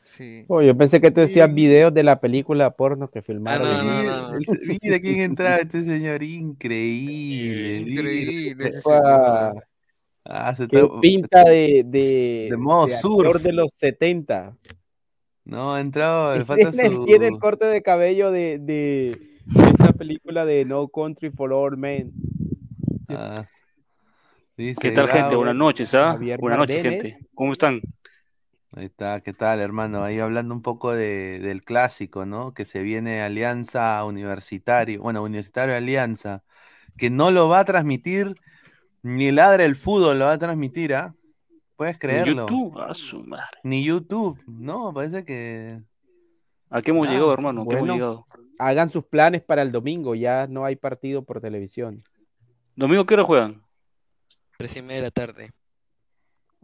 Sí. 0.01 0.45
Oh, 0.49 0.63
yo 0.63 0.75
pensé 0.77 1.01
que 1.03 1.11
te 1.11 1.21
decías 1.21 1.53
videos 1.53 1.93
de 1.93 2.03
la 2.03 2.19
película 2.19 2.71
porno 2.75 3.11
que 3.11 3.21
filmaron. 3.23 3.69
Ah, 3.69 3.83
no, 3.83 4.01
en- 4.01 4.07
no, 4.07 4.31
no. 4.33 4.37
El- 4.39 4.79
Mira 4.83 5.01
quién 5.01 5.21
entraba 5.21 5.57
este 5.57 5.85
señor, 5.85 6.23
increíble. 6.23 7.91
Increíble 7.91 8.73
Guau, 8.83 9.53
señor. 9.53 9.65
Ah, 10.25 10.55
se 10.55 10.67
qué 10.69 10.77
está- 10.81 11.01
pinta 11.01 11.45
de, 11.45 11.83
de, 11.87 12.49
De 12.51 12.57
modo 12.57 12.87
de 12.87 12.95
actor 12.95 13.27
surf. 13.27 13.43
de 13.43 13.53
los 13.53 13.73
70. 13.75 14.57
No, 15.49 15.75
ha 15.75 15.81
entrado, 15.81 16.37
le 16.37 16.45
falta 16.45 16.71
Tiene, 16.71 16.95
su... 16.95 17.07
tiene 17.07 17.29
el 17.29 17.39
corte 17.39 17.65
de 17.65 17.83
cabello 17.83 18.31
de, 18.31 18.59
de, 18.59 19.19
de 19.47 19.71
esa 19.71 19.95
película 19.95 20.45
de 20.45 20.67
No 20.67 20.89
Country 20.89 21.31
for 21.31 21.55
Old 21.55 21.79
Men. 21.79 22.13
Ah, 23.09 23.47
dice 24.59 24.79
¿Qué 24.79 24.91
tal, 24.91 25.07
gente? 25.07 25.23
Gabo. 25.23 25.37
Buenas 25.39 25.57
noches, 25.57 25.95
¿ah? 25.95 26.13
Javier 26.13 26.39
Buenas 26.39 26.59
noches, 26.59 26.83
gente. 26.83 27.19
¿Cómo 27.35 27.53
están? 27.53 27.81
Ahí 28.73 28.85
está, 28.85 29.23
¿qué 29.23 29.33
tal, 29.33 29.61
hermano? 29.61 30.05
Ahí 30.05 30.19
hablando 30.19 30.55
un 30.55 30.61
poco 30.61 30.93
de, 30.93 31.39
del 31.39 31.65
clásico, 31.65 32.27
¿no? 32.27 32.53
Que 32.53 32.67
se 32.67 32.83
viene 32.83 33.23
Alianza 33.23 34.05
Universitario, 34.05 35.01
bueno, 35.01 35.23
Universitario 35.23 35.75
Alianza, 35.75 36.43
que 36.99 37.09
no 37.09 37.31
lo 37.31 37.49
va 37.49 37.61
a 37.61 37.65
transmitir, 37.65 38.35
ni 39.03 39.33
Ladra 39.33 39.65
el 39.65 39.77
Fútbol 39.77 40.19
lo 40.19 40.27
va 40.27 40.33
a 40.33 40.39
transmitir, 40.39 40.95
¿ah? 40.95 41.15
¿Puedes 41.79 41.97
creerlo? 41.97 42.49
YouTube, 42.49 42.77
a 42.81 42.93
su 42.93 43.23
madre. 43.23 43.59
Ni 43.63 43.85
YouTube, 43.85 44.37
no, 44.49 44.93
parece 44.93 45.25
que... 45.25 45.81
¿A 46.71 46.83
qué 46.83 46.91
hemos 46.91 47.07
Ah, 47.07 47.13
llegado, 47.13 47.33
hermano? 47.33 47.63
¿A 47.63 47.65
qué 47.67 47.71
hemos 47.77 47.81
bueno. 47.81 47.95
llegado? 47.95 48.27
Hagan 48.59 48.89
sus 48.89 49.05
planes 49.05 49.43
para 49.43 49.63
el 49.63 49.71
domingo, 49.71 50.17
ya 50.17 50.49
no 50.49 50.65
hay 50.65 50.75
partido 50.75 51.23
por 51.23 51.41
televisión. 51.41 52.03
¿Domingo 52.75 53.07
qué 53.07 53.15
hora 53.15 53.23
juegan? 53.23 53.63
Tres 54.57 54.77
y 54.77 54.83
media 54.83 54.97
de 54.97 55.03
la 55.03 55.11
tarde. 55.13 55.53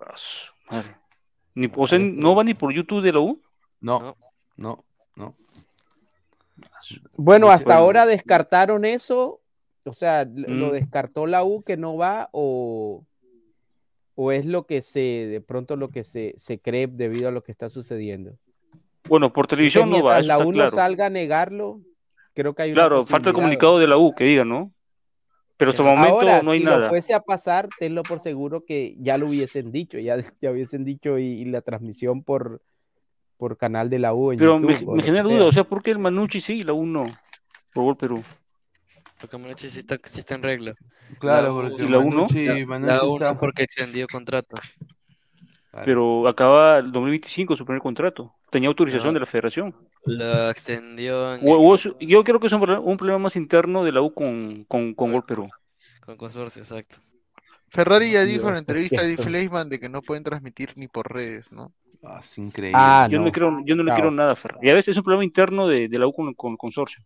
A 0.05 0.17
su 0.17 0.51
madre. 0.69 0.97
Ni, 1.55 1.71
o 1.77 1.87
sea, 1.87 2.01
¿no 2.01 2.35
va 2.35 2.43
ni 2.43 2.55
por 2.55 2.73
YouTube 2.75 3.01
de 3.01 3.13
la 3.13 3.21
U? 3.21 3.41
No, 3.81 4.17
no, 4.57 4.85
no. 5.15 5.37
Bueno, 7.17 7.51
hasta 7.51 7.77
ahora 7.77 8.05
descartaron 8.07 8.85
eso, 8.85 9.41
o 9.85 9.93
sea, 9.93 10.25
lo 10.25 10.67
Mm. 10.69 10.73
descartó 10.73 11.27
la 11.27 11.45
U 11.45 11.63
que 11.63 11.77
no 11.77 11.97
va 11.97 12.29
o, 12.33 13.05
o 14.15 14.33
es 14.33 14.47
lo 14.47 14.67
que 14.67 14.83
se, 14.83 15.01
de 15.01 15.41
pronto 15.41 15.77
lo 15.77 15.89
que 15.89 16.05
se, 16.05 16.35
se 16.37 16.59
cree 16.59 16.87
debido 16.87 17.29
a 17.29 17.33
lo 17.33 17.43
que 17.43 17.53
está 17.53 17.69
sucediendo. 17.69 18.37
Bueno, 19.09 19.33
por 19.33 19.47
televisión 19.47 19.91
no 19.91 20.03
va, 20.03 20.21
la 20.23 20.39
U 20.39 20.45
no 20.47 20.53
claro. 20.53 20.77
salga 20.77 21.07
a 21.07 21.11
negarlo, 21.11 21.81
creo 22.33 22.55
que 22.55 22.63
hay 22.63 22.73
Claro, 22.73 23.05
falta 23.05 23.31
el 23.31 23.35
comunicado 23.35 23.79
de 23.79 23.87
la 23.87 23.97
U 23.99 24.15
que 24.15 24.25
diga, 24.25 24.45
¿no? 24.45 24.73
Pero 25.57 25.71
hasta 25.71 25.83
el 25.83 25.89
momento 25.89 26.15
Ahora, 26.21 26.43
no 26.43 26.51
hay 26.53 26.59
si 26.61 26.65
nada. 26.65 26.79
lo 26.79 26.89
fuese 26.89 27.15
a 27.15 27.21
pasar, 27.21 27.69
tenlo 27.79 28.03
por 28.03 28.19
seguro 28.21 28.65
que 28.65 28.97
ya 28.99 29.19
lo 29.19 29.29
hubiesen 29.29 29.71
dicho, 29.73 29.99
ya, 29.99 30.17
ya 30.41 30.51
hubiesen 30.51 30.85
dicho 30.85 31.19
y, 31.19 31.25
y 31.27 31.45
la 31.45 31.61
transmisión 31.61 32.23
por, 32.23 32.61
por 33.37 33.57
canal 33.57 33.91
de 33.91 33.99
la 33.99 34.15
U 34.15 34.33
en 34.33 34.39
Pero 34.39 34.59
me, 34.59 34.73
YouTube 34.73 34.93
me 34.95 34.97
que 35.01 35.03
genera 35.07 35.23
duda, 35.25 35.45
o 35.45 35.53
sea, 35.53 35.65
¿por 35.65 35.83
qué 35.83 35.91
el 35.91 35.99
Manucci 35.99 36.41
sí 36.41 36.55
y 36.55 36.63
la 36.63 36.73
U 36.73 36.87
no? 36.87 37.05
Por 37.73 37.85
gol 37.85 37.97
Perú. 37.97 38.23
Porque 39.25 39.39
Manucci 39.39 39.71
sí 39.71 39.79
está, 39.81 39.99
sí 40.05 40.19
está 40.21 40.35
en 40.35 40.43
regla. 40.43 40.75
Claro, 41.19 41.49
La 41.63 41.69
porque 41.71 41.83
¿Y 41.85 41.89
la? 41.89 41.99
Manucci- 41.99 42.47
La, 42.61 42.67
Manucci 42.67 43.19
la 43.19 43.27
está- 43.31 43.39
porque 43.39 43.63
extendió 43.63 44.07
contrato. 44.07 44.57
Pero 45.85 46.29
acaba 46.29 46.79
el 46.79 46.93
2025 46.93 47.57
su 47.57 47.65
primer 47.65 47.83
contrato. 47.83 48.33
Tenía 48.51 48.69
autorización 48.69 49.09
No. 49.09 49.15
de 49.15 49.21
la 49.21 49.27
federación. 49.27 49.75
Lo 50.05 50.51
extendió 50.51 51.35
en- 51.35 51.41
O- 51.49 51.57
o 51.57 51.75
es- 51.75 51.89
yo 51.99 52.23
creo 52.23 52.39
que 52.39 52.47
es 52.47 52.53
un, 52.53 52.61
pro- 52.61 52.81
un 52.83 52.97
problema 52.97 53.19
más 53.19 53.35
interno 53.35 53.83
de 53.83 53.91
la 53.93 54.01
U 54.01 54.13
con, 54.15 54.65
con, 54.69 54.95
con 54.95 55.13
Gol 55.13 55.25
Perú. 55.25 55.49
con 56.05 56.17
consorcio, 56.17 56.63
exacto. 56.63 56.99
Ferrari 57.71 58.13
ya 58.13 58.25
dijo 58.25 58.47
en 58.49 58.53
la 58.55 58.59
entrevista 58.61 59.01
a 59.01 59.05
Di 59.05 59.15
cierto. 59.15 59.25
Fleischmann 59.25 59.69
de 59.71 59.81
que 59.81 59.89
no 59.89 60.03
pueden 60.03 60.23
transmitir 60.23 60.69
ni 60.77 60.87
por 60.87 61.13
redes, 61.13 61.51
¿no? 61.51 61.73
Ah, 62.05 62.19
es 62.21 62.37
increíble. 62.39 62.79
Ah, 62.79 63.09
Yo 63.11 63.17
no, 63.17 63.21
no. 63.23 63.27
le 63.27 63.33
creo, 63.33 63.59
yo 63.65 63.75
no 63.75 63.83
le 63.83 63.91
Chao. 63.91 63.99
creo 63.99 64.11
nada 64.11 64.33
a 64.33 64.37
Ferrari. 64.37 64.69
Y 64.69 64.71
a 64.71 64.75
veces 64.75 64.89
es 64.93 64.97
un 64.99 65.03
problema 65.03 65.25
interno 65.25 65.67
de, 65.67 65.89
de 65.89 65.99
la 65.99 66.07
U 66.07 66.13
con, 66.13 66.35
con 66.35 66.53
el 66.53 66.59
consorcio. 66.59 67.03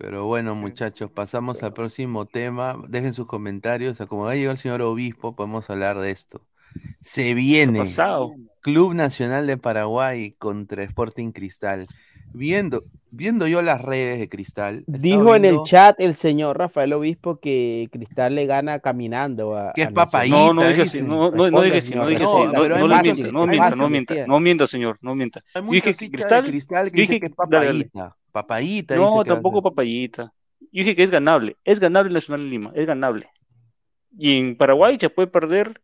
Pero 0.00 0.24
bueno, 0.24 0.54
muchachos, 0.54 1.10
pasamos 1.10 1.62
al 1.62 1.74
próximo 1.74 2.24
tema. 2.24 2.82
Dejen 2.88 3.12
sus 3.12 3.26
comentarios. 3.26 3.92
O 3.92 3.94
sea, 3.94 4.06
como 4.06 4.26
ha 4.26 4.34
llegado 4.34 4.52
el 4.52 4.58
señor 4.58 4.80
obispo, 4.80 5.36
podemos 5.36 5.68
hablar 5.68 5.98
de 6.00 6.10
esto. 6.10 6.40
Se 7.00 7.24
¿Qué 7.24 7.30
ha 7.32 7.34
viene 7.34 7.78
pasado? 7.80 8.34
Club 8.62 8.94
Nacional 8.94 9.46
de 9.46 9.58
Paraguay 9.58 10.30
contra 10.38 10.84
Sporting 10.84 11.32
Cristal. 11.32 11.86
Viendo, 12.32 12.84
viendo 13.10 13.46
yo 13.46 13.60
las 13.60 13.82
redes 13.82 14.20
de 14.20 14.28
Cristal. 14.30 14.84
Dijo 14.86 15.34
en 15.34 15.44
el 15.44 15.58
chat 15.64 16.00
el 16.00 16.14
señor 16.14 16.56
Rafael 16.56 16.94
Obispo 16.94 17.38
que 17.38 17.88
Cristal 17.92 18.36
le 18.36 18.46
gana 18.46 18.78
caminando 18.78 19.54
a, 19.54 19.72
Que 19.74 19.82
es 19.82 19.92
papayita, 19.92 20.34
No, 20.34 20.54
no 20.54 20.62
dije 20.66 20.82
así, 20.82 21.02
no, 21.02 21.30
no, 21.30 21.50
no 21.50 21.60
dije 21.60 21.78
así, 21.78 21.94
no 21.94 22.06
dije 22.06 22.22
No, 22.22 22.38
así, 22.44 22.52
no, 22.54 22.78
no 22.78 22.88
mienta, 23.02 23.32
no 23.32 23.46
mienta, 23.46 23.76
no 23.76 23.88
mienta, 23.90 24.26
no 24.26 24.40
mienta, 24.40 24.66
señor, 24.66 24.98
no 25.02 25.14
mienta. 25.14 25.42
Hay 25.52 25.60
Yo 25.60 25.66
muchos 25.66 25.84
dije 25.84 25.96
que 25.98 26.10
Cristal, 26.10 26.44
Cristal 26.46 26.90
que 26.90 26.96
yo 26.96 27.00
dije 27.02 27.20
que 27.20 27.26
es 27.26 27.32
dale, 27.36 27.66
dale. 27.66 27.84
papayita. 27.90 28.16
Papayita 28.30 28.96
No, 28.96 29.24
tampoco 29.24 29.62
papayita. 29.62 30.32
Yo 30.60 30.68
dije 30.82 30.94
que 30.94 31.02
es 31.02 31.10
ganable, 31.10 31.56
es 31.64 31.80
ganable 31.80 32.08
el 32.08 32.14
Nacional 32.14 32.42
en 32.42 32.50
Lima, 32.50 32.72
es 32.74 32.86
ganable. 32.86 33.28
Y 34.16 34.38
en 34.38 34.56
Paraguay 34.56 34.98
se 34.98 35.10
puede 35.10 35.28
perder 35.28 35.80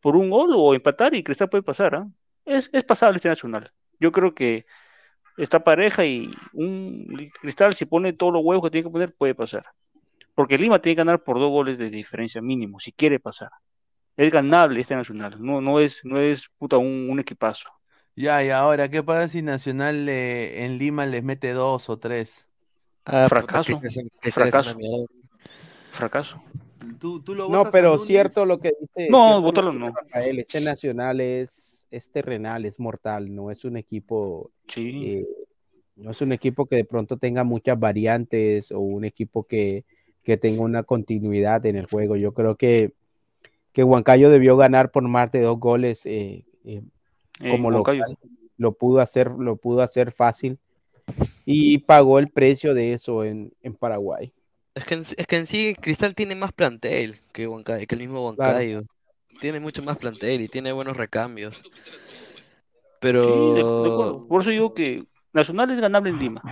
por 0.00 0.16
un 0.16 0.30
gol 0.30 0.52
o 0.56 0.74
empatar 0.74 1.14
y 1.14 1.22
Cristal 1.22 1.48
puede 1.48 1.62
pasar, 1.62 1.94
¿ah? 1.94 2.08
Es, 2.44 2.70
es 2.72 2.84
pasable 2.84 3.16
este 3.16 3.28
Nacional. 3.28 3.70
Yo 4.00 4.12
creo 4.12 4.34
que 4.34 4.66
está 5.36 5.62
pareja 5.62 6.04
y 6.04 6.30
un 6.52 7.30
Cristal 7.40 7.74
si 7.74 7.84
pone 7.84 8.12
todos 8.12 8.32
los 8.32 8.44
huevos 8.44 8.64
que 8.64 8.70
tiene 8.70 8.88
que 8.88 8.92
poner 8.92 9.14
puede 9.14 9.34
pasar. 9.34 9.66
Porque 10.34 10.58
Lima 10.58 10.80
tiene 10.80 10.96
que 10.96 11.00
ganar 11.00 11.22
por 11.22 11.38
dos 11.38 11.50
goles 11.50 11.78
de 11.78 11.90
diferencia 11.90 12.40
mínimo, 12.40 12.78
si 12.78 12.92
quiere 12.92 13.18
pasar. 13.18 13.50
Es 14.16 14.32
ganable 14.32 14.80
este 14.80 14.94
Nacional, 14.96 15.36
no, 15.40 15.60
no 15.60 15.80
es, 15.80 16.04
no 16.04 16.20
es 16.20 16.48
puta 16.58 16.76
un, 16.76 17.08
un 17.10 17.20
equipazo. 17.20 17.68
Ya, 18.18 18.42
y 18.44 18.50
ahora, 18.50 18.88
¿qué 18.88 19.04
pasa 19.04 19.28
si 19.28 19.42
Nacional 19.42 20.08
eh, 20.08 20.64
en 20.64 20.76
Lima 20.76 21.06
les 21.06 21.22
mete 21.22 21.52
dos 21.52 21.88
o 21.88 22.00
tres? 22.00 22.48
Ah, 23.04 23.26
puta, 23.28 23.28
Fracaso, 23.28 23.80
que- 23.80 23.88
que- 23.90 23.94
que 24.02 24.08
eres 24.22 24.34
fracaso. 24.34 24.76
Fracaso. 25.90 26.42
¿Tú, 26.98 27.22
tú 27.22 27.36
lo 27.36 27.48
No, 27.48 27.58
votas 27.58 27.66
a 27.68 27.70
pero 27.70 27.90
Núñez? 27.92 28.06
cierto 28.08 28.44
lo 28.44 28.58
que 28.58 28.72
dice. 28.80 29.08
No, 29.08 29.22
cierto 29.24 29.34
lo 29.36 29.42
bótalo 29.42 29.70
que 29.70 29.78
dice 29.78 29.90
no. 29.90 29.94
Rafael, 29.96 30.38
este 30.40 30.60
Nacional 30.62 31.20
es, 31.20 31.86
es 31.92 32.10
terrenal, 32.10 32.64
es 32.64 32.80
mortal, 32.80 33.32
no 33.32 33.52
es 33.52 33.64
un 33.64 33.76
equipo 33.76 34.50
Sí. 34.66 35.18
eh, 35.20 35.26
No 35.94 36.10
es 36.10 36.20
un 36.20 36.32
equipo 36.32 36.66
que 36.66 36.74
de 36.74 36.84
pronto 36.84 37.18
tenga 37.18 37.44
muchas 37.44 37.78
variantes 37.78 38.72
o 38.72 38.80
un 38.80 39.04
equipo 39.04 39.44
que, 39.44 39.84
que 40.24 40.36
tenga 40.36 40.62
una 40.62 40.82
continuidad 40.82 41.64
en 41.66 41.76
el 41.76 41.86
juego. 41.86 42.16
Yo 42.16 42.34
creo 42.34 42.56
que, 42.56 42.94
que 43.72 43.84
Huancayo 43.84 44.28
debió 44.28 44.56
ganar 44.56 44.90
por 44.90 45.04
más 45.04 45.30
de 45.30 45.42
dos 45.42 45.60
goles 45.60 46.04
eh, 46.04 46.44
Eh, 46.64 46.82
como 47.38 47.68
Huancayo. 47.70 48.00
local. 48.04 48.18
Lo 48.56 48.72
pudo 48.72 49.00
hacer, 49.00 49.30
lo 49.30 49.56
pudo 49.56 49.82
hacer 49.82 50.12
fácil 50.12 50.58
y 51.44 51.78
pagó 51.78 52.18
el 52.18 52.28
precio 52.28 52.74
de 52.74 52.92
eso 52.92 53.24
en, 53.24 53.52
en 53.62 53.74
Paraguay. 53.74 54.32
Es 54.74 54.84
que, 54.84 54.94
en, 54.94 55.02
es 55.16 55.26
que 55.26 55.36
en 55.36 55.46
sí 55.46 55.74
Cristal 55.80 56.14
tiene 56.14 56.34
más 56.34 56.52
plantel 56.52 57.20
que, 57.32 57.46
Huancayo, 57.46 57.86
que 57.86 57.94
el 57.94 58.00
mismo 58.00 58.34
Claro. 58.34 58.52
Huancayo. 58.54 58.82
Tiene 59.40 59.60
mucho 59.60 59.82
más 59.82 59.96
plantel 59.98 60.40
y 60.40 60.48
tiene 60.48 60.72
buenos 60.72 60.96
recambios. 60.96 61.56
Sí, 61.56 61.62
de- 63.10 63.12
de 63.12 63.62
Pero. 63.62 64.26
Por 64.28 64.40
eso 64.42 64.50
digo 64.50 64.74
que 64.74 65.04
Nacional 65.32 65.70
es 65.70 65.80
ganable 65.80 66.10
en 66.10 66.18
Lima. 66.18 66.42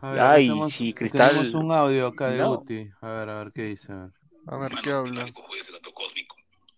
A 0.00 0.10
ver, 0.12 0.20
Ay, 0.20 0.46
tenemos, 0.46 0.72
si 0.72 0.92
Cristal. 0.92 1.30
tenemos 1.30 1.54
un 1.54 1.72
audio 1.72 2.06
acá 2.06 2.28
de 2.30 2.38
No. 2.38 2.56
Guti. 2.56 2.88
A 3.00 3.08
ver, 3.10 3.28
a 3.28 3.42
ver 3.42 3.52
qué 3.52 3.64
dice. 3.64 3.90
a 3.92 3.96
ver. 4.04 4.10
A 4.46 4.56
ver 4.58 4.70
qué 4.82 4.90
habla. 4.90 5.26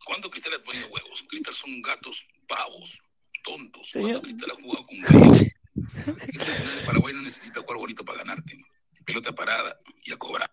¿Cuándo 0.06 0.30
Cristal 0.30 0.54
ha 0.58 0.62
puesto 0.64 0.86
huevos? 0.88 1.24
Cristal 1.28 1.54
son 1.54 1.82
gatos, 1.82 2.26
pavos, 2.48 3.02
tontos. 3.42 3.88
Señor. 3.90 4.20
¿Cuándo 4.20 4.22
Cristal 4.22 4.50
ha 4.50 4.62
jugado 4.62 4.84
con? 4.84 4.96
El 5.76 6.38
Nacional 6.38 6.76
de 6.78 6.84
Paraguay 6.84 7.14
no 7.14 7.22
necesita 7.22 7.60
jugar 7.62 7.78
bonito 7.78 8.04
para 8.04 8.18
ganarte. 8.18 8.54
Pelota 9.06 9.32
parada 9.32 9.76
y 10.04 10.12
a 10.12 10.16
cobrar. 10.16 10.50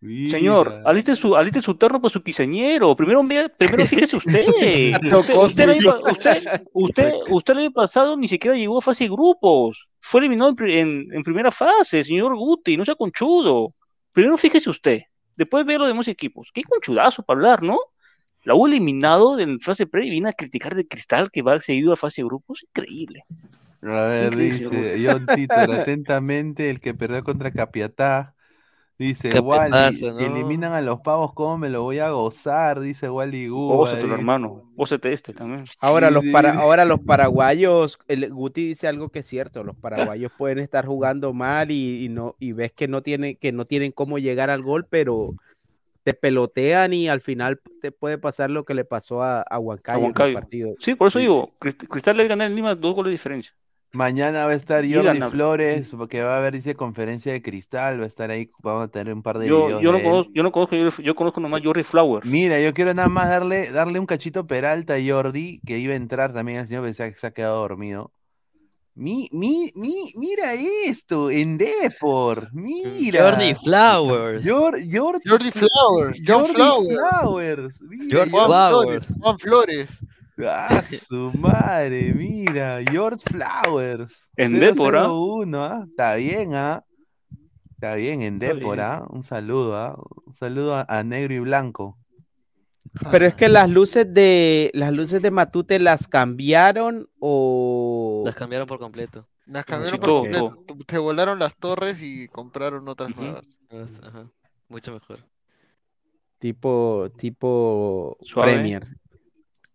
Señor, 0.00 0.80
aliste 0.86 1.16
su, 1.16 1.34
aliste 1.34 1.60
su 1.60 1.74
terno 1.76 2.00
para 2.00 2.12
su 2.12 2.22
quiseñero. 2.22 2.94
Primero, 2.94 3.20
primero 3.58 3.84
fíjese 3.84 4.16
usted. 4.16 4.46
Usted, 5.12 5.34
usted, 5.34 5.64
el 5.64 5.70
año, 5.70 5.90
cósmico. 5.90 6.12
usted, 6.12 6.60
usted, 6.72 7.12
usted 7.30 7.52
el 7.54 7.58
año 7.58 7.72
pasado 7.72 8.16
ni 8.16 8.28
siquiera 8.28 8.56
llegó 8.56 8.78
a 8.78 8.80
fase 8.80 9.04
de 9.04 9.10
grupos. 9.10 9.88
Fue 10.00 10.20
eliminado 10.20 10.54
en, 10.60 10.68
en- 10.68 11.12
en 11.14 11.22
primera 11.24 11.50
fase, 11.50 12.04
señor 12.04 12.36
Guti. 12.36 12.76
No 12.76 12.84
sea 12.84 12.94
conchudo. 12.94 13.74
Primero 14.12 14.38
fíjese 14.38 14.70
usted. 14.70 15.00
Después 15.36 15.66
ve 15.66 15.76
los 15.76 15.88
demás 15.88 16.06
equipos. 16.06 16.48
Qué 16.54 16.62
conchudazo 16.62 17.24
para 17.24 17.38
hablar, 17.38 17.62
¿no? 17.64 17.78
La 18.44 18.54
U 18.54 18.66
eliminado 18.66 19.38
en 19.38 19.60
fase 19.60 19.86
pre 19.86 20.06
y 20.06 20.10
viene 20.10 20.30
a 20.30 20.32
criticar 20.32 20.74
de 20.74 20.86
Cristal 20.86 21.30
que 21.30 21.42
va 21.42 21.60
seguido 21.60 21.92
a 21.92 21.96
fase 21.96 22.22
de 22.22 22.26
grupos. 22.26 22.64
Increíble. 22.64 23.24
A 23.82 24.02
ver, 24.06 24.34
Increíble, 24.34 24.38
dice. 24.38 24.98
John 25.04 25.28
Titor, 25.28 25.70
atentamente, 25.72 26.70
el 26.70 26.80
que 26.80 26.94
perdió 26.94 27.22
contra 27.22 27.52
Capiatá. 27.52 28.34
Dice, 28.98 29.38
Wally, 29.38 30.00
¿no? 30.00 30.18
si 30.18 30.24
eliminan 30.24 30.72
a 30.72 30.80
los 30.80 31.00
pavos, 31.00 31.32
¿cómo 31.32 31.58
me 31.58 31.70
lo 31.70 31.82
voy 31.82 32.00
a 32.00 32.10
gozar? 32.10 32.80
Dice 32.80 33.08
Wally 33.08 33.48
Guba. 33.48 33.94
Dice. 33.94 34.12
hermano. 34.14 34.64
Gózate 34.74 35.12
este 35.12 35.32
también. 35.34 35.64
Ahora 35.80 36.10
Sí, 36.10 36.14
los, 36.14 36.24
sí. 36.24 36.32
para, 36.32 36.52
ahora 36.54 36.84
los 36.84 37.00
paraguayos, 37.04 37.98
el 38.08 38.30
Guti 38.32 38.68
dice 38.68 38.88
algo 38.88 39.10
que 39.10 39.20
es 39.20 39.26
cierto, 39.26 39.62
los 39.64 39.76
paraguayos 39.76 40.32
pueden 40.36 40.58
estar 40.58 40.86
jugando 40.86 41.32
mal 41.32 41.70
y, 41.70 42.04
y 42.04 42.08
no 42.08 42.34
y 42.40 42.52
ves 42.52 42.72
que 42.72 42.88
no 42.88 43.02
tienen 43.02 43.36
que 43.36 43.52
no 43.52 43.64
tienen 43.66 43.92
cómo 43.92 44.18
llegar 44.18 44.50
al 44.50 44.62
gol, 44.62 44.86
pero 44.88 45.36
te 46.08 46.14
pelotean 46.14 46.92
y 46.94 47.08
al 47.08 47.20
final 47.20 47.60
te 47.82 47.92
puede 47.92 48.16
pasar 48.16 48.50
lo 48.50 48.64
que 48.64 48.72
le 48.72 48.84
pasó 48.84 49.22
a, 49.22 49.42
a 49.42 49.58
Huancayo, 49.58 50.06
A 50.06 50.08
en 50.08 50.22
el 50.22 50.32
partido. 50.32 50.74
Sí, 50.80 50.94
por 50.94 51.08
eso 51.08 51.18
digo, 51.18 51.52
Crist- 51.60 51.86
Cristal 51.86 52.16
le 52.16 52.26
gana 52.26 52.46
en 52.46 52.56
Lima 52.56 52.74
dos 52.74 52.94
goles 52.94 53.10
de 53.10 53.12
diferencia. 53.12 53.52
Mañana 53.92 54.44
va 54.44 54.52
a 54.52 54.54
estar 54.54 54.84
Jordi. 54.84 55.20
Flores, 55.20 55.92
porque 55.96 56.22
va 56.22 56.36
a 56.36 56.38
haber, 56.38 56.54
dice, 56.54 56.74
conferencia 56.74 57.32
de 57.32 57.42
cristal, 57.42 58.00
va 58.00 58.04
a 58.04 58.06
estar 58.06 58.30
ahí, 58.30 58.50
vamos 58.62 58.84
a 58.84 58.88
tener 58.88 59.12
un 59.14 59.22
par 59.22 59.38
de 59.38 59.48
Yo, 59.48 59.66
videos 59.66 59.82
yo, 59.82 59.92
no 59.92 60.02
conozco, 60.02 60.32
yo 60.34 60.42
no 60.42 60.52
conozco, 60.52 60.76
yo, 60.76 60.88
yo 61.02 61.14
conozco 61.14 61.40
nomás 61.40 61.62
Jordi 61.62 61.82
Flowers. 61.82 62.26
Mira, 62.26 62.60
yo 62.60 62.72
quiero 62.74 62.92
nada 62.94 63.08
más 63.08 63.28
darle, 63.28 63.70
darle 63.70 63.98
un 63.98 64.06
cachito 64.06 64.46
Peralta 64.46 64.94
a 64.94 64.98
Jordi, 65.06 65.60
que 65.66 65.78
iba 65.78 65.92
a 65.92 65.96
entrar 65.96 66.32
también, 66.32 66.60
el 66.60 66.68
señor 66.68 66.84
pensaba 66.84 67.10
que 67.10 67.16
se 67.18 67.26
ha 67.26 67.30
quedado 67.32 67.60
dormido. 67.60 68.12
Mi, 68.98 69.28
mi, 69.30 69.70
mi, 69.76 70.12
mira 70.16 70.54
esto, 70.54 71.30
en 71.30 71.56
Depor, 71.56 72.48
mira. 72.52 73.30
Jordi 73.30 73.54
Flowers. 73.54 74.44
Jor- 74.44 74.80
Jor- 74.90 75.20
Jordi 75.24 75.50
Flowers, 75.52 76.18
John 76.26 76.40
Jordi 76.46 76.54
Flowers. 76.54 76.98
Flowers, 76.98 77.82
mira, 77.82 78.16
Jordi 78.18 78.30
Juan 78.32 78.46
Flowers. 78.46 79.06
Flores, 79.06 79.22
Juan 79.22 79.38
Flores. 79.38 80.04
Ah, 80.44 80.82
su 80.82 81.30
madre, 81.38 82.12
mira, 82.12 82.80
George 82.90 83.22
Flowers. 83.30 84.28
En 84.36 84.58
Depor, 84.58 84.96
¿ah? 84.96 85.06
001, 85.08 85.64
¿ah? 85.64 85.84
Está 85.88 86.14
bien, 86.16 86.54
¿ah? 86.54 86.84
Está 87.74 87.94
bien, 87.94 88.22
en 88.22 88.40
Depor. 88.40 88.80
¿ah? 88.80 89.04
Un 89.10 89.22
saludo, 89.22 89.76
¿ah? 89.76 89.96
Un 90.26 90.34
saludo 90.34 90.74
a, 90.74 90.84
a 90.88 91.04
negro 91.04 91.34
y 91.34 91.38
blanco. 91.38 91.96
Pero 93.10 93.26
es 93.26 93.34
que 93.34 93.48
las 93.48 93.68
luces 93.70 94.12
de 94.12 94.70
las 94.74 94.92
luces 94.92 95.22
de 95.22 95.30
Matute 95.30 95.78
las 95.78 96.06
cambiaron 96.06 97.08
o 97.18 98.22
Las 98.24 98.34
cambiaron 98.34 98.66
por 98.66 98.78
completo. 98.78 99.28
Las 99.46 99.64
cambiaron 99.64 100.00
por 100.00 100.08
completo. 100.08 100.64
Se 100.88 100.98
volaron 100.98 101.38
las 101.38 101.56
torres 101.56 102.02
y 102.02 102.28
compraron 102.28 102.88
otras 102.88 103.14
nuevas. 103.16 103.44
Ajá. 104.02 104.30
Mucho 104.68 104.92
mejor. 104.92 105.24
tipo 106.38 107.10
tipo 107.18 108.16
Suave. 108.22 108.54
Premier. 108.54 108.86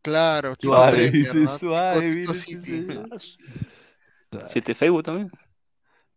Claro, 0.02 0.56
tipo 0.56 0.76
Suave, 0.76 0.98
Premier, 0.98 1.12
dice, 1.14 1.44
¿no? 1.44 1.58
suave. 1.58 2.26
Siete 4.50 4.74
Facebook 4.74 5.04
también. 5.04 5.32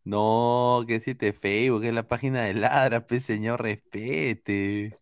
No, 0.05 0.85
que 0.87 1.01
siete 1.01 1.33
Facebook, 1.33 1.85
es 1.85 1.93
la 1.93 2.07
página 2.07 2.43
de 2.43 2.55
Ladra, 2.55 3.05
pues 3.07 3.25
señor, 3.25 3.61
respete. 3.61 4.97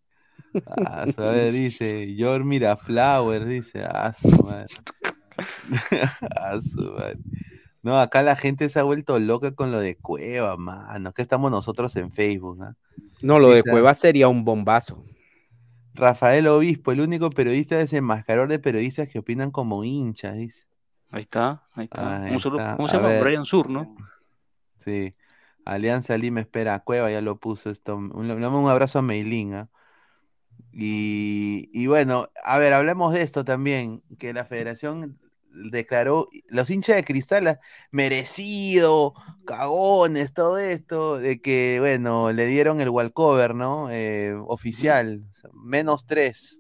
Ah, 0.86 1.06
a 1.16 1.22
ver, 1.31 1.52
dice, 1.52 2.14
George 2.16 2.44
Miraflowers, 2.44 3.48
dice, 3.48 3.85
ah, 3.85 4.12
su 4.12 4.28
madre. 4.43 4.66
Ah, 6.39 6.60
su 6.60 6.93
madre. 6.93 7.18
No, 7.82 8.01
acá 8.01 8.22
la 8.22 8.36
gente 8.36 8.68
se 8.68 8.78
ha 8.78 8.82
vuelto 8.85 9.18
loca 9.18 9.52
con 9.52 9.72
lo 9.72 9.81
de 9.81 9.97
Cueva, 9.97 10.56
mano. 10.56 11.12
Que 11.12 11.22
estamos 11.22 11.51
nosotros 11.51 11.94
en 11.97 12.12
Facebook, 12.12 12.62
¿ah? 12.62 12.76
No, 13.20 13.39
lo 13.39 13.51
de 13.51 13.62
Cueva 13.62 13.94
sería 13.94 14.28
un 14.28 14.44
bombazo. 14.44 15.05
Rafael 15.94 16.47
Obispo, 16.47 16.93
el 16.93 17.01
único 17.01 17.31
periodista 17.31 17.76
desenmascarador 17.76 18.48
de 18.48 18.59
periodistas 18.59 19.09
que 19.09 19.18
opinan 19.18 19.51
como 19.51 19.85
hinchas, 19.85 20.36
dice. 20.36 20.66
Ahí 21.10 21.22
está, 21.22 21.62
ahí 21.74 21.85
está. 21.85 22.24
Ahí 22.24 22.36
está. 22.36 22.76
¿Cómo 22.76 22.89
se 22.89 22.97
llama? 22.97 23.20
Brian 23.20 23.44
Sur, 23.44 23.70
¿no? 23.70 23.94
Sí. 24.76 25.14
Alianza 25.64 26.16
Lima 26.18 26.40
espera 26.40 26.74
a 26.74 26.81
Cueva, 26.81 27.10
ya 27.10 27.20
lo 27.20 27.39
puso 27.39 27.70
esto. 27.70 27.97
Un 27.97 28.68
abrazo 28.68 28.98
a 28.98 29.02
Meilín, 29.02 29.55
¿ah? 29.55 29.68
Y, 30.77 31.71
y 31.73 31.87
bueno, 31.87 32.29
a 32.45 32.59
ver, 32.59 32.73
hablemos 32.73 33.13
de 33.13 33.23
esto 33.23 33.45
también, 33.45 34.03
que 34.19 34.33
la 34.33 34.45
federación 34.45 35.19
declaró, 35.71 36.29
los 36.49 36.69
hinchas 36.69 36.97
de 36.97 37.05
Cristal, 37.05 37.61
merecido, 37.93 39.15
cagones, 39.45 40.33
todo 40.35 40.59
esto, 40.59 41.19
de 41.19 41.41
que, 41.41 41.77
bueno, 41.79 42.33
le 42.33 42.47
dieron 42.47 42.81
el 42.81 42.89
walkover, 42.89 43.55
¿no? 43.55 43.89
Eh, 43.91 44.35
oficial, 44.49 45.23
menos 45.53 46.07
tres, 46.07 46.59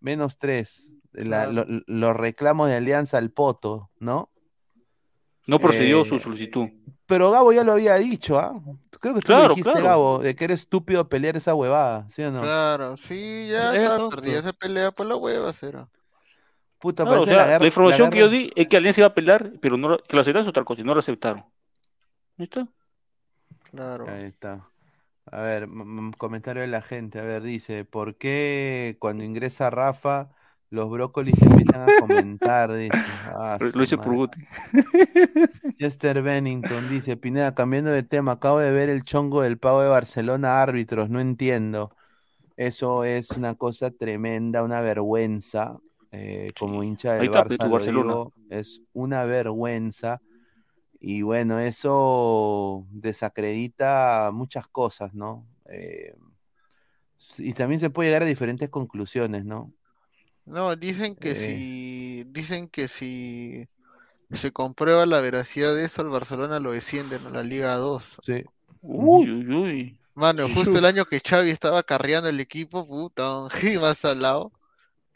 menos 0.00 0.36
tres, 0.38 0.90
la- 1.12 1.46
lo- 1.52 1.64
los 1.86 2.16
reclamos 2.16 2.68
de 2.68 2.74
Alianza 2.74 3.18
al 3.18 3.30
Poto, 3.30 3.90
¿no? 4.00 4.30
No 5.46 5.60
procedió 5.60 6.02
Eh, 6.02 6.04
su 6.06 6.18
solicitud. 6.18 6.68
Pero 7.06 7.30
Gabo 7.30 7.52
ya 7.52 7.62
lo 7.64 7.72
había 7.72 7.94
dicho, 7.96 8.38
¿ah? 8.38 8.54
Creo 9.00 9.14
que 9.14 9.20
tú 9.20 9.32
lo 9.32 9.38
Claro, 9.38 9.48
dijiste, 9.50 9.70
claro. 9.70 9.86
Gabo, 9.86 10.18
de 10.18 10.34
que 10.34 10.44
era 10.44 10.54
estúpido 10.54 11.08
pelear 11.08 11.36
esa 11.36 11.54
huevada, 11.54 12.08
¿sí 12.10 12.22
o 12.22 12.32
no? 12.32 12.40
Claro, 12.42 12.96
sí, 12.96 13.48
ya 13.50 13.74
está 13.76 14.08
perdida 14.08 14.40
esa 14.40 14.52
pelea 14.52 14.90
por 14.90 15.06
la 15.06 15.16
hueva, 15.16 15.52
será. 15.52 15.88
Puta, 16.80 17.04
Claro, 17.04 17.22
o 17.22 17.24
sea, 17.26 17.34
la 17.36 17.38
la, 17.38 17.46
guerra- 17.46 17.58
la 17.60 17.66
información 17.66 18.10
que 18.10 18.18
yo 18.18 18.28
di 18.28 18.52
es 18.56 18.68
que 18.68 18.76
Alianza 18.76 19.00
iba 19.00 19.08
a 19.08 19.14
pelear, 19.14 19.52
pero 19.60 19.76
no, 19.76 19.98
que 19.98 20.16
la 20.16 20.22
aceptaron 20.22 20.42
es 20.42 20.48
otra 20.48 20.64
cosa, 20.64 20.80
y 20.80 20.84
no 20.84 20.94
la 20.94 21.00
aceptaron. 21.00 21.44
¿Ahí 22.38 22.44
está? 22.44 22.68
Claro. 23.70 24.06
Ahí 24.08 24.24
está. 24.24 24.68
A 25.26 25.40
ver, 25.42 25.68
comentario 26.18 26.62
de 26.62 26.68
la 26.68 26.82
gente. 26.82 27.20
A 27.20 27.24
ver, 27.24 27.42
dice, 27.42 27.84
¿por 27.84 28.16
qué 28.16 28.96
cuando 29.00 29.24
ingresa 29.24 29.70
Rafa 29.70 30.30
los 30.70 30.90
brócolis 30.90 31.40
empiezan 31.42 31.82
a 31.82 31.92
comentar? 31.92 32.72
Dice. 32.74 33.20
Ah, 33.24 33.58
Lo 33.72 33.82
su 33.82 33.84
hice 33.84 33.98
por 33.98 34.14
madre. 34.14 34.16
Guti. 34.16 34.48
Chester 35.78 36.22
Bennington 36.22 36.88
dice, 36.88 37.16
Pineda, 37.16 37.54
cambiando 37.54 37.90
de 37.90 38.02
tema, 38.02 38.32
acabo 38.32 38.58
de 38.60 38.72
ver 38.72 38.88
el 38.90 39.02
chongo 39.02 39.42
del 39.42 39.58
pago 39.58 39.82
de 39.82 39.88
Barcelona 39.88 40.62
árbitros, 40.62 41.10
no 41.10 41.20
entiendo. 41.20 41.94
Eso 42.56 43.04
es 43.04 43.36
una 43.36 43.54
cosa 43.56 43.90
tremenda, 43.90 44.62
una 44.64 44.80
vergüenza. 44.82 45.78
eh, 46.12 46.52
como 46.58 46.82
hincha 46.84 47.14
del 47.14 47.28
está, 47.28 47.44
Barça 47.48 47.68
lo 47.68 47.68
Barcelona. 47.70 47.86
digo, 47.86 48.34
es 48.50 48.82
una 48.92 49.24
vergüenza. 49.24 50.22
Y 51.00 51.22
bueno, 51.22 51.60
eso 51.60 52.86
desacredita 52.90 54.30
muchas 54.32 54.68
cosas, 54.68 55.14
¿no? 55.14 55.46
Eh, 55.66 56.14
y 57.38 57.52
también 57.52 57.80
se 57.80 57.90
puede 57.90 58.08
llegar 58.08 58.22
a 58.22 58.26
diferentes 58.26 58.68
conclusiones, 58.70 59.44
¿no? 59.44 59.72
No, 60.46 60.74
dicen 60.76 61.16
que 61.16 61.32
Eh. 61.32 61.34
si, 61.34 62.24
dicen 62.28 62.68
que 62.68 62.88
si 62.88 63.68
se 64.30 64.52
comprueba 64.52 65.04
la 65.06 65.20
veracidad 65.20 65.74
de 65.74 65.84
eso, 65.84 66.02
el 66.02 66.08
Barcelona 66.08 66.60
lo 66.60 66.72
descienden 66.72 67.26
a 67.26 67.30
la 67.30 67.42
Liga 67.42 67.74
2. 67.76 68.20
Sí. 68.24 68.44
Uy, 68.80 69.30
uy, 69.30 69.54
uy. 69.54 69.98
Mano, 70.14 70.48
justo 70.48 70.78
el 70.78 70.86
año 70.86 71.04
que 71.04 71.20
Xavi 71.20 71.50
estaba 71.50 71.82
carreando 71.82 72.30
el 72.30 72.40
equipo, 72.40 72.86
puta, 72.86 73.48
y 73.62 73.76
más 73.78 74.02
al 74.04 74.22
lado. 74.22 74.52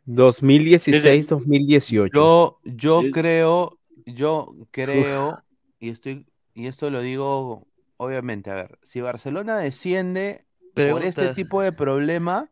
2016-2018. 0.06 2.10
Yo, 2.12 2.58
yo 2.64 3.02
creo, 3.12 3.78
yo 4.06 4.54
creo, 4.70 5.42
y 5.78 5.90
estoy 5.90 6.26
y 6.54 6.66
esto 6.66 6.90
lo 6.90 7.00
digo 7.00 7.66
obviamente, 7.96 8.50
a 8.50 8.54
ver, 8.54 8.78
si 8.82 9.00
Barcelona 9.00 9.58
desciende 9.58 10.46
por 10.74 11.04
este 11.04 11.34
tipo 11.34 11.62
de 11.62 11.72
problema, 11.72 12.50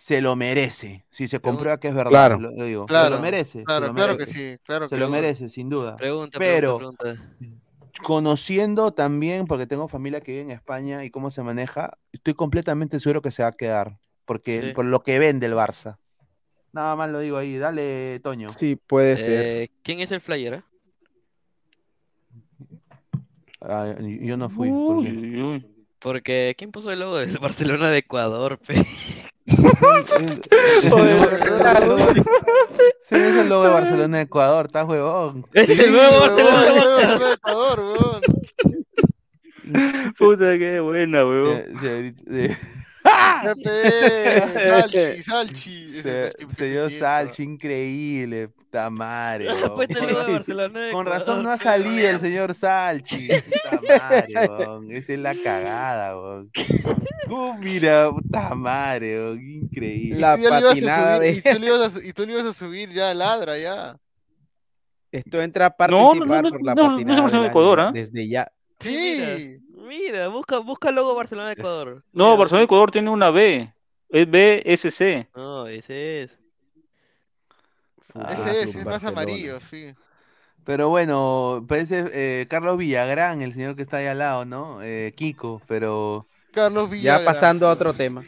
se 0.00 0.20
lo 0.20 0.36
merece. 0.36 1.04
Si 1.10 1.26
se 1.26 1.40
comprueba 1.40 1.80
que 1.80 1.88
es 1.88 1.94
verdad, 1.94 2.10
Claro. 2.10 2.38
lo, 2.38 2.52
lo 2.52 2.64
digo. 2.64 2.86
se 2.88 3.10
lo 3.10 3.18
merece. 3.18 3.58
se 3.58 3.64
claro, 3.64 3.88
lo 3.88 3.94
claro 3.94 4.16
que 4.16 4.26
sí, 4.26 4.56
claro 4.62 4.88
Se 4.88 4.94
que 4.94 5.00
lo 5.00 5.06
sí. 5.06 5.12
merece, 5.12 5.48
sin 5.48 5.68
duda. 5.68 5.96
Pregunta, 5.96 6.38
Pero 6.38 6.76
pregunta, 6.78 7.02
pregunta. 7.02 7.62
conociendo 8.04 8.92
también, 8.92 9.48
porque 9.48 9.66
tengo 9.66 9.88
familia 9.88 10.20
que 10.20 10.30
vive 10.30 10.42
en 10.44 10.50
España 10.52 11.04
y 11.04 11.10
cómo 11.10 11.30
se 11.30 11.42
maneja, 11.42 11.98
estoy 12.12 12.34
completamente 12.34 13.00
seguro 13.00 13.22
que 13.22 13.32
se 13.32 13.42
va 13.42 13.48
a 13.48 13.52
quedar. 13.56 13.98
Porque 14.24 14.60
Sí. 14.60 14.72
por 14.72 14.84
lo 14.84 15.02
que 15.02 15.18
vende 15.18 15.46
el 15.46 15.54
Barça. 15.54 15.96
Nada 16.72 16.94
más 16.94 17.10
lo 17.10 17.18
digo 17.18 17.36
ahí. 17.36 17.58
Dale, 17.58 18.20
Toño. 18.20 18.50
Sí, 18.50 18.76
puede 18.76 19.18
ser. 19.18 19.40
Eh, 19.46 19.70
¿Quién 19.82 19.98
es 19.98 20.12
el 20.12 20.20
flyer? 20.20 20.54
eh? 20.54 20.62
Ah, 23.60 23.96
yo 24.00 24.36
no 24.36 24.48
fui. 24.48 24.68
¿por 24.70 25.02
qué? 25.02 25.62
Porque 25.98 26.54
¿quién 26.56 26.70
puso 26.70 26.92
el 26.92 27.00
logo 27.00 27.16
del 27.18 27.36
Barcelona 27.40 27.90
de 27.90 27.98
Ecuador, 27.98 28.58
pe? 28.58 28.86
Sí, 33.08 33.14
es 33.14 33.36
el 33.36 33.48
logo 33.48 33.64
de 33.64 33.70
Barcelona 33.70 34.16
de 34.18 34.22
Ecuador, 34.24 34.66
está 34.66 34.84
huevón. 34.84 35.46
Es 35.52 35.78
el 35.78 35.92
nuevo 35.92 36.18
huevón, 36.18 36.44
Barcelona. 36.44 37.18
de 37.18 37.32
Ecuador, 37.34 37.80
huevón. 37.80 38.20
Puta, 40.18 40.58
qué 40.58 40.80
buena, 40.80 41.26
weón. 41.26 41.62
Salchi, 43.52 45.22
Salchi. 45.22 46.02
Se- 46.02 46.32
Salchi 46.32 46.54
se 46.54 46.66
dio. 46.70 46.90
Salchi, 46.90 47.42
increíble, 47.42 48.48
puta 48.48 48.90
madre. 48.90 49.46
El 49.88 50.92
Con 50.92 51.06
razón- 51.06 51.36
Con 51.36 51.42
no 51.44 51.50
ha 51.50 51.56
salido 51.56 52.08
el 52.08 52.20
señor 52.20 52.54
Salchi. 52.54 53.28
Puta 53.28 53.80
madre, 53.88 54.26
weón. 54.58 54.92
Esa 54.92 55.12
es 55.12 55.18
la 55.18 55.34
cagada. 55.34 56.16
Uh, 56.16 57.54
mira, 57.58 58.10
puta 58.10 58.54
madre, 58.54 59.34
Increíble. 59.34 60.20
La 60.20 60.34
Y 60.38 60.42
tú 60.42 60.48
ya 60.48 60.50
le 60.50 60.58
ibas 60.60 60.64
a 60.64 60.68
patinada 60.68 61.18
subir- 61.18 61.20
de- 61.20 61.30
y 61.32 61.40
tú 61.54 61.58
le 61.60 61.66
ibas 61.66 61.96
a- 61.96 62.06
Y 62.08 62.12
tú 62.12 62.26
le 62.26 62.32
ibas 62.32 62.44
a 62.46 62.52
subir 62.54 62.90
ya 62.90 63.14
ladra, 63.14 63.58
ya. 63.58 63.96
Esto 65.10 65.40
entra 65.40 65.66
a 65.66 65.68
No, 65.70 65.76
participar 65.76 66.28
no, 66.28 66.42
no, 66.42 66.50
por 66.50 66.62
la 66.64 66.74
no, 66.74 66.82
no 66.82 66.96
patinada 66.96 67.46
Ecuador, 67.46 67.80
año, 67.80 67.88
¿ah? 67.88 67.92
Desde 67.92 68.28
ya. 68.28 68.52
Sí. 68.80 69.57
Mira, 69.88 70.28
busca, 70.28 70.58
busca 70.58 70.90
logo 70.90 71.14
Barcelona 71.14 71.48
de 71.48 71.54
Ecuador. 71.54 72.04
No, 72.12 72.24
Mira, 72.26 72.36
Barcelona 72.36 72.60
de 72.60 72.64
Ecuador 72.64 72.90
tiene 72.90 73.10
una 73.10 73.30
B. 73.30 73.72
Es 74.10 74.26
BSC. 74.30 75.28
No, 75.34 75.66
ese 75.66 76.22
es. 76.22 76.30
Ah, 78.14 78.32
Ese 78.32 78.62
es, 78.62 78.76
es 78.76 78.84
más 78.84 79.04
amarillo, 79.04 79.60
sí. 79.60 79.94
Pero 80.64 80.88
bueno, 80.88 81.64
parece 81.68 82.04
eh, 82.12 82.46
Carlos 82.48 82.76
Villagrán, 82.78 83.40
el 83.42 83.52
señor 83.54 83.76
que 83.76 83.82
está 83.82 83.98
ahí 83.98 84.06
al 84.06 84.18
lado, 84.18 84.44
¿no? 84.44 84.82
Eh, 84.82 85.12
Kiko, 85.16 85.62
pero... 85.66 86.26
Carlos 86.52 86.88
Ya 86.90 86.96
Villagrán. 86.96 87.24
pasando 87.24 87.68
a 87.68 87.72
otro 87.72 87.94
tema. 87.94 88.24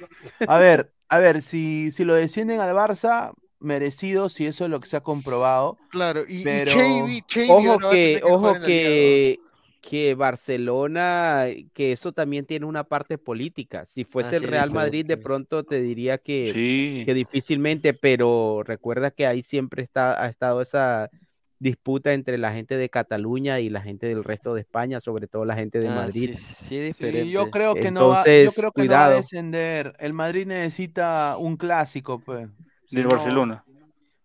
A 0.46 0.58
ver, 0.58 0.92
a 1.08 1.18
ver, 1.18 1.42
si, 1.42 1.90
si 1.92 2.04
lo 2.04 2.14
descienden 2.14 2.60
al 2.60 2.74
Barça, 2.74 3.32
merecido, 3.58 4.28
si 4.28 4.46
eso 4.46 4.64
es 4.64 4.70
lo 4.70 4.80
que 4.80 4.88
se 4.88 4.96
ha 4.96 5.02
comprobado. 5.02 5.76
Claro, 5.90 6.22
y, 6.28 6.44
Pero- 6.44 6.72
y 7.08 7.22
Ojo 7.50 7.78
que, 7.90 8.20
ojo 8.24 8.52
que, 8.64 9.38
que 9.80 10.14
Barcelona, 10.14 11.46
que 11.72 11.92
eso 11.92 12.12
también 12.12 12.44
tiene 12.46 12.66
una 12.66 12.84
parte 12.84 13.18
política. 13.18 13.84
Si 13.86 14.04
fuese 14.04 14.36
Ah, 14.36 14.38
el 14.38 14.44
Real 14.44 14.68
sí, 14.68 14.74
Madrid, 14.74 15.06
de 15.06 15.16
pronto 15.16 15.64
te 15.64 15.80
diría 15.80 16.18
que, 16.18 16.52
Sí. 16.52 17.02
que 17.06 17.14
difícilmente, 17.14 17.94
pero 17.94 18.62
recuerda 18.64 19.10
que 19.10 19.26
ahí 19.26 19.42
siempre 19.42 19.82
está, 19.82 20.22
ha 20.22 20.28
estado 20.28 20.60
esa 20.60 21.08
disputa 21.58 22.14
entre 22.14 22.38
la 22.38 22.52
gente 22.52 22.76
de 22.78 22.88
Cataluña 22.88 23.60
y 23.60 23.68
la 23.68 23.82
gente 23.82 24.06
del 24.06 24.24
resto 24.24 24.54
de 24.54 24.62
España, 24.62 24.98
sobre 25.00 25.26
todo 25.26 25.44
la 25.44 25.54
gente 25.56 25.78
de 25.78 25.88
Ah, 25.88 25.94
Madrid. 25.94 26.34
sí, 26.34 26.44
sí, 26.68 26.76
es 26.78 26.96
Sí, 26.96 27.04
diferente. 27.04 27.30
yo 27.30 27.50
creo 27.50 27.74
que 27.74 27.90
no 27.90 28.08
va, 28.08 28.24
yo 28.24 28.30
Entonces, 28.30 28.54
creo 28.58 28.72
que 28.72 28.84
no 28.84 28.92
va 28.92 29.06
a 29.06 29.10
descender. 29.10 29.94
El 29.98 30.12
Madrid 30.14 30.46
necesita 30.46 31.36
un 31.38 31.56
clásico, 31.56 32.18
pues. 32.18 32.48
Si 32.86 32.96
Del 32.96 33.04
no- 33.04 33.10
Barcelona. 33.10 33.64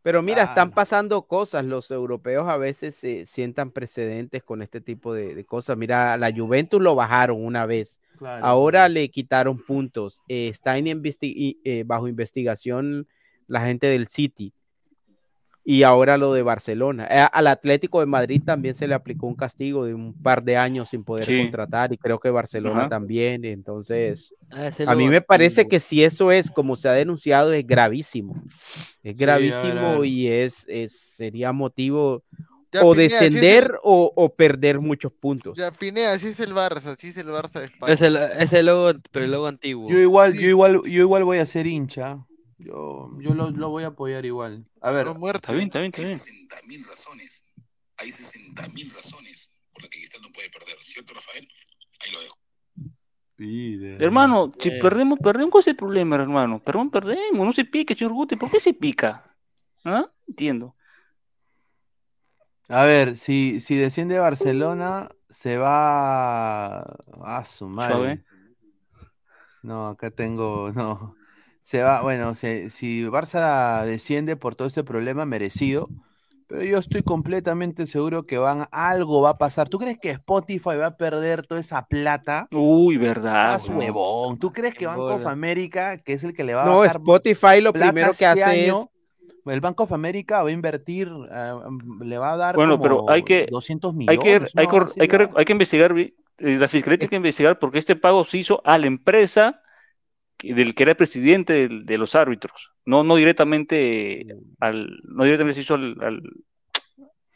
Pero 0.06 0.22
mira, 0.22 0.44
están 0.44 0.70
pasando 0.70 1.24
cosas. 1.24 1.66
Los 1.66 1.90
europeos 1.90 2.48
a 2.48 2.58
veces 2.58 2.94
se 2.94 3.26
sientan 3.26 3.72
precedentes 3.72 4.44
con 4.44 4.62
este 4.62 4.80
tipo 4.80 5.16
de, 5.16 5.34
de 5.34 5.46
cosas. 5.46 5.78
Mira, 5.78 6.16
la 6.16 6.32
Juventus 6.32 6.80
lo 6.80 6.94
bajaron 6.94 7.44
una 7.44 7.66
vez. 7.66 7.98
Claro, 8.20 8.46
Ahora 8.46 8.82
claro. 8.82 8.94
le 8.94 9.10
quitaron 9.10 9.58
puntos. 9.58 10.22
Eh, 10.28 10.50
está 10.50 10.78
en 10.78 10.86
investi- 10.86 11.34
y, 11.36 11.60
eh, 11.64 11.84
bajo 11.88 12.08
investigación 12.08 13.08
la 13.48 13.62
gente 13.66 13.88
del 13.88 14.06
City. 14.06 14.54
Y 15.68 15.82
ahora 15.82 16.18
lo 16.18 16.32
de 16.32 16.44
Barcelona. 16.44 17.08
Eh, 17.10 17.28
al 17.32 17.48
Atlético 17.48 18.00
de 18.00 18.06
Madrid 18.06 18.40
también 18.46 18.76
se 18.76 18.88
le 18.88 18.94
aplicó 18.94 19.26
un 19.26 19.34
castigo 19.36 19.84
de 19.86 19.96
un 19.96 20.14
par 20.14 20.44
de 20.44 20.58
años 20.58 20.90
sin 20.90 21.04
poder 21.04 21.26
Sí. 21.26 21.42
contratar. 21.42 21.92
Y 21.92 21.98
creo 21.98 22.20
que 22.20 22.30
Barcelona 22.30 22.82
Ajá. 22.82 22.90
también. 22.90 23.44
Entonces, 23.46 24.32
Ah, 24.52 24.70
a 24.86 24.96
mí 24.96 25.08
me 25.08 25.22
parece 25.22 25.68
que 25.68 25.80
si 25.80 26.04
eso 26.04 26.32
es 26.32 26.52
como 26.52 26.76
se 26.76 26.88
ha 26.88 26.94
denunciado, 26.94 27.52
es 27.52 27.66
gravísimo. 27.66 28.36
Es 29.02 29.18
gravísimo 29.18 30.02
ver. 30.02 30.06
y 30.06 30.28
es, 30.28 30.66
es- 30.68 31.00
sería 31.16 31.52
motivo 31.52 32.22
Ya, 32.72 32.84
o 32.84 32.92
Pineda, 32.92 33.10
si 33.10 33.16
es 33.16 33.22
el- 33.24 33.34
descender 33.34 33.80
o, 33.82 34.12
o 34.16 34.30
perder 34.36 34.80
muchos 34.80 35.12
puntos. 35.14 35.58
Ya, 35.58 35.72
Pineda, 35.72 36.14
así 36.14 36.28
es 36.28 36.40
el 36.42 36.54
Barça, 36.54 36.94
así 36.94 37.08
es 37.08 37.18
el 37.18 37.28
Barça 37.30 37.60
de 37.62 37.66
España. 37.66 37.94
Es 37.94 38.02
el, 38.02 38.16
es 38.18 38.54
el 38.54 38.68
logo, 38.68 39.00
pero 39.12 39.26
el 39.26 39.32
logo 39.32 39.48
antiguo. 39.48 39.90
Yo 39.90 39.98
igual, 39.98 40.36
Sí. 40.36 40.44
yo 40.44 40.50
igual, 40.50 40.74
yo 40.84 41.02
igual 41.02 41.24
voy 41.24 41.40
a 41.40 41.46
ser 41.48 41.66
hincha. 41.66 42.20
Yo, 42.66 43.12
yo 43.20 43.36
lo, 43.36 43.52
lo 43.52 43.70
voy 43.70 43.84
a 43.84 43.88
apoyar 43.88 44.26
igual. 44.26 44.66
A 44.82 44.90
ver, 44.90 45.06
No. 45.06 45.30
Está 45.30 45.54
bien, 45.54 45.68
está 45.68 45.80
bien, 45.80 45.92
está 45.94 46.02
Hay 46.02 46.08
bien. 46.08 46.18
60.000 46.18 46.88
razones. 46.88 47.54
Hay 47.98 48.10
60.000 48.10 48.92
razones 48.94 49.52
por 49.72 49.84
las 49.84 49.90
que 49.92 50.00
Cristal 50.00 50.22
no 50.24 50.30
puede 50.32 50.50
perder. 50.50 50.76
¿Cierto, 50.82 51.14
Rafael? 51.14 51.48
Ahí 52.04 52.12
lo 52.12 52.20
dejo. 52.22 52.36
pide. 53.36 54.04
Hermano, 54.04 54.52
si 54.60 54.70
Eh. 54.70 54.80
perdemos, 54.82 55.20
perdemos, 55.20 55.52
¿cuál 55.52 55.60
es 55.62 55.68
el 55.68 55.76
problema, 55.76 56.16
hermano? 56.16 56.60
Perdón, 56.64 56.90
perdemos, 56.90 57.46
no 57.46 57.52
se 57.52 57.66
pique, 57.66 57.94
señor 57.94 58.14
Guti. 58.14 58.36
¿Por 58.38 58.50
qué 58.50 58.60
se 58.60 58.74
pica? 58.74 59.36
¿Ah? 59.84 60.10
Entiendo. 60.28 60.76
A 62.70 62.84
ver, 62.84 63.16
si, 63.18 63.60
si 63.60 63.76
desciende 63.76 64.18
Barcelona, 64.18 65.10
se 65.30 65.58
va 65.58 66.80
a 66.80 67.46
su 67.46 67.68
madre. 67.68 68.24
No, 69.62 69.88
acá 69.90 70.10
tengo, 70.10 70.72
no. 70.74 71.16
Se 71.66 71.82
va, 71.82 72.04
bueno, 72.04 72.36
si, 72.36 72.70
si 72.70 73.04
Barça 73.06 73.84
desciende 73.86 74.36
por 74.36 74.54
todo 74.54 74.68
ese 74.68 74.84
problema 74.84 75.26
merecido, 75.26 75.90
pero 76.46 76.64
yo 76.64 76.78
estoy 76.78 77.02
completamente 77.02 77.88
seguro 77.88 78.28
que 78.28 78.38
van, 78.38 78.68
algo 78.72 79.24
va 79.24 79.32
a 79.32 79.38
pasar. 79.40 79.68
¿Tú 79.68 79.80
crees 79.80 79.98
que 79.98 80.12
Spotify 80.12 80.76
va 80.80 80.86
a 80.86 80.98
perder 80.98 81.48
toda 81.48 81.60
esa 81.60 81.88
plata? 81.88 82.48
Uy, 82.52 82.98
verdad. 82.98 83.56
Haz 83.56 83.68
weón. 83.70 83.80
huevón. 83.82 84.38
¿Tú 84.38 84.54
crees 84.54 84.76
que 84.76 84.86
Banco 84.86 85.16
of. 85.16 85.26
America, 85.26 85.98
que 85.98 86.14
es 86.14 86.24
el 86.24 86.36
que 86.36 86.44
le 86.44 86.54
va 86.54 86.62
a 86.62 86.66
No, 86.68 86.78
bajar 86.78 86.98
Spotify 86.98 87.62
lo 87.62 87.74
plata 87.74 87.88
primero 87.90 88.08
que 88.10 88.12
este 88.12 88.26
hace 88.28 88.44
año, 88.44 88.92
es 89.46 89.54
el 89.54 89.60
Banco 89.60 89.86
of 89.86 89.92
America 89.92 90.44
va 90.44 90.50
a 90.50 90.52
invertir, 90.52 91.08
eh, 91.32 91.54
le 92.02 92.18
va 92.20 92.34
a 92.34 92.38
dar 92.38 92.56
Bueno, 92.58 92.78
como 92.78 92.84
pero 92.84 93.10
hay 93.10 93.24
que, 93.24 93.48
200 93.50 93.90
hay 93.92 93.98
millones. 93.98 94.20
que, 94.54 94.60
hay, 94.60 94.68
que, 94.68 95.02
hay, 95.02 95.08
que, 95.08 95.18
va. 95.18 95.32
hay 95.36 95.46
que 95.46 95.52
investigar, 95.52 95.98
eh, 95.98 96.14
la 96.38 96.68
fiscalía 96.68 97.00
tiene 97.00 97.10
que 97.10 97.16
investigar 97.16 97.58
porque 97.58 97.80
este 97.80 97.96
pago 97.96 98.24
se 98.24 98.38
hizo 98.38 98.62
a 98.64 98.78
la 98.78 98.86
empresa 98.86 99.64
del 100.44 100.76
que 100.76 100.84
era 100.84 100.96
presidente 100.96 101.54
del- 101.54 101.86
de, 101.86 101.98
los 101.98 102.16
árbitros, 102.16 102.72
no, 102.86 103.04
no 103.04 103.16
directamente 103.16 104.26
al, 104.60 105.00
no 105.04 105.24
directamente 105.24 105.56
se 105.56 105.62
hizo 105.62 105.76
al, 105.76 105.96
al- 106.02 106.22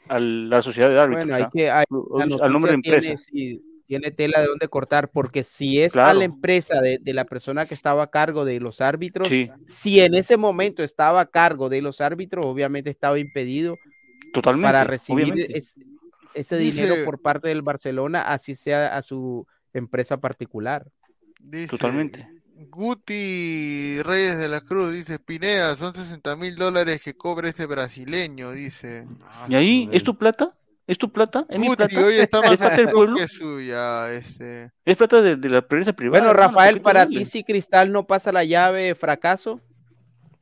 al- 0.07 0.47
a 0.51 0.55
la 0.55 0.61
sociedad 0.61 0.89
de 0.89 0.99
árbitros, 0.99 1.25
Bueno, 1.25 1.35
hay 1.35 1.43
¿ah? 1.43 1.49
que 1.51 1.69
hay- 1.71 1.85
la 1.89 2.23
al 2.23 2.51
nombre 2.51 2.71
de 2.71 2.77
noticia 2.77 2.95
empresa. 2.95 3.01
tiene, 3.01 3.17
sí, 3.17 3.61
tiene 3.85 4.11
tela 4.11 4.41
de 4.41 4.47
dónde 4.47 4.67
cortar, 4.67 5.09
porque 5.11 5.43
si 5.43 5.81
es 5.81 5.95
a 5.95 6.13
la 6.13 6.23
empresa 6.23 6.79
de, 6.81 6.99
de 6.99 7.13
la 7.13 7.25
persona 7.25 7.65
que 7.65 7.73
estaba 7.73 8.03
a 8.03 8.11
cargo 8.11 8.45
de 8.45 8.59
los 8.59 8.81
árbitros, 8.81 9.27
Sí, 9.29 9.49
si 9.67 9.99
en 9.99 10.13
ese 10.13 10.37
momento 10.37 10.83
estaba 10.83 11.21
a 11.21 11.25
cargo 11.25 11.69
de 11.69 11.81
los 11.81 12.01
árbitros, 12.01 12.45
obviamente 12.45 12.89
estaba 12.89 13.17
impedido 13.17 13.77
totalmente, 14.33 14.67
para 14.67 14.83
recibir 14.83 15.33
es- 15.49 15.75
ese 16.35 16.57
Dice- 16.57 16.81
dinero 16.83 16.95
por 17.05 17.19
parte 17.21 17.47
del 17.47 17.63
Barcelona, 17.63 18.21
así 18.21 18.53
sea 18.53 18.95
a 18.95 19.01
su 19.01 19.47
empresa 19.73 20.17
particular. 20.17 20.85
Dice, 21.41 21.69
Totalmente. 21.69 22.27
Guti 22.67 24.01
Reyes 24.03 24.37
de 24.37 24.49
la 24.49 24.61
Cruz 24.61 24.91
dice, 24.93 25.17
Pineda, 25.19 25.75
son 25.75 25.93
60 25.93 26.35
mil 26.35 26.55
dólares 26.55 27.01
que 27.03 27.13
cobra 27.15 27.49
ese 27.49 27.65
brasileño, 27.65 28.51
dice. 28.51 29.07
¿Y 29.47 29.55
ahí? 29.55 29.89
¿Es 29.91 30.03
tu 30.03 30.17
plata? 30.17 30.53
¿Es 30.85 30.97
tu 30.97 31.11
plata? 31.11 31.45
¿Es 31.49 31.59
mi 31.59 31.67
Guti 31.67 31.77
plata? 31.77 32.05
hoy 32.05 32.15
está 32.15 32.41
más 32.41 32.53
¿Es 32.53 32.57
plata 32.59 32.75
del 32.75 32.89
pueblo? 32.89 33.15
que 33.15 33.27
suya, 33.27 34.11
este. 34.11 34.71
¿Es 34.83 34.97
plata 34.97 35.21
de, 35.21 35.35
de 35.37 35.49
la 35.49 35.59
empresa 35.59 35.93
privada? 35.93 36.21
Bueno, 36.23 36.33
Rafael, 36.33 36.81
para 36.81 37.07
ti 37.07 37.23
si 37.25 37.43
Cristal 37.43 37.91
no 37.91 38.05
pasa 38.07 38.31
la 38.31 38.43
llave, 38.43 38.95
fracaso. 38.95 39.61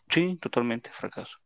Sí, 0.09 0.37
totalmente, 0.41 0.89
fracaso. 0.91 1.37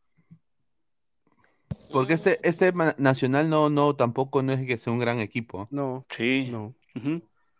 Porque 1.91 2.13
este, 2.13 2.39
este 2.47 2.71
Nacional 2.97 3.49
no, 3.49 3.69
no, 3.69 3.95
tampoco 3.95 4.41
no 4.43 4.53
es 4.53 4.65
que 4.65 4.77
sea 4.77 4.93
un 4.93 4.99
gran 4.99 5.19
equipo. 5.19 5.67
No, 5.71 6.05
Sí. 6.15 6.47
no. 6.49 6.73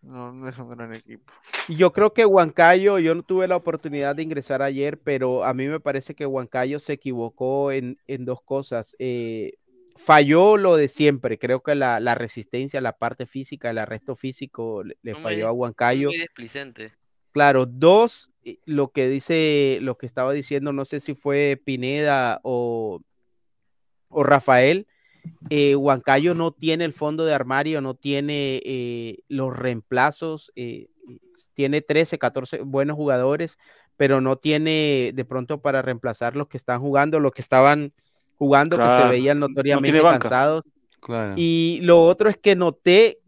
No, 0.02 0.32
no 0.32 0.50
es 0.50 0.58
un 0.58 0.70
gran 0.70 0.94
equipo. 0.96 1.32
Y 1.68 1.76
Yo 1.76 1.94
creo 1.94 2.14
que 2.14 2.26
Huancayo, 2.26 2.98
yo 2.98 3.14
no 3.14 3.24
tuve 3.24 3.48
la 3.48 3.56
oportunidad 3.56 4.16
de 4.16 4.24
ingresar 4.24 4.62
ayer, 4.62 5.00
pero 5.00 5.44
a 5.46 5.54
mí 5.54 5.68
me 5.68 5.80
parece 5.80 6.16
que 6.16 6.26
Huancayo 6.26 6.80
se 6.80 6.94
equivocó 6.94 7.72
en, 7.72 8.00
en 8.08 8.26
dos 8.26 8.42
cosas. 8.42 8.96
Eh, 8.98 9.54
falló 9.96 10.58
lo 10.58 10.76
de 10.76 10.88
siempre. 10.88 11.38
Creo 11.38 11.62
que 11.62 11.76
la, 11.76 12.00
la 12.00 12.16
resistencia, 12.16 12.82
la 12.82 12.98
parte 12.98 13.28
física, 13.28 13.70
el 13.70 13.78
arresto 13.78 14.16
físico 14.16 14.84
le, 14.84 15.16
falló 15.16 15.48
a 15.48 15.52
Huancayo. 15.52 16.10
Muy 16.10 16.18
displicente. 16.18 16.94
Claro, 17.32 17.66
dos, 17.66 18.32
eh, 18.44 18.58
lo 18.66 18.90
que 18.92 19.08
dice, 19.08 19.78
lo 19.82 19.98
que 19.98 20.08
estaba 20.08 20.34
diciendo, 20.34 20.74
no 20.74 20.84
sé 20.84 21.00
si 21.00 21.14
fue 21.14 21.62
Pineda 21.64 22.40
o, 22.44 23.02
o 24.10 24.24
Rafael, 24.24 24.88
eh, 25.50 25.76
Huancayo 25.76 26.34
no 26.34 26.52
tiene 26.52 26.86
el 26.86 26.94
fondo 26.94 27.26
de 27.26 27.34
armario, 27.34 27.82
no 27.82 27.94
tiene 27.94 28.62
eh, 28.64 29.20
los 29.28 29.56
reemplazos, 29.56 30.52
eh, 30.56 30.88
tiene 31.54 31.82
13, 31.82 32.18
14 32.18 32.60
buenos 32.60 32.96
jugadores, 32.96 33.58
pero 33.98 34.22
no 34.22 34.38
tiene 34.38 35.12
de 35.14 35.26
pronto 35.26 35.62
para 35.62 35.82
reemplazar 35.82 36.36
los 36.36 36.48
que 36.48 36.58
están 36.58 36.80
jugando, 36.80 37.20
los 37.20 37.34
que 37.34 37.42
estaban 37.42 37.94
jugando, 38.38 38.78
que 38.78 38.90
se 38.90 39.08
veían 39.08 39.40
no 39.40 39.48
notoriamente 39.48 40.02
cansados. 40.02 40.66
Claro. 41.00 41.34
Y 41.38 41.80
lo 41.82 42.04
otro 42.06 42.30
es 42.30 42.38
que 42.38 42.56
noté 42.56 43.20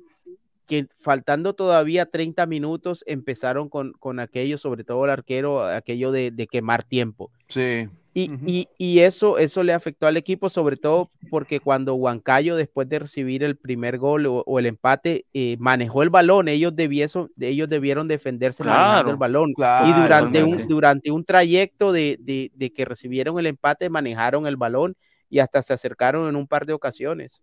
que 0.67 0.87
faltando 1.01 1.53
todavía 1.53 2.05
30 2.05 2.45
minutos 2.45 3.03
empezaron 3.05 3.69
con, 3.69 3.93
con 3.93 4.19
aquello, 4.19 4.57
sobre 4.57 4.83
todo 4.83 5.03
el 5.05 5.11
arquero, 5.11 5.65
aquello 5.65 6.11
de, 6.11 6.31
de 6.31 6.47
quemar 6.47 6.83
tiempo. 6.83 7.31
Sí. 7.47 7.89
Y, 8.13 8.29
y- 8.45 8.67
y 8.77 8.99
eso, 8.99 9.37
eso 9.39 9.63
le 9.63 9.73
afectó 9.73 10.05
al 10.07 10.17
equipo, 10.17 10.49
sobre 10.49 10.77
todo 10.77 11.09
porque 11.29 11.59
cuando 11.59 11.95
Huancayo, 11.95 12.55
después 12.55 12.87
de 12.87 12.99
recibir 12.99 13.43
el 13.43 13.57
primer 13.57 13.97
gol 13.97 14.27
o, 14.27 14.43
o 14.45 14.59
el 14.59 14.67
empate, 14.67 15.25
eh, 15.33 15.57
manejó 15.59 16.03
el 16.03 16.11
balón, 16.11 16.47
ellos, 16.47 16.75
debieso- 16.75 17.31
ellos 17.39 17.67
debieron 17.69 18.07
defenderse 18.07 18.63
manejando 18.63 18.93
Claro, 18.93 19.09
el 19.09 19.17
balón. 19.17 19.53
claro, 19.53 19.87
y 19.87 19.93
durante 19.93 20.43
un, 20.43 20.49
totalmente. 20.51 20.73
durante 20.73 21.11
un 21.11 21.25
trayecto 21.25 21.91
de, 21.91 22.17
de- 22.19 22.51
de 22.53 22.71
que 22.71 22.85
recibieron 22.85 23.39
el 23.39 23.47
empate, 23.47 23.89
manejaron 23.89 24.45
el 24.45 24.57
balón 24.57 24.95
y 25.27 25.39
hasta 25.39 25.63
se 25.63 25.73
acercaron 25.73 26.29
en 26.29 26.35
un 26.35 26.45
par 26.47 26.67
de 26.67 26.73
ocasiones. 26.73 27.41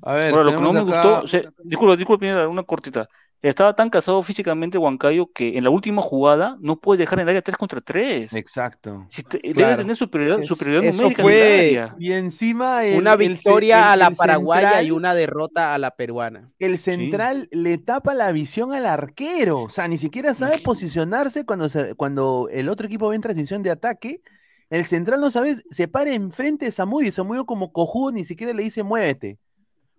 A 0.00 0.14
ver, 0.14 0.32
Ahora, 0.32 0.44
lo 0.44 0.56
que 0.56 0.62
no 0.62 0.72
me 0.72 0.80
gustó, 0.80 1.28
se- 1.28 1.46
disculpa, 1.62 1.96
disculpa, 1.96 2.48
una 2.48 2.62
cortita. 2.62 3.06
Estaba 3.42 3.74
tan 3.74 3.88
cansado 3.88 4.20
físicamente 4.20 4.76
Huancayo 4.76 5.30
que 5.32 5.56
en 5.56 5.64
la 5.64 5.70
última 5.70 6.02
jugada 6.02 6.56
no 6.60 6.76
puede 6.78 6.98
dejar 6.98 7.18
en 7.18 7.22
el 7.22 7.28
área 7.30 7.42
3 7.42 7.56
contra 7.56 7.80
3. 7.80 8.34
Exacto. 8.34 9.06
Si 9.08 9.22
te- 9.22 9.40
debe 9.42 9.76
tener 9.76 9.96
superioridad, 9.96 10.40
Es- 10.42 10.48
superioridad 10.48 10.84
eso 10.90 10.98
numérica 11.02 11.22
fue- 11.22 11.34
en 11.70 11.76
el 11.76 11.82
área. 11.82 11.96
Y 11.98 12.12
encima 12.12 12.84
el, 12.84 12.98
una 12.98 13.16
victoria 13.16 13.78
el- 13.78 13.84
a 13.84 13.96
la 13.96 14.10
paraguaya 14.10 14.60
central- 14.68 14.86
y 14.86 14.90
una 14.90 15.14
derrota 15.14 15.72
a 15.74 15.78
la 15.78 15.92
peruana. 15.92 16.50
El 16.58 16.78
central 16.78 17.48
le 17.50 17.78
tapa 17.78 18.12
la 18.14 18.30
visión 18.32 18.74
al 18.74 18.84
arquero. 18.84 19.60
O 19.62 19.70
sea, 19.70 19.88
ni 19.88 19.96
siquiera 19.96 20.34
sabe 20.34 20.58
posicionarse 20.58 21.46
cuando, 21.46 21.68
se- 21.70 21.94
cuando 21.94 22.48
el 22.50 22.68
otro 22.68 22.86
equipo 22.86 23.08
ve 23.08 23.16
en 23.16 23.22
transición 23.22 23.62
de 23.62 23.70
ataque. 23.70 24.20
El 24.68 24.84
central 24.84 25.20
no 25.20 25.30
sabe, 25.30 25.56
se 25.70 25.88
para 25.88 26.12
enfrente 26.12 26.66
de 26.66 26.72
Samudio 26.72 27.08
y 27.08 27.12
Samudio 27.12 27.44
como 27.46 27.72
cojudo 27.72 28.12
ni 28.12 28.24
siquiera 28.24 28.52
le 28.52 28.62
dice 28.62 28.82
muévete. 28.82 29.38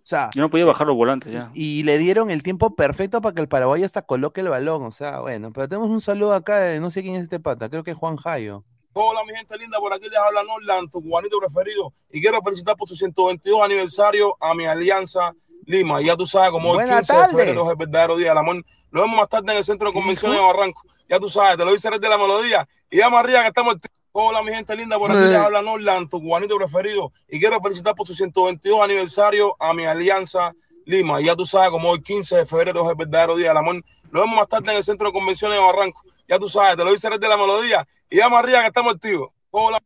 O 0.03 0.07
sea, 0.11 0.29
Yo 0.33 0.41
no 0.41 0.49
podía 0.49 0.65
bajar 0.65 0.87
los 0.87 0.95
volantes 0.95 1.31
ya. 1.31 1.51
y 1.53 1.83
le 1.83 1.97
dieron 1.97 2.31
el 2.31 2.43
tiempo 2.43 2.75
perfecto 2.75 3.21
para 3.21 3.35
que 3.35 3.41
el 3.41 3.47
paraguayo 3.47 3.85
hasta 3.85 4.01
coloque 4.01 4.41
el 4.41 4.49
balón. 4.49 4.83
O 4.83 4.91
sea, 4.91 5.19
bueno, 5.19 5.51
pero 5.53 5.69
tenemos 5.69 5.89
un 5.89 6.01
saludo 6.01 6.33
acá 6.33 6.59
de 6.59 6.79
no 6.79 6.91
sé 6.91 7.01
quién 7.03 7.15
es 7.15 7.23
este 7.23 7.39
pata, 7.39 7.69
creo 7.69 7.83
que 7.83 7.91
es 7.91 7.97
Juan 7.97 8.17
Jayo. 8.17 8.63
Hola, 8.93 9.21
mi 9.25 9.33
gente 9.37 9.57
linda, 9.57 9.79
por 9.79 9.93
aquí 9.93 10.09
les 10.09 10.19
habla 10.19 10.43
Norland, 10.43 10.89
tu 10.91 11.01
cubanito 11.01 11.39
preferido. 11.39 11.93
Y 12.11 12.19
quiero 12.19 12.41
felicitar 12.41 12.75
por 12.75 12.89
su 12.89 12.95
122 12.95 13.61
aniversario 13.63 14.35
a 14.41 14.53
mi 14.53 14.65
alianza 14.65 15.33
Lima. 15.65 16.01
Y 16.01 16.05
ya 16.05 16.17
tú 16.17 16.25
sabes, 16.25 16.51
como 16.51 16.71
hoy 16.71 16.75
Buenas 16.75 17.07
15 17.07 17.13
de 17.13 17.27
febrero 17.29 17.63
es 17.65 17.69
el 17.71 17.75
verdadero 17.77 18.17
día 18.17 18.29
del 18.29 18.37
amor. 18.39 18.55
Nos 18.91 19.03
vemos 19.03 19.15
más 19.17 19.29
tarde 19.29 19.51
en 19.51 19.57
el 19.59 19.63
centro 19.63 19.87
de 19.87 19.93
convenciones 19.93 20.37
de 20.37 20.43
Barranco. 20.43 20.81
Ya 21.07 21.19
tú 21.19 21.29
sabes, 21.29 21.57
te 21.57 21.63
lo 21.63 21.71
dice 21.71 21.89
de 21.89 22.09
la 22.09 22.17
melodía. 22.17 22.67
Y 22.89 22.97
ya 22.97 23.09
más 23.09 23.23
arriba 23.23 23.41
que 23.43 23.47
estamos. 23.49 23.75
Hola, 24.13 24.43
mi 24.43 24.51
gente 24.51 24.75
linda, 24.75 24.97
por 24.97 25.09
aquí 25.09 25.21
les 25.21 25.33
habla 25.33 25.61
Norland, 25.61 26.09
tu 26.09 26.19
cubanito 26.19 26.57
preferido. 26.57 27.13
Y 27.29 27.39
quiero 27.39 27.61
felicitar 27.61 27.95
por 27.95 28.05
su 28.05 28.13
122 28.13 28.83
aniversario 28.83 29.55
a 29.57 29.73
mi 29.73 29.85
alianza 29.85 30.53
Lima. 30.85 31.21
Y 31.21 31.25
ya 31.25 31.35
tú 31.35 31.45
sabes, 31.45 31.69
como 31.69 31.91
hoy 31.91 32.01
15 32.01 32.37
de 32.37 32.45
febrero 32.45 32.83
es 32.83 32.89
el 32.89 32.95
verdadero 32.95 33.37
día 33.37 33.49
del 33.49 33.57
amor. 33.57 33.75
Nos 33.75 34.23
vemos 34.23 34.35
más 34.35 34.49
tarde 34.49 34.71
en 34.71 34.77
el 34.77 34.83
centro 34.83 35.07
de 35.07 35.13
convenciones 35.13 35.57
de 35.57 35.63
Barranco. 35.63 36.03
Ya 36.27 36.37
tú 36.37 36.49
sabes, 36.49 36.75
te 36.75 36.83
lo 36.83 36.91
dice 36.91 37.09
de 37.09 37.27
la 37.27 37.37
melodía. 37.37 37.87
Y 38.09 38.17
ya 38.17 38.27
más 38.27 38.43
arriba 38.43 38.61
que 38.61 38.67
estamos 38.67 38.95
activos. 38.95 39.29
Hola. 39.49 39.81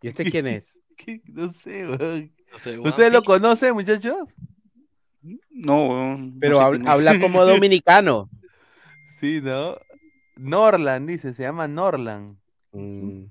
¿Y 0.00 0.08
este 0.08 0.30
quién 0.30 0.46
es? 0.46 0.78
No 1.24 1.48
sé, 1.48 1.84
weón. 1.84 2.32
No 2.52 2.58
sé, 2.58 2.78
¿Ustedes 2.78 3.12
lo 3.12 3.22
conocen, 3.24 3.74
muchachos? 3.74 4.16
No, 5.50 5.88
weón, 5.88 6.38
Pero 6.40 6.78
no 6.78 6.90
habla 6.90 7.18
como 7.20 7.44
dominicano. 7.44 8.30
Sí, 9.18 9.40
¿no? 9.42 9.76
Norland, 10.36 11.08
dice, 11.08 11.34
se 11.34 11.42
llama 11.42 11.66
Norland. 11.66 12.36
Mm. 12.72 13.24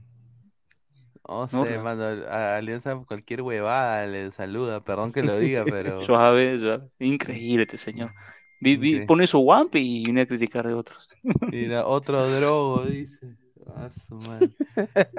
No 1.32 1.48
sé, 1.66 1.80
mano, 1.80 2.04
a 2.04 2.58
Alianza 2.58 2.96
cualquier 3.08 3.42
huevada 3.42 4.06
le 4.08 4.32
saluda, 4.32 4.84
perdón 4.84 5.12
que 5.12 5.24
lo 5.24 5.38
diga, 5.40 5.64
pero... 5.70 6.06
Suave, 6.06 6.60
suave. 6.60 6.90
Increíble 7.00 7.64
este 7.64 7.78
señor. 7.78 8.12
Vi- 8.60 8.76
vi- 8.76 8.88
Increíble. 8.90 9.06
pone 9.08 9.28
su 9.28 9.40
guampe 9.40 9.80
y 9.80 10.04
viene 10.04 10.22
a 10.22 10.26
criticar 10.28 10.68
de 10.68 10.74
otros. 10.74 11.08
Mira, 11.52 11.86
otro 11.88 12.28
drogo, 12.40 12.86
dice. 12.86 13.36
A 13.76 13.90
su 13.90 14.16
madre. 14.16 14.50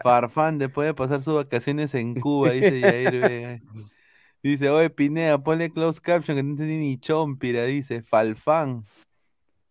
Farfán, 0.03 0.59
después 0.59 0.87
de 0.87 0.95
pasar 0.95 1.23
sus 1.23 1.35
vacaciones 1.35 1.95
en 1.95 2.15
Cuba, 2.21 2.51
dice 2.51 2.81
Yair 2.81 3.21
Vega. 3.21 3.61
Dice, 4.43 4.69
oye, 4.69 4.91
Pineda, 4.91 5.43
ponle 5.43 5.71
close 5.73 6.01
caption 6.01 6.37
que 6.37 6.43
no 6.43 6.51
entendí 6.51 6.77
ni 6.77 6.99
chompira, 6.99 7.65
dice, 7.65 8.03
Falfán. 8.03 8.85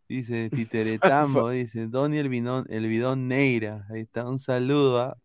Dice, 0.09 0.49
Titeretambo, 0.49 1.49
dice, 1.51 1.87
Donny 1.87 2.17
el 2.17 2.29
bidón, 2.29 2.65
el 2.69 2.87
bidón 2.87 3.27
Neira. 3.27 3.85
Ahí 3.93 4.01
está, 4.01 4.27
un 4.27 4.39
saludo. 4.39 4.99
ah. 5.01 5.17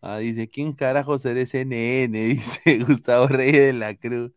Ah, 0.00 0.18
dice, 0.18 0.48
¿quién 0.48 0.72
carajo 0.72 1.18
será 1.18 1.40
ese 1.40 1.62
NN? 1.62 2.12
Dice 2.28 2.78
Gustavo 2.84 3.26
Reyes 3.26 3.58
de 3.58 3.72
la 3.72 3.94
Cruz. 3.94 4.32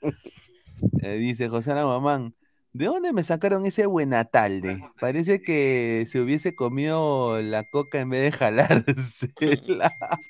Eh, 1.04 1.16
dice 1.18 1.50
José 1.50 1.72
Ana 1.72 1.86
Mamán, 1.86 2.34
¿de 2.74 2.86
dónde 2.86 3.14
me 3.14 3.24
sacaron 3.24 3.66
ese 3.66 3.86
buenatalde? 3.86 4.82
Parece 5.00 5.42
que 5.44 6.08
se 6.10 6.20
hubiese 6.20 6.56
comido 6.56 7.40
la 7.42 7.64
coca 7.64 8.00
en 8.00 8.10
vez 8.10 8.24
de 8.24 8.32
jalársela. 8.32 9.92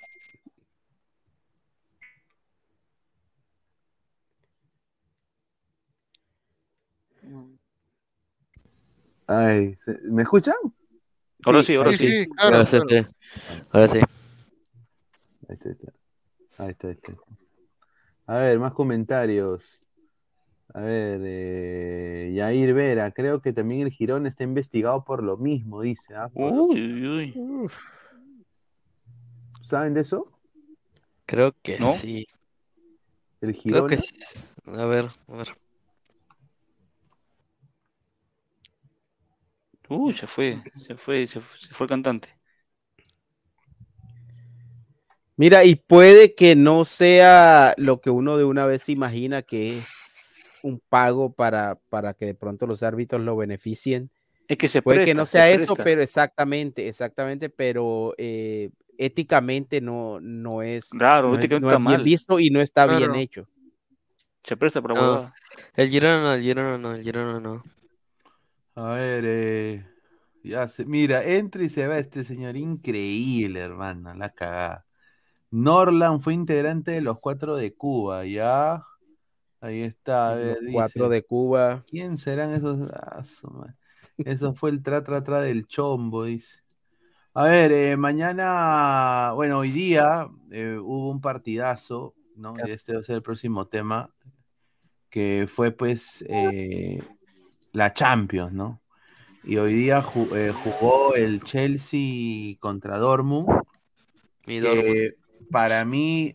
Ay, 9.27 9.75
¿se- 9.79 9.97
¿me 10.09 10.23
escuchan? 10.23 10.55
Ahora 11.45 11.63
sí, 11.63 11.75
ahora 11.75 11.91
Sí, 11.91 11.97
sí. 11.97 12.07
sí, 12.09 12.29
claro, 12.35 12.55
Ahora 12.57 12.65
sí, 12.65 12.77
claro. 12.77 12.89
sí. 12.89 13.07
Ahora 13.71 13.87
sí. 13.87 13.99
Ahí 15.51 15.57
está, 15.57 15.69
ahí 15.69 15.75
está. 15.75 15.93
Ahí 16.63 16.69
está, 16.71 16.87
ahí 16.87 16.93
está. 16.93 17.13
A 18.27 18.37
ver, 18.37 18.59
más 18.59 18.73
comentarios. 18.73 19.77
A 20.73 20.79
ver, 20.79 21.19
eh, 21.25 22.31
Yair 22.33 22.73
Vera, 22.73 23.11
creo 23.11 23.41
que 23.41 23.51
también 23.51 23.81
el 23.81 23.91
Girón 23.91 24.25
está 24.25 24.45
investigado 24.45 25.03
por 25.03 25.21
lo 25.21 25.35
mismo, 25.35 25.81
dice. 25.81 26.15
¿ah? 26.15 26.29
Por- 26.29 26.53
Uy, 26.53 27.05
uy, 27.05 27.33
uy. 27.35 27.69
¿Saben 29.61 29.93
de 29.93 30.01
eso? 30.01 30.31
Creo 31.25 31.53
que 31.61 31.77
¿No? 31.79 31.95
sí. 31.95 32.25
El 33.41 33.51
Creo 33.51 33.61
Girón. 33.61 33.87
que 33.89 33.97
sí. 33.97 34.07
A 34.67 34.85
ver, 34.85 35.07
a 35.27 35.35
ver. 35.35 35.49
Uy, 39.89 40.13
se 40.13 40.25
fue, 40.25 40.63
se 40.87 40.95
fue, 40.95 41.27
se 41.27 41.41
fue, 41.41 41.59
se 41.59 41.73
fue 41.73 41.83
el 41.85 41.89
cantante. 41.89 42.29
Mira, 45.41 45.63
y 45.65 45.73
puede 45.73 46.35
que 46.35 46.55
no 46.55 46.85
sea 46.85 47.73
lo 47.77 47.99
que 47.99 48.11
uno 48.11 48.37
de 48.37 48.43
una 48.43 48.67
vez 48.67 48.89
imagina 48.89 49.41
que 49.41 49.75
es 49.75 49.89
un 50.61 50.79
pago 50.87 51.33
para, 51.33 51.79
para 51.89 52.13
que 52.13 52.27
de 52.27 52.35
pronto 52.35 52.67
los 52.67 52.83
árbitros 52.83 53.23
lo 53.23 53.35
beneficien. 53.35 54.11
Es 54.47 54.59
que 54.59 54.67
se 54.67 54.83
Puede 54.83 54.99
que 54.99 55.03
presta, 55.05 55.17
no 55.19 55.25
se 55.25 55.31
sea 55.31 55.49
eso, 55.49 55.73
presta. 55.73 55.83
pero 55.83 56.01
exactamente, 56.03 56.87
exactamente, 56.87 57.49
pero 57.49 58.13
eh, 58.19 58.69
éticamente 58.99 59.81
no, 59.81 60.19
no 60.21 60.61
es, 60.61 60.89
Claro, 60.89 61.29
no 61.29 61.39
es, 61.39 61.49
no 61.49 61.55
está 61.57 61.69
es 61.69 61.77
bien 61.77 61.79
mal. 61.85 62.03
visto 62.03 62.39
y 62.39 62.51
no 62.51 62.61
está 62.61 62.85
bien 62.85 63.15
hecho. 63.15 63.47
Se 64.43 64.55
presta 64.55 64.79
para 64.79 64.93
No, 64.93 65.33
el 65.75 65.89
Girona 65.89 66.21
no, 66.21 66.33
el 66.35 66.43
Girona 66.43 66.77
no, 66.77 66.93
el 66.93 67.01
Girona 67.01 67.39
no. 67.39 67.63
A 68.75 68.93
ver, 68.93 69.23
eh, 69.25 69.85
ya 70.43 70.67
se, 70.67 70.85
mira, 70.85 71.23
entra 71.23 71.63
y 71.63 71.69
se 71.69 71.87
va 71.87 71.97
este 71.97 72.23
señor 72.23 72.55
increíble, 72.57 73.59
hermano, 73.59 74.13
la 74.13 74.29
cagada. 74.29 74.85
Norland 75.51 76.21
fue 76.21 76.33
integrante 76.33 76.91
de 76.91 77.01
los 77.01 77.19
cuatro 77.19 77.55
de 77.55 77.73
Cuba, 77.73 78.25
ya. 78.25 78.85
Ahí 79.59 79.81
está, 79.83 80.31
a 80.31 80.35
ver, 80.35 80.57
Los 80.61 80.71
cuatro 80.73 81.03
dice, 81.03 81.13
de 81.15 81.23
Cuba. 81.23 81.83
¿quién 81.87 82.17
serán 82.17 82.53
esos? 82.53 82.89
Ah. 82.93 83.23
Eso 84.17 84.53
fue 84.55 84.71
el 84.71 84.81
tra 84.81 85.03
tra 85.03 85.23
tra 85.23 85.41
del 85.41 85.67
chombo, 85.67 86.23
dice. 86.23 86.61
A 87.33 87.43
ver, 87.43 87.71
eh, 87.71 87.95
mañana, 87.95 89.31
bueno, 89.35 89.59
hoy 89.59 89.71
día 89.71 90.27
eh, 90.51 90.77
hubo 90.81 91.11
un 91.11 91.21
partidazo, 91.21 92.13
¿no? 92.35 92.55
Y 92.65 92.71
este 92.71 92.93
va 92.93 92.99
a 93.01 93.03
ser 93.03 93.15
el 93.17 93.21
próximo 93.21 93.67
tema, 93.67 94.09
que 95.09 95.45
fue 95.47 95.71
pues 95.71 96.25
eh, 96.27 97.01
la 97.71 97.93
Champions, 97.93 98.51
¿no? 98.51 98.81
Y 99.43 99.57
hoy 99.57 99.73
día 99.75 100.03
ju- 100.03 100.53
jugó 100.53 101.15
el 101.15 101.41
Chelsea 101.41 102.57
contra 102.59 102.97
Dortmund, 102.97 103.47
Mi 104.45 104.59
que 104.59 105.15
para 105.51 105.85
mí 105.85 106.33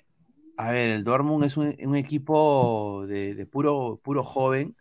A 0.58 0.70
ver, 0.72 0.90
el 0.92 1.04
Dortmund 1.04 1.44
es 1.44 1.56
un, 1.56 1.74
un 1.82 1.96
equipo 1.96 3.04
de, 3.08 3.34
de 3.34 3.46
puro, 3.46 4.00
puro 4.02 4.24
joven, 4.24 4.76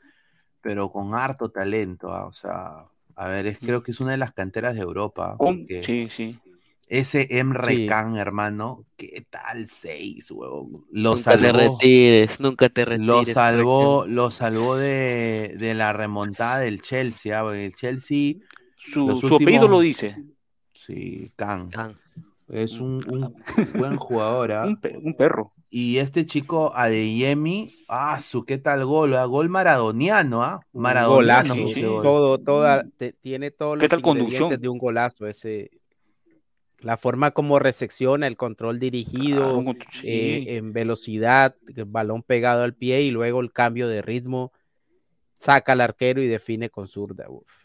pero 0.62 0.92
con 0.92 1.16
harto 1.16 1.50
talento. 1.50 2.14
ah, 2.14 2.26
O 2.28 2.34
sea, 2.34 2.86
a 3.16 3.28
ver, 3.30 3.48
es, 3.48 3.60
creo 3.60 3.84
que 3.84 3.92
es 3.92 4.00
una 4.00 4.12
de 4.12 4.18
las 4.18 4.34
canteras 4.34 4.76
de 4.76 4.82
Europa. 4.82 5.36
Con- 5.38 5.60
porque 5.60 5.84
Sí, 5.84 6.08
sí. 6.10 6.40
Ese 6.88 7.28
Emre 7.32 7.76
Sí. 7.76 7.88
Can, 7.88 8.16
hermano, 8.16 8.86
¿qué 8.96 9.26
tal 9.30 9.68
seis, 9.68 10.30
huevón? 10.32 10.86
Lo 10.92 11.16
Nunca 11.16 11.38
te 11.38 11.52
retires, 11.52 12.40
nunca 12.40 12.70
te 12.70 12.86
retires. 12.86 13.08
Lo 13.08 13.26
salvó, 13.26 14.06
lo 14.08 14.30
salvó 14.32 14.76
de, 14.78 15.56
de 15.58 15.74
la 15.74 15.94
remontada 15.94 16.60
del 16.60 16.82
Chelsea. 16.82 17.40
ah, 17.40 17.44
porque 17.44 17.66
el 17.66 17.76
Chelsea. 17.76 18.36
Su, 18.78 19.16
su 19.16 19.36
apellido 19.36 19.68
lo 19.68 19.80
dice. 19.80 20.16
Sí, 20.74 21.32
Can. 21.36 21.70
Can. 21.72 21.98
Es 22.48 22.80
un, 22.80 23.04
un 23.10 23.34
buen 23.78 23.96
jugador. 23.96 24.52
¿ah? 24.52 24.66
Un, 24.68 24.78
pe- 24.80 24.98
un 25.02 25.16
perro. 25.16 25.52
Y 25.70 25.98
este 25.98 26.26
chico 26.26 26.72
Adeyemi, 26.76 27.70
ah, 27.90 28.20
su 28.20 28.46
qué 28.46 28.58
tal 28.58 28.86
gol, 28.86 29.16
ah, 29.16 29.26
gol 29.26 29.50
maradoniano, 29.50 30.44
¿ah? 30.44 30.62
Maradoniano 30.72 31.54
Golazo, 31.56 31.74
sí. 31.74 31.82
gol. 31.84 32.04
todo, 32.04 32.38
toda, 32.38 32.86
te- 32.98 33.14
tiene 33.14 33.52
todos 33.52 33.80
¿Qué 33.80 33.88
los 33.90 34.02
conducción? 34.02 34.50
de 34.62 34.70
un 34.70 34.78
golazo 34.78 35.28
ese. 35.28 35.72
La 36.80 36.98
forma 36.98 37.32
como 37.32 37.58
resecciona, 37.58 38.28
el 38.28 38.38
control 38.38 38.80
dirigido, 38.80 39.38
Claro, 39.40 39.58
un- 39.58 39.78
sí. 39.92 40.08
eh, 40.08 40.58
en 40.58 40.72
velocidad, 40.72 41.56
el 41.76 41.86
balón 41.86 42.22
pegado 42.22 42.64
al 42.64 42.76
pie 42.76 43.02
y 43.02 43.12
luego 43.12 43.42
el 43.42 43.52
cambio 43.52 43.88
de 43.88 44.02
ritmo, 44.04 44.54
saca 45.40 45.72
al 45.74 45.82
arquero 45.82 46.22
y 46.22 46.28
define 46.28 46.70
con 46.70 46.88
zurda. 46.88 47.26
uf. 47.28 47.65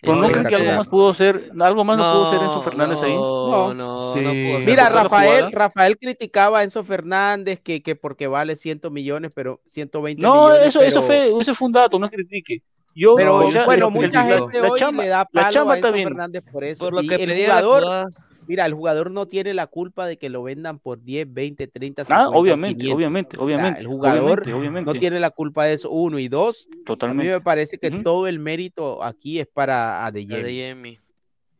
Pero 0.00 0.14
no 0.14 0.28
creen 0.28 0.46
que 0.46 0.54
algo 0.54 0.72
más 0.72 0.86
pudo 0.88 1.12
ser, 1.12 1.50
algo 1.58 1.84
más 1.84 1.98
no, 1.98 2.12
pudo 2.12 2.30
ser 2.30 2.40
Enzo 2.40 2.54
No, 2.54 2.60
Fernández 2.60 3.02
ahí. 3.02 3.14
No, 3.14 3.50
No. 3.50 3.74
no, 3.74 4.10
Sí. 4.12 4.20
no 4.20 4.30
pudo 4.30 4.58
ser. 4.60 4.66
Mira, 4.68 4.84
¿Por 4.84 4.90
qué 4.90 4.94
la 4.94 5.02
Rafael? 5.02 5.52
Rafael 5.52 5.98
criticaba 5.98 6.58
a 6.60 6.62
Enzo 6.64 6.84
Fernández 6.84 7.60
que, 7.60 7.82
que 7.82 7.96
porque 7.96 8.26
vale 8.28 8.54
100 8.54 8.80
millones, 8.92 9.32
pero 9.34 9.60
120 9.66 10.22
No, 10.22 10.48
millones. 10.50 10.68
eso, 10.68 10.80
eso 10.82 11.00
pero- 11.00 11.32
fue, 11.32 11.40
ese 11.40 11.52
fue 11.54 11.66
un 11.66 11.72
dato, 11.72 11.98
no 11.98 12.08
critique. 12.08 12.62
Yo, 12.94 13.14
Pero 13.16 13.32
bueno, 13.38 13.50
la- 13.50 13.88
mucha 13.90 14.24
la- 14.24 14.38
gente 14.40 14.60
la 14.60 14.68
hoy 14.70 14.78
chamba- 14.80 15.02
le 15.04 15.08
da 15.08 15.18
la 15.18 15.24
palo 15.42 15.52
chamba 15.52 15.74
a 15.74 15.76
Enzo. 15.78 15.92
Fernández 15.92 16.44
por 16.50 16.64
eso. 16.64 16.84
Por 16.84 16.94
lo 16.94 17.02
Y 17.02 17.08
que 17.08 17.14
el 17.16 17.26
pedía 17.30 17.48
la 17.48 17.62
jugador. 17.62 18.10
Mira, 18.48 18.66
el 18.66 18.74
jugador 18.74 19.10
no 19.10 19.26
tiene 19.28 19.54
la 19.54 19.66
culpa 19.68 20.06
de 20.06 20.16
que 20.18 20.28
lo 20.30 20.42
vendan 20.42 20.78
por 20.78 21.02
10, 21.02 21.32
20, 21.32 21.68
30, 21.68 22.02
Ah, 22.02 22.04
50, 22.06 22.30
obviamente, 22.30 22.78
500. 22.80 22.96
obviamente, 22.96 23.36
O 23.36 23.38
sea, 23.38 23.44
obviamente, 23.44 23.80
el 23.80 23.86
jugador 23.86 24.24
obviamente, 24.40 24.52
obviamente. 24.54 24.92
no 24.94 24.98
tiene 24.98 25.20
la 25.20 25.30
culpa 25.30 25.66
de 25.66 25.74
eso, 25.74 25.90
uno. 25.90 26.18
Y 26.18 26.28
dos, 26.28 26.66
a 26.66 26.76
mí 26.76 26.82
Totalmente. 26.84 27.32
me 27.34 27.40
parece 27.40 27.78
que 27.78 27.90
todo 27.90 28.26
el 28.26 28.38
mérito 28.38 29.04
aquí 29.04 29.38
es 29.38 29.46
para 29.46 30.04
Adeyemi. 30.06 30.34
Adeyemi. 30.40 30.98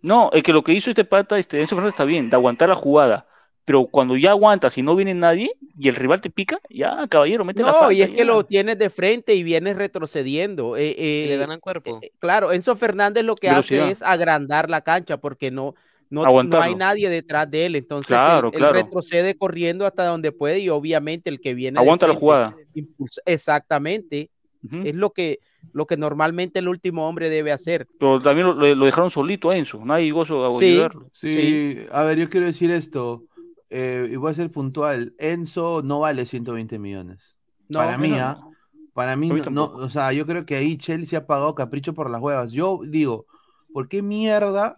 No, 0.01 0.31
es 0.33 0.43
que 0.43 0.53
lo 0.53 0.63
que 0.63 0.73
hizo 0.73 0.91
este 0.91 1.05
pata, 1.05 1.39
este 1.39 1.59
Enzo 1.61 1.75
Fernández 1.75 1.95
está 1.95 2.05
bien, 2.05 2.31
de 2.31 2.37
aguantar 2.37 2.69
la 2.69 2.75
jugada. 2.75 3.27
Pero 3.65 3.87
cuando 3.87 4.17
ya 4.17 4.31
aguantas 4.31 4.79
y 4.79 4.83
no 4.83 4.97
viene 4.97 5.13
nadie 5.13 5.51
y 5.79 5.89
el 5.91 5.95
rival 5.95 6.23
te 6.23 6.31
pica, 6.31 6.59
ya, 6.71 7.07
caballero, 7.09 7.45
mete 7.45 7.63
la 7.63 7.73
No, 7.73 7.79
falta. 7.81 7.93
y 7.93 8.01
es 8.01 8.11
que 8.11 8.25
lo 8.25 8.47
tienes 8.47 8.79
de 8.79 8.89
frente 8.89 9.35
y 9.35 9.43
vienes 9.43 9.77
retrocediendo. 9.77 10.75
Eh, 10.79 10.95
Y 10.97 11.27
le 11.27 11.35
eh, 11.35 11.37
ganan 11.37 11.61
cuerpo. 11.61 11.99
eh, 12.03 12.13
claro, 12.19 12.53
Enzo 12.53 12.77
Fernández 12.77 13.25
lo 13.25 13.35
que 13.37 13.49
Velocidad. 13.51 13.83
hace 13.85 13.93
es 13.93 14.03
agrandar 14.03 14.71
la 14.71 14.81
cancha 14.81 15.19
porque 15.19 15.51
no, 15.51 15.75
no, 16.11 16.43
no 16.43 16.61
hay 16.61 16.75
nadie 16.75 17.09
detrás 17.11 17.51
de 17.51 17.67
él. 17.67 17.77
Entonces 17.77 18.09
Claro, 18.09 18.49
él, 18.49 18.55
él 18.55 18.59
claro. 18.59 18.75
retrocede 18.75 19.37
corriendo 19.37 19.87
hasta 19.87 20.05
donde 20.07 20.33
puede 20.33 20.61
y 20.61 20.69
obviamente 20.69 21.29
el 21.31 21.41
que 21.41 21.55
viene 21.55 21.79
Aguanta 21.79 22.07
la 22.07 22.13
frente 22.15 22.21
jugada. 22.21 22.57
impulsa- 22.75 23.21
Exactamente. 23.27 24.31
Ujú. 24.65 24.83
Es 24.85 24.95
lo 24.95 25.11
que, 25.13 25.39
lo 25.73 25.87
que 25.87 25.97
normalmente 25.97 26.59
el 26.59 26.69
último 26.69 27.09
hombre 27.09 27.31
debe 27.31 27.53
hacer. 27.53 27.87
Pero 27.99 28.21
también 28.21 28.47
lo, 28.49 28.55
lo 28.75 28.85
dejaron 28.85 29.11
solito 29.11 29.51
a 29.51 29.57
Enzo, 29.57 29.85
nadie 29.85 30.11
gozo 30.11 30.45
a 30.45 30.59
Sí. 30.59 30.71
ayudarlo. 30.73 31.09
Sí, 31.13 31.79
a 31.93 32.03
ver, 32.03 32.19
yo 32.19 32.29
quiero 32.29 32.47
decir 32.47 32.71
esto, 32.73 33.23
eh, 33.71 34.09
y 34.11 34.17
voy 34.17 34.33
a 34.33 34.35
ser 34.35 34.51
puntual. 34.51 35.15
Enzo 35.19 35.83
no 35.83 36.01
vale 36.01 36.27
120 36.27 36.79
millones. 36.79 37.37
No, 37.69 37.79
para 37.79 37.97
mí, 37.99 38.09
no. 38.09 38.53
Para 38.95 39.15
mí, 39.15 39.31
A 39.31 39.35
mí 39.35 39.41
no, 39.43 39.51
no, 39.51 39.65
o 39.77 39.89
sea, 39.89 40.13
yo 40.13 40.27
creo 40.27 40.45
que 40.45 40.57
ahí 40.57 40.77
Chelsea 40.77 41.21
ha 41.21 41.27
pagado 41.27 41.55
capricho 41.55 41.95
por 41.95 42.11
las 42.11 42.21
huevas. 42.21 42.51
Yo 42.51 42.81
digo, 42.85 43.27
¿por 43.73 43.87
qué 43.89 44.03
mierda? 44.03 44.77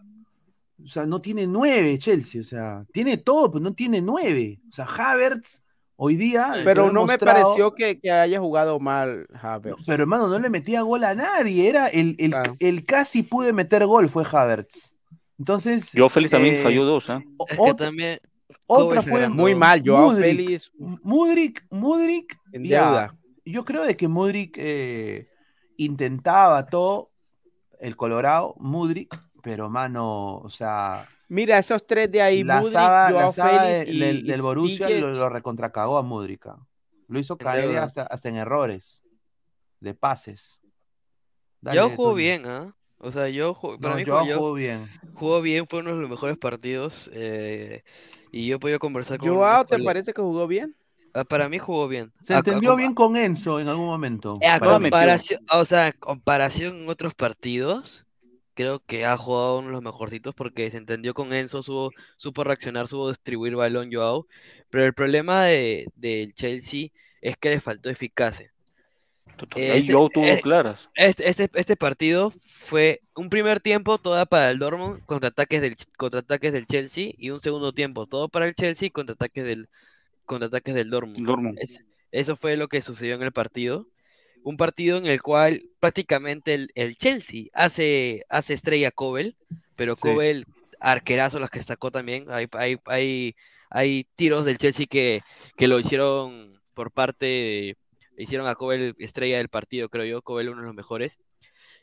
O 0.85 0.89
sea, 0.89 1.07
no 1.07 1.21
tiene 1.21 1.47
nueve 1.47 1.99
Chelsea, 1.99 2.41
o 2.41 2.45
sea, 2.45 2.85
tiene 2.93 3.17
todo, 3.19 3.51
pero 3.51 3.63
no 3.63 3.75
tiene 3.75 4.01
nueve. 4.01 4.61
O 4.71 4.73
sea, 4.73 4.85
Havertz 4.87 5.63
hoy 5.97 6.17
día. 6.17 6.53
te 6.55 6.65
Pero 6.65 6.91
no 6.91 7.05
me 7.05 7.19
pareció 7.19 7.75
que, 7.75 8.01
que 8.01 8.11
haya 8.11 8.41
jugado 8.41 8.81
mal 8.81 9.27
Havertz. 9.41 9.85
Pero 9.87 10.03
hermano, 10.03 10.29
no 10.29 10.39
le 10.39 10.49
metía 10.49 10.83
gol 10.83 11.05
a 11.05 11.15
nadie. 11.15 11.69
Era 11.69 11.89
el, 11.89 12.17
el, 12.19 12.31
Claro. 12.31 12.57
el 12.59 12.85
casi 12.85 13.23
pude 13.23 13.53
meter 13.53 13.85
gol 13.87 14.09
fue 14.09 14.25
Havertz. 14.31 14.97
Entonces. 15.39 15.93
Yo 15.93 16.09
Félix 16.09 16.33
también 16.33 16.57
eh, 16.57 16.59
falló 16.59 16.85
dos, 16.85 17.09
¿ah? 17.11 17.23
Es 17.49 17.59
que 17.59 17.75
también. 17.75 18.21
otra 18.67 19.03
fue. 19.03 19.29
Muy 19.29 19.55
mal, 19.55 19.83
Joao 19.85 20.11
Mudryk. 20.11 20.25
Félix 20.25 20.73
Mudrik, 20.79 21.67
Mudrik, 21.71 22.39
en 22.53 22.65
ya, 22.65 22.85
deuda. 22.85 23.17
Yo 23.45 23.65
creo 23.65 23.85
de 23.85 23.97
que 23.97 24.07
Mudrik 24.07 24.57
eh, 24.59 25.29
intentaba 25.77 26.67
todo, 26.67 27.11
el 27.81 27.97
Colorado, 27.97 28.55
Mudrik, 28.59 29.19
pero 29.43 29.69
mano, 29.71 30.39
o 30.39 30.51
sea, 30.51 31.07
Mira, 31.29 31.59
esos 31.59 31.87
tres 31.87 32.11
de 32.11 32.21
ahí, 32.23 32.43
la 32.43 32.57
Mudryk, 32.59 32.73
saga, 32.73 33.11
la 33.13 33.21
Joao 33.21 33.33
saga 33.33 33.61
Félix 33.63 33.87
de- 33.87 33.93
y- 33.93 33.99
del, 34.01 34.19
y 34.19 34.23
del 34.31 34.43
Borussia 34.43 34.91
lo, 34.91 35.11
lo 35.13 35.29
recontracagó 35.29 35.97
a 35.99 36.03
Mudrik. 36.03 36.47
ah. 36.47 36.59
Lo 37.07 37.19
hizo 37.21 37.37
caer 37.37 37.77
hasta, 37.79 38.03
hasta 38.03 38.29
en 38.29 38.37
errores 38.37 39.05
de 39.81 39.95
pases. 39.95 40.59
Dale, 41.61 41.77
Yo 41.77 41.91
jugó 41.91 42.15
bien, 42.15 42.47
¿ah? 42.47 42.75
O 42.99 43.11
sea, 43.13 43.29
yo 43.29 43.55
ju- 43.55 43.79
para 43.81 43.95
No, 43.95 43.99
mí 43.99 44.05
yo 44.05 44.35
jugó, 44.37 44.55
bien. 44.55 44.89
jugó 45.15 45.41
bien, 45.41 45.67
fue 45.69 45.81
uno 45.81 45.95
de 45.95 46.03
los 46.03 46.11
mejores 46.11 46.37
partidos. 46.39 47.11
eh, 47.13 47.83
y 48.33 48.47
yo 48.47 48.57
he 48.57 48.59
podido 48.59 48.79
conversar 48.79 49.19
con 49.19 49.29
Joao, 49.29 49.65
¿te 49.65 49.79
parece 49.83 50.13
que 50.13 50.23
jugó 50.23 50.47
bien? 50.47 50.77
Ah, 51.15 51.25
Para 51.25 51.49
mí 51.49 51.59
jugó 51.59 51.89
bien. 51.89 52.13
Se 52.23 52.35
A- 52.35 52.37
a 52.37 52.39
entendió 52.39 52.71
com- 52.71 52.79
bien 52.79 52.95
con 52.95 53.17
Enzo 53.17 53.59
en 53.61 53.69
algún 53.69 53.87
momento. 53.87 54.39
A 54.49 54.61
comparación, 54.61 55.41
o 55.53 55.65
sea, 55.65 55.89
en 55.89 55.95
comparación 55.99 56.77
en 56.77 56.89
otros 56.89 57.15
partidos, 57.15 58.05
creo 58.61 58.81
que 58.81 59.05
ha 59.07 59.17
jugado 59.17 59.59
uno 59.59 59.69
de 59.69 59.73
los 59.73 59.83
mejorcitos 59.83 60.35
porque 60.35 60.71
se 60.71 60.77
entendió 60.77 61.15
con 61.15 61.33
Enzo, 61.33 61.63
supo, 61.63 61.91
supo 62.19 62.45
reaccionar, 62.45 62.89
supo 62.89 63.09
distribuir 63.09 63.57
balón 63.57 63.91
Joao. 63.93 64.27
Pero 64.69 64.85
el 64.85 64.93
problema 64.93 65.45
de, 65.47 65.87
del 65.97 66.35
Chelsea 66.35 66.89
es 67.23 67.37
que 67.37 67.51
le 67.51 67.61
faltó 67.61 67.89
eficacia. 67.91 68.53
Ahí 69.57 69.81
este- 69.81 69.93
Joao 69.95 70.11
tuvo 70.11 70.27
eh, 70.27 70.41
claras. 70.43 70.91
Este, 70.95 71.29
este, 71.29 71.51
este 71.55 71.77
partido 71.77 72.35
fue 72.45 73.01
un 73.17 73.31
primer 73.31 73.61
tiempo 73.61 73.97
toda 73.97 74.27
para 74.27 74.51
el 74.51 74.59
Dortmund, 74.59 75.03
contraataques 75.07 75.63
del, 75.63 75.77
contraataques 75.97 76.53
del 76.53 76.67
Chelsea, 76.67 77.13
y 77.17 77.31
un 77.31 77.41
segundo 77.41 77.73
tiempo 77.73 78.07
todo 78.07 78.29
para 78.29 78.47
el 78.47 78.55
Chelsea, 78.55 78.91
contraataques 78.91 79.45
del, 79.45 79.69
contraataques 80.27 80.75
del 80.75 80.91
Dortmund. 80.91 81.27
Dortmund. 81.27 81.59
Es- 81.59 81.83
eso 82.13 82.37
fue 82.37 82.57
lo 82.57 82.69
que 82.69 82.83
sucedió 82.83 83.15
en 83.15 83.23
el 83.23 83.33
partido. 83.33 83.87
Un 84.43 84.57
partido 84.57 84.97
en 84.99 85.07
el 85.07 85.21
cual 85.23 85.63
prácticamente 85.81 86.55
el, 86.55 86.71
el 86.75 86.97
Chelsea 86.97 87.45
hace, 87.53 88.25
hace 88.29 88.55
estrella 88.55 88.89
a 88.89 88.93
Kobel, 88.93 89.37
pero 89.77 89.97
Sí. 89.97 90.03
Kobel, 90.03 90.47
arquerazo 90.81 91.39
las 91.39 91.51
que 91.51 91.63
sacó 91.63 91.91
también. 91.91 92.27
Hay, 92.31 92.47
hay, 92.53 92.79
hay, 92.87 93.35
hay 93.69 94.07
tiros 94.17 94.45
del 94.45 94.59
Chelsea 94.59 94.87
que, 94.87 95.21
que 95.57 95.69
lo 95.69 95.79
hicieron 95.79 96.61
por 96.75 96.91
parte 96.91 97.27
de- 97.27 97.77
hicieron 98.17 98.47
a 98.47 98.55
Kobel 98.55 98.95
estrella 98.99 99.39
del 99.39 99.49
partido, 99.49 99.89
creo 99.89 100.05
yo. 100.05 100.23
Kobel 100.23 100.49
uno 100.49 100.61
de 100.63 100.67
los 100.67 100.75
mejores. 100.75 101.19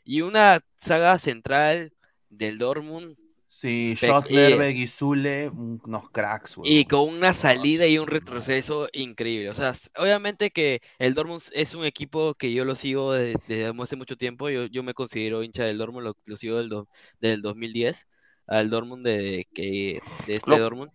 Y 0.04 0.22
una 0.22 0.60
saga 0.80 1.18
central 1.18 1.92
del 2.30 2.58
Dortmund. 2.58 3.16
Sí, 3.60 3.94
Pe- 4.00 4.14
Schotlerberg 4.14 4.76
y 4.76 4.86
Zule, 4.86 5.48
unos 5.50 6.10
cracks, 6.10 6.56
Y 6.60 6.86
con 6.86 7.08
una 7.08 7.32
salida 7.34 7.86
y 7.86 7.98
un 7.98 8.08
retroceso 8.08 8.88
increíble. 8.92 9.48
O 9.50 9.54
sea, 9.54 9.74
obviamente 9.96 10.50
que 10.50 10.82
el 10.98 11.14
Dortmund 11.14 11.42
es 11.52 11.74
un 11.74 11.84
equipo 11.84 12.34
que 12.34 12.52
yo 12.52 12.64
lo 12.64 12.74
sigo 12.74 13.12
de- 13.12 13.38
desde 13.46 13.66
hace 13.82 13.96
mucho 13.96 14.16
tiempo. 14.16 14.50
Yo, 14.50 14.66
yo 14.66 14.82
me 14.82 14.92
considero 14.94 15.42
hincha 15.44 15.64
del 15.64 15.78
Dortmund, 15.78 16.04
lo, 16.06 16.16
lo 16.24 16.36
sigo 16.36 16.56
del, 16.58 16.68
do- 16.68 16.88
del 17.20 17.42
2010, 17.42 18.06
al 18.46 18.70
Dortmund 18.70 19.04
de, 19.06 19.46
que, 19.54 20.02
de 20.24 20.36
este 20.36 20.56
Klopp. 20.56 20.58
Dortmund. 20.58 20.90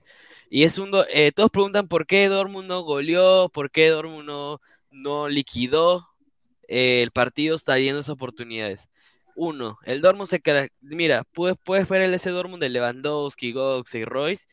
Y 0.50 0.64
es 0.64 0.78
un... 0.78 0.92
do- 0.92 1.06
eh, 1.10 1.32
todos 1.32 1.50
preguntan 1.52 1.88
por 1.88 2.06
qué 2.08 2.28
Dortmund 2.28 2.68
no 2.68 2.82
goleó, 2.84 3.50
por 3.50 3.72
qué 3.72 3.88
Dortmund 3.90 4.26
no, 4.28 4.62
no 4.92 5.30
liquidó 5.30 6.08
eh, 6.68 7.02
el 7.04 7.12
partido, 7.12 7.56
está 7.56 7.76
viendo 7.76 8.00
esas 8.02 8.12
oportunidades. 8.14 8.90
Uno, 9.36 9.80
el 9.86 10.02
Dortmund 10.02 10.30
se 10.30 10.42
Mira, 10.82 11.24
puedes, 11.34 11.58
puedes 11.64 11.88
ver 11.88 12.02
el 12.04 12.14
ese 12.14 12.30
Dortmund 12.30 12.62
de 12.62 12.70
Lewandowski, 12.70 13.52
Gox 13.52 13.96
y 13.96 14.06
Royce. 14.06 14.46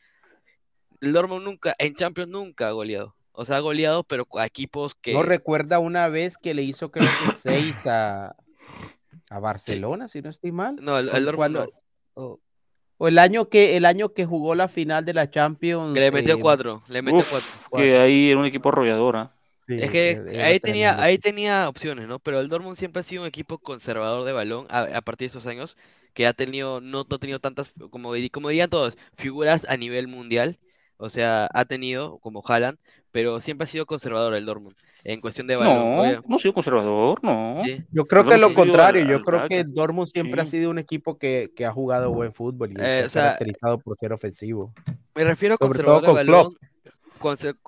El 1.01 1.13
Dortmund 1.13 1.43
nunca, 1.43 1.75
en 1.77 1.95
Champions 1.95 2.29
nunca 2.29 2.67
ha 2.67 2.71
goleado. 2.71 3.15
O 3.33 3.45
sea, 3.45 3.57
ha 3.57 3.59
goleado, 3.59 4.03
pero 4.03 4.27
a 4.37 4.45
equipos 4.45 4.93
que. 4.95 5.13
No 5.13 5.23
recuerda 5.23 5.79
una 5.79 6.07
vez 6.09 6.37
que 6.37 6.53
le 6.53 6.63
hizo 6.63 6.91
creo 6.91 7.07
que 7.07 7.31
seis 7.75 7.85
a, 7.87 8.35
a 9.29 9.39
Barcelona, 9.39 10.07
si 10.07 10.21
no 10.21 10.29
estoy 10.29 10.51
mal. 10.51 10.75
No, 10.81 10.97
el, 10.97 11.09
el 11.09 11.25
Dortmund 11.25 11.35
cuando- 11.37 11.65
no. 11.65 11.71
o, 12.15 12.39
o 12.97 13.07
el 13.07 13.17
año 13.17 13.49
que 13.49 13.77
el 13.77 13.85
año 13.85 14.13
que 14.13 14.25
jugó 14.25 14.53
la 14.53 14.67
final 14.67 15.05
de 15.05 15.13
la 15.13 15.31
Champions. 15.31 15.93
Que 15.93 15.99
le 16.01 16.11
metió 16.11 16.35
eh, 16.35 16.39
cuatro. 16.39 16.83
Le 16.87 17.01
metió 17.01 17.19
Uf, 17.19 17.29
cuatro. 17.31 17.49
que 17.83 17.97
ahí 17.97 18.29
era 18.31 18.39
un 18.39 18.45
equipo 18.45 18.69
arrollador, 18.69 19.15
¿ah? 19.17 19.35
Sí, 19.79 19.83
Es 19.83 19.91
que 19.91 20.11
era 20.11 20.45
ahí 20.45 20.59
tenía, 20.59 21.01
ahí 21.01 21.17
tenía 21.17 21.67
opciones, 21.69 22.07
¿no? 22.07 22.19
Pero 22.19 22.39
el 22.39 22.49
Dortmund 22.49 22.75
siempre 22.77 22.99
ha 23.01 23.03
sido 23.03 23.23
un 23.23 23.27
equipo 23.27 23.57
conservador 23.59 24.25
de 24.25 24.31
balón 24.33 24.67
a, 24.69 24.81
a 24.81 25.01
partir 25.01 25.25
de 25.25 25.37
estos 25.37 25.47
años, 25.47 25.77
que 26.13 26.27
ha 26.27 26.33
tenido, 26.33 26.81
no, 26.81 27.05
no 27.09 27.15
ha 27.15 27.19
tenido 27.19 27.39
tantas, 27.39 27.71
como, 27.89 28.11
como 28.31 28.49
dirían 28.49 28.69
todos, 28.69 28.97
figuras 29.15 29.65
a 29.67 29.77
nivel 29.77 30.07
mundial. 30.07 30.57
O 30.97 31.09
sea, 31.09 31.49
ha 31.53 31.65
tenido 31.65 32.19
como 32.19 32.43
Haaland, 32.45 32.77
pero 33.11 33.41
siempre 33.41 33.63
ha 33.63 33.67
sido 33.67 33.87
conservador 33.87 34.35
el 34.35 34.45
Dortmund 34.45 34.75
en 35.03 35.19
cuestión 35.19 35.47
de 35.47 35.55
balón. 35.55 35.95
No, 35.95 36.01
Oye, 36.01 36.19
no 36.27 36.37
soy 36.37 36.53
conservador, 36.53 37.19
no. 37.23 37.63
sí. 37.65 37.83
Yo 37.91 38.05
creo 38.05 38.23
que 38.23 38.37
lo 38.37 38.53
contrario, 38.53 39.03
yo 39.05 39.21
creo 39.21 39.47
que 39.47 39.63
Dortmund 39.63 40.07
siempre 40.09 40.41
ha 40.41 40.45
sido 40.45 40.69
un 40.69 40.77
equipo 40.77 41.17
que, 41.17 41.51
que 41.55 41.65
ha 41.65 41.71
jugado 41.71 42.11
buen 42.11 42.33
fútbol 42.33 42.71
y 42.71 42.75
se 42.75 42.81
Eh, 42.83 43.03
ha 43.03 43.05
o 43.07 43.09
sea, 43.09 43.23
caracterizado 43.23 43.79
por 43.79 43.97
ser 43.97 44.13
ofensivo. 44.13 44.73
Me 45.15 45.23
refiero 45.23 45.55
a 45.55 45.57
Sobre 45.57 45.79
todo 45.79 46.01
conservador 46.01 46.01
de 46.01 46.05
con 46.05 46.15
balón. 46.15 46.55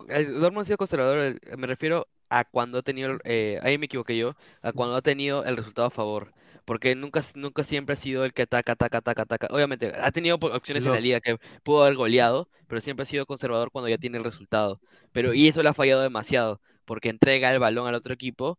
El 0.10 0.40
Dortmund 0.40 0.64
ha 0.64 0.66
sido 0.66 0.78
conservador, 0.78 1.18
el- 1.20 1.40
me 1.58 1.68
refiero 1.68 2.08
a 2.30 2.46
cuando 2.46 2.80
ha 2.80 2.82
tenido, 2.82 3.12
el- 3.12 3.20
eh, 3.26 3.60
ahí 3.62 3.78
me 3.78 3.86
equivoqué 3.86 4.18
yo, 4.18 4.36
a 4.62 4.72
cuando 4.72 4.96
ha 4.96 5.02
tenido 5.02 5.44
el 5.46 5.58
resultado 5.58 5.88
a 5.88 5.92
favor. 5.92 6.34
Porque 6.66 6.96
nunca, 6.96 7.26
nunca 7.36 7.64
siempre 7.64 7.94
ha 7.94 7.98
sido 7.98 8.24
el 8.24 8.34
que 8.34 8.44
ataca, 8.44 8.72
ataca, 8.72 9.00
ataca, 9.00 9.24
ataca. 9.24 9.48
Obviamente, 9.52 9.92
ha 10.00 10.12
tenido 10.12 10.38
opciones 10.38 10.86
en 10.86 10.94
la 10.94 11.00
liga 11.02 11.20
que 11.20 11.38
pudo 11.62 11.84
haber 11.84 11.96
goleado, 11.96 12.48
pero 12.68 12.80
siempre 12.80 13.04
ha 13.04 13.06
sido 13.06 13.26
conservador 13.26 13.70
cuando 13.70 13.90
ya 13.90 13.98
tiene 13.98 14.18
el 14.18 14.24
resultado. 14.24 14.80
Pero, 15.12 15.34
y 15.34 15.50
eso 15.50 15.62
le 15.62 15.70
ha 15.70 15.74
fallado 15.74 16.02
demasiado, 16.02 16.62
porque 16.86 17.10
entrega 17.10 17.52
el 17.52 17.60
balón 17.60 17.88
al 17.88 17.96
otro 17.96 18.14
equipo. 18.14 18.58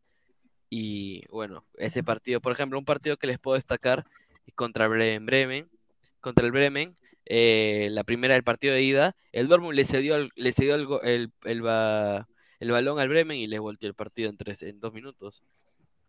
Y 0.69 1.27
bueno, 1.31 1.65
ese 1.79 2.03
partido, 2.03 2.41
por 2.41 2.53
ejemplo, 2.53 2.79
un 2.79 2.85
partido 2.85 3.16
que 3.16 3.27
les 3.27 3.39
puedo 3.39 3.55
destacar 3.55 4.05
contra 4.55 4.87
Bremen, 4.87 5.25
Bremen, 5.25 5.71
contra 6.21 6.45
el 6.45 6.53
Bremen, 6.53 6.97
eh, 7.27 7.89
la 7.91 8.05
primera 8.05 8.35
del 8.35 8.45
partido 8.45 8.75
de 8.75 8.83
ida, 8.83 9.17
el 9.33 9.49
Dortmund 9.49 9.75
le 9.75 9.85
cedió, 9.85 10.17
el- 10.17 10.31
le 10.37 10.53
cedió 10.53 10.75
el, 10.75 10.87
el, 11.03 11.33
el, 11.45 11.63
ba- 11.63 12.29
el 12.61 12.71
balón 12.71 12.99
al 12.99 13.09
Bremen 13.09 13.39
y 13.39 13.47
le 13.47 13.59
volteó 13.59 13.89
el 13.89 13.95
partido 13.95 14.31
en, 14.31 14.37
tres, 14.37 14.63
en 14.63 14.81
dos 14.81 14.93
minutos, 14.93 15.43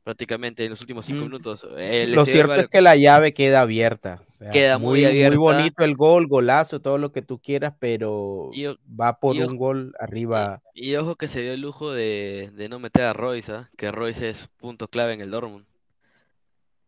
prácticamente 0.04 0.64
en 0.64 0.70
los 0.70 0.82
últimos 0.82 1.06
cinco 1.06 1.22
Mm. 1.22 1.24
minutos. 1.24 1.68
Eh, 1.78 2.06
Lo 2.08 2.26
cierto 2.26 2.54
es 2.56 2.68
que 2.68 2.82
la 2.82 2.96
llave 2.96 3.34
queda 3.34 3.62
abierta. 3.62 4.22
o 4.30 4.34
sea, 4.36 4.52
Queda 4.52 4.78
muy 4.78 5.04
abierta. 5.04 5.38
bonito 5.38 5.84
el 5.84 5.96
gol, 5.96 6.28
golazo, 6.28 6.80
todo 6.80 6.98
lo 6.98 7.12
que 7.12 7.22
tú 7.22 7.40
quieras, 7.40 7.74
pero 7.80 8.50
Y 8.54 8.66
va 9.00 9.20
por 9.20 9.36
y 9.36 9.42
un 9.42 9.58
gol 9.58 9.94
arriba. 10.00 10.62
Y 10.74 10.96
ojo 10.96 11.16
que 11.16 11.28
se 11.28 11.42
dio 11.42 11.54
el 11.54 11.62
lujo 11.62 11.92
de, 11.92 12.52
de 12.54 12.70
no 12.70 12.80
meter 12.80 13.04
a 13.04 13.14
Royce, 13.14 13.52
¿ah? 13.52 13.70
Que 13.78 13.92
Royce 13.92 14.30
es 14.30 14.48
punto 14.58 14.88
clave 14.88 15.14
en 15.14 15.22
el 15.22 15.32
Dortmund. 15.32 15.66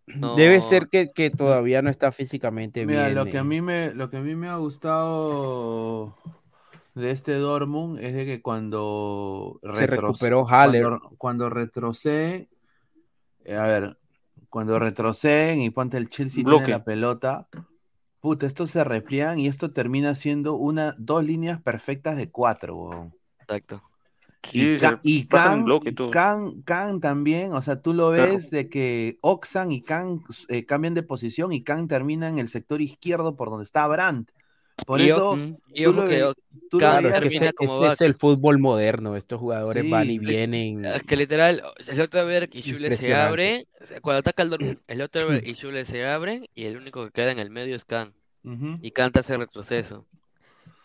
Debe 0.07 0.61
ser 0.61 0.87
que, 0.87 1.11
que 1.11 1.29
todavía 1.29 1.81
no 1.81 1.89
está 1.89 2.13
físicamente 2.13 2.85
Mira, 2.85 3.03
bien. 3.05 3.15
lo 3.15 3.25
que 3.25 3.37
a 3.37 3.41
eh. 3.41 3.43
mí 3.43 3.61
me, 3.61 3.93
lo 3.93 4.09
que 4.09 4.17
a 4.17 4.21
mí 4.21 4.35
me 4.35 4.47
ha 4.47 4.55
gustado 4.55 6.15
de 6.95 7.11
este 7.11 7.33
Dortmund 7.33 7.99
es 7.99 8.15
de 8.15 8.25
que 8.25 8.41
cuando 8.41 9.59
Se 9.75 9.85
recuperó 9.85 10.47
Haller. 10.47 10.83
cuando, 10.83 11.09
cuando 11.17 11.49
retrocede, 11.49 12.49
eh, 13.43 13.55
a 13.55 13.67
ver, 13.67 13.97
cuando 14.49 14.79
retroceden 14.79 15.61
y 15.61 15.69
ponte 15.69 15.97
el 15.97 16.09
Chelsea 16.09 16.43
Bloque. 16.43 16.65
tiene 16.65 16.79
la 16.79 16.83
pelota, 16.85 17.49
puta, 18.21 18.45
estos 18.45 18.71
se 18.71 18.83
repliegan 18.85 19.37
y 19.39 19.47
esto 19.47 19.69
termina 19.69 20.15
siendo 20.15 20.55
una, 20.55 20.95
dos 20.97 21.23
líneas 21.23 21.61
perfectas 21.61 22.15
de 22.15 22.31
cuatro, 22.31 23.11
exacto. 23.41 23.81
Y, 24.53 24.59
Sí, 24.59 24.77
Ka- 24.79 24.99
se 25.03 25.09
y 25.09 25.27
bloque. 25.63 25.93
Kang- 25.93 26.63
Kang 26.63 26.99
también, 27.01 27.53
o 27.53 27.61
sea, 27.61 27.81
tú 27.81 27.93
lo 27.93 28.11
Claro. 28.13 28.33
ves 28.33 28.49
de 28.49 28.69
que 28.69 29.17
Oxan 29.21 29.71
y 29.71 29.81
Kang 29.81 30.19
eh, 30.49 30.65
cambian 30.65 30.93
de 30.93 31.03
posición 31.03 31.51
y 31.53 31.63
Kang 31.63 31.87
termina 31.87 32.27
en 32.27 32.39
el 32.39 32.47
sector 32.47 32.81
izquierdo 32.81 33.35
por 33.35 33.49
donde 33.49 33.65
está 33.65 33.87
Brandt. 33.87 34.29
Por 34.85 35.01
Y 35.01 35.09
eso, 35.09 35.35
Mm. 35.35 35.57
y 35.73 35.83
tú 35.85 35.93
lo, 35.93 36.33
tú 36.69 36.77
Claro, 36.77 37.09
es 37.09 37.29
que 37.39 37.51
como 37.53 37.87
es 37.87 37.99
el 38.01 38.13
fútbol 38.13 38.59
moderno. 38.59 39.15
Estos 39.15 39.39
jugadores 39.39 39.89
van 39.89 40.07
y 40.07 40.19
vienen. 40.19 40.85
Es 40.85 41.01
que 41.01 41.15
literal, 41.15 41.63
Slotterberg 41.81 42.49
y 42.53 42.61
Schüller 42.61 42.95
se 42.95 43.11
abren, 43.15 43.65
cuando 44.03 44.19
ataca 44.19 44.43
el 44.43 44.51
Dortmund, 44.51 44.77
Slotterberg 44.87 45.47
y 45.47 45.53
Schüller 45.55 45.85
se 45.87 46.05
abren 46.05 46.45
y 46.53 46.65
el 46.65 46.77
único 46.77 47.03
que 47.05 47.11
queda 47.11 47.31
en 47.31 47.39
el 47.39 47.49
medio 47.49 47.75
es 47.75 47.85
Kant. 47.85 48.13
Ujú. 48.43 48.77
Y 48.83 48.91
Kant 48.91 49.17
hace 49.17 49.35
retroceso. 49.35 50.05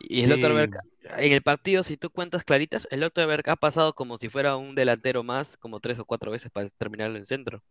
Y 0.08 0.22
Sí. 0.22 0.24
Slotterberg, 0.24 0.70
en 1.02 1.32
el 1.32 1.42
partido, 1.42 1.82
si 1.82 1.96
tú 1.96 2.10
cuentas 2.10 2.44
claritas, 2.44 2.86
Slotterberg 2.90 3.48
ha 3.50 3.56
pasado 3.56 3.94
como 3.94 4.18
si 4.18 4.28
fuera 4.28 4.56
un 4.56 4.74
delantero 4.74 5.22
más, 5.22 5.56
como 5.58 5.80
tres 5.80 5.98
o 5.98 6.04
cuatro 6.04 6.30
veces 6.32 6.50
para 6.52 6.68
terminarlo 6.70 7.18
en 7.18 7.26
centro. 7.26 7.62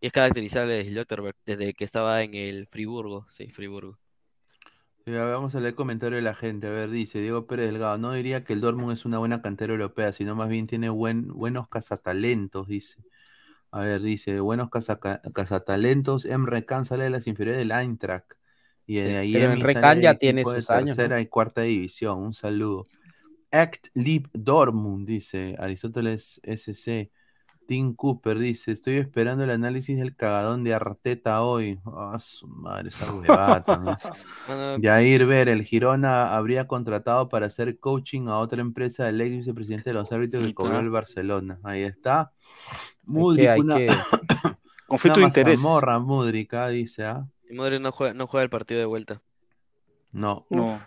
Y 0.00 0.06
es 0.06 0.12
caracterizable 0.14 0.72
de 0.72 0.84
Slotterberg 0.88 1.36
desde 1.44 1.74
que 1.74 1.84
estaba 1.84 2.22
en 2.22 2.32
el 2.34 2.66
Friburgo, 2.66 3.26
sí, 3.28 3.50
Friburgo. 3.50 3.98
Sí, 5.04 5.12
a 5.14 5.24
ver, 5.24 5.34
vamos 5.34 5.54
a 5.54 5.60
leer 5.60 5.68
el 5.70 5.74
comentario 5.76 6.16
de 6.16 6.22
la 6.22 6.34
gente. 6.34 6.66
A 6.66 6.70
ver, 6.70 6.90
dice 6.90 7.20
Diego 7.20 7.46
Pérez 7.46 7.66
Delgado, 7.68 7.96
no 7.96 8.12
diría 8.12 8.42
que 8.44 8.52
el 8.52 8.60
Dortmund 8.60 8.92
es 8.92 9.04
una 9.04 9.18
buena 9.18 9.40
cantera 9.40 9.72
europea, 9.72 10.12
sino 10.12 10.34
más 10.34 10.48
bien 10.48 10.66
tiene 10.66 10.88
buen, 10.90 11.28
buenos 11.28 11.68
cazatalentos, 11.68 12.66
dice. 12.66 13.04
A 13.72 13.80
ver, 13.80 14.02
dice, 14.02 14.40
buenos 14.40 14.70
cazatalentos, 14.70 16.24
Emre 16.26 16.66
Can 16.66 16.86
sale 16.86 17.04
de 17.04 17.10
las 17.10 17.26
inferiores 17.28 17.58
del 17.60 17.72
Eintracht. 17.72 18.32
Y 18.86 18.96
de 18.96 19.10
Sí, 19.10 19.16
ahí 19.16 19.32
pero 19.32 19.44
Emi 19.46 19.54
Emre 19.54 19.72
sale 19.72 19.82
Can 19.82 19.94
del 19.96 20.02
ya 20.02 20.14
tiene 20.14 20.44
sus 20.44 20.70
años, 20.70 20.88
¿no? 20.90 20.94
tercera 20.96 21.20
y 21.20 21.26
cuarta 21.26 21.62
división. 21.62 22.22
Un 22.22 22.34
saludo. 22.34 22.86
Act 23.50 23.88
Lib 23.94 24.28
Dortmund, 24.32 25.06
dice 25.06 25.56
Aristóteles 25.58 26.40
SC. 26.44 27.10
Tim 27.66 27.94
Cooper 27.94 28.38
dice, 28.38 28.70
estoy 28.70 28.94
esperando 28.98 29.42
el 29.42 29.50
análisis 29.50 29.98
del 29.98 30.14
cagadón 30.14 30.62
de 30.62 30.72
Arteta 30.72 31.42
hoy. 31.42 31.80
Ah, 31.84 32.16
su 32.20 32.46
madre, 32.46 32.90
esa 32.90 33.12
huevada 33.12 33.64
también. 33.64 33.96
Jair 34.82 35.26
Ver, 35.26 35.48
el 35.48 35.64
Girona 35.64 36.36
habría 36.36 36.68
contratado 36.68 37.28
para 37.28 37.46
hacer 37.46 37.80
coaching 37.80 38.28
a 38.28 38.38
otra 38.38 38.60
empresa 38.60 39.04
del 39.06 39.20
ex 39.20 39.38
vicepresidente 39.38 39.90
de 39.90 39.94
los 39.94 40.12
árbitros 40.12 40.46
que 40.46 40.54
cobró 40.54 40.78
el 40.78 40.90
Barcelona. 40.90 41.58
Ahí 41.64 41.82
está. 41.82 42.30
Hay 43.48 43.60
una, 43.60 43.76
que- 43.78 43.88
Conflicto 44.86 45.18
una 45.18 45.26
de 45.26 45.30
intereses. 45.30 45.58
mazamorra, 45.60 45.98
Mudrik, 45.98 46.54
ah, 46.54 46.68
dice, 46.68 47.04
¿ah? 47.04 47.26
Y 47.48 47.54
Modric 47.54 47.80
no 47.80 47.92
juega, 47.92 48.14
no 48.14 48.26
juega 48.26 48.44
el 48.44 48.50
partido 48.50 48.80
de 48.80 48.86
vuelta. 48.86 49.22
No. 50.12 50.46
No. 50.50 50.80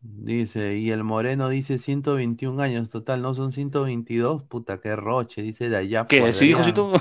Dice, 0.00 0.76
y 0.76 0.90
el 0.92 1.02
Moreno 1.02 1.48
dice 1.48 1.78
121 1.78 2.62
años 2.62 2.88
total, 2.88 3.20
no 3.20 3.34
son 3.34 3.50
122, 3.50 4.44
puta, 4.44 4.80
qué 4.80 4.94
roche, 4.94 5.42
dice 5.42 5.68
de 5.68 5.76
allá. 5.76 6.06
¿Qué? 6.06 6.22
¿Así 6.22 6.46
dijo. 6.48 6.64
Cito? 6.64 6.92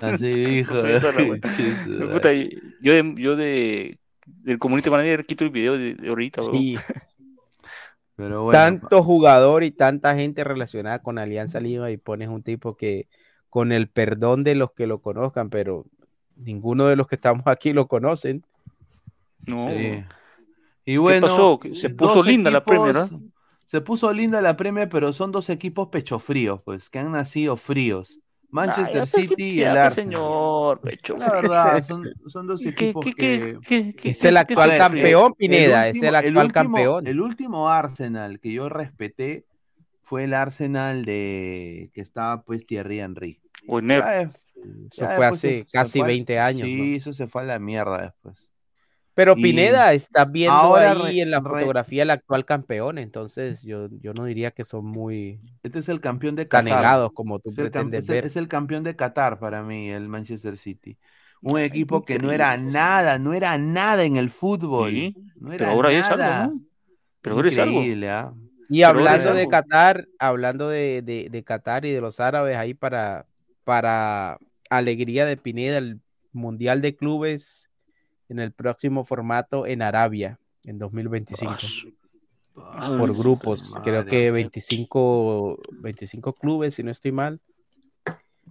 Así 0.00 0.30
dijo. 0.30 0.74
Puta, 2.12 2.32
yo 2.32 2.92
de, 2.92 3.14
yo 3.18 3.36
de 3.36 3.98
del 4.24 4.58
community 4.58 4.90
manager 4.90 5.26
quito 5.26 5.44
el 5.44 5.50
video 5.50 5.76
de, 5.76 5.94
de 5.94 6.08
ahorita, 6.08 6.40
sí, 6.40 6.76
Pero 8.16 8.44
bueno, 8.44 8.58
tanto 8.58 9.02
jugador 9.02 9.62
y 9.62 9.70
tanta 9.70 10.16
gente 10.16 10.42
relacionada 10.42 11.02
con 11.02 11.18
Alianza 11.18 11.60
Lima 11.60 11.90
y 11.90 11.96
pones 11.96 12.28
un 12.28 12.42
tipo 12.42 12.76
que, 12.76 13.08
con 13.50 13.72
el 13.72 13.88
perdón 13.88 14.42
de 14.42 14.54
los 14.54 14.72
que 14.72 14.86
lo 14.86 15.00
conozcan, 15.00 15.50
pero 15.50 15.84
ninguno 16.36 16.86
de 16.86 16.96
los 16.96 17.06
que 17.08 17.16
estamos 17.16 17.42
aquí 17.46 17.72
lo 17.72 17.88
conocen. 17.88 18.44
No. 19.46 19.68
Sí. 19.70 20.04
Y 20.84 20.96
bueno, 20.98 21.26
pasó? 21.26 21.58
Que 21.58 21.74
se 21.74 21.90
puso 21.90 22.22
linda 22.22 22.50
la 22.50 22.64
Premier, 22.64 22.96
¿ah? 22.96 23.08
Se 23.64 23.80
puso 23.80 24.12
linda 24.12 24.40
la 24.40 24.56
Premier, 24.56 24.88
pero 24.88 25.12
son 25.12 25.32
dos 25.32 25.50
equipos 25.50 25.88
pechofríos, 25.88 26.62
pues, 26.62 26.88
que 26.88 27.00
han 27.00 27.10
nacido 27.12 27.56
fríos. 27.56 28.20
Manchester 28.48 29.00
Ay, 29.02 29.06
City 29.08 29.44
y 29.54 29.62
el 29.62 29.76
Arsenal. 29.76 29.92
señor, 29.92 30.80
pecho. 30.80 31.16
La 31.16 31.30
verdad, 31.32 31.84
son, 31.88 32.08
son 32.28 32.46
dos 32.46 32.62
¿Qué- 32.62 32.68
equipos 32.68 33.04
qué- 33.04 33.12
que... 33.12 33.58
qué- 33.66 33.94
qué- 33.96 34.10
Es 34.10 34.20
qué- 34.20 34.28
el 34.28 34.34
qué 34.34 34.38
actual 34.38 34.78
campeón, 34.78 35.34
Pineda, 35.34 35.88
es 35.88 35.94
último- 35.96 36.08
el 36.08 36.14
actual 36.14 36.46
último, 36.46 36.52
campeón. 36.62 37.06
El 37.08 37.20
último 37.20 37.68
Arsenal 37.68 38.38
que 38.38 38.52
yo 38.52 38.68
respeté 38.68 39.44
fue 40.02 40.24
el 40.24 40.32
Arsenal 40.34 41.04
de 41.04 41.90
que 41.92 42.00
estaba 42.00 42.42
pues 42.42 42.64
Thierry 42.64 43.00
Henry. 43.00 43.40
Eso 44.56 45.02
ya 45.02 45.10
fue 45.10 45.26
hace 45.26 45.38
se- 45.38 45.58
se 45.58 45.66
casi 45.70 45.98
fue 45.98 46.06
al- 46.06 46.08
20 46.08 46.38
años. 46.38 46.66
Sí, 46.68 46.90
¿no? 46.92 46.96
eso 46.96 47.12
se 47.12 47.26
fue 47.26 47.42
a 47.42 47.44
la 47.44 47.58
mierda 47.58 48.02
después. 48.02 48.50
Pero 49.14 49.32
Y 49.36 49.42
Pineda 49.42 49.94
está 49.94 50.26
viendo 50.26 50.52
ahora 50.52 50.92
ahí 50.92 50.98
re- 51.16 51.20
en 51.22 51.30
la 51.30 51.40
re- 51.40 51.48
fotografía 51.48 52.02
el 52.02 52.10
actual 52.10 52.44
campeón, 52.44 52.98
entonces 52.98 53.62
yo, 53.62 53.88
yo 54.00 54.12
no 54.12 54.24
diría 54.26 54.50
que 54.50 54.64
son 54.64 54.84
muy 54.84 55.40
Este 55.62 55.78
es 55.78 55.88
el 55.88 56.00
campeón 56.02 56.36
de 56.36 56.44
tan 56.44 56.66
Qatar. 56.66 57.10
como 57.14 57.38
tú 57.38 57.48
Es 57.48 57.56
el, 57.58 57.70
pretendes 57.70 58.04
es 58.04 58.08
el- 58.10 58.14
ver. 58.14 58.26
es 58.26 58.36
el 58.36 58.46
campeón 58.48 58.84
de 58.84 58.94
Qatar 58.94 59.38
para 59.38 59.62
mí, 59.62 59.88
el 59.88 60.08
Manchester 60.08 60.58
City. 60.58 60.98
Un 61.40 61.58
equipo 61.60 62.04
que 62.04 62.18
no 62.18 62.30
era 62.32 62.56
nada, 62.56 63.18
no 63.18 63.32
era 63.32 63.56
nada 63.56 64.04
en 64.04 64.16
el 64.16 64.28
fútbol. 64.30 64.90
Sí, 64.90 65.14
no 65.36 65.50
pero 65.50 65.66
ahora 65.66 65.92
es 65.92 66.04
algo, 66.04 66.16
nada. 66.18 66.46
¿no? 66.48 66.60
Pero 67.22 67.36
ahora 67.36 67.48
es 67.48 67.58
algo. 67.58 67.80
¿ah? 68.08 68.34
Y 68.68 68.82
hablando 68.82 69.32
de. 69.32 69.46
Qatar, 69.48 70.08
hablando 70.18 70.68
de, 70.68 71.02
de, 71.02 71.28
de 71.30 71.44
Qatar 71.44 71.84
y 71.86 71.92
de 71.92 72.00
los 72.00 72.20
árabes 72.20 72.56
ahí 72.56 72.74
para, 72.74 73.26
para 73.64 74.38
alegría 74.76 75.26
de 75.26 75.36
Pineda, 75.36 75.78
el 75.78 76.00
Mundial 76.32 76.80
de 76.80 76.96
Clubes 76.96 77.68
en 78.28 78.38
el 78.38 78.52
próximo 78.52 79.04
formato 79.04 79.66
en 79.66 79.82
Arabia 79.82 80.38
en 80.64 80.78
2025. 80.78 81.56
Ah, 82.58 82.96
por 82.98 83.14
grupos, 83.14 83.74
creo 83.84 84.04
que 84.06 84.28
sí. 84.28 84.32
25, 84.32 85.60
25 85.72 86.32
clubes, 86.34 86.74
si 86.74 86.82
no 86.82 86.90
estoy 86.90 87.12
mal. 87.12 87.40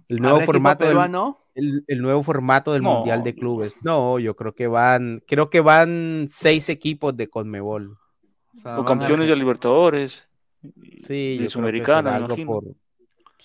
El 0.08 0.18
nuevo 0.18 0.36
¿Habrá 0.36 0.44
equipo 0.44 0.52
formato 0.52 0.84
del, 0.86 1.24
el, 1.54 1.84
el 1.88 2.02
nuevo 2.02 2.22
formato 2.22 2.72
del 2.72 2.82
No. 2.82 2.96
Mundial 2.96 3.24
de 3.24 3.34
Clubes. 3.34 3.76
No, 3.82 4.18
yo 4.20 4.36
creo 4.36 4.54
que 4.54 4.68
van, 4.68 5.22
creo 5.26 5.50
que 5.50 5.60
van 5.60 6.28
seis 6.30 6.68
equipos 6.68 7.16
de 7.16 7.28
Conmebol. 7.28 7.98
O 8.54 8.58
sea, 8.58 8.84
campeones 8.84 9.26
de 9.26 9.36
Libertadores. 9.36 10.24
Sí, 10.98 11.38
de 11.38 11.48
yo 11.48 11.60
creo 11.60 11.84
que 11.84 11.92
algo 11.92 12.36
por 12.46 12.64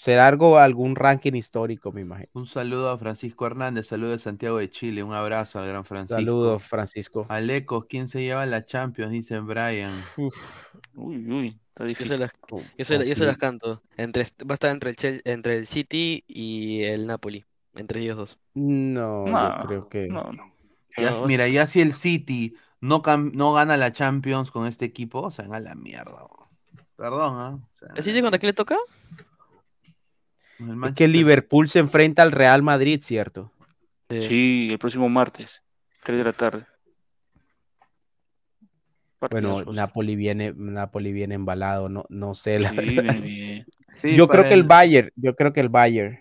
será 0.02 0.28
algo, 0.28 0.57
algún 0.57 0.95
ranking 0.95 1.34
histórico, 1.34 1.91
me 1.91 2.02
imagino. 2.02 2.28
Un 2.34 2.48
saludo 2.48 2.90
a 2.90 2.98
Francisco 2.98 3.45
Hernández, 3.45 3.86
saludo 3.88 4.11
de 4.11 4.18
Santiago 4.19 4.57
de 4.57 4.68
Chile, 4.69 5.03
un 5.03 5.14
abrazo 5.14 5.60
al 5.60 5.68
gran 5.68 5.86
Francisco. 5.86 6.19
Saludos, 6.19 6.64
Francisco. 6.64 7.26
Alecos, 7.30 7.86
¿quién 7.88 8.07
se 8.07 8.22
lleva 8.23 8.45
la 8.48 8.65
Champions? 8.65 9.11
Dicen 9.11 9.45
Brian. 9.45 10.03
Uy, 10.95 11.32
uy, 11.32 11.48
está 11.69 11.84
Yo 11.84 11.88
difícil. 11.90 12.14
se 12.14 12.18
las, 12.18 12.32
yo 12.78 12.84
se, 12.86 13.07
yo 13.07 13.15
se 13.15 13.26
las 13.26 13.38
canto. 13.38 13.84
Entre, 13.95 14.23
va 14.44 14.52
a 14.52 14.53
estar 14.56 14.72
entre 14.72 14.90
el, 14.90 14.95
Chel- 14.95 15.22
entre 15.23 15.57
el 15.57 15.68
City 15.68 16.23
y 16.28 16.82
el 16.84 17.06
Napoli. 17.06 17.45
Entre 17.76 18.02
ellos 18.02 18.18
dos. 18.18 18.40
No, 18.56 19.26
No, 19.28 19.61
yo 19.61 19.68
creo 19.68 19.88
que. 19.90 20.07
no, 20.07 20.23
no. 20.34 20.52
Ya- 20.98 21.11
No, 21.11 21.26
mira, 21.28 21.48
ya 21.48 21.68
si 21.68 21.80
el 21.80 21.94
City 21.94 22.56
no, 22.82 23.02
cam- 23.03 23.32
no 23.34 23.53
gana 23.53 23.78
la 23.78 23.91
Champions 23.91 24.49
con 24.52 24.65
este 24.65 24.84
equipo, 24.86 25.22
o 25.22 25.32
sea, 25.32 25.45
a 25.45 25.60
la 25.60 25.76
mierda. 25.76 26.11
bro. 26.23 26.49
Perdón, 26.98 27.36
¿ah? 27.38 27.60
O 27.61 27.78
sea, 27.78 27.90
¿El 27.95 28.03
City 28.03 28.22
contra 28.22 28.40
quién 28.40 28.48
le 28.49 28.53
toca? 28.53 28.76
Es 30.85 30.93
que 30.93 31.07
Liverpool 31.07 31.67
se 31.69 31.79
enfrenta 31.79 32.21
al 32.23 32.31
Real 32.31 32.61
Madrid, 32.63 33.01
¿cierto? 33.01 33.51
Sí, 34.09 34.69
el 34.71 34.79
próximo 34.79 35.07
martes, 35.09 35.63
3 36.03 36.17
de 36.19 36.23
la 36.23 36.33
tarde. 36.33 36.65
Bueno. 39.29 39.63
Napoli 39.71 40.15
viene, 40.15 40.53
Napoli 40.55 41.11
viene 41.11 41.35
embalado, 41.35 41.88
no, 41.89 42.05
no 42.09 42.33
sé 42.33 42.59
la 42.59 42.71
Sí, 42.71 42.75
verdad. 42.75 43.03
viene 43.13 43.21
bien. 43.27 43.65
Sí, 43.97 44.15
Yo 44.15 44.27
creo 44.27 44.39
para 44.41 44.49
que 44.49 44.53
el 44.55 44.61
el- 44.61 44.67
Bayern, 44.67 45.11
yo 45.15 45.35
creo 45.35 45.53
que 45.53 45.59
el 45.59 45.69
Bayern. 45.69 46.19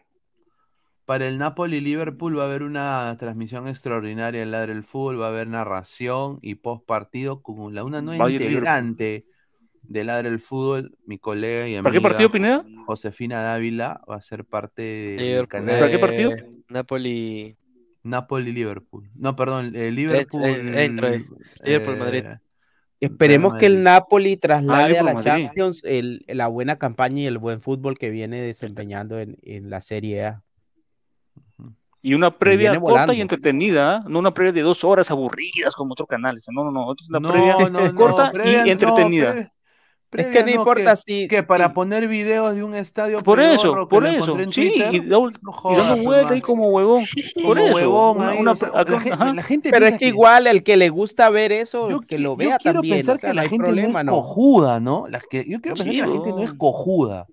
Para 1.06 1.26
el 1.26 1.38
Napoli-Liverpool 1.38 2.38
va 2.38 2.42
a 2.44 2.46
haber 2.46 2.62
una 2.62 3.16
transmisión 3.18 3.66
extraordinaria 3.66 4.42
en 4.44 4.52
Ladre 4.52 4.72
el 4.72 4.84
Fútbol, 4.84 5.20
va 5.20 5.26
a 5.26 5.30
haber 5.30 5.48
narración 5.48 6.38
y 6.40 6.54
post 6.56 6.86
partido 6.86 7.42
con 7.42 7.74
la, 7.74 7.82
una 7.82 8.00
nueva 8.00 8.30
integrante 8.30 9.24
de 9.82 10.04
Ladre 10.04 10.28
el 10.28 10.38
Fútbol, 10.40 10.96
mi 11.06 11.18
colega 11.18 11.66
y 11.68 11.74
amiga 11.74 11.82
¿Para 11.84 11.92
qué 11.94 12.00
partido, 12.00 12.30
Pineda? 12.30 12.64
Josefina 12.86 13.40
Dávila 13.42 14.00
va 14.08 14.16
a 14.16 14.20
ser 14.22 14.44
parte 14.44 14.82
del 14.82 15.48
canal 15.48 15.78
¿Para 15.78 15.90
qué 15.90 15.98
partido? 15.98 16.30
eh, 16.32 16.46
Napoli. 16.68 17.56
Napoli-Liverpool. 18.02 19.10
No, 19.14 19.36
perdón, 19.36 19.72
eh, 19.74 19.90
Liverpool. 19.90 20.42
eh, 20.44 20.84
entra, 20.84 21.14
eh, 21.14 21.24
Liverpool-Madrid. 21.64 22.24
eh, 22.24 22.38
Esperemos 23.00 23.54
que 23.56 23.66
el. 23.66 23.82
Napoli 23.82 24.36
traslade 24.36 24.98
a 24.98 25.02
la. 25.02 25.22
Champions 25.22 25.80
el- 25.84 26.24
la 26.28 26.46
buena 26.48 26.76
campaña 26.78 27.22
y 27.22 27.26
el 27.26 27.38
buen 27.38 27.60
fútbol 27.62 27.96
que 27.98 28.10
viene 28.10 28.40
desempeñando 28.42 29.18
en, 29.18 29.36
en 29.42 29.70
la 29.70 29.80
Serie 29.80 30.24
A. 30.26 30.42
Y 32.02 32.14
una 32.14 32.38
previa 32.38 32.70
corta 32.72 32.90
volando. 32.92 33.12
y 33.12 33.20
entretenida, 33.20 33.96
¿ah? 33.96 34.04
no 34.08 34.18
una 34.18 34.32
previa 34.32 34.52
de 34.52 34.62
dos 34.62 34.84
horas 34.84 35.10
aburridas 35.10 35.74
como 35.76 35.92
otros 35.92 36.08
canales. 36.08 36.46
No, 36.50 36.64
no, 36.64 36.70
no. 36.70 36.92
Es 36.98 37.08
una 37.10 37.20
No, 37.20 37.28
previa 37.28 37.56
no, 37.68 37.68
no, 37.88 37.94
corta 37.94 38.32
previa- 38.32 38.62
y 38.62 38.66
no, 38.66 38.72
entretenida. 38.72 39.52
Pre- 40.10 40.22
Es 40.22 40.28
previa 40.28 40.44
que 40.44 40.50
no 40.50 40.56
no, 40.56 40.60
importa 40.62 40.90
que, 40.96 40.96
si. 41.06 41.28
que 41.28 41.42
para 41.42 41.72
poner 41.72 42.06
videos 42.08 42.54
de 42.54 42.62
un 42.64 42.74
estadio 42.74 43.22
Por 43.22 43.40
eso, 43.40 43.62
pedorro 43.62 43.88
por 43.88 44.06
eso. 44.06 44.36
Sí, 44.38 44.46
Twitter, 44.50 44.94
y, 44.94 44.96
y 44.98 45.00
no 45.02 45.30
jodas, 45.52 45.78
dando 45.78 45.94
pues, 45.94 46.04
vueltas 46.06 46.30
ahí 46.32 46.40
como 46.40 46.68
huevón. 46.68 47.04
Como 47.34 47.46
Por 47.46 47.58
eso. 47.60 47.74
huevón 47.74 48.16
una- 48.18 48.28
ahí, 48.30 48.38
una- 48.40 48.52
o 48.52 48.56
sea, 48.56 48.68
acá- 48.74 48.90
la, 48.92 49.42
gente, 49.42 49.70
la 49.70 49.78
Pero 49.78 49.86
es 49.86 49.98
que 49.98 50.06
igual 50.08 50.46
el 50.46 50.62
que 50.62 50.76
le 50.76 50.88
gusta 50.90 51.30
ver 51.30 51.52
eso, 51.52 51.88
yo, 51.88 52.00
que 52.00 52.18
lo 52.18 52.30
yo 52.32 52.36
vea 52.36 52.58
quiero 52.58 52.74
también. 52.80 52.96
pensar 52.98 53.16
o 53.16 53.18
sea, 53.20 53.30
que 53.30 53.34
la 53.36 53.42
gente 53.42 53.64
problema, 53.64 54.04
no 54.04 54.12
es 54.12 54.18
cojuda, 54.18 54.80
¿no? 54.80 55.06
Las 55.08 55.22
que, 55.24 55.44
yo 55.48 55.60
quiero 55.60 55.76
pensar 55.76 55.86
Sí, 55.86 56.00
que 56.00 56.06
la 56.06 56.12
gente 56.12 56.30
no 56.30 56.42
es 56.42 56.54
cojuda, 56.54 57.26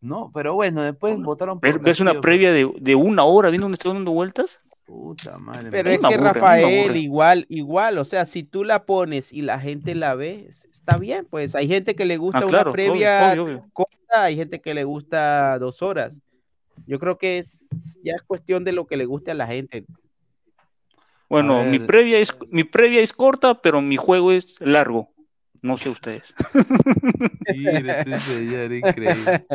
¿no? 0.00 0.30
Pero 0.34 0.54
bueno, 0.54 0.82
después 0.82 1.16
votaron 1.18 1.60
por 1.60 1.80
¿Ves, 1.80 2.00
una 2.00 2.20
previa 2.20 2.52
de, 2.52 2.70
de 2.80 2.94
una 2.94 3.24
hora 3.24 3.50
viendo 3.50 3.66
un 3.66 3.74
estadio 3.74 3.94
dando 3.94 4.12
vueltas? 4.12 4.60
Puta 4.84 5.38
madre. 5.38 5.70
Pero 5.70 5.90
es 5.90 5.98
que 6.00 6.06
aburre, 6.06 6.16
Rafael, 6.32 6.96
igual, 6.96 7.46
igual, 7.48 7.98
o 7.98 8.04
sea, 8.04 8.26
si 8.26 8.42
tú 8.42 8.64
la 8.64 8.86
pones 8.86 9.32
y 9.32 9.42
la 9.42 9.60
gente 9.60 9.94
la 9.94 10.14
ve, 10.16 10.48
está 10.90 10.98
bien, 10.98 11.26
pues 11.30 11.54
hay 11.54 11.68
gente 11.68 11.94
que 11.94 12.04
le 12.04 12.16
gusta 12.16 12.40
Ah, 12.40 12.46
claro, 12.46 12.70
una 12.70 12.72
previa 12.72 13.30
obvio, 13.32 13.42
obvio, 13.44 13.56
obvio. 13.58 13.70
corta, 13.72 14.24
hay 14.24 14.36
gente 14.36 14.60
que 14.60 14.74
le 14.74 14.84
gusta 14.84 15.58
dos 15.58 15.82
horas. 15.82 16.20
Yo 16.86 16.98
creo 16.98 17.18
que 17.18 17.38
es 17.38 17.68
ya 18.02 18.14
es 18.14 18.22
cuestión 18.22 18.64
de 18.64 18.72
lo 18.72 18.86
que 18.86 18.96
le 18.96 19.04
guste 19.04 19.30
a 19.30 19.34
la 19.34 19.46
gente. 19.46 19.84
Bueno, 21.28 21.62
mi 21.64 21.78
previa 21.78 22.18
es 22.18 22.34
mi 22.50 22.64
previa 22.64 23.00
es 23.02 23.12
corta, 23.12 23.60
pero 23.60 23.80
mi 23.80 23.96
juego 23.96 24.32
es 24.32 24.56
largo. 24.60 25.10
No 25.62 25.76
sé 25.76 25.90
ustedes. 25.90 26.34
Mira, 27.54 28.00
este 28.00 28.18
señor, 28.20 28.72
increíble. 28.72 29.46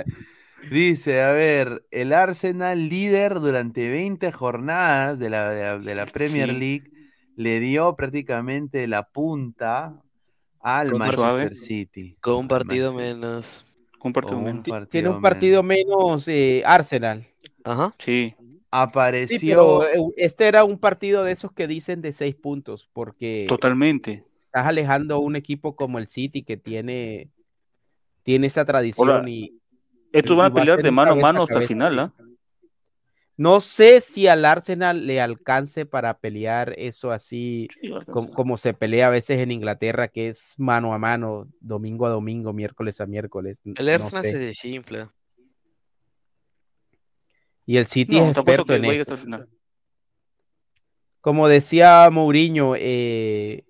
Dice, 0.71 1.21
a 1.21 1.31
ver, 1.31 1.85
el 1.91 2.13
Arsenal 2.13 2.89
líder 2.89 3.39
durante 3.39 3.89
20 3.89 4.31
jornadas 4.31 5.19
de 5.19 5.29
la, 5.29 5.49
de 5.49 5.63
la, 5.63 5.77
de 5.79 5.95
la 5.95 6.05
Premier 6.05 6.49
Sí. 6.51 6.55
League 6.55 6.91
le 7.35 7.59
dio 7.59 7.95
prácticamente 7.95 8.87
la 8.87 9.09
punta 9.09 10.01
al 10.65 10.91
Manchester 10.93 11.15
suave. 11.19 11.55
City. 11.55 12.17
Con 12.19 12.35
un 12.35 12.47
partido 12.47 12.93
Manchester- 12.93 13.15
menos. 13.15 13.65
Un 14.03 14.13
partido 14.13 14.35
con 14.37 14.39
un 14.39 14.51
menos. 14.51 14.67
partido 14.69 14.89
Tiene 14.89 15.09
un 15.09 15.21
partido 15.21 15.63
menos 15.63 16.27
eh, 16.27 16.63
Arsenal. 16.65 17.25
Ajá. 17.63 17.93
Sí. 17.99 18.33
Sí, 18.37 18.45
Apareció, 18.71 19.79
pero 19.89 20.09
eh, 20.09 20.13
este 20.17 20.47
era 20.47 20.63
un 20.65 20.77
partido 20.77 21.23
de 21.23 21.31
esos 21.31 21.51
que 21.53 21.65
dicen 21.67 22.01
de 22.01 22.11
seis 22.11 22.35
puntos, 22.35 22.89
porque 22.91 23.45
Totalmente. 23.47 24.25
estás 24.41 24.67
alejando 24.67 25.15
a 25.15 25.19
un 25.19 25.35
equipo 25.37 25.75
como 25.77 25.97
el 25.97 26.07
City 26.07 26.43
que 26.43 26.57
tiene, 26.57 27.29
tiene 28.23 28.47
esa 28.47 28.65
tradición 28.65 29.27
y 29.29 29.53
Estos 30.11 30.35
van 30.35 30.47
a 30.47 30.49
va 30.49 30.51
a 30.51 30.59
pelear 30.59 30.83
de 30.83 30.91
mano 30.91 31.13
a 31.13 31.15
mano 31.15 31.43
hasta 31.43 31.59
el 31.59 31.63
final. 31.65 31.99
¿ah? 31.99 32.13
No 33.37 33.59
sé 33.59 33.99
si 33.99 34.27
al 34.27 34.45
Arsenal 34.45 35.05
le 35.05 35.19
alcance 35.19 35.85
para 35.85 36.17
pelear 36.17 36.73
eso 36.77 37.11
así 37.11 37.67
Sí, 37.81 37.91
como, 38.11 38.57
se 38.57 38.73
pelea 38.73 39.07
a 39.07 39.09
veces 39.09 39.41
en 39.41 39.51
Inglaterra, 39.51 40.07
que 40.07 40.29
es 40.29 40.53
mano 40.57 40.93
a 40.93 40.99
mano, 40.99 41.47
domingo 41.59 42.05
a 42.05 42.09
domingo, 42.09 42.53
miércoles 42.53 43.01
a 43.01 43.05
miércoles. 43.05 43.61
El 43.65 43.85
no 43.85 44.05
Arsenal 44.05 44.23
sé. 44.23 44.31
se 44.31 44.37
desinfla. 44.37 45.13
Y 47.65 47.77
el 47.77 47.87
City 47.87 48.19
No, 48.19 48.29
es 48.29 48.37
experto 48.37 48.73
en 48.73 48.85
esto. 48.85 49.15
Como 51.19 51.47
decía 51.47 52.07
Mourinho, 52.11 52.75
eh, 52.77 53.65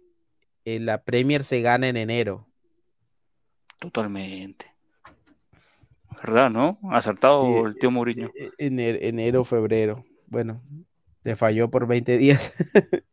eh, 0.66 0.80
la 0.80 1.02
Premier 1.04 1.46
se 1.46 1.62
gana 1.62 1.88
en 1.88 1.98
enero. 1.98 2.48
Totalmente. 3.80 4.75
¿Verdad, 6.24 6.50
no? 6.50 6.80
Acertado 6.92 7.40
Sí, 7.40 7.68
el 7.68 7.78
tío 7.78 7.92
Mourinho. 7.92 8.32
e- 8.36 8.52
ener- 8.58 9.00
enero, 9.02 9.44
febrero. 9.44 10.04
Bueno, 10.28 10.62
te 11.24 11.36
falló 11.36 11.70
por 11.70 11.88
20 11.88 12.18
días. 12.18 12.54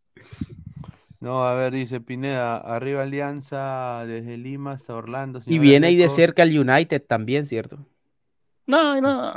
no, 1.21 1.45
a 1.45 1.55
ver, 1.55 1.73
dice 1.73 2.01
Pineda, 2.01 2.57
arriba 2.57 3.03
Alianza 3.03 4.05
desde 4.07 4.37
Lima 4.37 4.73
hasta 4.73 4.95
Orlando. 4.95 5.41
Y 5.47 5.59
viene 5.59 5.89
ahí 5.89 5.97
de 5.97 6.09
cerca 6.09 6.43
el 6.43 6.59
United 6.59 7.03
también, 7.07 7.47
¿cierto? 7.47 7.87
No, 8.67 9.01
no. 9.01 9.33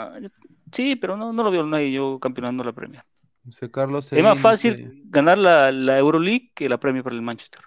Sí, 0.71 0.95
pero 0.95 1.17
no, 1.17 1.33
no 1.33 1.43
lo 1.43 1.51
veo 1.51 1.65
nadie 1.65 1.91
yo 1.91 2.19
campeonando 2.19 2.63
la 2.63 2.73
Premier. 2.73 3.03
Dice 3.43 3.69
Carlos 3.69 4.11
Es 4.11 4.23
más 4.23 4.39
fácil 4.39 5.03
ganar 5.05 5.37
la, 5.37 5.71
la 5.71 5.99
Euroleague 5.99 6.51
que 6.55 6.67
la 6.67 6.79
Premier 6.79 7.03
para 7.03 7.15
el 7.15 7.21
Manchester. 7.21 7.61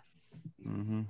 Ujú. 0.65 1.07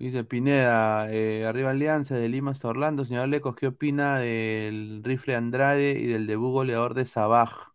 Dice 0.00 0.24
Pineda, 0.24 1.12
eh, 1.12 1.44
arriba 1.44 1.70
Alianza, 1.70 2.16
de 2.16 2.30
Lima 2.30 2.52
hasta 2.52 2.68
Orlando. 2.68 3.04
Señor 3.04 3.28
Lecos, 3.28 3.54
¿qué 3.54 3.66
opina 3.66 4.18
del 4.18 5.02
rifle 5.04 5.36
Andrade 5.36 5.90
y 5.92 6.06
del 6.06 6.26
debut 6.26 6.52
goleador 6.52 6.94
de 6.94 7.04
Sabaj? 7.04 7.74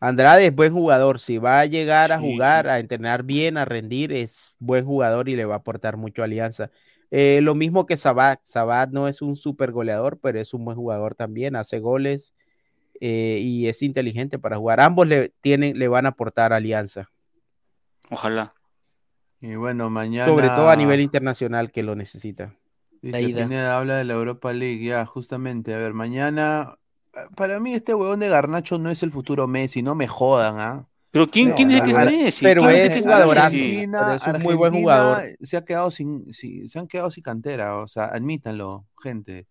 Andrade 0.00 0.46
es 0.46 0.54
buen 0.54 0.72
jugador. 0.72 1.20
Si 1.20 1.38
va 1.38 1.60
a 1.60 1.66
llegar 1.66 2.12
a 2.12 2.18
Sí, 2.18 2.22
jugar, 2.22 2.68
a 2.68 2.78
entrenar 2.78 3.24
bien, 3.24 3.58
a 3.58 3.66
rendir, 3.66 4.12
es 4.12 4.54
buen 4.58 4.86
jugador 4.86 5.28
y 5.28 5.36
le 5.36 5.44
va 5.44 5.56
a 5.56 5.58
aportar 5.58 5.98
mucho 5.98 6.22
a 6.22 6.24
Alianza. 6.24 6.70
Eh, 7.10 7.40
lo 7.42 7.54
mismo 7.54 7.84
que 7.84 7.98
Sabat. 7.98 8.40
Sabat 8.44 8.90
no 8.90 9.06
es 9.08 9.20
un 9.20 9.36
super 9.36 9.70
goleador, 9.72 10.18
pero 10.20 10.40
es 10.40 10.54
un 10.54 10.64
buen 10.64 10.78
jugador 10.78 11.14
también. 11.14 11.56
Hace 11.56 11.78
goles 11.80 12.32
eh, 13.00 13.40
y 13.42 13.68
es 13.68 13.82
inteligente 13.82 14.38
para 14.38 14.56
jugar. 14.58 14.80
Ambos 14.80 15.06
le, 15.08 15.30
tienen, 15.42 15.78
le 15.78 15.88
van 15.88 16.06
a 16.06 16.10
aportar 16.10 16.54
a 16.54 16.56
Alianza, 16.56 17.10
Ojalá. 18.10 18.54
Y 19.40 19.54
bueno, 19.54 19.88
mañana. 19.90 20.26
sobre 20.26 20.48
todo 20.48 20.68
a 20.70 20.76
nivel 20.76 21.00
internacional 21.00 21.70
que 21.70 21.82
lo 21.82 21.94
necesita. 21.94 22.54
Dice. 23.02 23.18
Pineda, 23.20 23.78
habla 23.78 23.96
de 23.96 24.04
la 24.04 24.14
Europa 24.14 24.52
League, 24.52 24.84
ya, 24.84 25.06
justamente. 25.06 25.74
A 25.74 25.78
ver, 25.78 25.94
mañana. 25.94 26.76
eh, 27.14 27.20
Para 27.36 27.60
mí, 27.60 27.74
este 27.74 27.94
huevón 27.94 28.20
de 28.20 28.28
Garnacho 28.28 28.78
no 28.78 28.90
es 28.90 29.02
el 29.02 29.10
futuro 29.10 29.46
Messi, 29.46 29.82
no 29.82 29.94
me 29.94 30.08
jodan, 30.08 30.58
¿ah? 30.58 30.88
Pero 31.10 31.26
¿quién, 31.28 31.48
No, 31.50 31.54
quién 31.54 31.70
es 31.70 31.80
Ar- 31.82 32.06
Messi? 32.06 32.44
pero 32.44 32.62
¿Quién 32.62 32.74
dice 32.74 32.86
es 32.88 33.04
que 33.04 33.10
es? 33.10 33.14
Argentina, 33.14 33.98
pero 33.98 34.12
es 34.16 34.26
un 34.26 34.42
muy 34.42 34.54
buen 34.56 34.72
Argentina 34.72 34.80
jugador. 34.82 35.36
se 35.42 35.56
ha 35.56 35.64
quedado 35.64 35.90
sin, 35.90 36.32
sí, 36.32 36.68
se 36.68 36.78
han 36.78 36.86
quedado 36.88 37.10
sin 37.10 37.22
cantera, 37.22 37.76
o 37.78 37.88
sea, 37.88 38.06
admítanlo, 38.06 38.86
gente. 39.02 39.46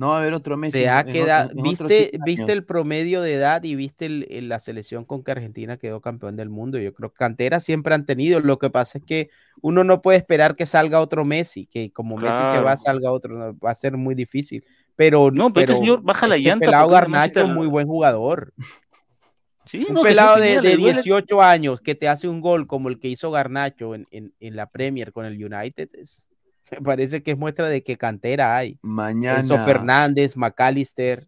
No 0.00 0.08
va 0.08 0.16
a 0.16 0.20
haber 0.20 0.32
otro 0.32 0.56
Messi 0.56 0.80
Se 0.80 0.88
ha 0.88 1.00
en 1.00 1.12
quedado, 1.12 1.50
otro- 1.50 1.60
en 1.60 1.66
otros 1.74 1.88
viste, 1.88 2.10
100 2.10 2.22
viste 2.24 2.52
el 2.52 2.64
promedio 2.64 3.20
de 3.22 3.34
edad 3.34 3.62
y 3.64 3.74
viste 3.74 4.06
el- 4.06 4.26
el- 4.30 4.48
la 4.48 4.58
selección 4.58 5.04
con 5.04 5.22
que 5.22 5.32
Argentina 5.32 5.76
quedó 5.76 6.00
campeón 6.00 6.36
del 6.36 6.48
mundo. 6.48 6.78
Yo 6.78 6.92
creo 6.94 7.10
que 7.10 7.16
cantera 7.18 7.60
siempre 7.60 7.94
han 7.94 8.06
tenido. 8.06 8.40
Lo 8.40 8.58
que 8.58 8.70
pasa 8.70 8.98
es 8.98 9.04
que 9.04 9.30
uno 9.60 9.84
no 9.84 10.00
puede 10.00 10.18
esperar 10.18 10.56
que 10.56 10.64
salga 10.66 11.00
otro 11.00 11.24
Messi, 11.24 11.66
que 11.66 11.90
como 11.92 12.16
Messi 12.16 12.42
se 12.50 12.60
va, 12.60 12.76
salga 12.76 13.12
otro, 13.12 13.36
no, 13.36 13.58
va 13.58 13.70
a 13.70 13.74
ser 13.74 13.96
muy 13.96 14.14
difícil. 14.14 14.64
Pero, 14.96 15.30
No, 15.30 15.52
pero 15.52 15.72
este 15.74 15.84
señor 15.84 16.02
baja 16.02 16.26
la 16.26 16.36
este 16.36 16.48
llanta 16.48 16.66
pelado 16.66 16.88
Garnacho, 16.88 17.46
muy 17.46 17.66
buen 17.66 17.86
jugador. 17.86 18.52
Sí, 19.66 19.84
Un 19.88 19.94
no, 19.94 20.02
pelado 20.02 20.36
de, 20.40 20.56
de 20.56 20.62
le 20.62 20.76
duele. 20.76 20.94
18 20.94 21.40
años 21.42 21.80
que 21.80 21.94
te 21.94 22.08
hace 22.08 22.26
un 22.26 22.40
gol 22.40 22.66
como 22.66 22.88
el 22.88 22.98
que 22.98 23.08
hizo 23.08 23.30
Garnacho 23.30 23.94
en, 23.94 24.06
en- 24.10 24.32
en 24.40 24.56
la 24.56 24.66
Premier 24.66 25.12
con 25.12 25.26
el 25.26 25.34
United, 25.44 25.90
es- 25.94 26.26
me 26.70 26.78
parece 26.84 27.22
que 27.22 27.32
es 27.32 27.38
muestra 27.38 27.68
de 27.68 27.82
que 27.82 27.96
cantera 27.96 28.56
hay. 28.56 28.70
Enzo 28.72 28.78
Mañana, 28.82 29.64
Fernández, 29.64 30.36
McAllister. 30.36 31.26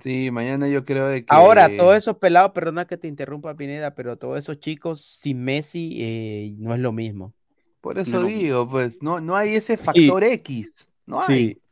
Sí, 0.00 0.30
mañana 0.30 0.68
yo 0.68 0.84
creo 0.84 1.06
de 1.06 1.24
que. 1.24 1.34
Ahora, 1.34 1.68
todos 1.76 1.96
esos 1.96 2.18
pelados, 2.18 2.52
perdona 2.52 2.86
que 2.86 2.96
te 2.96 3.08
interrumpa, 3.08 3.54
Pineda, 3.54 3.94
pero 3.94 4.16
todos 4.16 4.38
esos 4.38 4.60
chicos 4.60 5.02
sin 5.02 5.42
Messi 5.42 5.96
eh, 5.98 6.54
no 6.58 6.74
es 6.74 6.80
lo 6.80 6.92
mismo. 6.92 7.32
Por 7.80 7.98
eso 7.98 8.20
No. 8.20 8.26
digo, 8.26 8.68
pues, 8.68 9.02
no, 9.02 9.20
no 9.20 9.34
hay 9.34 9.54
ese 9.54 9.76
factor 9.76 10.22
X. 10.24 10.88
No 11.06 11.22
hay. 11.22 11.26
Sí. 11.46 11.62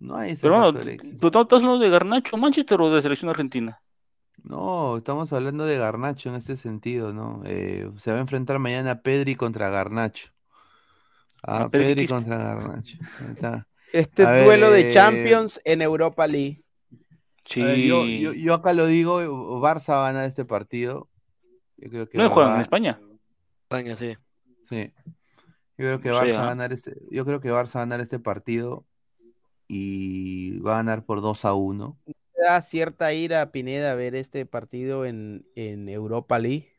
No 0.00 0.16
hay 0.16 0.32
ese 0.32 0.42
Pero 0.42 0.60
no, 0.60 0.66
factor 0.66 0.88
X. 0.88 1.18
¿tú 1.18 1.28
estás 1.28 1.62
hablando 1.62 1.78
de 1.78 1.88
Garnacho 1.88 2.36
Manchester 2.36 2.80
o 2.80 2.94
de 2.94 3.00
selección 3.00 3.30
argentina? 3.30 3.80
No, 4.42 4.98
estamos 4.98 5.32
hablando 5.32 5.64
de 5.64 5.78
Garnacho 5.78 6.28
en 6.28 6.34
este 6.34 6.56
sentido, 6.56 7.14
¿no? 7.14 7.40
Eh, 7.46 7.90
se 7.96 8.12
va 8.12 8.18
a 8.18 8.20
enfrentar 8.20 8.58
mañana 8.58 9.00
Pedri 9.00 9.34
contra 9.36 9.70
Garnacho. 9.70 10.33
Ah, 11.46 11.64
Ah, 11.64 11.68
Pedri 11.70 11.86
Pedri 11.88 12.00
Quispe. 12.02 12.14
contra 12.14 12.38
Garnacho. 12.38 12.98
Ahí 13.20 13.32
está. 13.32 13.68
Este 13.92 14.22
A 14.24 14.30
ver, 14.30 14.44
duelo 14.46 14.70
de 14.70 14.90
eh, 14.90 14.94
Champions 14.94 15.60
en 15.64 15.82
Europa 15.82 16.26
League. 16.26 16.64
a 17.56 17.64
ver, 17.64 17.78
yo, 17.78 18.06
yo, 18.06 18.32
yo 18.32 18.54
acá 18.54 18.72
lo 18.72 18.86
digo, 18.86 19.20
Barça 19.60 19.90
va 19.94 20.08
a 20.08 20.12
ganar 20.12 20.26
este 20.26 20.44
partido. 20.44 21.08
Yo 21.76 21.90
creo 21.90 22.08
que 22.08 22.18
¿No 22.18 22.28
juegan 22.30 22.56
en 22.56 22.60
España? 22.62 23.00
España, 23.62 23.96
sí. 23.96 24.16
Sí. 24.62 24.92
Yo 25.76 25.84
creo 25.86 26.00
que 26.00 26.08
Sí, 26.08 26.14
Barça 26.14 26.38
va 26.38 26.44
a 26.44 26.48
ganar 26.48 26.72
este, 26.72 26.96
yo 27.10 27.24
creo 27.24 27.40
que 27.40 27.50
Barça 27.50 27.74
va 27.76 27.82
a 27.82 27.84
ganar 27.84 28.00
este 28.00 28.18
partido 28.18 28.86
y 29.68 30.58
va 30.60 30.74
a 30.74 30.76
ganar 30.76 31.04
por 31.04 31.20
2 31.20 31.44
a 31.44 31.54
1. 31.54 31.98
¿Te 32.06 32.42
da 32.42 32.62
cierta 32.62 33.12
ira, 33.12 33.50
Pineda, 33.52 33.94
ver 33.94 34.14
este 34.14 34.46
partido 34.46 35.04
en, 35.04 35.46
en 35.54 35.88
Europa 35.88 36.38
League? 36.38 36.73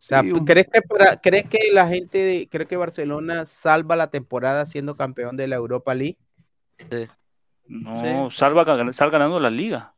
Sea, 0.00 0.22
Sí, 0.22 0.30
¿tú 0.30 0.38
un- 0.38 0.46
¿crees 0.46 0.66
que, 0.72 0.80
para- 0.80 1.20
¿crees 1.20 1.44
que 1.46 1.58
la 1.72 1.86
gente, 1.86 2.16
de- 2.18 2.48
cree 2.50 2.66
que 2.66 2.76
Barcelona 2.78 3.44
salva 3.44 3.96
la 3.96 4.10
temporada 4.10 4.64
siendo 4.64 4.96
campeón 4.96 5.36
de 5.36 5.46
la 5.46 5.56
Europa 5.56 5.94
League? 5.94 6.16
No, 7.68 8.30
salva, 8.30 8.64
gan- 8.64 8.92
sal 8.94 9.10
ganando 9.10 9.38
la 9.38 9.50
liga. 9.50 9.94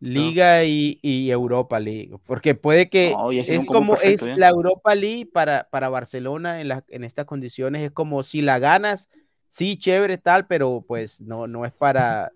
Liga 0.00 0.64
y, 0.64 1.00
y 1.02 1.30
Europa 1.30 1.80
League, 1.80 2.18
porque 2.26 2.54
puede 2.54 2.88
que 2.88 3.10
No, 3.10 3.32
es 3.32 3.64
como 3.66 3.94
perfecto, 3.94 4.26
es 4.26 4.30
¿eh? 4.30 4.38
la 4.38 4.48
Europa 4.50 4.94
League 4.94 5.26
para, 5.26 5.66
para 5.70 5.88
Barcelona 5.88 6.60
en, 6.60 6.68
la- 6.68 6.84
en 6.88 7.02
estas 7.04 7.24
condiciones, 7.24 7.82
es 7.82 7.90
como 7.90 8.22
si 8.22 8.42
la 8.42 8.58
ganas, 8.60 9.08
sí, 9.48 9.76
chévere 9.78 10.18
tal, 10.18 10.46
pero 10.46 10.84
pues 10.86 11.20
no, 11.22 11.46
no 11.48 11.64
es 11.64 11.72
para, 11.72 12.30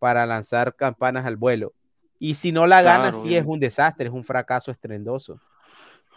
para 0.00 0.26
lanzar 0.26 0.74
campanas 0.74 1.24
al 1.24 1.36
vuelo. 1.36 1.72
Y 2.18 2.34
si 2.34 2.50
no 2.50 2.66
la 2.66 2.82
ganas, 2.82 3.12
Claro, 3.12 3.22
sí 3.22 3.34
es 3.36 3.46
un 3.46 3.60
desastre, 3.60 4.08
es 4.08 4.12
un 4.12 4.24
fracaso 4.24 4.70
estrendoso. 4.70 5.40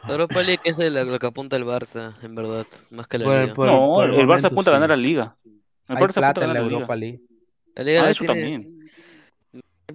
La 0.07 0.13
Europa 0.13 0.41
League 0.41 0.61
es 0.63 0.77
el- 0.79 0.93
lo 0.93 1.19
que 1.19 1.27
apunta 1.27 1.55
el 1.55 1.65
Barça, 1.65 2.15
en 2.23 2.35
verdad, 2.35 2.65
más 2.91 3.07
que 3.07 3.17
la 3.17 3.25
Por 3.25 3.41
Liga. 3.41 3.53
por- 3.55 3.67
no, 3.67 3.87
por 3.95 4.09
el 4.09 4.19
el 4.19 4.27
Barça 4.27 4.37
momento, 4.37 4.47
apunta 4.47 4.71
a 4.71 4.73
ganar 4.73 4.89
sí. 4.89 5.01
la 5.01 5.07
liga. 5.07 5.37
El 5.87 5.95
Hay 5.95 6.03
Barça 6.03 6.03
apunta 6.03 6.19
plata 6.19 6.41
a 6.41 6.43
en 6.43 6.47
ganar 6.47 6.55
la 6.55 6.61
la 6.61 6.67
liga. 6.67 6.75
Europa 6.75 6.95
League. 6.95 7.21
La 7.75 7.83
Liga 7.83 7.99
Ah, 8.01 8.03
la 8.05 8.11
eso 8.11 8.19
tiene 8.25 8.33
también. 8.33 8.79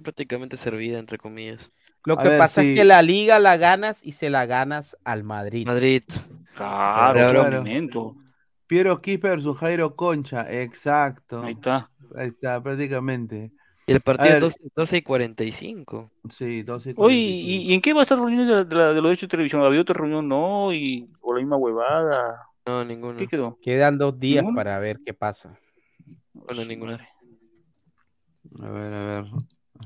prácticamente 0.03 0.57
servida, 0.57 0.99
entre 0.99 1.17
comillas. 1.17 1.71
Lo 2.05 2.17
A 2.19 2.23
que 2.23 2.29
ver, 2.29 2.39
pasa 2.39 2.61
sí. 2.61 2.69
es 2.71 2.75
que 2.75 2.85
la 2.85 3.01
liga 3.01 3.39
la 3.39 3.57
ganas 3.57 4.03
y 4.05 4.11
se 4.11 4.29
la 4.29 4.45
ganas 4.45 4.97
al 5.03 5.23
Madrid. 5.23 5.65
Madrid. 5.65 6.03
Claro, 6.55 7.13
Claro. 7.13 7.41
argumento. 7.41 8.15
Piero 8.67 9.01
Quispe 9.01 9.29
versus 9.29 9.57
Jairo 9.57 9.95
Concha, 9.95 10.45
exacto. 10.51 11.41
Ahí 11.41 11.53
está. 11.53 11.89
Ahí 12.15 12.27
está, 12.27 12.61
prácticamente. 12.61 13.51
Y 13.87 13.91
el 13.93 14.01
partido 14.01 14.33
ver, 14.33 14.41
12, 14.41 14.59
12 14.75 14.97
y 14.97 15.01
45. 15.01 16.11
Sí, 16.29 16.63
12 16.63 16.91
y 16.91 16.93
Oye, 16.95 17.15
45. 17.15 17.51
¿y, 17.51 17.71
y 17.71 17.73
en 17.75 17.81
qué 17.81 17.93
va 17.93 17.99
a 17.99 18.03
estar 18.03 18.17
reunión 18.17 18.47
de, 18.47 18.53
la- 18.53 18.63
de, 18.63 18.75
de 18.95 18.95
los 18.95 19.03
derechos 19.03 19.21
de 19.21 19.27
televisión? 19.31 19.61
¿Había 19.63 19.81
otra 19.81 19.93
reunión? 19.95 20.27
No, 20.27 20.73
y, 20.73 21.07
o 21.21 21.33
la 21.33 21.39
misma 21.39 21.57
huevada. 21.57 22.47
No, 22.65 22.83
ninguno. 22.83 23.19
¿Qué 23.19 23.27
quedó? 23.27 23.57
Quedan 23.61 23.97
dos 23.97 24.19
días 24.19 24.43
¿Ninguno? 24.43 24.55
para 24.57 24.79
ver 24.79 24.99
qué 25.05 25.13
pasa. 25.13 25.59
Bueno, 26.33 26.65
ninguno. 26.65 26.97
A 28.61 28.69
ver, 28.69 28.93
a 28.93 29.05
ver. 29.05 29.25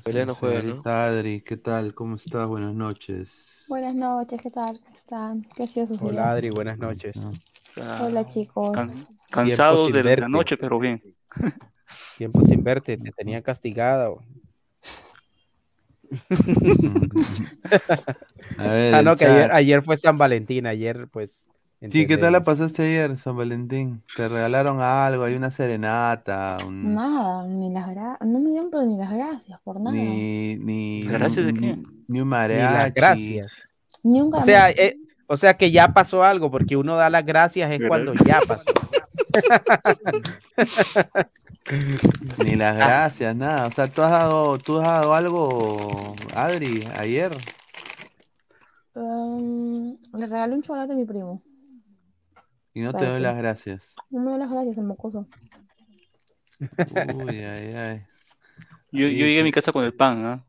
Pelea 0.04 0.26
no 0.26 0.36
juega, 0.36 0.62
¿no? 0.62 0.80
Adri, 0.86 1.42
¿qué 1.42 1.58
tal? 1.58 1.94
¿Cómo 1.94 2.16
estás? 2.16 2.48
Buenas 2.48 2.74
noches. 2.74 3.50
Buenas 3.68 3.96
noches, 3.96 4.42
¿qué 4.42 4.50
tal? 4.50 4.80
¿Cómo 4.80 4.96
están? 4.96 5.46
¿Qué 5.56 5.64
ha 5.64 5.68
sido 5.68 5.86
sus 5.88 6.02
Hola 6.02 6.12
días? 6.24 6.36
Adri, 6.36 6.50
buenas 6.50 6.78
noches. 6.78 7.18
Hola 8.02 8.26
chicos. 8.26 8.74
Can- 8.76 8.90
cansados 9.32 9.92
de 9.92 10.04
la 10.04 10.28
noche, 10.28 10.58
pero 10.58 10.80
bien. 10.80 11.02
Tiempo 12.18 12.42
sin 12.42 12.64
verte, 12.64 12.98
te 12.98 13.12
tenía 13.12 13.42
castigado. 13.42 14.24
A 18.58 18.70
ver, 18.70 18.92
ah, 18.96 19.02
no, 19.02 19.16
que 19.16 19.26
ayer, 19.26 19.52
ayer 19.52 19.84
fue 19.84 19.98
San 19.98 20.18
Valentín, 20.18 20.68
ayer 20.68 21.08
pues. 21.12 21.48
Sí, 21.92 22.06
¿qué 22.08 22.18
tal 22.18 22.34
la 22.34 22.42
pasaste 22.42 22.84
ayer, 22.84 23.16
San 23.16 23.38
Valentín? 23.38 24.04
¿Te 24.14 24.28
regalaron 24.28 24.82
algo? 24.82 25.24
¿Hay 25.24 25.36
una 25.36 25.50
serenata? 25.50 26.58
un- 26.68 26.94
Nada, 26.94 27.48
ni 27.48 27.72
las 27.72 27.88
gra- 27.88 28.18
no 28.20 28.40
me 28.40 28.50
dieron 28.50 28.70
pero 28.70 28.84
ni 28.84 28.98
las 28.98 29.14
gracias 29.14 29.62
por 29.62 29.80
nada. 29.80 29.96
Ni, 29.96 30.58
ni, 30.58 31.08
¿Gracias 31.08 31.46
de 31.46 31.54
ni, 31.54 31.60
qué? 31.60 31.78
ni 32.10 32.20
un 32.20 32.30
Ni 32.30 32.58
las 32.58 32.94
gracias. 32.94 33.74
Ni 34.04 34.20
un 34.20 34.34
O 34.34 34.42
sea, 34.42 34.72
eh, 34.72 34.98
o 35.26 35.38
sea 35.38 35.56
que 35.56 35.72
ya 35.72 35.94
pasó 35.94 36.22
algo, 36.24 36.52
porque 36.52 36.76
uno 36.76 36.98
da 36.98 37.10
las 37.10 37.26
gracias 37.26 37.72
es 37.72 37.80
cuando 37.88 38.14
ya 38.26 38.42
pasó. 38.46 38.66
Ni 42.44 42.56
las 42.56 42.76
gracias, 42.76 43.36
nada. 43.36 43.68
O 43.68 43.72
sea, 43.72 43.88
tú 43.88 44.02
has 44.02 44.12
dado, 44.12 44.58
tú 44.58 44.80
has 44.80 44.86
dado 44.88 45.14
algo, 45.14 46.16
Adri, 46.36 46.84
ayer. 46.98 47.32
Um, 48.96 49.98
le 50.14 50.26
regalé 50.26 50.56
un 50.56 50.62
chocolate 50.62 50.94
a 50.94 50.96
mi 50.96 51.06
primo. 51.06 51.42
Y 52.74 52.82
no 52.82 52.96
te 52.96 52.98
¿Para 53.00 53.10
doy 53.12 53.18
qué? 53.18 53.24
las 53.24 53.38
gracias. 53.38 53.82
No 54.10 54.22
me 54.22 54.30
dio 54.32 54.38
las 54.40 54.50
gracias, 54.52 54.78
el 54.78 54.86
mocoso. 54.86 55.28
Uy, 57.14 57.44
ay, 57.44 57.70
ay. 57.76 58.06
Yo, 58.92 59.08
yo 59.08 59.26
llegué 59.26 59.42
a 59.42 59.44
mi 59.44 59.52
casa 59.52 59.72
con 59.72 59.84
el 59.84 59.94
pan, 59.94 60.26
¿ah? 60.26 60.46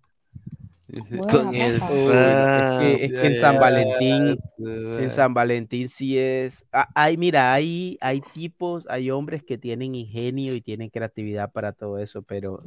Con 1.31 1.55
el 1.55 1.77
es 1.77 2.67
que, 2.79 3.05
es 3.05 3.13
que 3.21 3.27
en 3.27 3.37
San 3.37 3.59
Valentín, 3.59 4.37
en. 4.97 5.11
San 5.11 5.35
Valentín 5.35 5.89
sí 5.89 6.19
es. 6.19 6.65
ah, 6.73 6.89
Hay, 6.95 7.17
mira, 7.17 7.53
hay, 7.53 7.99
hay 8.01 8.21
tipos, 8.21 8.87
hay 8.89 9.11
hombres 9.11 9.43
que 9.43 9.59
tienen 9.59 9.95
ingenio 9.95 10.55
y 10.55 10.61
tienen 10.61 10.91
creatividad 10.91 11.53
para 11.53 11.73
todo 11.73 11.99
eso, 11.99 12.23
pero 12.23 12.63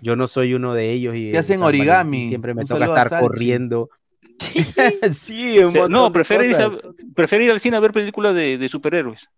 yo 0.00 0.16
no 0.16 0.26
soy 0.28 0.54
uno 0.54 0.74
de 0.74 0.92
ellos 0.92 1.16
y 1.16 1.30
en 1.30 1.36
hacen 1.38 1.58
San 1.58 1.60
Valentín 1.60 1.68
origami. 1.68 2.28
siempre 2.28 2.54
me 2.54 2.62
Un 2.62 2.68
toca 2.68 2.84
estar 2.86 3.10
corriendo. 3.20 3.90
sí, 5.22 5.58
un 5.58 5.66
O 5.66 5.70
sea, 5.70 5.88
no, 5.88 6.06
a- 6.06 6.70
cosas. 6.70 6.92
prefiere 7.14 7.44
ir 7.44 7.50
al 7.50 7.60
cine 7.60 7.76
a 7.76 7.80
ver 7.80 7.92
películas 7.92 8.34
de, 8.34 8.58
de 8.58 8.68
superhéroes. 8.68 9.28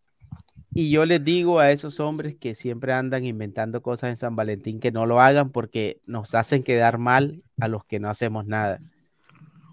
Y 0.75 0.91
yo 0.91 1.05
les 1.05 1.23
digo 1.23 1.61
a 1.61 1.71
esos 1.71 2.01
hombres 2.01 2.35
que 2.41 2.55
siempre 2.55 2.93
andan 2.93 3.25
inventando 3.25 3.83
cosas 3.83 4.11
en 4.11 4.17
San 4.17 4.37
Valentín 4.37 4.81
que 4.81 4.91
no 4.91 5.05
lo 5.07 5.21
hagan 5.21 5.51
porque 5.51 6.01
nos 6.07 6.35
hacen 6.35 6.63
quedar 6.63 6.99
mal 6.99 7.43
a 7.61 7.69
los 7.69 7.85
que 7.85 8.01
no 8.01 8.09
hacemos 8.09 8.47
nada. 8.47 8.81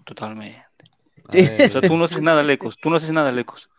Totalmente. 0.04 0.60
Sí. 1.30 1.48
O 1.68 1.70
sea, 1.70 1.80
tú 1.82 1.96
no 1.96 2.04
haces 2.04 2.22
nada, 2.22 2.42
Lecos. 2.42 2.76
Tú 2.80 2.90
no 2.90 2.96
haces 2.96 3.12
nada, 3.12 3.30
Lecos. 3.30 3.70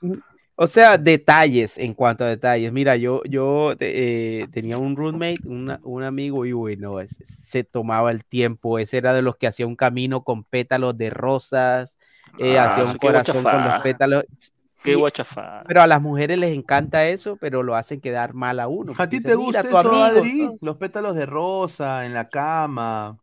O 0.56 0.68
sea, 0.68 0.98
detalles 0.98 1.78
en 1.78 1.94
cuanto 1.94 2.24
a 2.24 2.28
detalles. 2.28 2.72
Mira, 2.72 2.96
yo, 2.96 3.22
yo 3.26 3.74
eh, 3.80 4.48
tenía 4.52 4.78
un 4.78 4.96
roommate, 4.96 5.40
una- 5.46 5.80
un 5.84 6.04
amigo, 6.04 6.46
y 6.46 6.52
bueno, 6.54 7.00
ese- 7.02 7.26
se 7.26 7.64
tomaba 7.64 8.12
el 8.12 8.24
tiempo. 8.24 8.78
Ese 8.80 8.98
era 8.98 9.14
de 9.14 9.22
los 9.22 9.36
que 9.38 9.48
hacía 9.48 9.66
un 9.68 9.76
camino 9.76 10.24
con 10.24 10.44
pétalos 10.44 10.98
de 10.98 11.10
rosas, 11.10 11.98
eh, 12.40 12.58
Ah, 12.60 12.66
hacía 12.66 12.84
un 12.86 12.98
corazón 12.98 13.44
con 13.44 13.64
los 13.64 13.82
pétalos. 13.82 14.24
Qué 14.84 14.96
guachafá. 14.96 15.64
pero 15.68 15.82
a 15.82 15.88
las 15.88 16.02
mujeres 16.02 16.38
les 16.40 16.56
encanta 16.58 17.08
eso, 17.08 17.36
pero 17.38 17.62
lo 17.64 17.76
hacen 17.76 18.02
quedar 18.02 18.34
mal 18.34 18.60
a 18.60 18.68
uno. 18.68 18.94
¿A 18.98 19.08
ti 19.08 19.20
te 19.22 19.30
"Mira, 19.30 19.36
gusta 19.38 19.62
tu 19.64 19.70
eso, 19.70 19.78
amigo, 19.80 20.04
Adri? 20.04 20.42
¿no?". 20.46 20.58
Los 20.62 20.78
pétalos 20.78 21.16
de 21.16 21.26
rosa 21.26 22.06
en 22.06 22.14
la 22.14 22.30
cama. 22.30 23.18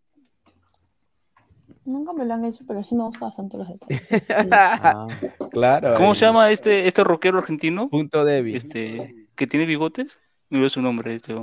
Nunca 1.84 2.12
me 2.12 2.24
lo 2.26 2.34
han 2.34 2.44
hecho, 2.44 2.64
pero 2.68 2.84
sí 2.84 2.94
me 2.94 3.02
gustan 3.04 3.28
bastante 3.28 3.56
los 3.56 3.68
detalles. 3.68 4.02
Ah, 4.52 5.08
Claro. 5.50 5.94
¿Cómo 5.94 6.10
ahí. 6.10 6.14
se 6.16 6.26
llama 6.26 6.50
este, 6.50 6.86
este 6.86 7.02
rockero 7.02 7.38
argentino? 7.38 7.88
Punto 7.88 8.24
débil. 8.24 8.54
Este, 8.56 9.26
que 9.34 9.46
tiene 9.46 9.64
bigotes. 9.66 10.20
No 10.50 10.60
veo 10.60 10.68
su 10.68 10.82
nombre. 10.82 11.14
Este, 11.14 11.34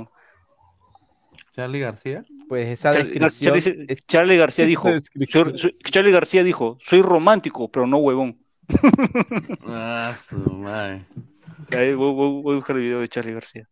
Charlie 1.54 1.80
García. 1.80 2.24
Pues 2.48 2.68
esa 2.68 2.92
Charlie, 2.92 3.18
descripción. 3.18 3.54
Charlie- 3.58 3.86
es- 3.88 4.06
Charlie 4.06 4.36
García 4.36 4.66
dijo, 4.66 4.88
soy- 5.30 5.58
soy- 5.58 5.78
Charlie 5.90 6.12
García 6.12 6.42
dijo, 6.44 6.78
soy 6.80 7.02
romántico, 7.02 7.68
pero 7.68 7.86
no 7.86 7.98
huevón. 7.98 8.38
Ah, 9.66 10.14
su 10.18 10.36
madre. 10.38 11.04
Ahí 11.70 11.94
voy, 11.94 12.12
voy- 12.12 12.42
voy 12.42 12.52
a 12.52 12.56
buscar 12.56 12.76
el 12.76 12.82
video 12.82 13.00
de 13.00 13.08
Charlie 13.08 13.34
García. 13.34 13.68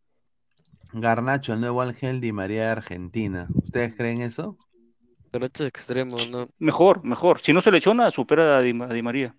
Garnacho, 0.92 1.52
el 1.52 1.60
nuevo 1.60 1.82
Ángel 1.82 2.20
Di 2.20 2.32
María 2.32 2.64
de 2.66 2.70
Argentina. 2.70 3.48
¿Ustedes 3.54 3.94
creen 3.96 4.22
eso? 4.22 4.56
Derechos 5.32 5.66
extremos, 5.66 6.30
¿no? 6.30 6.48
Mejor, 6.58 7.02
mejor. 7.04 7.40
Si 7.40 7.52
no 7.52 7.60
se 7.60 7.70
le 7.72 7.78
echona, 7.78 8.10
supera 8.10 8.56
a 8.58 8.62
Di, 8.62 8.70
a 8.80 8.86
Di 8.86 9.02
María. 9.02 9.34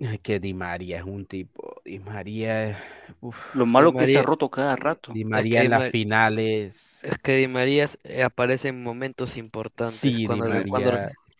Ay, 0.00 0.18
que 0.18 0.40
Di 0.40 0.54
María 0.54 0.98
es 0.98 1.04
un 1.04 1.26
tipo. 1.26 1.80
Di 1.84 1.98
María. 2.00 2.82
uf, 3.20 3.54
Lo 3.54 3.66
malo 3.66 3.92
Di 3.92 3.98
que 3.98 4.06
se 4.06 4.18
ha 4.18 4.22
roto 4.22 4.50
cada 4.50 4.74
rato. 4.76 5.12
Di 5.12 5.20
Es 5.20 5.26
María 5.26 5.52
que 5.52 5.58
en 5.58 5.62
Di 5.64 5.68
las 5.68 5.80
Mar- 5.80 5.90
finales. 5.90 7.04
Es 7.04 7.18
que 7.18 7.36
Di 7.36 7.46
María 7.48 7.88
aparece 8.24 8.68
en 8.68 8.82
momentos 8.82 9.36
importantes. 9.36 9.96
Sí, 9.96 10.12
Di 10.12 10.26
cuando, 10.26 10.48
María. 10.48 10.64
cuando, 10.68 10.90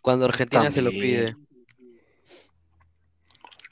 cuando 0.01 0.25
Argentina 0.25 0.71
se 0.71 0.81
lo 0.81 0.91
pide. 0.91 1.35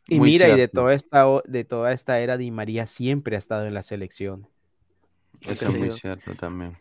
Y 0.09 0.17
Muy 0.17 0.31
mira, 0.31 0.49
y 0.49 0.57
de 0.57 0.67
toda 0.67 0.93
esta 0.93 1.25
de 1.45 1.63
toda 1.63 1.91
esta 1.91 2.19
era, 2.19 2.37
Di 2.37 2.51
María 2.51 2.87
siempre 2.87 3.35
ha 3.35 3.39
estado 3.39 3.65
en 3.65 3.73
la 3.73 3.83
selección. 3.83 4.47
Eso 5.41 5.67
es 5.67 5.79
muy 5.79 5.91
cierto 5.91 6.33
también. 6.35 6.77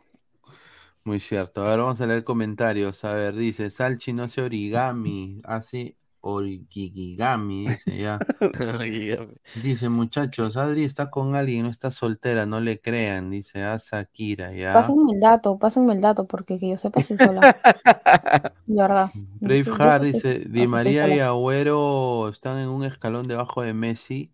Muy 1.04 1.20
cierto. 1.20 1.62
A 1.64 1.70
ver, 1.70 1.78
vamos 1.78 2.00
a 2.00 2.06
leer 2.06 2.24
comentarios. 2.24 3.04
A 3.04 3.14
ver, 3.14 3.34
dice, 3.34 3.70
Salchi 3.70 4.12
no 4.12 4.24
hace 4.24 4.42
origami, 4.42 5.40
hace 5.44 5.96
origigami, 6.20 7.68
dice 7.68 7.96
ya. 7.96 8.18
Dice, 9.62 9.88
muchachos, 9.88 10.56
Adri 10.56 10.84
está 10.84 11.10
con 11.10 11.34
alguien, 11.34 11.64
no 11.64 11.70
está 11.70 11.90
soltera, 11.90 12.46
no 12.46 12.60
le 12.60 12.80
crean, 12.80 13.30
dice, 13.30 13.62
a 13.64 13.76
Shakira, 13.78 14.52
ya. 14.52 14.74
Pásenme 14.74 15.12
el 15.12 15.20
dato, 15.20 15.58
pásenme 15.58 15.92
el 15.94 16.00
dato, 16.00 16.26
porque 16.26 16.58
que 16.58 16.70
yo 16.70 16.76
sepa 16.78 17.02
si 17.02 17.16
sola. 17.16 17.40
De 18.66 18.82
verdad. 18.82 19.10
Brave 19.40 19.64
Sí, 19.64 20.12
dice, 20.12 20.38
Di 20.40 20.66
María 20.66 21.14
y. 21.14 21.20
Agüero 21.20 22.28
están 22.28 22.58
en 22.58 22.68
un 22.68 22.84
escalón 22.84 23.26
debajo 23.26 23.62
de 23.62 23.72
Messi, 23.72 24.32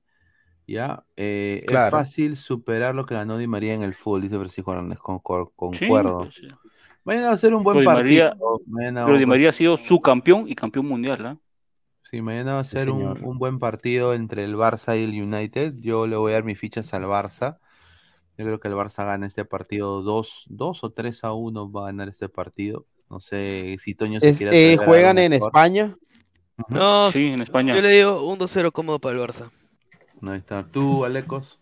ya. 0.67 1.05
Eh, 1.17 1.65
Es 1.69 1.91
fácil 1.91 2.37
superar 2.37 2.95
lo 2.95 3.07
que 3.07 3.15
ganó 3.15 3.39
Di 3.39 3.47
María 3.47 3.75
en 3.75 3.83
el 3.83 3.95
fútbol, 3.95 4.23
dice 4.23 4.37
Francisco 4.37 4.73
Hernández, 4.73 4.99
concuerdo. 4.99 6.21
pues, 6.23 6.35
sí. 6.35 6.49
Mañana 7.05 7.29
va 7.29 7.33
a 7.35 7.39
ser 7.39 7.55
un 7.55 7.63
buen 7.63 7.79
Pero 7.79 7.85
partido. 7.87 8.35
María- 8.67 9.05
Pero 9.07 9.19
Di 9.19 9.27
María 9.27 9.51
ha 9.51 9.53
sido 9.53 9.77
su 9.77 10.01
campeón 10.01 10.49
y 10.49 10.55
campeón 10.55 10.87
mundial, 10.87 11.27
¿ah? 11.27 11.39
Sí, 12.11 12.23
mañana 12.23 12.55
va 12.55 12.61
a 12.61 12.65
Sí, 12.65 12.77
ser 12.77 12.91
un, 12.91 12.99
señor. 12.99 13.23
un 13.25 13.39
buen 13.39 13.59
partido 13.59 14.15
entre 14.15 14.45
el 14.45 14.55
Barça 14.57 14.99
y 14.99 15.03
el 15.05 15.21
United. 15.23 15.75
Yo 15.81 16.07
le 16.07 16.17
voy 16.17 16.33
a 16.33 16.35
dar 16.37 16.45
mis 16.45 16.59
fichas 16.59 16.93
al 16.95 17.05
Barça. 17.05 17.59
Yo 18.37 18.45
creo 18.45 18.61
que 18.61 18.69
el 18.69 18.75
Barça 18.75 19.05
gana 19.07 19.27
este 19.27 19.45
partido 19.45 20.03
2, 20.03 20.45
2 20.49 20.85
o 20.85 20.91
3 20.93 21.25
a 21.25 21.33
1 21.33 21.71
va 21.73 21.83
a 21.83 21.87
ganar 21.87 22.09
este 22.09 22.29
partido. 22.29 22.87
No 23.11 23.21
sé 23.21 23.77
si 23.81 23.95
Toño 23.95 24.21
se 24.21 24.31
Es- 24.31 24.39
quiere 24.39 24.73
eh, 24.73 24.77
¿Juegan 24.77 25.19
en 25.19 25.31
mejor. 25.31 25.49
España? 25.49 25.97
No, 26.69 27.11
Sí, 27.11 27.27
en 27.29 27.41
España. 27.43 27.75
yo 27.75 27.81
le 27.81 27.89
digo 27.89 28.27
un 28.29 28.39
2-0 28.39 28.71
cómodo 28.73 28.99
para 29.01 29.17
el 29.17 29.21
Barça. 29.23 29.51
Ahí 30.23 30.39
está. 30.39 30.65
Tú, 30.65 31.05
Alecos. 31.05 31.59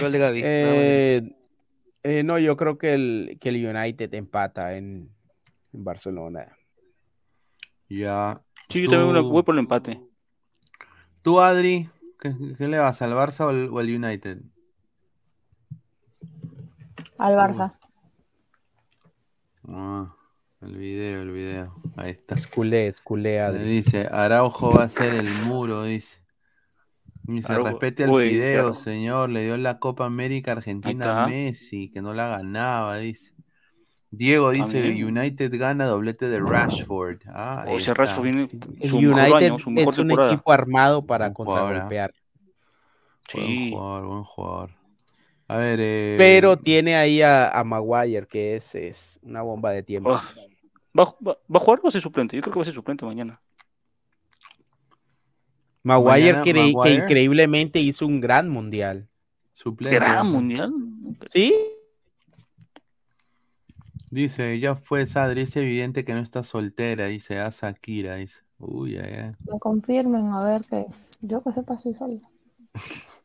Gol 0.00 0.12
de 0.12 0.18
Gaby. 0.18 0.40
Eh, 0.44 1.32
eh, 2.02 2.22
no, 2.22 2.38
yo 2.38 2.56
creo 2.56 2.76
que 2.78 2.94
el, 2.94 3.38
que 3.40 3.48
el 3.48 3.66
United 3.66 4.12
empata 4.14 4.76
en, 4.76 5.10
en 5.72 5.84
Barcelona. 5.84 6.56
Ya. 7.88 8.40
Sí, 8.68 8.82
yo 8.82 8.90
también 8.90 9.14
Tú- 9.22 9.30
voy 9.30 9.42
por 9.42 9.54
el 9.54 9.60
empate. 9.60 10.00
Tú, 11.22 11.40
Adri, 11.40 11.88
¿qué, 12.20 12.34
qué 12.58 12.68
le 12.68 12.78
vas? 12.78 13.02
¿Al 13.02 13.12
Barça 13.12 13.46
o 13.46 13.48
al, 13.48 13.68
o 13.70 13.78
al 13.78 13.86
United? 13.94 14.38
Al 17.18 17.34
Barça. 17.34 17.74
Ah, 19.68 20.14
el 20.60 20.76
video, 20.76 21.22
el 21.22 21.30
video. 21.30 21.74
Ahí 21.96 22.10
está. 22.12 22.34
Es 22.34 22.46
culé, 22.46 22.86
es 22.88 23.00
culé, 23.00 23.32
Le 23.34 23.40
Adri. 23.40 23.64
dice, 23.64 24.06
Araujo 24.10 24.70
va 24.70 24.84
a 24.84 24.88
ser 24.88 25.14
el 25.14 25.28
muro, 25.46 25.84
dice. 25.84 26.22
Dice, 27.22 27.52
Araujo. 27.52 27.70
respete 27.70 28.04
al 28.04 28.10
Uy, 28.10 28.28
Fideo, 28.30 28.74
señor. 28.74 29.30
Le 29.30 29.44
dio 29.44 29.56
la 29.56 29.78
Copa 29.80 30.04
América 30.06 30.52
Argentina 30.52 31.24
a. 31.24 31.26
Messi, 31.26 31.90
que 31.90 32.00
no 32.02 32.12
la 32.14 32.28
ganaba, 32.28 32.98
dice. 32.98 33.34
Diego 34.16 34.50
dice, 34.50 34.82
También. 34.82 35.18
United 35.18 35.58
gana 35.58 35.86
doblete 35.86 36.28
de 36.28 36.40
Rashford. 36.40 37.22
Ah, 37.28 37.64
O 37.68 37.76
está. 37.78 37.94
Rashford 37.94 38.24
viene 38.24 38.48
su 38.88 39.00
mejor 39.00 39.20
United 39.20 39.46
año, 39.46 39.58
su 39.58 39.70
mejor 39.70 39.92
es 39.92 39.98
un 39.98 40.08
temporada. 40.08 40.32
equipo 40.32 40.52
armado 40.52 41.06
para 41.06 41.26
Buen 41.28 41.32
¿ah? 41.32 41.34
contragolpear. 41.34 42.14
Buen 43.34 43.46
Sí. 43.46 43.70
jugador, 43.72 44.06
buen 44.06 44.24
jugador. 44.24 44.70
A 45.48 45.56
ver, 45.58 45.78
eh, 45.80 46.14
Pero 46.18 46.56
tiene 46.56 46.96
ahí 46.96 47.22
a, 47.22 47.50
a 47.50 47.62
Maguire, 47.64 48.26
que 48.26 48.56
es, 48.56 48.74
es 48.74 49.18
una 49.22 49.42
bomba 49.42 49.70
de 49.70 49.82
tiempo. 49.82 50.12
Ah, 50.14 50.24
¿Va, 50.98 51.04
va, 51.24 51.32
va 51.52 51.56
a 51.56 51.60
jugar 51.60 51.78
o 51.80 51.82
va 51.84 51.88
a 51.88 51.92
ser 51.92 52.00
suplente? 52.00 52.34
Yo 52.36 52.42
creo 52.42 52.52
que 52.52 52.58
va 52.58 52.62
a 52.62 52.64
ser 52.64 52.74
suplente 52.74 53.04
mañana. 53.04 53.40
Maguire, 55.82 56.32
mañana 56.32 56.42
que, 56.42 56.52
que 56.52 56.72
Maguire. 56.72 56.94
increíblemente 57.04 57.78
hizo 57.80 58.06
un 58.06 58.20
gran 58.20 58.48
mundial. 58.48 59.08
suplente. 59.52 59.96
Gran 59.98 60.30
mundial. 60.32 60.72
¿Sí? 61.30 61.54
Dice, 64.10 64.58
ya 64.60 64.76
fue 64.76 65.06
Sadri, 65.06 65.42
es 65.42 65.56
evidente 65.56 66.04
que 66.04 66.14
no 66.14 66.20
está 66.20 66.42
soltera, 66.42 67.06
dice, 67.06 67.40
a 67.40 67.50
Shakira, 67.50 68.16
dice. 68.16 68.40
Uy, 68.58 68.96
ay, 68.96 69.12
ay. 69.14 69.32
Me 69.46 69.58
confirmen, 69.58 70.26
a 70.28 70.44
ver 70.44 70.62
que 70.62 70.86
yo 71.20 71.42
que 71.42 71.52
sepa 71.52 71.78
si 71.78 71.92
sola. 71.94 72.18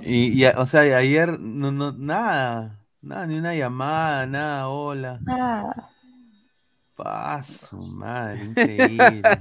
Y, 0.00 0.42
y, 0.42 0.46
o 0.46 0.66
sea, 0.66 0.80
ayer 0.80 1.38
no, 1.38 1.70
no, 1.70 1.92
nada, 1.92 2.78
nada, 3.02 3.26
ni 3.26 3.38
una 3.38 3.54
llamada, 3.54 4.26
nada, 4.26 4.68
hola. 4.68 5.20
Ah, 5.28 5.90
Paso, 6.96 7.76
madre, 7.76 8.44
increíble. 8.44 9.38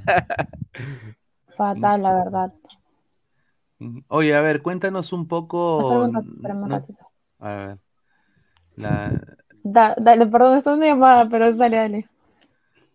fatal, 1.55 2.01
la 2.01 2.13
verdad. 2.13 2.53
Oye, 4.09 4.35
a 4.35 4.41
ver, 4.41 4.61
cuéntanos 4.61 5.13
un 5.13 5.27
poco. 5.27 5.89
Un 5.89 6.13
ratito, 6.13 6.49
un 6.49 6.69
ratito. 6.69 7.11
a 7.39 7.55
ver. 7.55 7.79
La, 8.75 9.21
Da- 9.65 9.95
dale, 9.97 10.27
perdón, 10.27 10.57
esto 10.57 10.71
es 10.71 10.77
una 10.77 10.87
llamada, 10.87 11.27
pero 11.29 11.51
dale, 11.53 11.75
dale. 11.77 12.09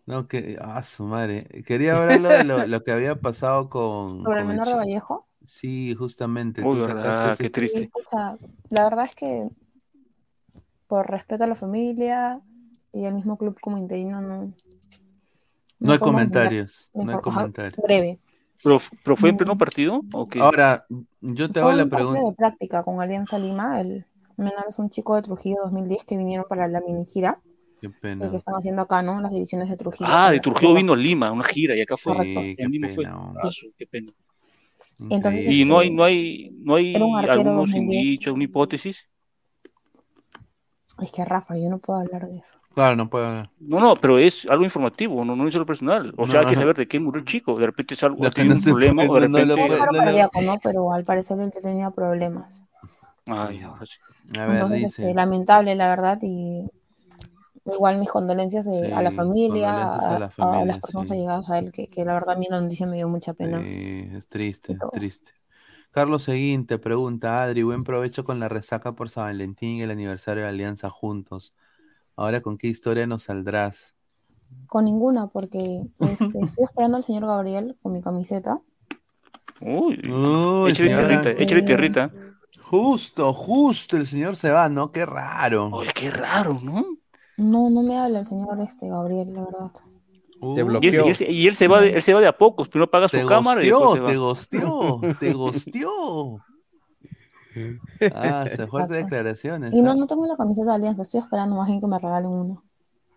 no, 0.05 0.27
que, 0.27 0.57
ah, 0.61 0.83
su 0.83 1.03
madre. 1.03 1.47
Quería 1.65 1.97
hablar 1.97 2.19
lo 2.19 2.31
de 2.31 2.43
lo, 2.43 2.65
lo 2.67 2.83
que 2.83 2.91
había 2.91 3.21
pasado 3.21 3.69
con, 3.69 4.19
¿Sobre 4.23 4.39
el 4.41 4.45
con 4.45 4.47
menor 4.47 4.67
de 4.67 4.75
Vallejo? 4.75 5.27
Sí, 5.45 5.95
justamente. 5.95 6.65
Uy, 6.65 6.77
tú 6.77 6.81
verdad, 6.81 7.11
sacaste 7.11 7.43
qué 7.43 7.49
triste. 7.49 7.79
Sí, 7.79 7.87
pucha, 7.87 8.37
la 8.69 8.83
verdad 8.83 9.05
es 9.05 9.15
que 9.15 9.49
por 10.87 11.09
respeto 11.09 11.43
a 11.43 11.47
la 11.47 11.55
familia 11.55 12.39
y 12.93 13.05
al 13.05 13.13
mismo 13.15 13.37
club 13.37 13.59
como 13.59 13.77
interino 13.79 14.21
no, 14.21 14.53
No 15.79 15.93
hay 15.93 15.97
podemos 15.99 16.21
entender 16.21 16.53
comentarios, 16.53 16.89
no 16.93 17.11
hay 17.11 17.17
comentarios. 17.19 17.73
breve. 17.83 18.19
¿Pero, 18.63 18.77
pero 19.03 19.15
fue 19.17 19.29
en 19.29 19.35
Mm. 19.35 19.37
pleno 19.37 19.57
partido? 19.57 20.03
¿O 20.13 20.27
qué? 20.29 20.39
Ahora, 20.41 20.85
yo 21.21 21.51
te 21.51 21.59
hago 21.59 21.71
la 21.73 21.85
pregunta. 21.87 22.21
de 22.29 22.33
práctica 22.35 22.83
con 22.83 23.01
Alianza 23.01 23.39
Lima. 23.39 23.79
El 23.81 24.05
menor 24.41 24.65
es 24.67 24.79
un 24.79 24.89
chico 24.89 25.15
de 25.15 25.21
Trujillo 25.21 25.57
2010 25.63 26.03
que 26.03 26.17
vinieron 26.17 26.45
para 26.49 26.67
la 26.67 26.81
mini 26.81 27.05
gira 27.05 27.39
Qué 27.79 27.89
pena. 27.89 28.29
que 28.29 28.37
están 28.37 28.55
haciendo 28.55 28.81
acá, 28.83 29.01
¿no? 29.01 29.19
Las 29.21 29.31
divisiones 29.31 29.69
de 29.69 29.77
Trujillo. 29.77 30.09
Ah, 30.11 30.29
de 30.31 30.39
Trujillo 30.39 30.73
vino 30.73 30.93
a 30.93 30.97
Lima, 30.97 31.31
una 31.31 31.43
gira, 31.43 31.75
y 31.75 31.81
acá 31.81 31.97
fue. 31.97 32.15
Sí, 32.23 32.55
qué 32.55 32.63
En 32.63 32.71
Lima 32.71 32.89
fue. 32.89 33.05
pena. 33.05 33.33
Ah, 33.43 33.49
qué 33.77 33.87
pena. 33.87 34.11
Entonces. 35.09 35.47
Y 35.47 35.65
no 35.65 35.79
hay, 35.79 35.87
este, 35.87 35.95
no 35.97 36.03
hay, 36.03 36.51
no 36.63 36.75
hay 36.75 36.95
un 36.95 37.17
arquero 37.17 37.39
algunos 37.39 37.55
2010. 37.71 38.03
indicios, 38.03 38.27
alguna 38.27 38.43
hipótesis. 38.43 39.07
Es 41.01 41.11
que 41.11 41.25
Rafa, 41.25 41.57
yo 41.57 41.69
no 41.69 41.79
puedo 41.79 41.99
hablar 41.99 42.27
de 42.27 42.37
eso. 42.37 42.59
Claro, 42.75 42.95
no 42.95 43.09
puedo 43.09 43.25
hablar. 43.25 43.49
No, 43.59 43.79
no, 43.79 43.95
pero 43.95 44.19
es 44.19 44.45
algo 44.49 44.63
informativo, 44.63 45.25
no, 45.25 45.35
no 45.35 45.47
es 45.47 45.55
algo 45.55 45.65
personal. 45.65 46.13
O 46.17 46.25
No, 46.25 46.31
sea, 46.31 46.41
hay 46.41 46.47
que 46.47 46.55
no. 46.55 46.61
saber 46.61 46.75
de 46.75 46.87
qué 46.87 46.99
murió 46.99 47.19
el 47.19 47.25
chico. 47.25 47.57
De 47.57 47.65
repente 47.65 47.95
es 47.95 48.03
algo, 48.03 48.17
Lo 48.23 48.29
no 48.29 48.53
un 48.53 48.61
problema, 48.63 49.05
puede, 49.07 49.09
o 49.09 49.21
de 49.21 49.27
no, 49.27 49.39
no 49.39 49.45
lo 49.45 49.55
repente. 49.55 49.77
no 49.79 49.85
lo- 49.93 49.97
cardíaco, 50.05 50.41
¿no? 50.41 50.57
Pero 50.61 50.93
al 50.93 51.03
parecer 51.03 51.39
él 51.39 51.51
tenía 51.61 51.89
problemas. 51.91 52.63
Ay, 53.27 53.61
ahora 53.61 53.85
sí. 53.85 53.95
A 54.39 54.45
ver, 54.45 54.53
Entonces, 54.55 54.79
dice. 54.79 55.03
este, 55.03 55.13
lamentable, 55.13 55.75
la 55.75 55.89
verdad, 55.89 56.17
y 56.21 56.69
igual 57.65 57.99
mis 57.99 58.09
condolencias 58.09 58.65
eh, 58.67 58.91
a 58.93 59.01
la 59.01 59.11
familia, 59.11 59.71
condolencias 59.71 60.03
a 60.05 60.15
a, 60.15 60.19
la 60.19 60.29
a 60.29 60.31
familia, 60.35 60.65
las 60.65 60.79
personas 60.79 61.07
sí. 61.07 61.13
allegadas 61.13 61.49
a 61.49 61.59
él, 61.59 61.71
que, 61.71 61.87
que 61.87 62.05
la 62.05 62.13
verdad 62.13 62.35
a 62.35 62.39
mí 62.39 62.47
la 62.49 62.61
noticia 62.61 62.87
me 62.87 62.95
dio 62.95 63.07
mucha 63.07 63.33
pena. 63.33 63.59
Sí, 63.61 64.07
es 64.13 64.27
triste, 64.27 64.77
triste. 64.91 65.31
Carlos 65.91 66.23
Seguín 66.23 66.65
te 66.65 66.79
pregunta, 66.79 67.43
Adri, 67.43 67.63
buen 67.63 67.83
provecho 67.83 68.23
con 68.23 68.39
la 68.39 68.47
resaca 68.47 68.93
por 68.93 69.09
San 69.09 69.25
Valentín 69.25 69.75
y 69.75 69.81
el 69.81 69.91
aniversario 69.91 70.43
de 70.43 70.49
Alianza 70.49 70.89
juntos. 70.89 71.53
Ahora, 72.15 72.41
¿con 72.41 72.57
qué 72.57 72.67
historia 72.67 73.07
nos 73.07 73.23
saldrás? 73.23 73.95
Con 74.67 74.85
ninguna, 74.85 75.27
porque 75.27 75.83
este, 75.99 76.39
estoy 76.43 76.63
esperando 76.63 76.97
al 76.97 77.03
señor 77.03 77.25
Gabriel 77.25 77.75
con 77.81 77.91
mi 77.91 78.01
camiseta. 78.01 78.61
Uy, 79.59 79.99
Uy, 80.09 80.71
échale 80.71 80.89
tierrita, 80.89 81.29
échale 81.31 81.61
tierrita. 81.61 82.11
Justo, 82.71 83.33
justo, 83.33 83.97
el 83.97 84.07
señor 84.07 84.35
se 84.35 84.49
va, 84.49 84.69
¿no? 84.69 84.91
Qué 84.91 85.05
raro. 85.05 85.69
Oye, 85.73 85.91
qué 85.93 86.09
raro, 86.09 86.59
¿no? 86.63 86.85
No, 87.37 87.69
no 87.69 87.83
me 87.83 87.97
habla 87.97 88.19
el 88.19 88.25
señor 88.25 88.61
este 88.61 88.87
Gabriel, 88.87 89.33
la 89.33 89.43
verdad. 89.43 89.71
Te 90.55 90.63
Uh, 90.63 90.79
Y 90.81 90.87
él, 90.87 90.93
se- 90.93 91.03
y 91.03 91.09
él 91.09 91.15
se- 91.15 91.31
y 91.31 91.47
él 91.47 91.55
se 91.55 91.67
va 91.67 91.81
de, 91.81 91.89
él 91.89 92.01
se 92.01 92.13
va 92.13 92.19
de 92.21 92.27
a 92.27 92.37
pocos, 92.37 92.67
primero 92.69 92.89
paga 92.89 93.07
su 93.07 93.17
te 93.17 93.25
cámara 93.25 93.61
y 93.63 93.67
se 93.67 93.73
va. 93.99 94.11
te 94.11 94.17
gosteó, 94.17 95.01
te 95.19 95.33
gosteó. 95.33 96.41
Ah, 98.13 98.47
se 98.49 98.63
Exacto. 98.63 98.93
declaraciones. 98.93 99.73
Y 99.73 99.81
no, 99.81 99.95
no 99.95 100.07
tengo 100.07 100.25
la 100.25 100.35
camiseta 100.37 100.69
de 100.71 100.75
Alianza, 100.75 101.03
estoy 101.03 101.21
esperando 101.21 101.55
más 101.55 101.67
bien 101.67 101.79
que 101.79 101.87
me 101.87 101.99
regalen 101.99 102.29
una. 102.31 102.63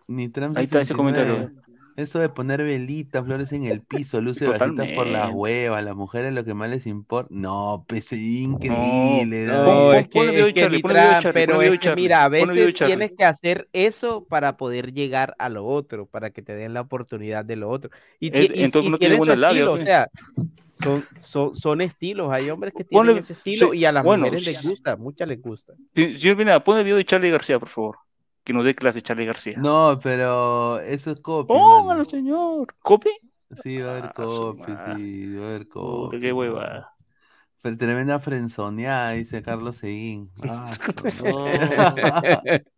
Ni 0.07 0.29
Trump 0.29 0.55
Ahí 0.57 0.65
está 0.65 0.81
ese 0.81 0.93
69. 0.93 1.33
comentario. 1.33 1.64
Eso 1.95 2.19
de 2.19 2.27
poner 2.29 2.61
velitas, 2.63 3.23
flores 3.23 3.51
en 3.53 3.65
el 3.65 3.81
piso, 3.81 4.19
luces 4.21 4.49
bajitas 4.49 4.87
por 4.95 5.07
las 5.07 5.29
huevas, 5.33 5.83
las 5.83 5.95
mujeres 5.95 6.33
lo 6.33 6.43
que 6.43 6.53
más 6.53 6.69
les 6.69 6.87
importa. 6.87 7.29
No, 7.33 7.85
pues 7.87 8.11
increíble. 8.11 9.45
No. 9.45 9.63
No, 9.65 9.93
es 9.93 10.07
que, 10.09 10.19
es 10.39 10.45
que 10.53 10.53
Charlie, 10.61 10.81
Charlie, 10.83 11.21
pero 11.33 11.61
es 11.61 11.79
que 11.79 11.95
mira, 11.95 12.23
a 12.25 12.29
veces 12.29 12.75
tienes 12.75 13.11
que 13.17 13.23
hacer 13.23 13.69
eso 13.71 14.25
para 14.25 14.57
poder 14.57 14.93
llegar 14.93 15.35
a 15.39 15.49
lo 15.49 15.65
otro, 15.65 16.05
para 16.05 16.31
que 16.31 16.41
te 16.41 16.53
den 16.55 16.73
la 16.73 16.81
oportunidad 16.81 17.45
de 17.45 17.55
lo 17.55 17.69
otro. 17.69 17.89
Y, 18.19 18.27
Es- 18.37 18.49
y- 18.55 18.63
entonces 18.63 18.87
y 18.87 18.91
no 18.91 18.97
tiene 18.97 19.15
tienen 19.17 19.39
labia, 19.39 19.61
estilo, 19.61 19.73
¿o 19.73 19.77
qué? 19.77 19.83
sea, 19.83 20.07
son, 20.73 21.05
son, 21.17 21.55
son 21.55 21.81
estilos, 21.81 22.29
hay 22.31 22.49
hombres 22.49 22.73
que 22.73 22.83
tienen 22.83 23.15
Ponle- 23.15 23.19
ese 23.19 23.33
estilo 23.33 23.71
sí, 23.71 23.79
y 23.79 23.85
a 23.85 23.91
las 23.93 24.03
bueno, 24.03 24.25
mujeres 24.25 24.45
les 24.45 24.61
gusta, 24.61 24.95
muchas 24.97 25.27
les 25.27 25.41
gusta. 25.41 25.73
Sí, 25.95 26.15
Señor 26.19 26.37
Pineda, 26.37 26.63
pon 26.63 26.77
el 26.77 26.83
video 26.83 26.97
de 26.97 27.05
Charlie 27.05 27.31
García, 27.31 27.57
por 27.59 27.69
favor. 27.69 27.97
Que 28.45 28.53
nos 28.53 28.63
dé 28.65 28.73
clase 28.75 29.01
Charlie 29.01 29.25
García. 29.25 29.59
No, 29.61 29.99
pero 30.03 30.79
eso 30.81 31.11
es 31.11 31.19
copy, 31.21 31.51
Póngalo, 31.53 32.03
mano. 32.03 32.05
señor. 32.05 32.75
¿Copy? 32.81 33.09
Sí, 33.53 33.79
va 33.81 33.89
a 33.89 33.91
haber 33.93 34.03
Ah, 34.07 34.13
copy, 34.13 34.77
sí, 34.77 35.35
va 35.35 35.45
a 35.45 35.49
haber 35.49 35.67
copy. 35.67 36.19
qué 36.19 36.31
hueva. 36.33 36.91
Pero 37.61 37.77
tremenda 37.77 38.19
frenzoneada, 38.19 39.11
dice 39.13 39.41
Carlos 39.41 39.77
Seguín. 39.77 40.31
Ah, 40.47 40.77
no. 41.17 41.57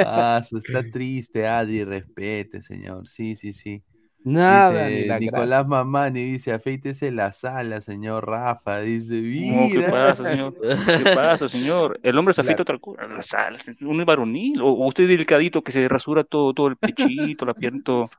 Ah, 0.00 0.42
está 0.50 0.88
triste, 0.88 1.46
Adri, 1.46 1.84
respete, 1.84 2.62
señor. 2.62 3.08
Sí, 3.08 3.36
sí, 3.36 3.52
sí. 3.52 3.82
Nada, 4.24 4.88
Dice 4.88 4.90
ni 4.90 5.04
la 5.04 5.20
Nicolás 5.20 5.66
Mamani 5.66 6.22
dice, 6.24 6.52
afeítese 6.52 7.10
la 7.12 7.32
sala, 7.32 7.80
señor 7.82 8.26
Rafa. 8.26 8.80
Dice, 8.80 9.20
No, 9.38 9.70
¿qué 9.72 9.82
mira. 9.82 9.90
pasa, 9.90 10.24
señor? 10.24 10.54
¿Qué 10.94 11.06
pasa, 11.06 11.48
señor? 11.48 12.00
El 12.02 12.18
hombre 12.18 12.34
se 12.34 12.40
afeita 12.40 12.62
otra 12.62 12.78
cosa, 12.78 13.06
la 13.06 13.22
sal, 13.22 13.58
un 13.82 14.04
varonil, 14.04 14.60
o, 14.62 14.68
o 14.68 14.86
usted 14.88 15.08
delicadito 15.08 15.62
que 15.62 15.72
se 15.72 15.88
rasura 15.88 16.24
todo, 16.24 16.54
todo 16.54 16.68
el 16.68 16.76
pechito, 16.76 17.44
la 17.46 17.54
pierna, 17.54 17.82
todo. 17.84 18.10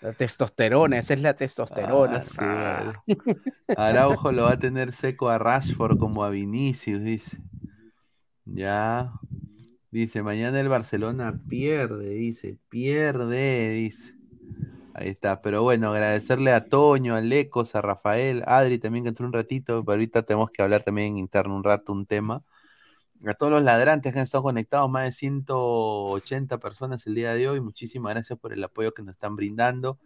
La 0.00 0.12
testosterona, 0.14 0.98
esa 0.98 1.14
es 1.14 1.20
la 1.20 1.34
testosterona. 1.34 2.22
Ah, 2.38 2.92
sí. 3.06 3.14
Araujo 3.74 4.32
lo 4.32 4.44
va 4.44 4.52
a 4.52 4.58
tener 4.58 4.92
seco 4.92 5.28
a 5.28 5.38
Rashford 5.38 5.98
como 5.98 6.24
a 6.24 6.30
Vinicius, 6.30 7.02
dice. 7.02 7.38
Ya. 8.44 9.12
Dice, 9.90 10.22
mañana 10.22 10.60
el 10.60 10.68
Barcelona 10.68 11.40
pierde, 11.48 12.10
dice, 12.10 12.58
pierde, 12.68 13.72
dice. 13.72 14.19
Ahí 15.00 15.08
está, 15.08 15.40
pero 15.40 15.62
bueno, 15.62 15.92
agradecerle 15.92 16.52
a 16.52 16.66
Toño, 16.66 17.14
a 17.14 17.22
Lecos, 17.22 17.74
a 17.74 17.80
Rafael, 17.80 18.42
a 18.44 18.58
Adri 18.58 18.76
también 18.76 19.02
que 19.02 19.08
entró 19.08 19.24
un 19.24 19.32
ratito, 19.32 19.82
pero 19.82 19.94
ahorita 19.94 20.24
tenemos 20.24 20.50
que 20.50 20.60
hablar 20.60 20.82
también 20.82 21.08
en 21.08 21.16
interno 21.16 21.56
un 21.56 21.64
rato 21.64 21.90
un 21.92 22.04
tema. 22.04 22.44
A 23.26 23.32
todos 23.32 23.50
los 23.50 23.62
ladrantes 23.62 24.12
que 24.12 24.18
han 24.18 24.24
estado 24.24 24.42
conectados, 24.42 24.90
más 24.90 25.04
de 25.04 25.12
180 25.12 26.58
personas 26.58 27.06
el 27.06 27.14
día 27.14 27.32
de 27.32 27.48
hoy, 27.48 27.62
muchísimas 27.62 28.12
gracias 28.12 28.38
por 28.38 28.52
el 28.52 28.62
apoyo 28.62 28.92
que 28.92 29.02
nos 29.02 29.14
están 29.14 29.36
brindando. 29.36 29.98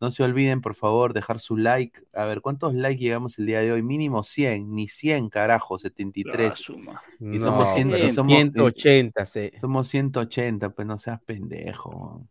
No 0.00 0.10
se 0.10 0.22
olviden, 0.22 0.62
por 0.62 0.74
favor, 0.74 1.12
dejar 1.12 1.40
su 1.40 1.58
like. 1.58 2.00
A 2.14 2.24
ver, 2.24 2.40
¿cuántos 2.40 2.72
likes 2.72 3.02
llegamos 3.02 3.38
el 3.38 3.44
día 3.44 3.60
de 3.60 3.72
hoy? 3.72 3.82
Mínimo 3.82 4.22
100, 4.22 4.70
ni 4.70 4.88
100, 4.88 5.28
carajo, 5.28 5.78
73. 5.78 6.58
Y 6.58 6.62
somos, 6.62 6.94
No, 7.18 7.74
100, 7.74 7.96
y 7.96 8.12
somos, 8.12 8.32
180, 8.32 9.26
sí. 9.26 9.50
somos 9.60 9.88
180, 9.88 10.70
pues 10.70 10.88
no 10.88 10.98
seas 10.98 11.20
pendejo. 11.20 12.26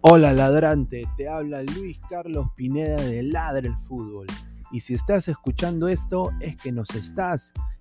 Hola 0.06 0.34
ladrante, 0.34 1.08
te 1.16 1.28
habla 1.28 1.62
Luis 1.62 1.98
Carlos 2.10 2.48
Pineda 2.54 2.96
de 2.96 3.22
Ladre 3.22 3.68
el 3.68 3.76
Fútbol. 3.78 4.26
Y 4.70 4.80
si 4.80 4.92
estás 4.92 5.28
escuchando 5.28 5.88
esto 5.88 6.30
es 6.40 6.56
que 6.56 6.72
nos 6.72 6.90
estás 6.90 7.54